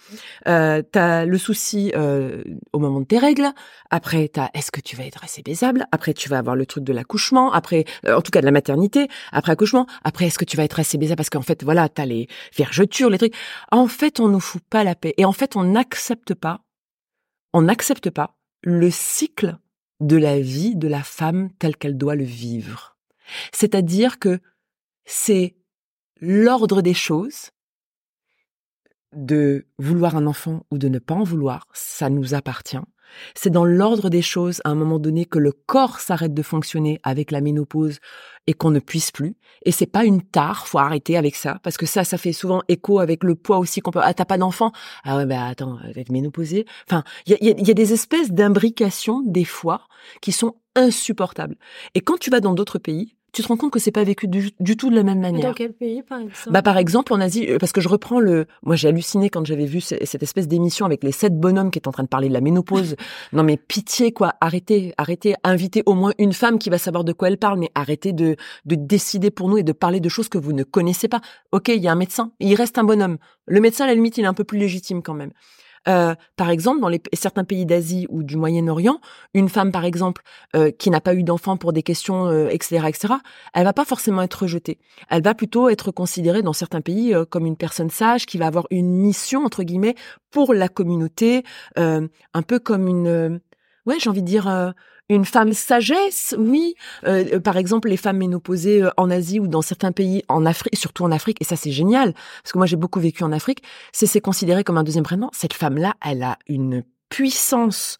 Euh, 0.47 0.81
t'as 0.91 1.25
le 1.25 1.37
souci 1.37 1.91
euh, 1.95 2.43
au 2.71 2.79
moment 2.79 3.01
de 3.01 3.05
tes 3.05 3.17
règles. 3.17 3.49
Après, 3.89 4.27
t'as 4.27 4.49
est-ce 4.53 4.71
que 4.71 4.79
tu 4.79 4.95
vas 4.95 5.05
être 5.05 5.23
assez 5.23 5.41
baisable? 5.41 5.85
Après, 5.91 6.13
tu 6.13 6.29
vas 6.29 6.37
avoir 6.37 6.55
le 6.55 6.65
truc 6.65 6.83
de 6.83 6.93
l'accouchement. 6.93 7.51
Après, 7.51 7.85
euh, 8.05 8.15
en 8.15 8.21
tout 8.21 8.31
cas 8.31 8.41
de 8.41 8.45
la 8.45 8.51
maternité. 8.51 9.07
Après 9.31 9.51
accouchement. 9.51 9.87
Après, 10.03 10.25
est-ce 10.25 10.39
que 10.39 10.45
tu 10.45 10.55
vas 10.55 10.63
être 10.63 10.79
assez 10.79 10.97
baisable? 10.97 11.17
Parce 11.17 11.29
qu'en 11.29 11.41
fait, 11.41 11.63
voilà, 11.63 11.89
t'as 11.89 12.05
les 12.05 12.27
vergetures, 12.55 13.09
les 13.09 13.17
trucs. 13.17 13.35
En 13.71 13.87
fait, 13.87 14.19
on 14.19 14.27
nous 14.27 14.39
fout 14.39 14.61
pas 14.69 14.83
la 14.83 14.95
paix 14.95 15.13
et 15.17 15.25
en 15.25 15.33
fait, 15.33 15.55
on 15.55 15.63
n'accepte 15.63 16.33
pas, 16.33 16.61
on 17.53 17.63
n'accepte 17.63 18.09
pas 18.09 18.35
le 18.63 18.89
cycle 18.91 19.57
de 19.99 20.17
la 20.17 20.39
vie 20.39 20.75
de 20.75 20.87
la 20.87 21.03
femme 21.03 21.49
telle 21.59 21.75
qu'elle 21.75 21.97
doit 21.97 22.15
le 22.15 22.23
vivre. 22.23 22.97
C'est-à-dire 23.51 24.19
que 24.19 24.39
c'est 25.11 25.57
l'ordre 26.21 26.81
des 26.81 26.93
choses, 26.93 27.49
de 29.13 29.67
vouloir 29.77 30.15
un 30.15 30.25
enfant 30.25 30.65
ou 30.71 30.77
de 30.77 30.87
ne 30.87 30.99
pas 30.99 31.15
en 31.15 31.23
vouloir, 31.23 31.67
ça 31.73 32.09
nous 32.09 32.33
appartient. 32.33 32.79
C'est 33.35 33.49
dans 33.49 33.65
l'ordre 33.65 34.09
des 34.09 34.21
choses 34.21 34.61
à 34.63 34.69
un 34.69 34.75
moment 34.75 34.99
donné 34.99 35.25
que 35.25 35.37
le 35.37 35.51
corps 35.51 35.99
s'arrête 35.99 36.33
de 36.33 36.41
fonctionner 36.41 37.01
avec 37.03 37.31
la 37.31 37.41
ménopause 37.41 37.99
et 38.47 38.53
qu'on 38.53 38.71
ne 38.71 38.79
puisse 38.79 39.11
plus. 39.11 39.35
Et 39.65 39.73
c'est 39.73 39.85
pas 39.85 40.05
une 40.05 40.21
tare, 40.21 40.65
faut 40.65 40.79
arrêter 40.79 41.17
avec 41.17 41.35
ça 41.35 41.59
parce 41.61 41.75
que 41.75 41.85
ça, 41.85 42.05
ça 42.05 42.17
fait 42.17 42.31
souvent 42.31 42.61
écho 42.69 42.99
avec 42.99 43.25
le 43.25 43.35
poids 43.35 43.57
aussi 43.57 43.81
qu'on 43.81 43.91
peut. 43.91 43.99
Ah 44.01 44.13
t'as 44.13 44.23
pas 44.23 44.37
d'enfant? 44.37 44.71
Ah 45.03 45.17
ouais 45.17 45.25
bah 45.25 45.45
attends, 45.45 45.77
être 45.93 46.09
ménopausée. 46.09 46.65
Enfin, 46.87 47.03
il 47.25 47.33
y 47.41 47.51
a, 47.51 47.59
y 47.59 47.71
a 47.71 47.73
des 47.73 47.91
espèces 47.91 48.31
d'imbrications 48.31 49.21
des 49.25 49.45
fois 49.45 49.89
qui 50.21 50.31
sont 50.31 50.55
insupportables. 50.75 51.57
Et 51.95 51.99
quand 51.99 52.17
tu 52.17 52.29
vas 52.29 52.39
dans 52.39 52.53
d'autres 52.53 52.79
pays, 52.79 53.17
tu 53.33 53.41
te 53.41 53.47
rends 53.47 53.57
compte 53.57 53.71
que 53.71 53.79
c'est 53.79 53.91
pas 53.91 54.03
vécu 54.03 54.27
du, 54.27 54.51
tout 54.77 54.89
de 54.89 54.95
la 54.95 55.03
même 55.03 55.19
manière. 55.19 55.49
Dans 55.49 55.53
quel 55.53 55.71
pays, 55.71 56.01
par 56.01 56.19
exemple? 56.19 56.51
Bah, 56.51 56.61
par 56.61 56.77
exemple, 56.77 57.13
en 57.13 57.21
Asie, 57.21 57.47
euh, 57.49 57.57
parce 57.57 57.71
que 57.71 57.79
je 57.79 57.87
reprends 57.87 58.19
le. 58.19 58.45
Moi, 58.63 58.75
j'ai 58.75 58.89
halluciné 58.89 59.29
quand 59.29 59.45
j'avais 59.45 59.65
vu 59.65 59.79
cette 59.79 60.21
espèce 60.21 60.47
d'émission 60.47 60.85
avec 60.85 61.03
les 61.03 61.11
sept 61.11 61.39
bonhommes 61.39 61.71
qui 61.71 61.79
étaient 61.79 61.87
en 61.87 61.93
train 61.93 62.03
de 62.03 62.09
parler 62.09 62.27
de 62.27 62.33
la 62.33 62.41
ménopause. 62.41 62.95
non, 63.33 63.43
mais 63.43 63.55
pitié, 63.55 64.11
quoi. 64.11 64.33
Arrêtez, 64.41 64.93
arrêtez. 64.97 65.35
Invitez 65.43 65.83
au 65.85 65.93
moins 65.93 66.11
une 66.17 66.33
femme 66.33 66.59
qui 66.59 66.69
va 66.69 66.77
savoir 66.77 67.03
de 67.03 67.13
quoi 67.13 67.29
elle 67.29 67.37
parle, 67.37 67.59
mais 67.59 67.71
arrêtez 67.73 68.11
de 68.11 68.35
de 68.65 68.75
décider 68.75 69.31
pour 69.31 69.49
nous 69.49 69.57
et 69.57 69.63
de 69.63 69.71
parler 69.71 69.99
de 69.99 70.09
choses 70.09 70.29
que 70.29 70.37
vous 70.37 70.53
ne 70.53 70.63
connaissez 70.63 71.07
pas. 71.07 71.21
Ok, 71.51 71.69
il 71.69 71.81
y 71.81 71.87
a 71.87 71.91
un 71.91 71.95
médecin, 71.95 72.31
il 72.39 72.55
reste 72.55 72.77
un 72.77 72.83
bonhomme. 72.83 73.17
Le 73.45 73.61
médecin, 73.61 73.85
à 73.85 73.87
la 73.87 73.95
limite, 73.95 74.17
il 74.17 74.23
est 74.23 74.27
un 74.27 74.33
peu 74.33 74.43
plus 74.43 74.57
légitime 74.57 75.01
quand 75.01 75.13
même. 75.13 75.31
Euh, 75.87 76.13
par 76.35 76.49
exemple, 76.49 76.79
dans 76.79 76.89
les, 76.89 77.01
certains 77.13 77.43
pays 77.43 77.65
d'Asie 77.65 78.05
ou 78.09 78.23
du 78.23 78.37
Moyen-Orient, 78.37 78.99
une 79.33 79.49
femme, 79.49 79.71
par 79.71 79.85
exemple, 79.85 80.21
euh, 80.55 80.71
qui 80.71 80.89
n'a 80.89 81.01
pas 81.01 81.15
eu 81.15 81.23
d'enfant 81.23 81.57
pour 81.57 81.73
des 81.73 81.83
questions, 81.83 82.27
euh, 82.27 82.49
etc., 82.49 82.85
etc., 82.87 83.13
elle 83.53 83.63
va 83.63 83.73
pas 83.73 83.85
forcément 83.85 84.21
être 84.21 84.43
rejetée. 84.43 84.79
Elle 85.09 85.23
va 85.23 85.33
plutôt 85.33 85.69
être 85.69 85.91
considérée 85.91 86.43
dans 86.43 86.53
certains 86.53 86.81
pays 86.81 87.13
euh, 87.13 87.25
comme 87.25 87.45
une 87.45 87.57
personne 87.57 87.89
sage 87.89 88.25
qui 88.25 88.37
va 88.37 88.47
avoir 88.47 88.67
une 88.69 88.95
mission 88.95 89.43
entre 89.43 89.63
guillemets 89.63 89.95
pour 90.29 90.53
la 90.53 90.69
communauté, 90.69 91.43
un 91.75 92.41
peu 92.47 92.57
comme 92.59 92.87
une, 92.87 93.41
ouais, 93.85 93.99
j'ai 93.99 94.09
envie 94.09 94.21
de 94.21 94.27
dire 94.27 94.73
une 95.15 95.25
femme 95.25 95.53
sagesse, 95.53 96.35
oui. 96.37 96.75
Euh, 97.05 97.39
par 97.39 97.57
exemple, 97.57 97.89
les 97.89 97.97
femmes 97.97 98.17
ménopausées 98.17 98.83
euh, 98.83 98.89
en 98.97 99.09
Asie 99.09 99.39
ou 99.39 99.47
dans 99.47 99.61
certains 99.61 99.91
pays 99.91 100.23
en 100.27 100.45
Afrique, 100.45 100.75
surtout 100.75 101.03
en 101.03 101.11
Afrique, 101.11 101.37
et 101.41 101.43
ça 101.43 101.55
c'est 101.55 101.71
génial, 101.71 102.13
parce 102.13 102.51
que 102.53 102.57
moi 102.57 102.67
j'ai 102.67 102.75
beaucoup 102.75 102.99
vécu 102.99 103.23
en 103.23 103.31
Afrique, 103.31 103.63
c'est 103.91 104.07
c'est 104.07 104.21
considéré 104.21 104.63
comme 104.63 104.77
un 104.77 104.83
deuxième 104.83 105.03
prénom. 105.03 105.29
Cette 105.33 105.53
femme-là, 105.53 105.95
elle 106.05 106.23
a 106.23 106.37
une 106.47 106.83
puissance, 107.09 107.97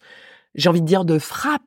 j'ai 0.54 0.68
envie 0.68 0.82
de 0.82 0.86
dire, 0.86 1.04
de 1.04 1.18
frappe 1.18 1.62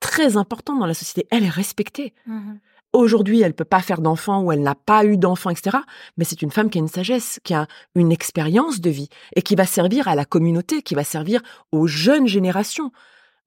très 0.00 0.36
importante 0.36 0.78
dans 0.78 0.86
la 0.86 0.94
société. 0.94 1.26
Elle 1.30 1.44
est 1.44 1.50
respectée. 1.50 2.14
Mmh 2.26 2.54
aujourd'hui 2.92 3.40
elle 3.42 3.54
peut 3.54 3.64
pas 3.64 3.80
faire 3.80 4.00
d'enfant 4.00 4.42
ou 4.42 4.52
elle 4.52 4.62
n'a 4.62 4.74
pas 4.74 5.04
eu 5.04 5.16
d'enfant, 5.16 5.50
etc. 5.50 5.78
Mais 6.16 6.24
c'est 6.24 6.42
une 6.42 6.50
femme 6.50 6.70
qui 6.70 6.78
a 6.78 6.80
une 6.80 6.88
sagesse, 6.88 7.40
qui 7.44 7.54
a 7.54 7.66
une 7.94 8.12
expérience 8.12 8.80
de 8.80 8.90
vie 8.90 9.08
et 9.36 9.42
qui 9.42 9.54
va 9.54 9.66
servir 9.66 10.08
à 10.08 10.14
la 10.14 10.24
communauté, 10.24 10.82
qui 10.82 10.94
va 10.94 11.04
servir 11.04 11.40
aux 11.72 11.86
jeunes 11.86 12.26
générations. 12.26 12.92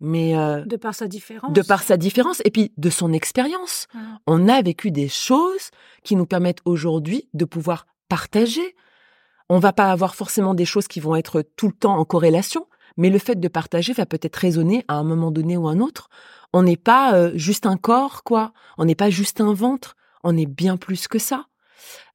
Mais 0.05 0.37
euh, 0.37 0.65
de 0.65 0.75
par 0.75 0.93
sa 0.93 1.07
différence. 1.07 1.53
De 1.53 1.61
par 1.61 1.81
sa 1.81 1.95
différence 1.95 2.41
et 2.43 2.51
puis 2.51 2.73
de 2.75 2.89
son 2.89 3.13
expérience. 3.13 3.87
On 4.27 4.49
a 4.49 4.61
vécu 4.61 4.91
des 4.91 5.07
choses 5.07 5.71
qui 6.03 6.17
nous 6.17 6.25
permettent 6.25 6.59
aujourd'hui 6.65 7.29
de 7.33 7.45
pouvoir 7.45 7.87
partager. 8.09 8.75
On 9.47 9.59
va 9.59 9.71
pas 9.71 9.91
avoir 9.91 10.13
forcément 10.13 10.55
des 10.55 10.65
choses 10.65 10.89
qui 10.89 10.99
vont 10.99 11.15
être 11.15 11.41
tout 11.55 11.67
le 11.67 11.73
temps 11.73 11.97
en 11.97 12.03
corrélation, 12.03 12.67
mais 12.97 13.09
le 13.09 13.17
fait 13.17 13.39
de 13.39 13.47
partager 13.47 13.93
va 13.93 14.05
peut-être 14.05 14.35
résonner 14.35 14.83
à 14.89 14.95
un 14.95 15.03
moment 15.03 15.31
donné 15.31 15.55
ou 15.55 15.69
un 15.69 15.79
autre. 15.79 16.09
On 16.51 16.63
n'est 16.63 16.75
pas 16.75 17.13
euh, 17.13 17.31
juste 17.35 17.65
un 17.65 17.77
corps, 17.77 18.23
quoi. 18.23 18.51
On 18.77 18.83
n'est 18.83 18.95
pas 18.95 19.09
juste 19.09 19.39
un 19.39 19.53
ventre. 19.53 19.95
On 20.25 20.35
est 20.35 20.45
bien 20.45 20.75
plus 20.75 21.07
que 21.07 21.17
ça. 21.17 21.47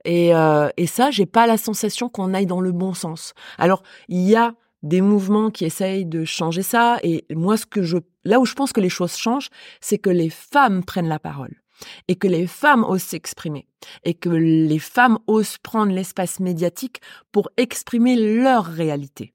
Et, 0.05 0.35
euh, 0.35 0.69
et 0.77 0.87
ça, 0.87 1.11
j'ai 1.11 1.27
pas 1.27 1.47
la 1.47 1.57
sensation 1.57 2.11
qu'on 2.11 2.35
aille 2.35 2.47
dans 2.47 2.61
le 2.61 2.73
bon 2.73 2.93
sens. 2.93 3.33
Alors, 3.57 3.83
il 4.09 4.29
y 4.29 4.37
a 4.37 4.55
des 4.83 5.01
mouvements 5.01 5.51
qui 5.51 5.65
essayent 5.65 6.07
de 6.07 6.25
changer 6.25 6.63
ça. 6.63 6.99
Et 7.03 7.25
moi, 7.31 7.57
ce 7.57 7.67
que 7.67 7.83
je, 7.83 7.99
là 8.25 8.41
où 8.41 8.47
je 8.47 8.55
pense 8.55 8.73
que 8.73 8.81
les 8.81 8.89
choses 8.89 9.17
changent, 9.17 9.51
c'est 9.81 9.99
que 9.99 10.11
les 10.11 10.31
femmes 10.31 10.85
prennent 10.85 11.09
la 11.09 11.19
parole 11.19 11.63
et 12.09 12.17
que 12.17 12.29
les 12.29 12.47
femmes 12.47 12.85
osent 12.85 13.03
s'exprimer 13.03 13.67
et 14.05 14.15
que 14.15 14.29
les 14.29 14.79
femmes 14.79 15.19
osent 15.27 15.59
prendre 15.59 15.93
l'espace 15.93 16.41
médiatique 16.41 17.01
pour 17.33 17.51
exprimer 17.57 18.17
leur 18.17 18.65
réalité. 18.65 19.35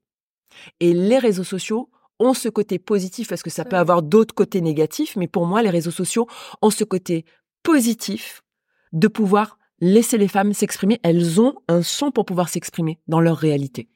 Et 0.80 0.92
les 0.92 1.18
réseaux 1.18 1.44
sociaux 1.44 1.90
ont 2.20 2.34
ce 2.34 2.48
côté 2.48 2.78
positif 2.78 3.28
parce 3.28 3.42
que 3.42 3.50
ça 3.50 3.64
peut 3.64 3.76
avoir 3.76 4.02
d'autres 4.02 4.34
côtés 4.34 4.60
négatifs, 4.60 5.16
mais 5.16 5.26
pour 5.26 5.46
moi, 5.46 5.62
les 5.62 5.70
réseaux 5.70 5.90
sociaux 5.90 6.28
ont 6.62 6.70
ce 6.70 6.84
côté 6.84 7.24
positif 7.62 8.42
de 8.92 9.08
pouvoir 9.08 9.58
laisser 9.80 10.16
les 10.16 10.28
femmes 10.28 10.52
s'exprimer. 10.52 11.00
Elles 11.02 11.40
ont 11.40 11.56
un 11.68 11.82
son 11.82 12.12
pour 12.12 12.24
pouvoir 12.24 12.48
s'exprimer 12.48 13.00
dans 13.08 13.20
leur 13.20 13.36
réalité. 13.36 13.88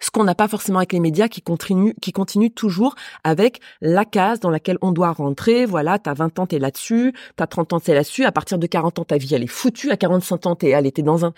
Ce 0.00 0.10
qu'on 0.10 0.24
n'a 0.24 0.34
pas 0.34 0.48
forcément 0.48 0.78
avec 0.78 0.92
les 0.92 1.00
médias 1.00 1.28
qui 1.28 1.42
continuent, 1.42 1.92
qui 2.00 2.12
continuent 2.12 2.52
toujours 2.54 2.94
avec 3.24 3.60
la 3.80 4.04
case 4.04 4.40
dans 4.40 4.50
laquelle 4.50 4.78
on 4.80 4.92
doit 4.92 5.12
rentrer. 5.12 5.66
Voilà, 5.66 5.98
t'as 5.98 6.14
20 6.14 6.38
ans, 6.38 6.46
t'es 6.46 6.58
là-dessus. 6.58 7.12
T'as 7.36 7.46
30 7.46 7.72
ans, 7.72 7.80
t'es 7.80 7.94
là-dessus. 7.94 8.24
À 8.24 8.32
partir 8.32 8.58
de 8.58 8.66
40 8.66 9.00
ans, 9.00 9.04
ta 9.04 9.16
vie, 9.16 9.34
elle 9.34 9.42
est 9.42 9.48
foutue. 9.48 9.90
À 9.90 9.96
45 9.96 10.46
ans, 10.46 10.54
t'es, 10.54 10.68
elle 10.68 10.86
était 10.86 11.02
dans 11.02 11.24
un, 11.24 11.32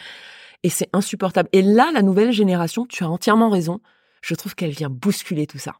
et 0.63 0.69
c'est 0.69 0.91
insupportable. 0.93 1.49
Et 1.53 1.63
là, 1.63 1.91
la 1.95 2.03
nouvelle 2.03 2.33
génération, 2.33 2.87
tu 2.87 3.05
as 3.05 3.09
entièrement 3.09 3.49
raison. 3.49 3.81
Je 4.21 4.35
trouve 4.35 4.55
qu'elle 4.55 4.71
vient 4.71 4.91
bousculer 4.91 5.47
tout 5.47 5.59
ça 5.59 5.77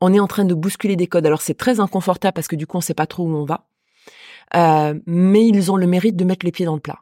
on 0.00 0.12
est 0.12 0.20
en 0.20 0.26
train 0.26 0.44
de 0.44 0.54
bousculer 0.54 0.96
des 0.96 1.06
codes. 1.06 1.26
Alors 1.26 1.42
c'est 1.42 1.54
très 1.54 1.80
inconfortable 1.80 2.34
parce 2.34 2.48
que 2.48 2.56
du 2.56 2.66
coup 2.66 2.76
on 2.76 2.80
sait 2.80 2.94
pas 2.94 3.06
trop 3.06 3.24
où 3.24 3.34
on 3.34 3.44
va. 3.44 3.66
Euh, 4.56 4.98
mais 5.06 5.46
ils 5.46 5.70
ont 5.70 5.76
le 5.76 5.86
mérite 5.86 6.16
de 6.16 6.24
mettre 6.24 6.44
les 6.44 6.52
pieds 6.52 6.66
dans 6.66 6.74
le 6.74 6.80
plat. 6.80 7.00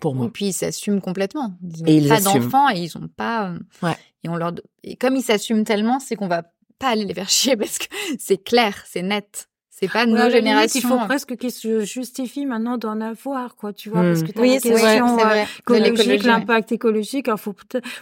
Pour 0.00 0.14
moi. 0.14 0.26
Et 0.26 0.30
puis 0.30 0.46
ils 0.46 0.52
s'assument 0.52 1.00
complètement. 1.00 1.54
Ils 1.86 2.02
n'ont 2.02 2.08
pas 2.08 2.20
d'enfants 2.20 2.70
et 2.70 2.80
ils 2.80 2.96
ont 2.98 3.08
pas. 3.08 3.50
Euh, 3.50 3.58
ouais. 3.82 3.96
Et 4.24 4.28
on 4.28 4.36
leur 4.36 4.52
et 4.82 4.96
comme 4.96 5.16
ils 5.16 5.22
s'assument 5.22 5.64
tellement, 5.64 6.00
c'est 6.00 6.16
qu'on 6.16 6.28
va 6.28 6.42
pas 6.78 6.88
aller 6.88 7.04
les 7.04 7.14
faire 7.14 7.28
chier 7.30 7.56
parce 7.56 7.78
que 7.78 7.86
c'est 8.18 8.42
clair, 8.42 8.84
c'est 8.86 9.02
net. 9.02 9.48
C'est 9.78 9.92
pas 9.92 10.06
nos 10.06 10.30
générations. 10.30 10.80
Il 10.82 10.88
faut 10.88 11.04
presque 11.04 11.36
qu'ils 11.36 11.52
se 11.52 11.84
justifient 11.84 12.46
maintenant 12.46 12.78
d'en 12.78 12.98
avoir, 13.02 13.56
quoi, 13.56 13.74
tu 13.74 13.90
vois, 13.90 14.00
parce 14.00 14.22
que 14.22 14.30
as 14.38 14.40
oui, 14.40 14.54
la 14.54 14.60
question 14.60 15.16
vrai, 15.16 15.46
écologique, 15.68 16.24
l'impact 16.24 16.72
écologique, 16.72 17.26
il 17.28 17.36
faut 17.36 17.54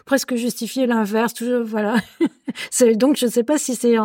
presque 0.05 0.37
justifier 0.37 0.87
l'inverse, 0.87 1.35
toujours, 1.35 1.65
voilà. 1.65 1.97
c'est 2.71 2.95
donc 2.95 3.17
je 3.17 3.27
sais 3.27 3.43
pas 3.43 3.59
si 3.59 3.75
c'est 3.75 3.97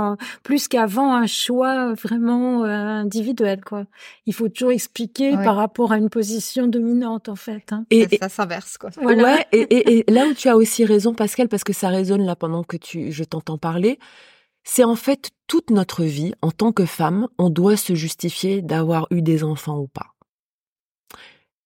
plus 0.42 0.68
qu'avant 0.68 1.14
un 1.14 1.28
choix 1.28 1.94
vraiment 1.94 2.64
euh, 2.64 2.68
individuel, 2.68 3.62
quoi. 3.64 3.84
Il 4.26 4.34
faut 4.34 4.50
toujours 4.50 4.72
expliquer 4.72 5.34
par 5.34 5.56
rapport 5.56 5.92
à 5.92 6.00
une 6.00 6.10
position 6.10 6.66
dominante, 6.66 7.30
en 7.30 7.36
fait. 7.36 7.72
Hein. 7.72 7.86
Et, 7.92 8.08
ça 8.20 8.30
s'inverse, 8.30 8.80
quoi. 8.80 8.90
Ouais. 9.00 9.46
Et, 9.52 9.62
et, 9.62 10.10
et 10.10 10.12
là 10.12 10.26
où 10.26 10.34
tu 10.34 10.50
as 10.50 10.58
aussi 10.58 10.86
raison, 10.86 11.14
Pascal, 11.14 11.48
parce 11.48 11.64
que 11.64 11.74
ça 11.74 11.90
résonne 11.90 12.26
là 12.26 12.36
pendant 12.36 12.64
que 12.64 12.78
tu, 12.78 13.12
je 13.12 13.24
t'entends 13.24 13.60
parler 13.60 14.00
c'est 14.72 14.84
en 14.84 14.96
fait 14.96 15.32
toute 15.48 15.72
notre 15.72 16.04
vie, 16.04 16.34
en 16.44 16.52
tant 16.52 16.72
que 16.72 16.86
femme, 16.86 17.28
on 17.40 17.50
doit 17.50 17.76
se 17.76 17.96
justifier 17.96 18.62
d'avoir 18.62 19.08
eu 19.10 19.24
des 19.24 19.44
enfants 19.44 19.80
ou 19.80 19.88
pas. 19.88 20.14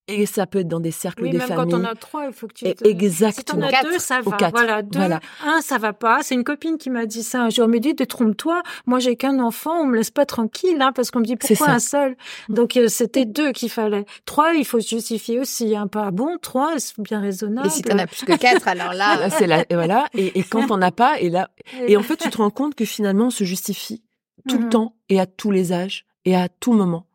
Et 0.10 0.26
ça 0.26 0.46
peut 0.46 0.60
être 0.60 0.68
dans 0.68 0.82
des 0.82 0.92
cercles 0.92 1.24
oui, 1.24 1.30
des 1.30 1.38
même 1.38 1.48
familles. 1.48 1.72
quand 1.72 1.80
on 1.80 1.86
a 1.86 1.96
trois, 1.96 2.26
il 2.28 2.34
faut 2.34 2.48
que 2.48 2.54
tu. 2.54 2.66
Exactement. 2.66 3.68
Si 3.68 3.72
t'en 3.72 3.80
as 3.80 3.84
deux, 3.84 4.00
ça 4.00 4.20
va. 4.20 4.50
Voilà, 4.50 4.82
deux. 4.82 5.00
Un, 5.00 5.62
ça 5.62 5.78
va 5.78 5.94
pas. 5.94 6.20
C'est 6.24 6.36
une 6.36 6.44
copine 6.44 6.78
qui 6.78 6.90
m'a 6.90 7.06
dit 7.06 7.24
ça. 7.24 7.50
Je 7.50 7.62
me 7.62 7.80
dit, 7.80 7.94
détrompe-toi. 7.94 8.64
Moi, 8.86 9.00
j'ai 9.00 9.16
qu'un 9.16 9.40
enfant. 9.40 9.72
On 9.82 9.86
me 9.86 9.96
laisse 9.96 10.12
pas 10.12 10.26
tranquille, 10.26 10.82
hein, 10.82 10.92
parce 10.94 11.10
qu'on 11.10 11.20
me 11.20 11.26
dit 11.26 11.38
pourquoi 11.38 11.70
un 11.70 11.80
seul? 11.80 12.18
Donc 12.50 12.76
euh, 12.76 12.90
c'était 12.90 13.24
deux 13.24 13.54
qu'il 13.54 13.70
fallait. 13.70 14.06
Trois, 14.26 14.54
il 14.56 14.66
faut 14.66 14.82
se 14.82 14.90
justifier 14.90 15.40
aussi. 15.40 15.74
Un 15.74 15.84
hein. 15.84 15.88
pas 15.88 16.12
bon. 16.12 16.38
Trois, 16.42 16.80
c'est 16.80 17.00
bien 17.00 17.22
raisonnable. 17.22 17.68
Et 17.68 17.70
si 17.70 17.82
t'en 17.82 17.98
as 17.98 18.08
plus 18.08 18.26
que 18.26 18.36
quatre, 18.36 18.68
alors 18.68 18.94
là. 18.94 19.30
c'est 19.38 19.48
là. 19.48 19.64
Voilà. 19.72 20.08
Et, 20.14 20.38
et 20.38 20.44
quand 20.44 20.70
on 20.70 20.78
n'a 20.78 20.92
pas, 20.92 21.18
et 21.22 21.30
là, 21.30 21.50
et 21.88 21.96
en 21.96 22.04
fait, 22.04 22.18
tu 22.18 22.30
te 22.30 22.38
rends 22.38 22.50
compte 22.50 22.76
que 22.76 22.84
finalement, 22.84 23.28
on 23.28 23.32
se 23.32 23.46
justifie 23.46 24.04
tout 24.50 24.58
le 24.58 24.66
mhm. 24.66 24.70
temps 24.70 24.96
et 25.08 25.22
à 25.22 25.26
tous 25.26 25.52
les 25.52 25.72
âges 25.72 26.06
et 26.26 26.36
à 26.36 26.50
tout 26.50 26.74
moment 26.74 27.06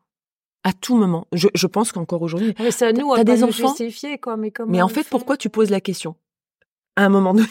à 0.63 0.73
tout 0.73 0.95
moment. 0.95 1.27
Je, 1.33 1.47
je 1.53 1.67
pense 1.67 1.91
qu'encore 1.91 2.21
aujourd'hui. 2.21 2.53
Mais 2.59 2.71
c'est 2.71 2.87
à 2.87 2.93
nous, 2.93 3.13
à 3.13 3.23
des 3.23 3.43
enfants. 3.43 3.73
Quoi, 4.21 4.37
mais, 4.37 4.51
mais 4.67 4.81
en 4.81 4.87
fait, 4.87 5.07
pourquoi 5.09 5.37
tu 5.37 5.49
poses 5.49 5.69
la 5.69 5.81
question? 5.81 6.15
À 6.95 7.05
un 7.05 7.09
moment 7.09 7.33
donné, 7.35 7.47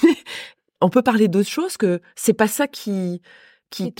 on 0.80 0.88
peut 0.88 1.02
parler 1.02 1.28
d'autre 1.28 1.48
chose 1.48 1.76
que 1.76 2.00
c'est 2.16 2.32
pas 2.32 2.48
ça 2.48 2.66
qui 2.68 3.22
qui, 3.70 3.92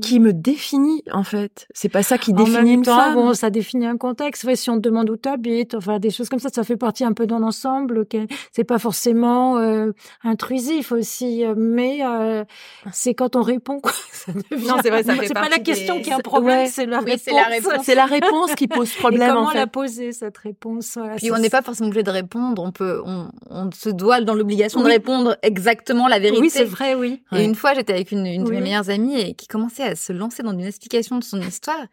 qui, 0.00 0.20
me 0.20 0.32
définit 0.32 1.02
en 1.12 1.24
fait. 1.24 1.66
C'est 1.74 1.88
pas 1.88 2.04
ça 2.04 2.16
qui 2.16 2.32
définit 2.32 2.74
une 2.74 2.84
femme. 2.84 3.14
Bon, 3.14 3.34
ça 3.34 3.50
définit 3.50 3.86
un 3.86 3.96
contexte. 3.96 4.54
si 4.54 4.70
on 4.70 4.76
te 4.76 4.80
demande 4.80 5.10
où 5.10 5.16
tu 5.16 5.28
habites, 5.28 5.74
enfin 5.74 5.98
des 5.98 6.10
choses 6.10 6.28
comme 6.28 6.38
ça, 6.38 6.48
ça 6.48 6.62
fait 6.62 6.76
partie 6.76 7.02
un 7.02 7.12
peu 7.12 7.26
d'un 7.26 7.42
ensemble. 7.42 8.06
C'est 8.52 8.64
pas 8.64 8.78
forcément 8.78 9.58
euh, 9.58 9.90
intrusif 10.22 10.92
aussi, 10.92 11.44
euh, 11.44 11.54
mais 11.56 11.98
euh, 12.04 12.44
c'est 12.92 13.14
quand 13.14 13.34
on 13.34 13.42
répond. 13.42 13.80
Quoi, 13.80 13.92
ça 14.12 14.32
devient... 14.32 14.66
Non, 14.66 14.76
c'est 14.82 14.90
vrai, 14.90 15.02
ça 15.02 15.14
C'est 15.20 15.34
pas 15.34 15.48
la 15.48 15.58
question 15.58 16.00
qui 16.00 16.12
a 16.12 16.16
un 16.16 16.20
problème, 16.20 16.68
c'est 16.68 16.86
la, 16.86 17.00
réponse. 17.00 17.72
C'est 17.82 17.94
la 17.96 18.06
réponse 18.06 18.54
qui 18.54 18.68
pose 18.68 18.92
problème. 18.98 19.30
Et 19.30 19.32
comment 19.32 19.48
en 19.48 19.50
fait. 19.50 19.58
la 19.58 19.66
poser 19.66 20.12
cette 20.12 20.38
réponse? 20.38 20.98
Puis 21.16 21.32
on 21.32 21.38
n'est 21.38 21.50
pas 21.50 21.62
forcément 21.62 21.88
obligé 21.88 22.04
de 22.04 22.10
répondre. 22.10 22.62
On 22.62 22.70
peut, 22.70 23.02
on, 23.04 23.28
on 23.50 23.70
se 23.72 23.90
doit 23.90 24.20
dans 24.20 24.34
l'obligation 24.34 24.82
de 24.82 24.86
répondre 24.86 25.36
exactement 25.42 26.06
la 26.06 26.20
vérité. 26.20 26.40
Oui, 26.40 26.50
c'est 26.50 26.64
vrai, 26.64 26.94
oui. 26.94 27.22
Et 27.32 27.44
une 27.44 27.56
fois, 27.56 27.74
j'étais 27.74 27.92
avec 27.92 28.12
une, 28.12 28.26
une 28.26 28.44
de 28.44 28.50
mes 28.50 28.60
meilleures 28.60 28.88
amies 28.88 29.15
et 29.16 29.34
qui 29.34 29.46
commençait 29.46 29.82
à 29.82 29.96
se 29.96 30.12
lancer 30.12 30.42
dans 30.42 30.52
une 30.52 30.64
explication 30.64 31.18
de 31.18 31.24
son 31.24 31.40
histoire. 31.40 31.86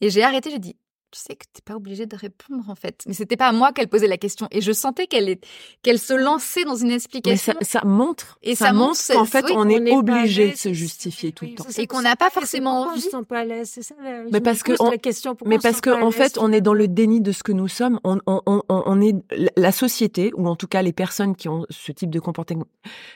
Et 0.00 0.10
j'ai 0.10 0.22
arrêté, 0.22 0.50
j'ai 0.50 0.58
dit, 0.58 0.76
tu 1.10 1.18
sais 1.18 1.34
que 1.34 1.44
t'es 1.52 1.62
pas 1.64 1.74
obligée 1.74 2.06
de 2.06 2.16
répondre 2.16 2.68
en 2.68 2.74
fait. 2.74 3.02
Mais 3.06 3.14
c'était 3.14 3.36
pas 3.36 3.48
à 3.48 3.52
moi 3.52 3.72
qu'elle 3.72 3.88
posait 3.88 4.06
la 4.06 4.16
question 4.16 4.46
et 4.50 4.60
je 4.60 4.72
sentais 4.72 5.06
qu'elle 5.06 5.28
est 5.28 5.44
qu'elle 5.82 5.98
se 5.98 6.14
lançait 6.14 6.64
dans 6.64 6.76
une 6.76 6.92
explication. 6.92 7.54
Mais 7.58 7.64
ça, 7.64 7.82
montre 7.84 8.38
et 8.42 8.54
ça, 8.54 8.72
montre 8.72 9.00
qu'en 9.12 9.24
fait 9.24 9.44
on, 9.50 9.68
est, 9.68 9.92
obligé 9.92 10.52
de 10.52 10.56
se 10.56 10.72
justifier 10.72 11.32
tout 11.32 11.46
le 11.46 11.54
temps 11.54 11.64
et 11.76 11.86
qu'on 11.86 12.02
n'a 12.02 12.16
pas 12.16 12.30
forcément 12.30 12.82
envie. 12.82 13.08
pas 13.28 13.44
c'est 13.64 13.82
ça. 13.82 13.94
mais 14.30 14.40
parce 14.40 14.62
que 14.62 14.72
la 14.90 14.98
question, 14.98 15.36
mais 15.46 15.58
parce 15.58 15.80
que 15.80 15.90
en 15.90 16.10
fait 16.10 16.38
on 16.38 16.52
est 16.52 16.60
dans 16.60 16.74
le 16.74 16.86
déni 16.86 17.20
de 17.20 17.32
ce 17.32 17.42
que 17.42 17.52
nous 17.52 17.68
sommes. 17.68 17.98
On, 18.04 18.18
on, 18.26 18.40
on, 18.46 18.62
on 18.68 19.00
est 19.00 19.14
la 19.56 19.72
société 19.72 20.30
ou 20.36 20.46
en 20.46 20.56
tout 20.56 20.68
cas 20.68 20.82
les 20.82 20.92
personnes 20.92 21.34
qui 21.34 21.48
ont 21.48 21.66
ce 21.70 21.92
type 21.92 22.10
de 22.10 22.20
comportement 22.20 22.66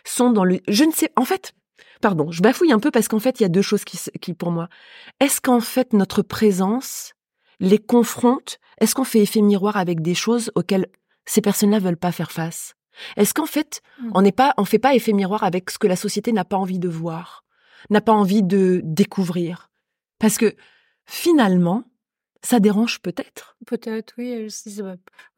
sont 0.05 0.31
dans 0.31 0.45
le. 0.45 0.61
Je 0.67 0.85
ne 0.85 0.93
sais. 0.93 1.11
En 1.17 1.25
fait, 1.25 1.55
pardon, 2.01 2.31
je 2.31 2.43
bafouille 2.43 2.73
un 2.73 2.79
peu 2.79 2.91
parce 2.91 3.09
qu'en 3.09 3.19
fait, 3.19 3.41
il 3.41 3.43
y 3.43 3.47
a 3.47 3.51
deux 3.51 3.63
choses 3.63 3.85
qui, 3.85 3.99
qui 4.21 4.35
pour 4.35 4.51
moi. 4.51 4.69
Est-ce 5.21 5.41
qu'en 5.41 5.61
fait, 5.61 5.93
notre 5.93 6.23
présence 6.23 7.13
les 7.61 7.79
confronte? 7.79 8.59
Est-ce 8.81 8.95
qu'on 8.95 9.05
fait 9.05 9.21
effet 9.21 9.41
miroir 9.41 9.77
avec 9.77 10.03
des 10.03 10.15
choses 10.15 10.51
auxquelles 10.55 10.87
ces 11.27 11.41
personnes-là 11.41 11.79
veulent 11.79 11.97
pas 11.97 12.13
faire 12.13 12.33
face? 12.33 12.75
Est-ce 13.17 13.35
qu'en 13.35 13.47
fait, 13.47 13.83
mmh. 14.01 14.11
on 14.15 14.23
n'est 14.23 14.33
pas, 14.33 14.55
on 14.57 14.65
fait 14.65 14.79
pas 14.79 14.95
effet 14.95 15.13
miroir 15.13 15.43
avec 15.43 15.71
ce 15.71 15.79
que 15.79 15.87
la 15.87 15.97
société 15.97 16.33
n'a 16.33 16.45
pas 16.45 16.57
envie 16.57 16.79
de 16.79 16.89
voir, 16.89 17.45
n'a 17.91 18.01
pas 18.01 18.13
envie 18.13 18.43
de 18.43 18.81
découvrir? 18.85 19.71
Parce 20.19 20.39
que 20.39 20.55
finalement, 21.07 21.85
ça 22.43 22.61
dérange 22.61 23.01
peut-être? 23.01 23.57
Peut-être, 23.67 24.15
oui. 24.19 24.49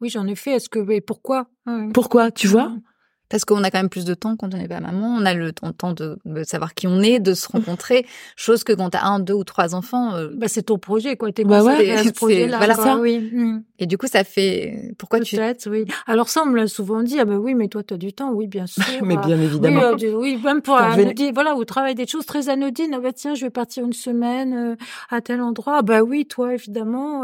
Oui, 0.01 0.09
j'en 0.09 0.27
ai 0.27 0.35
fait. 0.35 0.51
Est-ce 0.51 0.69
que, 0.69 0.79
mais 0.79 1.01
pourquoi? 1.01 1.49
Pourquoi, 1.93 2.31
tu 2.31 2.47
vois? 2.47 2.69
mmh 2.69 2.81
parce 3.29 3.45
qu'on 3.45 3.63
a 3.63 3.71
quand 3.71 3.79
même 3.79 3.89
plus 3.89 4.05
de 4.05 4.13
temps 4.13 4.35
quand 4.35 4.53
on 4.53 4.57
n'est 4.57 4.67
pas 4.67 4.79
maman. 4.79 5.17
On 5.19 5.25
a 5.25 5.33
le 5.33 5.51
temps 5.51 5.93
de, 5.93 6.17
savoir 6.43 6.73
qui 6.73 6.87
on 6.87 7.01
est, 7.01 7.19
de 7.19 7.33
se 7.33 7.47
rencontrer. 7.47 8.05
chose 8.35 8.63
que 8.63 8.73
quand 8.73 8.91
t'as 8.91 9.03
un, 9.03 9.19
deux 9.19 9.33
ou 9.33 9.43
trois 9.43 9.75
enfants, 9.75 10.15
euh, 10.15 10.29
bah 10.33 10.47
c'est 10.47 10.63
ton 10.63 10.77
projet 10.77 11.17
quoi. 11.17 11.31
T'es 11.31 11.43
bah 11.43 11.63
ouais, 11.63 12.03
ce 12.03 12.11
projet-là. 12.11 12.57
Voilà 12.57 12.75
ça. 12.75 12.97
Oui. 12.97 13.31
Et 13.79 13.85
du 13.85 13.97
coup, 13.97 14.07
ça 14.07 14.23
fait. 14.23 14.93
Pourquoi 14.97 15.19
tu 15.19 15.37
oui. 15.67 15.85
Alors 16.05 16.29
ça, 16.29 16.43
on 16.43 16.47
me 16.47 16.55
l'a 16.55 16.67
souvent 16.67 17.03
dit. 17.03 17.19
Ah 17.19 17.25
ben 17.25 17.37
oui, 17.37 17.53
mais 17.53 17.67
toi, 17.67 17.83
t'as 17.83 17.97
du 17.97 18.13
temps. 18.13 18.31
Oui, 18.31 18.47
bien 18.47 18.65
sûr. 18.67 18.83
mais 19.03 19.17
bien 19.17 19.39
évidemment. 19.39 19.91
Oui, 19.95 20.05
euh, 20.05 20.13
oui 20.15 20.39
même 20.43 20.61
pour 20.61 20.77
anodine, 20.77 21.31
voilà, 21.33 21.55
au 21.55 21.65
travail 21.65 21.95
des 21.95 22.07
choses 22.07 22.25
très 22.25 22.49
anodines. 22.49 22.93
Ah 22.93 22.99
ben 22.99 23.13
tiens, 23.13 23.35
je 23.35 23.45
vais 23.45 23.51
partir 23.51 23.83
une 23.83 23.93
semaine 23.93 24.53
euh, 24.53 24.75
à 25.09 25.21
tel 25.21 25.41
endroit. 25.41 25.77
Ah 25.79 25.81
bah 25.81 26.01
oui, 26.01 26.25
toi, 26.25 26.53
évidemment. 26.53 27.23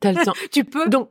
T'as 0.00 0.12
le 0.12 0.24
temps. 0.24 0.32
tu 0.52 0.64
peux. 0.64 0.88
Donc, 0.88 1.10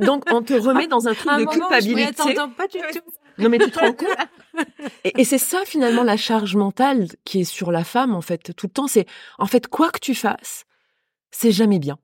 donc, 0.00 0.24
on 0.30 0.42
te 0.42 0.54
remet 0.54 0.86
dans 0.86 1.08
un 1.08 1.14
truc 1.14 1.30
de 1.38 1.44
culpabilité. 1.46 2.12
Je 2.16 2.54
pas 2.54 2.66
du 2.66 2.78
tout. 2.78 3.10
Non, 3.38 3.48
mais 3.48 3.58
tu 3.58 3.70
te 3.70 3.78
rends 3.78 3.92
compte? 3.92 4.64
Et, 5.04 5.20
et 5.20 5.24
c'est 5.24 5.38
ça 5.38 5.62
finalement 5.64 6.02
la 6.04 6.16
charge 6.16 6.54
mentale 6.54 7.08
qui 7.24 7.40
est 7.40 7.44
sur 7.44 7.72
la 7.72 7.82
femme 7.84 8.14
en 8.14 8.20
fait 8.20 8.54
tout 8.54 8.66
le 8.66 8.72
temps. 8.72 8.86
C'est 8.86 9.06
en 9.38 9.46
fait 9.46 9.66
quoi 9.66 9.90
que 9.90 9.98
tu 9.98 10.14
fasses, 10.14 10.64
c'est 11.30 11.50
jamais 11.50 11.78
bien. 11.78 11.98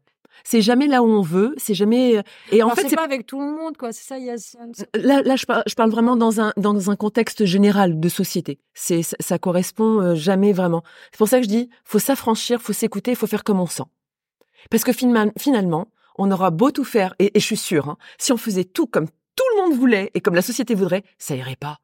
C'est 0.44 0.62
jamais 0.62 0.86
là 0.86 1.02
où 1.02 1.06
on 1.06 1.20
veut. 1.20 1.54
C'est 1.58 1.74
jamais. 1.74 2.18
Euh, 2.18 2.22
et 2.50 2.62
en 2.62 2.70
fait, 2.70 2.88
c'est 2.88 2.96
pas 2.96 3.04
avec 3.04 3.26
tout 3.26 3.40
le 3.40 3.46
monde, 3.46 3.76
quoi. 3.76 3.92
C'est 3.92 4.04
ça. 4.04 4.18
Il 4.18 4.24
y 4.24 4.30
a. 4.30 4.36
Là, 4.94 5.22
là, 5.22 5.36
je 5.36 5.46
parle, 5.46 5.62
je 5.66 5.74
parle 5.74 5.90
vraiment 5.90 6.16
dans 6.16 6.40
un 6.40 6.52
dans 6.56 6.90
un 6.90 6.96
contexte 6.96 7.44
général 7.44 8.00
de 8.00 8.08
société. 8.08 8.58
C'est 8.74 9.02
ça 9.02 9.38
correspond 9.38 10.00
euh, 10.00 10.14
jamais 10.14 10.52
vraiment. 10.52 10.82
C'est 11.12 11.18
pour 11.18 11.28
ça 11.28 11.38
que 11.38 11.44
je 11.44 11.48
dis, 11.48 11.68
faut 11.84 11.98
s'affranchir, 11.98 12.60
faut 12.62 12.72
s'écouter, 12.72 13.14
faut 13.14 13.26
faire 13.26 13.44
comme 13.44 13.60
on 13.60 13.66
sent. 13.66 13.84
Parce 14.70 14.84
que 14.84 14.92
finalement, 14.92 15.88
on 16.20 16.30
aura 16.30 16.50
beau 16.50 16.70
tout 16.70 16.84
faire, 16.84 17.14
et, 17.18 17.32
je 17.34 17.40
suis 17.40 17.56
sûre, 17.56 17.88
hein, 17.88 17.96
si 18.18 18.32
on 18.32 18.36
faisait 18.36 18.64
tout 18.64 18.86
comme 18.86 19.08
tout 19.08 19.44
le 19.56 19.62
monde 19.62 19.78
voulait 19.78 20.10
et 20.12 20.20
comme 20.20 20.34
la 20.34 20.42
société 20.42 20.74
voudrait, 20.74 21.02
ça 21.18 21.34
irait 21.34 21.56
pas. 21.56 21.80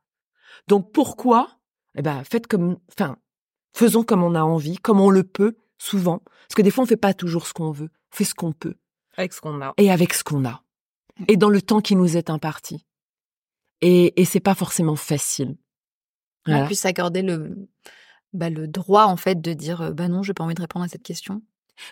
Donc 0.68 0.93
pourquoi? 0.93 1.59
Eh 1.97 2.03
ben, 2.03 2.22
faites 2.22 2.47
comme, 2.47 2.76
enfin, 2.93 3.16
faisons 3.74 4.05
comme 4.05 4.22
on 4.22 4.34
a 4.34 4.43
envie, 4.43 4.76
comme 4.76 5.01
on 5.01 5.09
le 5.09 5.22
peut, 5.22 5.57
souvent. 5.78 6.18
Parce 6.18 6.55
que 6.55 6.62
des 6.62 6.70
fois, 6.70 6.84
on 6.84 6.87
fait 6.87 6.97
pas 6.99 7.14
toujours 7.14 7.47
ce 7.47 7.55
qu'on 7.55 7.70
veut. 7.70 7.89
On 8.12 8.16
fait 8.16 8.24
ce 8.24 8.34
qu'on 8.34 8.53
peut. 8.53 8.74
Avec 9.16 9.32
ce 9.32 9.41
qu'on 9.41 9.62
a. 9.62 9.72
Et 9.78 9.91
avec 9.91 10.12
ce 10.12 10.22
qu'on 10.22 10.45
a. 10.45 10.62
Et 11.28 11.39
dans 11.39 11.49
le 11.49 11.62
temps 11.62 11.80
qui 11.80 11.97
nous 11.97 12.18
est 12.18 12.28
imparti. 12.28 12.84
Et, 13.80 14.20
et 14.20 14.26
c'est 14.26 14.41
pas 14.41 14.55
forcément 14.55 14.97
facile. 14.97 15.57
Voilà. 16.45 16.64
On 16.64 16.66
puisse 16.66 16.80
s'accorder 16.80 17.22
le, 17.22 17.68
bah, 18.34 18.51
le 18.51 18.68
droit, 18.68 19.05
en 19.05 19.16
fait, 19.16 19.41
de 19.41 19.55
dire, 19.55 19.80
euh, 19.80 19.93
bah 19.93 20.09
non, 20.09 20.22
j'ai 20.22 20.34
pas 20.34 20.45
envie 20.45 20.55
de 20.55 20.61
répondre 20.61 20.84
à 20.84 20.89
cette 20.89 21.03
question. 21.03 21.43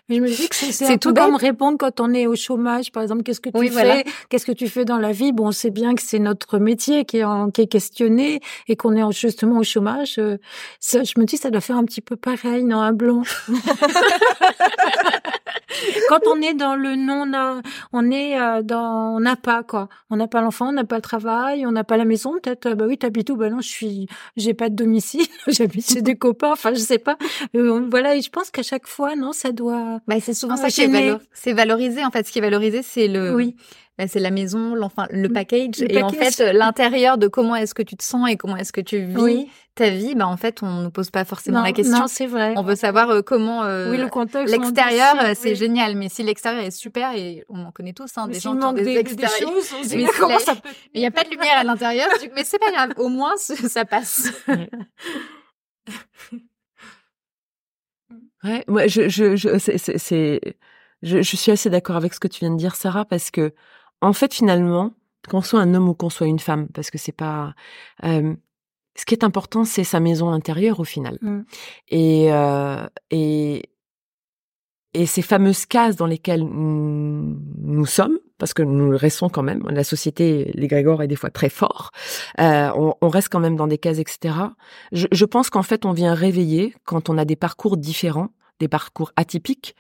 Mais 0.09 0.16
je 0.16 0.20
me 0.20 0.28
dis 0.28 0.49
que 0.49 0.55
c'est 0.55 0.99
tout 0.99 1.14
comme 1.14 1.37
répondre 1.37 1.78
quand 1.78 2.01
on 2.01 2.12
est 2.12 2.26
au 2.26 2.37
chômage, 2.37 2.93
par 2.93 3.03
exemple, 3.03 3.22
qu'est-ce 3.22 3.41
que 3.41 3.51
tu 3.51 3.68
fais, 3.70 4.05
qu'est-ce 4.28 4.47
que 4.47 4.53
tu 4.53 4.68
fais 4.68 4.85
dans 4.85 4.99
la 4.99 5.12
vie? 5.12 5.32
Bon, 5.32 5.49
on 5.49 5.53
sait 5.53 5.70
bien 5.70 5.95
que 5.95 6.03
c'est 6.03 6.18
notre 6.18 6.59
métier 6.59 7.05
qui 7.05 7.18
est, 7.18 7.24
en, 7.24 7.51
qui 7.51 7.62
est 7.62 7.66
questionné 7.66 8.41
et 8.68 8.76
qu'on 8.76 8.95
est 8.95 9.12
justement 9.12 9.59
au 9.59 9.64
chômage. 9.64 10.16
Euh, 10.18 10.39
ça, 10.80 11.05
je 11.05 11.18
me 11.18 11.24
dis, 11.24 11.37
ça 11.37 11.51
doit 11.51 11.61
faire 11.61 11.76
un 11.76 11.85
petit 11.85 12.01
peu 12.01 12.16
pareil, 12.16 12.64
non, 12.64 12.80
un 12.80 12.93
blanc? 12.93 13.22
quand 16.09 16.20
on 16.27 16.41
est 16.41 16.55
dans 16.55 16.77
le 16.77 16.97
non, 16.97 17.25
on 17.93 18.11
est 18.11 18.41
euh, 18.41 18.62
dans, 18.62 19.16
on 19.16 19.20
n'a 19.20 19.37
pas 19.37 19.62
quoi. 19.62 19.89
On 20.11 20.16
n'a 20.16 20.29
pas 20.29 20.41
l'enfant, 20.41 20.68
on 20.68 20.72
n'a 20.72 20.85
pas 20.85 20.97
le 20.97 21.03
travail, 21.03 21.66
on 21.66 21.72
n'a 21.72 21.85
pas 21.85 21.97
la 21.97 22.05
maison. 22.05 22.35
Peut-être, 22.41 22.66
euh, 22.66 22.75
bah 22.75 22.85
oui, 22.87 22.99
t'habites 22.99 23.31
où? 23.31 23.37
Bah 23.37 23.51
non, 23.51 23.61
je 23.61 23.68
suis, 23.68 24.07
j'ai 24.37 24.55
pas 24.55 24.68
de 24.68 24.75
domicile, 24.75 25.27
j'habite 25.47 25.91
chez 25.91 26.03
des 26.03 26.16
copains. 26.16 26.53
Enfin, 26.53 26.72
je 26.75 26.81
sais 26.81 26.99
pas. 26.99 27.16
voilà, 27.53 28.16
et 28.16 28.22
je 28.22 28.31
pense 28.31 28.51
qu'à 28.51 28.62
chaque 28.62 28.87
fois, 28.87 29.16
non, 29.16 29.33
ça 29.33 29.53
doit 29.53 30.01
bah, 30.07 30.16
c'est 30.20 30.35
souvent 30.35 30.57
ça 30.57 30.68
qui 30.68 30.83
est, 30.83 31.16
c'est 31.33 31.53
valorisé. 31.53 32.05
En 32.05 32.11
fait, 32.11 32.27
ce 32.27 32.33
qui 32.33 32.39
est 32.39 32.43
valorisé, 32.43 32.83
c'est 32.83 33.09
le, 33.09 33.35
oui. 33.35 33.57
Bah, 33.97 34.09
c'est 34.09 34.20
la 34.20 34.30
maison, 34.30 34.74
le 34.74 35.28
package. 35.28 35.82
et 35.82 36.03
en 36.03 36.09
fait, 36.09 36.40
l'intérieur 36.53 37.16
de 37.16 37.28
comment 37.28 37.55
est-ce 37.55 37.74
que 37.74 37.82
tu 37.82 37.97
te 37.97 38.03
sens 38.03 38.28
et 38.28 38.36
comment 38.36 38.57
est-ce 38.57 38.72
que 38.72 38.80
tu 38.80 38.99
vis 39.05 39.49
ta 39.74 39.90
vie, 39.90 40.14
bah 40.14 40.28
en 40.28 40.36
fait, 40.36 40.62
on 40.62 40.82
ne 40.82 40.88
pose 40.88 41.11
pas 41.11 41.24
forcément 41.24 41.62
la 41.62 41.72
question. 41.72 41.99
Non, 41.99 42.07
c'est 42.07 42.26
vrai. 42.26 42.55
On 42.57 42.62
veut 42.62 42.76
savoir 42.76 43.11
euh, 43.11 43.22
comment. 43.22 43.64
Euh, 43.64 43.90
oui, 43.90 43.97
le 43.97 44.09
contexte. 44.09 44.55
L'extérieur, 44.55 45.16
euh, 45.20 45.32
c'est 45.34 45.57
génial, 45.57 45.97
mais 45.97 46.09
si 46.09 46.22
l'extérieur 46.22 46.62
est 46.62 46.70
super 46.70 47.12
et 47.14 47.45
on 47.49 47.64
en 47.64 47.72
connaît 47.72 47.92
tous, 47.92 48.16
hein, 48.16 48.28
des 48.28 48.38
gens 48.38 48.57
qui 48.57 48.64
ont 48.64 48.72
des, 48.72 48.97
extérieurs. 48.97 49.51
mais 49.90 50.07
comment 50.16 50.38
ça 50.38 50.55
peut... 50.55 50.68
Il 50.95 51.01
n'y 51.01 51.07
a 51.07 51.11
pas 51.11 51.24
de 51.24 51.30
lumière 51.30 51.59
à 51.59 51.64
l'intérieur, 51.64 52.09
mais 52.36 52.45
c'est 52.45 52.59
pas 52.59 52.70
grave. 52.70 52.90
Au 52.99 53.09
moins, 53.09 53.36
ça 53.36 53.84
passe. 53.84 54.32
Ouais, 58.42 58.62
moi, 58.68 58.86
je, 58.88 59.09
je, 59.09 59.36
je, 59.36 59.57
c'est, 59.59 60.40
je, 61.01 61.22
je 61.22 61.36
suis 61.36 61.51
assez 61.51 61.70
d'accord 61.70 61.97
avec 61.97 62.12
ce 62.12 62.20
que 62.20 62.28
tu 62.28 62.40
viens 62.40 62.51
de 62.51 62.59
dire, 62.59 62.76
Sarah, 62.76 63.07
parce 63.07 63.30
que, 63.30 63.55
en 64.05 64.13
fait, 64.13 64.35
finalement, 64.35 64.93
qu'on 65.29 65.41
soit 65.41 65.61
un 65.61 65.75
homme 65.75 65.89
ou 65.89 65.95
qu'on 65.95 66.11
soit 66.11 66.27
une 66.27 66.39
femme, 66.39 66.69
parce 66.69 66.91
que 66.91 66.99
c'est 66.99 67.13
pas, 67.13 67.55
euh, 68.05 68.35
ce 68.97 69.05
qui 69.07 69.15
est 69.15 69.25
important, 69.25 69.65
c'est 69.65 69.85
sa 69.85 69.99
maison 69.99 70.31
intérieure 70.31 70.79
au 70.79 70.85
final. 70.85 71.19
Mmh. 71.23 71.41
Et, 71.89 72.27
euh, 72.31 72.87
et, 73.11 73.71
et 74.93 75.07
ces 75.07 75.23
fameuses 75.23 75.65
cases 75.65 75.97
dans 75.97 76.07
lesquelles 76.07 76.45
nous 76.45 77.87
sommes, 77.87 78.19
parce 78.37 78.53
que 78.53 78.63
nous 78.63 78.91
le 78.91 78.97
restons 78.97 79.31
quand 79.31 79.43
même, 79.43 79.67
la 79.71 79.85
société, 79.85 80.51
l'égrégore 80.55 81.03
est 81.03 81.09
des 81.09 81.17
fois 81.17 81.31
très 81.31 81.49
fort, 81.49 81.91
euh, 82.41 82.71
on, 82.77 82.95
on, 83.01 83.09
reste 83.09 83.31
quand 83.31 83.41
même 83.41 83.57
dans 83.57 83.67
des 83.67 83.79
cases, 83.79 83.99
etc. 83.99 84.35
Je, 84.93 85.07
je 85.11 85.25
pense 85.25 85.49
qu'en 85.49 85.63
fait, 85.63 85.87
on 85.87 85.93
vient 85.93 86.13
réveiller 86.13 86.75
quand 86.85 87.09
on 87.09 87.17
a 87.17 87.25
des 87.25 87.37
parcours 87.37 87.79
différents, 87.79 88.29
des 88.61 88.69
parcours 88.69 89.13
atypiques, 89.17 89.75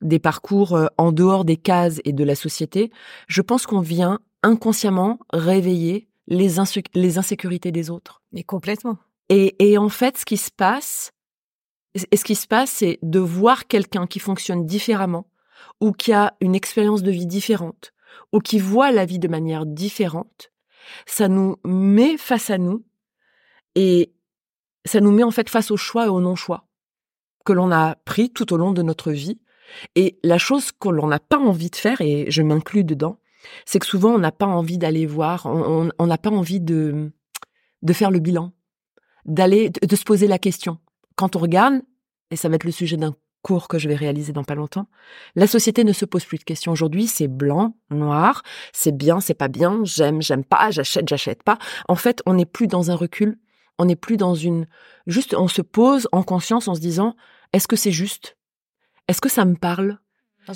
des 0.00 0.18
parcours 0.18 0.74
euh, 0.74 0.86
en 0.98 1.12
dehors 1.12 1.44
des 1.44 1.56
cases 1.56 2.00
et 2.04 2.12
de 2.12 2.24
la 2.24 2.34
société. 2.34 2.90
Je 3.28 3.42
pense 3.42 3.66
qu'on 3.66 3.80
vient 3.80 4.20
inconsciemment 4.42 5.18
réveiller 5.32 6.08
les, 6.26 6.56
les 6.94 7.18
insécurités 7.18 7.72
des 7.72 7.90
autres. 7.90 8.22
Mais 8.32 8.42
complètement. 8.42 8.98
Et, 9.28 9.56
et 9.58 9.78
en 9.78 9.88
fait, 9.88 10.18
ce 10.18 10.24
qui 10.24 10.36
se 10.36 10.50
passe, 10.50 11.12
et 11.94 12.16
ce 12.16 12.24
qui 12.24 12.34
se 12.34 12.46
passe, 12.46 12.70
c'est 12.70 12.98
de 13.02 13.18
voir 13.18 13.66
quelqu'un 13.66 14.06
qui 14.06 14.18
fonctionne 14.18 14.64
différemment, 14.66 15.26
ou 15.80 15.92
qui 15.92 16.12
a 16.12 16.34
une 16.40 16.54
expérience 16.54 17.02
de 17.02 17.10
vie 17.10 17.26
différente, 17.26 17.92
ou 18.32 18.38
qui 18.38 18.58
voit 18.58 18.92
la 18.92 19.04
vie 19.04 19.18
de 19.18 19.28
manière 19.28 19.66
différente. 19.66 20.52
Ça 21.06 21.28
nous 21.28 21.56
met 21.64 22.16
face 22.16 22.50
à 22.50 22.58
nous, 22.58 22.84
et 23.74 24.12
ça 24.84 25.00
nous 25.00 25.12
met 25.12 25.22
en 25.22 25.30
fait 25.30 25.48
face 25.48 25.70
au 25.70 25.76
choix 25.76 26.06
et 26.06 26.08
au 26.08 26.20
non-choix 26.20 26.66
que 27.44 27.52
l'on 27.52 27.70
a 27.72 27.96
pris 28.04 28.30
tout 28.30 28.52
au 28.52 28.56
long 28.56 28.72
de 28.72 28.82
notre 28.82 29.12
vie. 29.12 29.40
Et 29.94 30.18
la 30.22 30.38
chose 30.38 30.72
que 30.72 30.88
l'on 30.88 31.06
n'a 31.06 31.18
pas 31.18 31.38
envie 31.38 31.70
de 31.70 31.76
faire, 31.76 32.00
et 32.00 32.26
je 32.30 32.42
m'inclus 32.42 32.84
dedans, 32.84 33.18
c'est 33.64 33.78
que 33.78 33.86
souvent 33.86 34.10
on 34.14 34.18
n'a 34.18 34.32
pas 34.32 34.46
envie 34.46 34.78
d'aller 34.78 35.06
voir, 35.06 35.46
on 35.46 36.06
n'a 36.06 36.18
pas 36.18 36.30
envie 36.30 36.60
de, 36.60 37.10
de 37.82 37.92
faire 37.92 38.10
le 38.10 38.18
bilan, 38.18 38.52
d'aller, 39.24 39.70
de 39.70 39.96
se 39.96 40.04
poser 40.04 40.26
la 40.26 40.38
question 40.38 40.78
quand 41.20 41.36
on 41.36 41.40
regarde, 41.40 41.82
et 42.30 42.36
ça 42.36 42.48
va 42.48 42.54
être 42.54 42.64
le 42.64 42.70
sujet 42.70 42.96
d'un 42.96 43.14
cours 43.42 43.68
que 43.68 43.78
je 43.78 43.88
vais 43.88 43.94
réaliser 43.94 44.32
dans 44.32 44.42
pas 44.42 44.54
longtemps, 44.54 44.86
la 45.34 45.46
société 45.46 45.84
ne 45.84 45.92
se 45.92 46.06
pose 46.06 46.24
plus 46.24 46.38
de 46.38 46.44
questions. 46.44 46.72
Aujourd'hui, 46.72 47.06
c'est 47.06 47.28
blanc, 47.28 47.76
noir, 47.90 48.42
c'est 48.72 48.96
bien, 48.96 49.20
c'est 49.20 49.34
pas 49.34 49.48
bien, 49.48 49.80
j'aime, 49.84 50.22
j'aime 50.22 50.44
pas, 50.44 50.70
j'achète, 50.70 51.06
j'achète 51.06 51.42
pas. 51.42 51.58
En 51.88 51.94
fait, 51.94 52.22
on 52.24 52.32
n'est 52.32 52.46
plus 52.46 52.68
dans 52.68 52.90
un 52.90 52.94
recul, 52.94 53.38
on 53.78 53.84
n'est 53.84 53.96
plus 53.96 54.16
dans 54.16 54.34
une... 54.34 54.66
Juste, 55.06 55.34
on 55.34 55.48
se 55.48 55.60
pose 55.60 56.08
en 56.12 56.22
conscience 56.22 56.68
en 56.68 56.74
se 56.74 56.80
disant, 56.80 57.14
est-ce 57.52 57.68
que 57.68 57.76
c'est 57.76 57.92
juste? 57.92 58.38
Est-ce 59.08 59.20
que 59.20 59.28
ça 59.28 59.44
me 59.44 59.56
parle? 59.56 59.98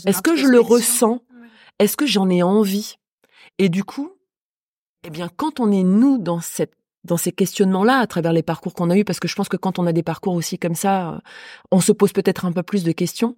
Est-ce 0.07 0.23
que 0.23 0.37
je 0.37 0.47
le 0.47 0.61
ressens? 0.61 1.23
Est-ce 1.79 1.97
que 1.97 2.07
j'en 2.07 2.29
ai 2.29 2.43
envie? 2.43 2.97
Et 3.59 3.69
du 3.69 3.85
coup, 3.85 4.13
eh 5.05 5.11
bien, 5.11 5.29
quand 5.37 5.61
on 5.61 5.71
est 5.71 5.83
nous 5.83 6.19
dans 6.19 6.41
cette 6.41 6.73
dans 7.05 7.19
ces 7.19 7.33
questionnements-là 7.33 7.99
à 7.99 8.07
travers 8.07 8.33
les 8.33 8.43
parcours 8.43 8.73
qu'on 8.73 8.89
a 8.89 8.97
eus, 8.97 9.05
parce 9.05 9.21
que 9.21 9.29
je 9.29 9.35
pense 9.35 9.51
que 9.51 9.59
quand 9.59 9.79
on 9.79 9.87
a 9.87 9.93
des 9.93 10.03
parcours 10.03 10.33
aussi 10.33 10.59
comme 10.59 10.75
ça, 10.75 11.11
euh, 11.11 11.19
on 11.71 11.81
se 11.81 11.93
pose 11.93 12.15
peut-être 12.15 12.47
un 12.47 12.53
peu 12.53 12.63
plus 12.63 12.83
de 12.83 12.93
questions. 12.93 13.37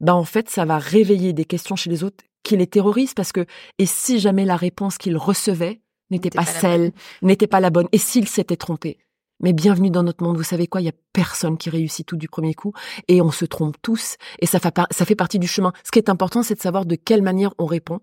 Ben 0.00 0.14
en 0.14 0.24
fait, 0.24 0.48
ça 0.48 0.64
va 0.64 0.78
réveiller 0.78 1.32
des 1.32 1.44
questions 1.44 1.74
chez 1.74 1.90
les 1.90 2.04
autres 2.04 2.24
qui 2.44 2.56
les 2.56 2.68
terrorisent 2.68 3.14
parce 3.14 3.32
que 3.32 3.44
et 3.78 3.86
si 3.86 4.20
jamais 4.20 4.44
la 4.44 4.56
réponse 4.56 4.96
qu'ils 4.96 5.16
recevaient 5.16 5.80
n'était 6.10 6.30
pas, 6.30 6.44
celle, 6.44 6.92
n'était 7.22 7.46
pas 7.48 7.60
la 7.60 7.70
bonne, 7.70 7.88
et 7.92 7.98
s'ils 7.98 8.28
s'étaient 8.28 8.56
trompés, 8.56 8.98
mais 9.40 9.52
bienvenue 9.52 9.90
dans 9.90 10.02
notre 10.02 10.22
monde. 10.22 10.36
Vous 10.36 10.42
savez 10.42 10.66
quoi? 10.66 10.80
Il 10.80 10.84
y 10.84 10.90
a 10.90 10.94
personne 11.12 11.58
qui 11.58 11.70
réussit 11.70 12.06
tout 12.06 12.16
du 12.16 12.28
premier 12.28 12.54
coup, 12.54 12.72
et 13.08 13.20
on 13.20 13.30
se 13.30 13.44
trompe 13.44 13.76
tous, 13.82 14.16
et 14.38 14.46
ça 14.46 14.60
fait, 14.60 14.74
ça 14.90 15.04
fait 15.04 15.16
partie 15.16 15.38
du 15.38 15.46
chemin. 15.48 15.72
Ce 15.84 15.90
qui 15.90 15.98
est 15.98 16.08
important, 16.08 16.42
c'est 16.42 16.54
de 16.54 16.60
savoir 16.60 16.86
de 16.86 16.94
quelle 16.94 17.22
manière 17.22 17.52
on 17.58 17.66
répond 17.66 18.00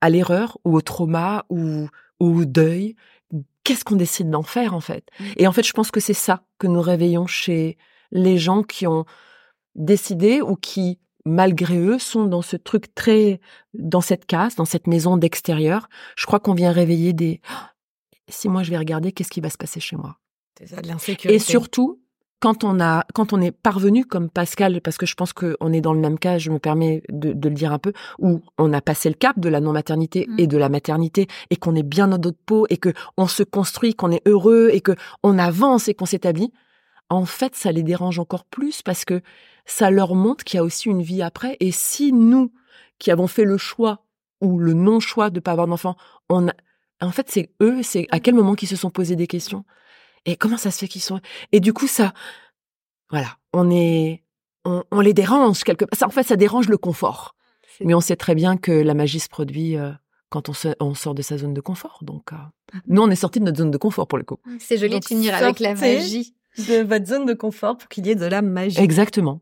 à 0.00 0.10
l'erreur 0.10 0.58
ou 0.64 0.76
au 0.76 0.80
trauma 0.80 1.44
ou 1.48 1.88
au 2.18 2.44
deuil 2.44 2.96
qu'est-ce 3.64 3.84
qu'on 3.84 3.96
décide 3.96 4.30
d'en 4.30 4.42
faire 4.42 4.74
en 4.74 4.80
fait? 4.80 5.04
Mmh. 5.18 5.24
Et 5.36 5.46
en 5.46 5.52
fait, 5.52 5.62
je 5.62 5.72
pense 5.72 5.90
que 5.90 6.00
c'est 6.00 6.14
ça 6.14 6.44
que 6.58 6.66
nous 6.66 6.80
réveillons 6.80 7.26
chez 7.26 7.78
les 8.10 8.38
gens 8.38 8.62
qui 8.62 8.86
ont 8.86 9.04
décidé 9.74 10.40
ou 10.40 10.56
qui, 10.56 10.98
malgré 11.24 11.78
eux, 11.78 11.98
sont 11.98 12.24
dans 12.26 12.42
ce 12.42 12.56
truc 12.56 12.94
très, 12.94 13.40
dans 13.74 14.00
cette 14.00 14.26
case, 14.26 14.56
dans 14.56 14.64
cette 14.64 14.86
maison 14.86 15.16
d'extérieur. 15.16 15.88
Je 16.16 16.26
crois 16.26 16.40
qu'on 16.40 16.54
vient 16.54 16.72
réveiller 16.72 17.12
des, 17.12 17.40
si 18.28 18.48
moi 18.48 18.62
je 18.62 18.70
vais 18.70 18.78
regarder, 18.78 19.12
qu'est-ce 19.12 19.30
qui 19.30 19.40
va 19.40 19.50
se 19.50 19.58
passer 19.58 19.80
chez 19.80 19.96
moi? 19.96 20.18
Ça, 20.66 20.80
de 20.80 20.88
l'insécurité. 20.88 21.34
Et 21.34 21.38
surtout, 21.38 22.00
quand 22.40 22.64
on 22.64 22.80
a, 22.80 23.04
quand 23.14 23.32
on 23.32 23.40
est 23.40 23.52
parvenu 23.52 24.04
comme 24.04 24.28
Pascal, 24.28 24.80
parce 24.80 24.98
que 24.98 25.06
je 25.06 25.14
pense 25.14 25.32
qu'on 25.32 25.72
est 25.72 25.80
dans 25.80 25.94
le 25.94 26.00
même 26.00 26.18
cas, 26.18 26.38
je 26.38 26.50
me 26.50 26.58
permets 26.58 27.04
de, 27.08 27.30
le 27.30 27.54
dire 27.54 27.72
un 27.72 27.78
peu, 27.78 27.92
où 28.18 28.40
on 28.58 28.72
a 28.72 28.80
passé 28.80 29.08
le 29.08 29.14
cap 29.14 29.38
de 29.38 29.48
la 29.48 29.60
non-maternité 29.60 30.26
mmh. 30.28 30.40
et 30.40 30.46
de 30.48 30.56
la 30.58 30.68
maternité, 30.68 31.28
et 31.50 31.56
qu'on 31.56 31.76
est 31.76 31.84
bien 31.84 32.08
dans 32.08 32.18
notre 32.18 32.42
peau, 32.44 32.66
et 32.68 32.78
que 32.78 32.92
on 33.16 33.28
se 33.28 33.44
construit, 33.44 33.94
qu'on 33.94 34.10
est 34.10 34.26
heureux, 34.26 34.70
et 34.72 34.80
que 34.80 34.92
on 35.22 35.38
avance 35.38 35.86
et 35.86 35.94
qu'on 35.94 36.04
s'établit. 36.04 36.52
En 37.10 37.26
fait, 37.26 37.54
ça 37.54 37.70
les 37.70 37.84
dérange 37.84 38.18
encore 38.18 38.44
plus 38.44 38.82
parce 38.82 39.04
que 39.04 39.20
ça 39.64 39.90
leur 39.90 40.14
montre 40.14 40.44
qu'il 40.44 40.56
y 40.56 40.60
a 40.60 40.64
aussi 40.64 40.88
une 40.88 41.02
vie 41.02 41.22
après. 41.22 41.56
Et 41.60 41.70
si 41.70 42.12
nous, 42.12 42.52
qui 42.98 43.10
avons 43.10 43.26
fait 43.26 43.44
le 43.44 43.58
choix 43.58 44.04
ou 44.40 44.58
le 44.58 44.72
non-choix 44.72 45.30
de 45.30 45.38
pas 45.38 45.52
avoir 45.52 45.66
d'enfant, 45.66 45.94
on 46.28 46.48
a... 46.48 46.52
en 47.00 47.10
fait, 47.10 47.30
c'est 47.30 47.50
eux, 47.62 47.82
c'est 47.82 48.06
à 48.10 48.18
quel 48.18 48.34
moment 48.34 48.54
qu'ils 48.54 48.68
se 48.68 48.76
sont 48.76 48.90
posés 48.90 49.14
des 49.14 49.26
questions? 49.26 49.64
Et 50.26 50.36
comment 50.36 50.56
ça 50.56 50.70
se 50.70 50.78
fait 50.78 50.88
qu'ils 50.88 51.02
sont 51.02 51.20
Et 51.50 51.60
du 51.60 51.72
coup, 51.72 51.86
ça, 51.86 52.12
voilà, 53.10 53.36
on 53.52 53.70
est, 53.70 54.22
on, 54.64 55.00
les 55.00 55.14
dérange 55.14 55.64
quelque. 55.64 55.84
Ça, 55.92 56.06
en 56.06 56.10
fait, 56.10 56.22
ça 56.22 56.36
dérange 56.36 56.68
le 56.68 56.78
confort. 56.78 57.34
Mais 57.80 57.94
on 57.94 58.00
sait 58.00 58.16
très 58.16 58.34
bien 58.34 58.56
que 58.56 58.70
la 58.70 58.94
magie 58.94 59.18
se 59.18 59.28
produit 59.28 59.76
euh, 59.76 59.90
quand 60.28 60.48
on, 60.48 60.94
sort 60.94 61.14
de 61.14 61.22
sa 61.22 61.38
zone 61.38 61.54
de 61.54 61.60
confort. 61.60 61.98
Donc, 62.02 62.32
euh, 62.32 62.36
mmh. 62.36 62.80
nous, 62.86 63.02
on 63.02 63.10
est 63.10 63.16
sorti 63.16 63.40
de 63.40 63.44
notre 63.44 63.58
zone 63.58 63.70
de 63.70 63.78
confort 63.78 64.06
pour 64.06 64.18
le 64.18 64.24
coup. 64.24 64.38
Mmh, 64.44 64.56
c'est 64.60 64.78
joli 64.78 65.00
de 65.00 65.04
finir 65.04 65.34
avec 65.34 65.58
la 65.58 65.74
magie 65.74 66.34
de 66.58 66.82
votre 66.82 67.06
zone 67.06 67.26
de 67.26 67.34
confort 67.34 67.76
pour 67.78 67.88
qu'il 67.88 68.06
y 68.06 68.10
ait 68.10 68.14
de 68.14 68.26
la 68.26 68.42
magie. 68.42 68.78
Exactement. 68.78 69.40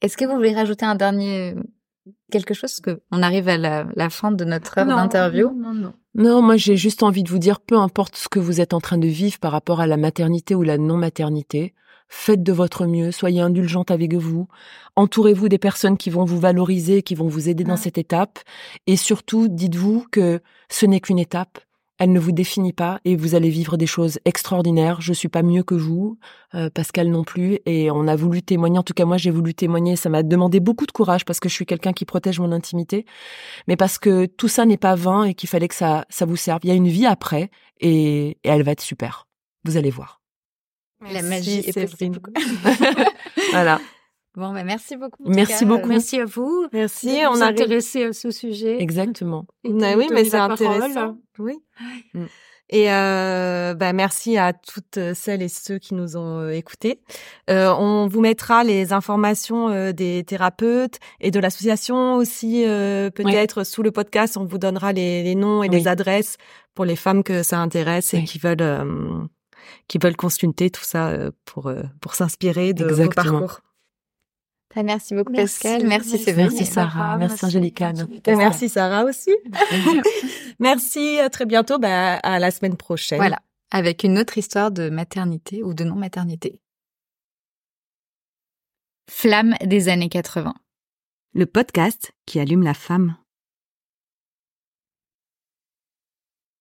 Est-ce 0.00 0.16
que 0.16 0.24
vous 0.24 0.34
voulez 0.34 0.54
rajouter 0.54 0.86
un 0.86 0.94
dernier 0.94 1.54
quelque 2.30 2.54
chose 2.54 2.80
que 2.80 3.00
on 3.10 3.22
arrive 3.22 3.48
à 3.48 3.58
la, 3.58 4.10
fin 4.10 4.32
de 4.32 4.44
notre 4.44 4.78
heure 4.78 4.86
d'interview? 4.86 5.50
Non, 5.54 5.74
non, 5.74 5.92
non. 6.14 6.42
moi 6.42 6.56
j'ai 6.56 6.76
juste 6.76 7.02
envie 7.02 7.22
de 7.22 7.30
vous 7.30 7.38
dire, 7.38 7.60
peu 7.60 7.76
importe 7.76 8.16
ce 8.16 8.28
que 8.28 8.38
vous 8.38 8.60
êtes 8.60 8.74
en 8.74 8.80
train 8.80 8.98
de 8.98 9.06
vivre 9.06 9.38
par 9.38 9.52
rapport 9.52 9.80
à 9.80 9.86
la 9.86 9.96
maternité 9.96 10.54
ou 10.54 10.62
la 10.62 10.78
non-maternité, 10.78 11.74
faites 12.08 12.42
de 12.42 12.52
votre 12.52 12.86
mieux, 12.86 13.12
soyez 13.12 13.40
indulgente 13.40 13.90
avec 13.90 14.14
vous, 14.14 14.48
entourez-vous 14.96 15.48
des 15.48 15.58
personnes 15.58 15.96
qui 15.96 16.10
vont 16.10 16.24
vous 16.24 16.40
valoriser, 16.40 17.02
qui 17.02 17.14
vont 17.14 17.28
vous 17.28 17.48
aider 17.48 17.64
dans 17.64 17.76
cette 17.76 17.98
étape, 17.98 18.40
et 18.86 18.96
surtout 18.96 19.48
dites-vous 19.48 20.06
que 20.10 20.40
ce 20.68 20.86
n'est 20.86 21.00
qu'une 21.00 21.20
étape, 21.20 21.60
elle 22.00 22.12
ne 22.12 22.18
vous 22.18 22.32
définit 22.32 22.72
pas 22.72 22.98
et 23.04 23.14
vous 23.14 23.34
allez 23.34 23.50
vivre 23.50 23.76
des 23.76 23.86
choses 23.86 24.18
extraordinaires. 24.24 25.02
Je 25.02 25.12
suis 25.12 25.28
pas 25.28 25.42
mieux 25.42 25.62
que 25.62 25.74
vous, 25.74 26.18
euh, 26.54 26.70
Pascal 26.70 27.10
non 27.10 27.24
plus, 27.24 27.58
et 27.66 27.90
on 27.90 28.08
a 28.08 28.16
voulu 28.16 28.42
témoigner. 28.42 28.78
En 28.78 28.82
tout 28.82 28.94
cas, 28.94 29.04
moi, 29.04 29.18
j'ai 29.18 29.30
voulu 29.30 29.52
témoigner. 29.52 29.96
Ça 29.96 30.08
m'a 30.08 30.22
demandé 30.22 30.60
beaucoup 30.60 30.86
de 30.86 30.92
courage 30.92 31.26
parce 31.26 31.40
que 31.40 31.50
je 31.50 31.54
suis 31.54 31.66
quelqu'un 31.66 31.92
qui 31.92 32.06
protège 32.06 32.40
mon 32.40 32.52
intimité, 32.52 33.04
mais 33.68 33.76
parce 33.76 33.98
que 33.98 34.24
tout 34.24 34.48
ça 34.48 34.64
n'est 34.64 34.78
pas 34.78 34.94
vain 34.94 35.24
et 35.24 35.34
qu'il 35.34 35.50
fallait 35.50 35.68
que 35.68 35.74
ça, 35.74 36.06
ça 36.08 36.24
vous 36.24 36.36
serve. 36.36 36.60
Il 36.64 36.68
y 36.68 36.72
a 36.72 36.74
une 36.74 36.88
vie 36.88 37.04
après 37.04 37.50
et, 37.80 38.38
elle 38.44 38.62
va 38.62 38.72
être 38.72 38.80
super. 38.80 39.28
Vous 39.64 39.76
allez 39.76 39.90
voir. 39.90 40.22
La 41.12 41.20
magie 41.20 41.58
est 41.58 41.78
possible. 41.78 42.18
voilà. 43.52 43.78
Bon, 44.40 44.54
bah 44.54 44.64
merci 44.64 44.96
beaucoup. 44.96 45.22
Merci 45.26 45.66
beaucoup. 45.66 45.86
Merci 45.86 46.18
à 46.18 46.24
vous. 46.24 46.66
Merci. 46.72 47.20
on 47.28 47.42
a 47.42 47.48
intéressé 47.48 48.04
à 48.04 48.12
ce 48.14 48.30
sujet. 48.30 48.80
Exactement. 48.80 49.44
Bah 49.64 49.96
oui, 49.98 50.08
mais 50.10 50.24
c'est 50.24 50.36
intéressant. 50.36 51.18
Oui. 51.38 51.58
Mm. 52.14 52.24
Et 52.70 52.90
euh, 52.90 53.74
bah 53.74 53.92
merci 53.92 54.38
à 54.38 54.54
toutes 54.54 54.98
celles 55.12 55.42
et 55.42 55.48
ceux 55.48 55.78
qui 55.78 55.94
nous 55.94 56.16
ont 56.16 56.38
euh, 56.38 56.52
écoutés. 56.52 57.02
Euh, 57.50 57.70
on 57.74 58.06
vous 58.06 58.22
mettra 58.22 58.64
les 58.64 58.94
informations 58.94 59.68
euh, 59.68 59.92
des 59.92 60.24
thérapeutes 60.24 61.00
et 61.20 61.30
de 61.30 61.38
l'association 61.38 62.14
aussi, 62.14 62.64
euh, 62.66 63.10
peut-être 63.10 63.64
sous 63.64 63.82
le 63.82 63.90
podcast. 63.90 64.38
On 64.38 64.46
vous 64.46 64.58
donnera 64.58 64.94
les, 64.94 65.22
les 65.22 65.34
noms 65.34 65.62
et 65.62 65.68
les 65.68 65.86
adresses 65.86 66.38
pour 66.74 66.86
les 66.86 66.96
femmes 66.96 67.24
que 67.24 67.42
ça 67.42 67.58
intéresse 67.58 68.14
et 68.14 68.24
qui 68.24 68.38
veulent 68.38 69.28
qui 69.86 69.98
veulent 69.98 70.16
consulter 70.16 70.70
tout 70.70 70.84
ça 70.84 71.12
pour 71.44 71.70
pour 72.00 72.14
s'inspirer 72.14 72.72
de 72.72 72.88
Exactement. 72.88 73.32
vos 73.32 73.38
parcours. 73.40 73.60
Bah, 74.74 74.82
merci 74.84 75.14
beaucoup 75.14 75.32
Pascal, 75.32 75.86
merci, 75.86 76.18
Séverine. 76.18 76.52
Merci 76.52 76.64
Sarah, 76.64 77.16
merci, 77.16 77.44
Angélica. 77.44 77.92
Merci, 78.26 78.68
Sarah 78.68 79.04
aussi. 79.04 79.34
merci, 80.60 81.18
à 81.18 81.28
très 81.28 81.44
bientôt, 81.44 81.78
bah, 81.78 82.14
à 82.14 82.38
la 82.38 82.50
semaine 82.50 82.76
prochaine. 82.76 83.18
Voilà, 83.18 83.40
avec 83.70 84.04
une 84.04 84.18
autre 84.18 84.38
histoire 84.38 84.70
de 84.70 84.88
maternité 84.88 85.62
ou 85.62 85.74
de 85.74 85.84
non-maternité. 85.84 86.60
Flamme 89.10 89.56
des 89.64 89.88
années 89.88 90.08
80. 90.08 90.54
Le 91.34 91.46
podcast 91.46 92.12
qui 92.26 92.38
allume 92.38 92.62
la 92.62 92.74
femme. 92.74 93.16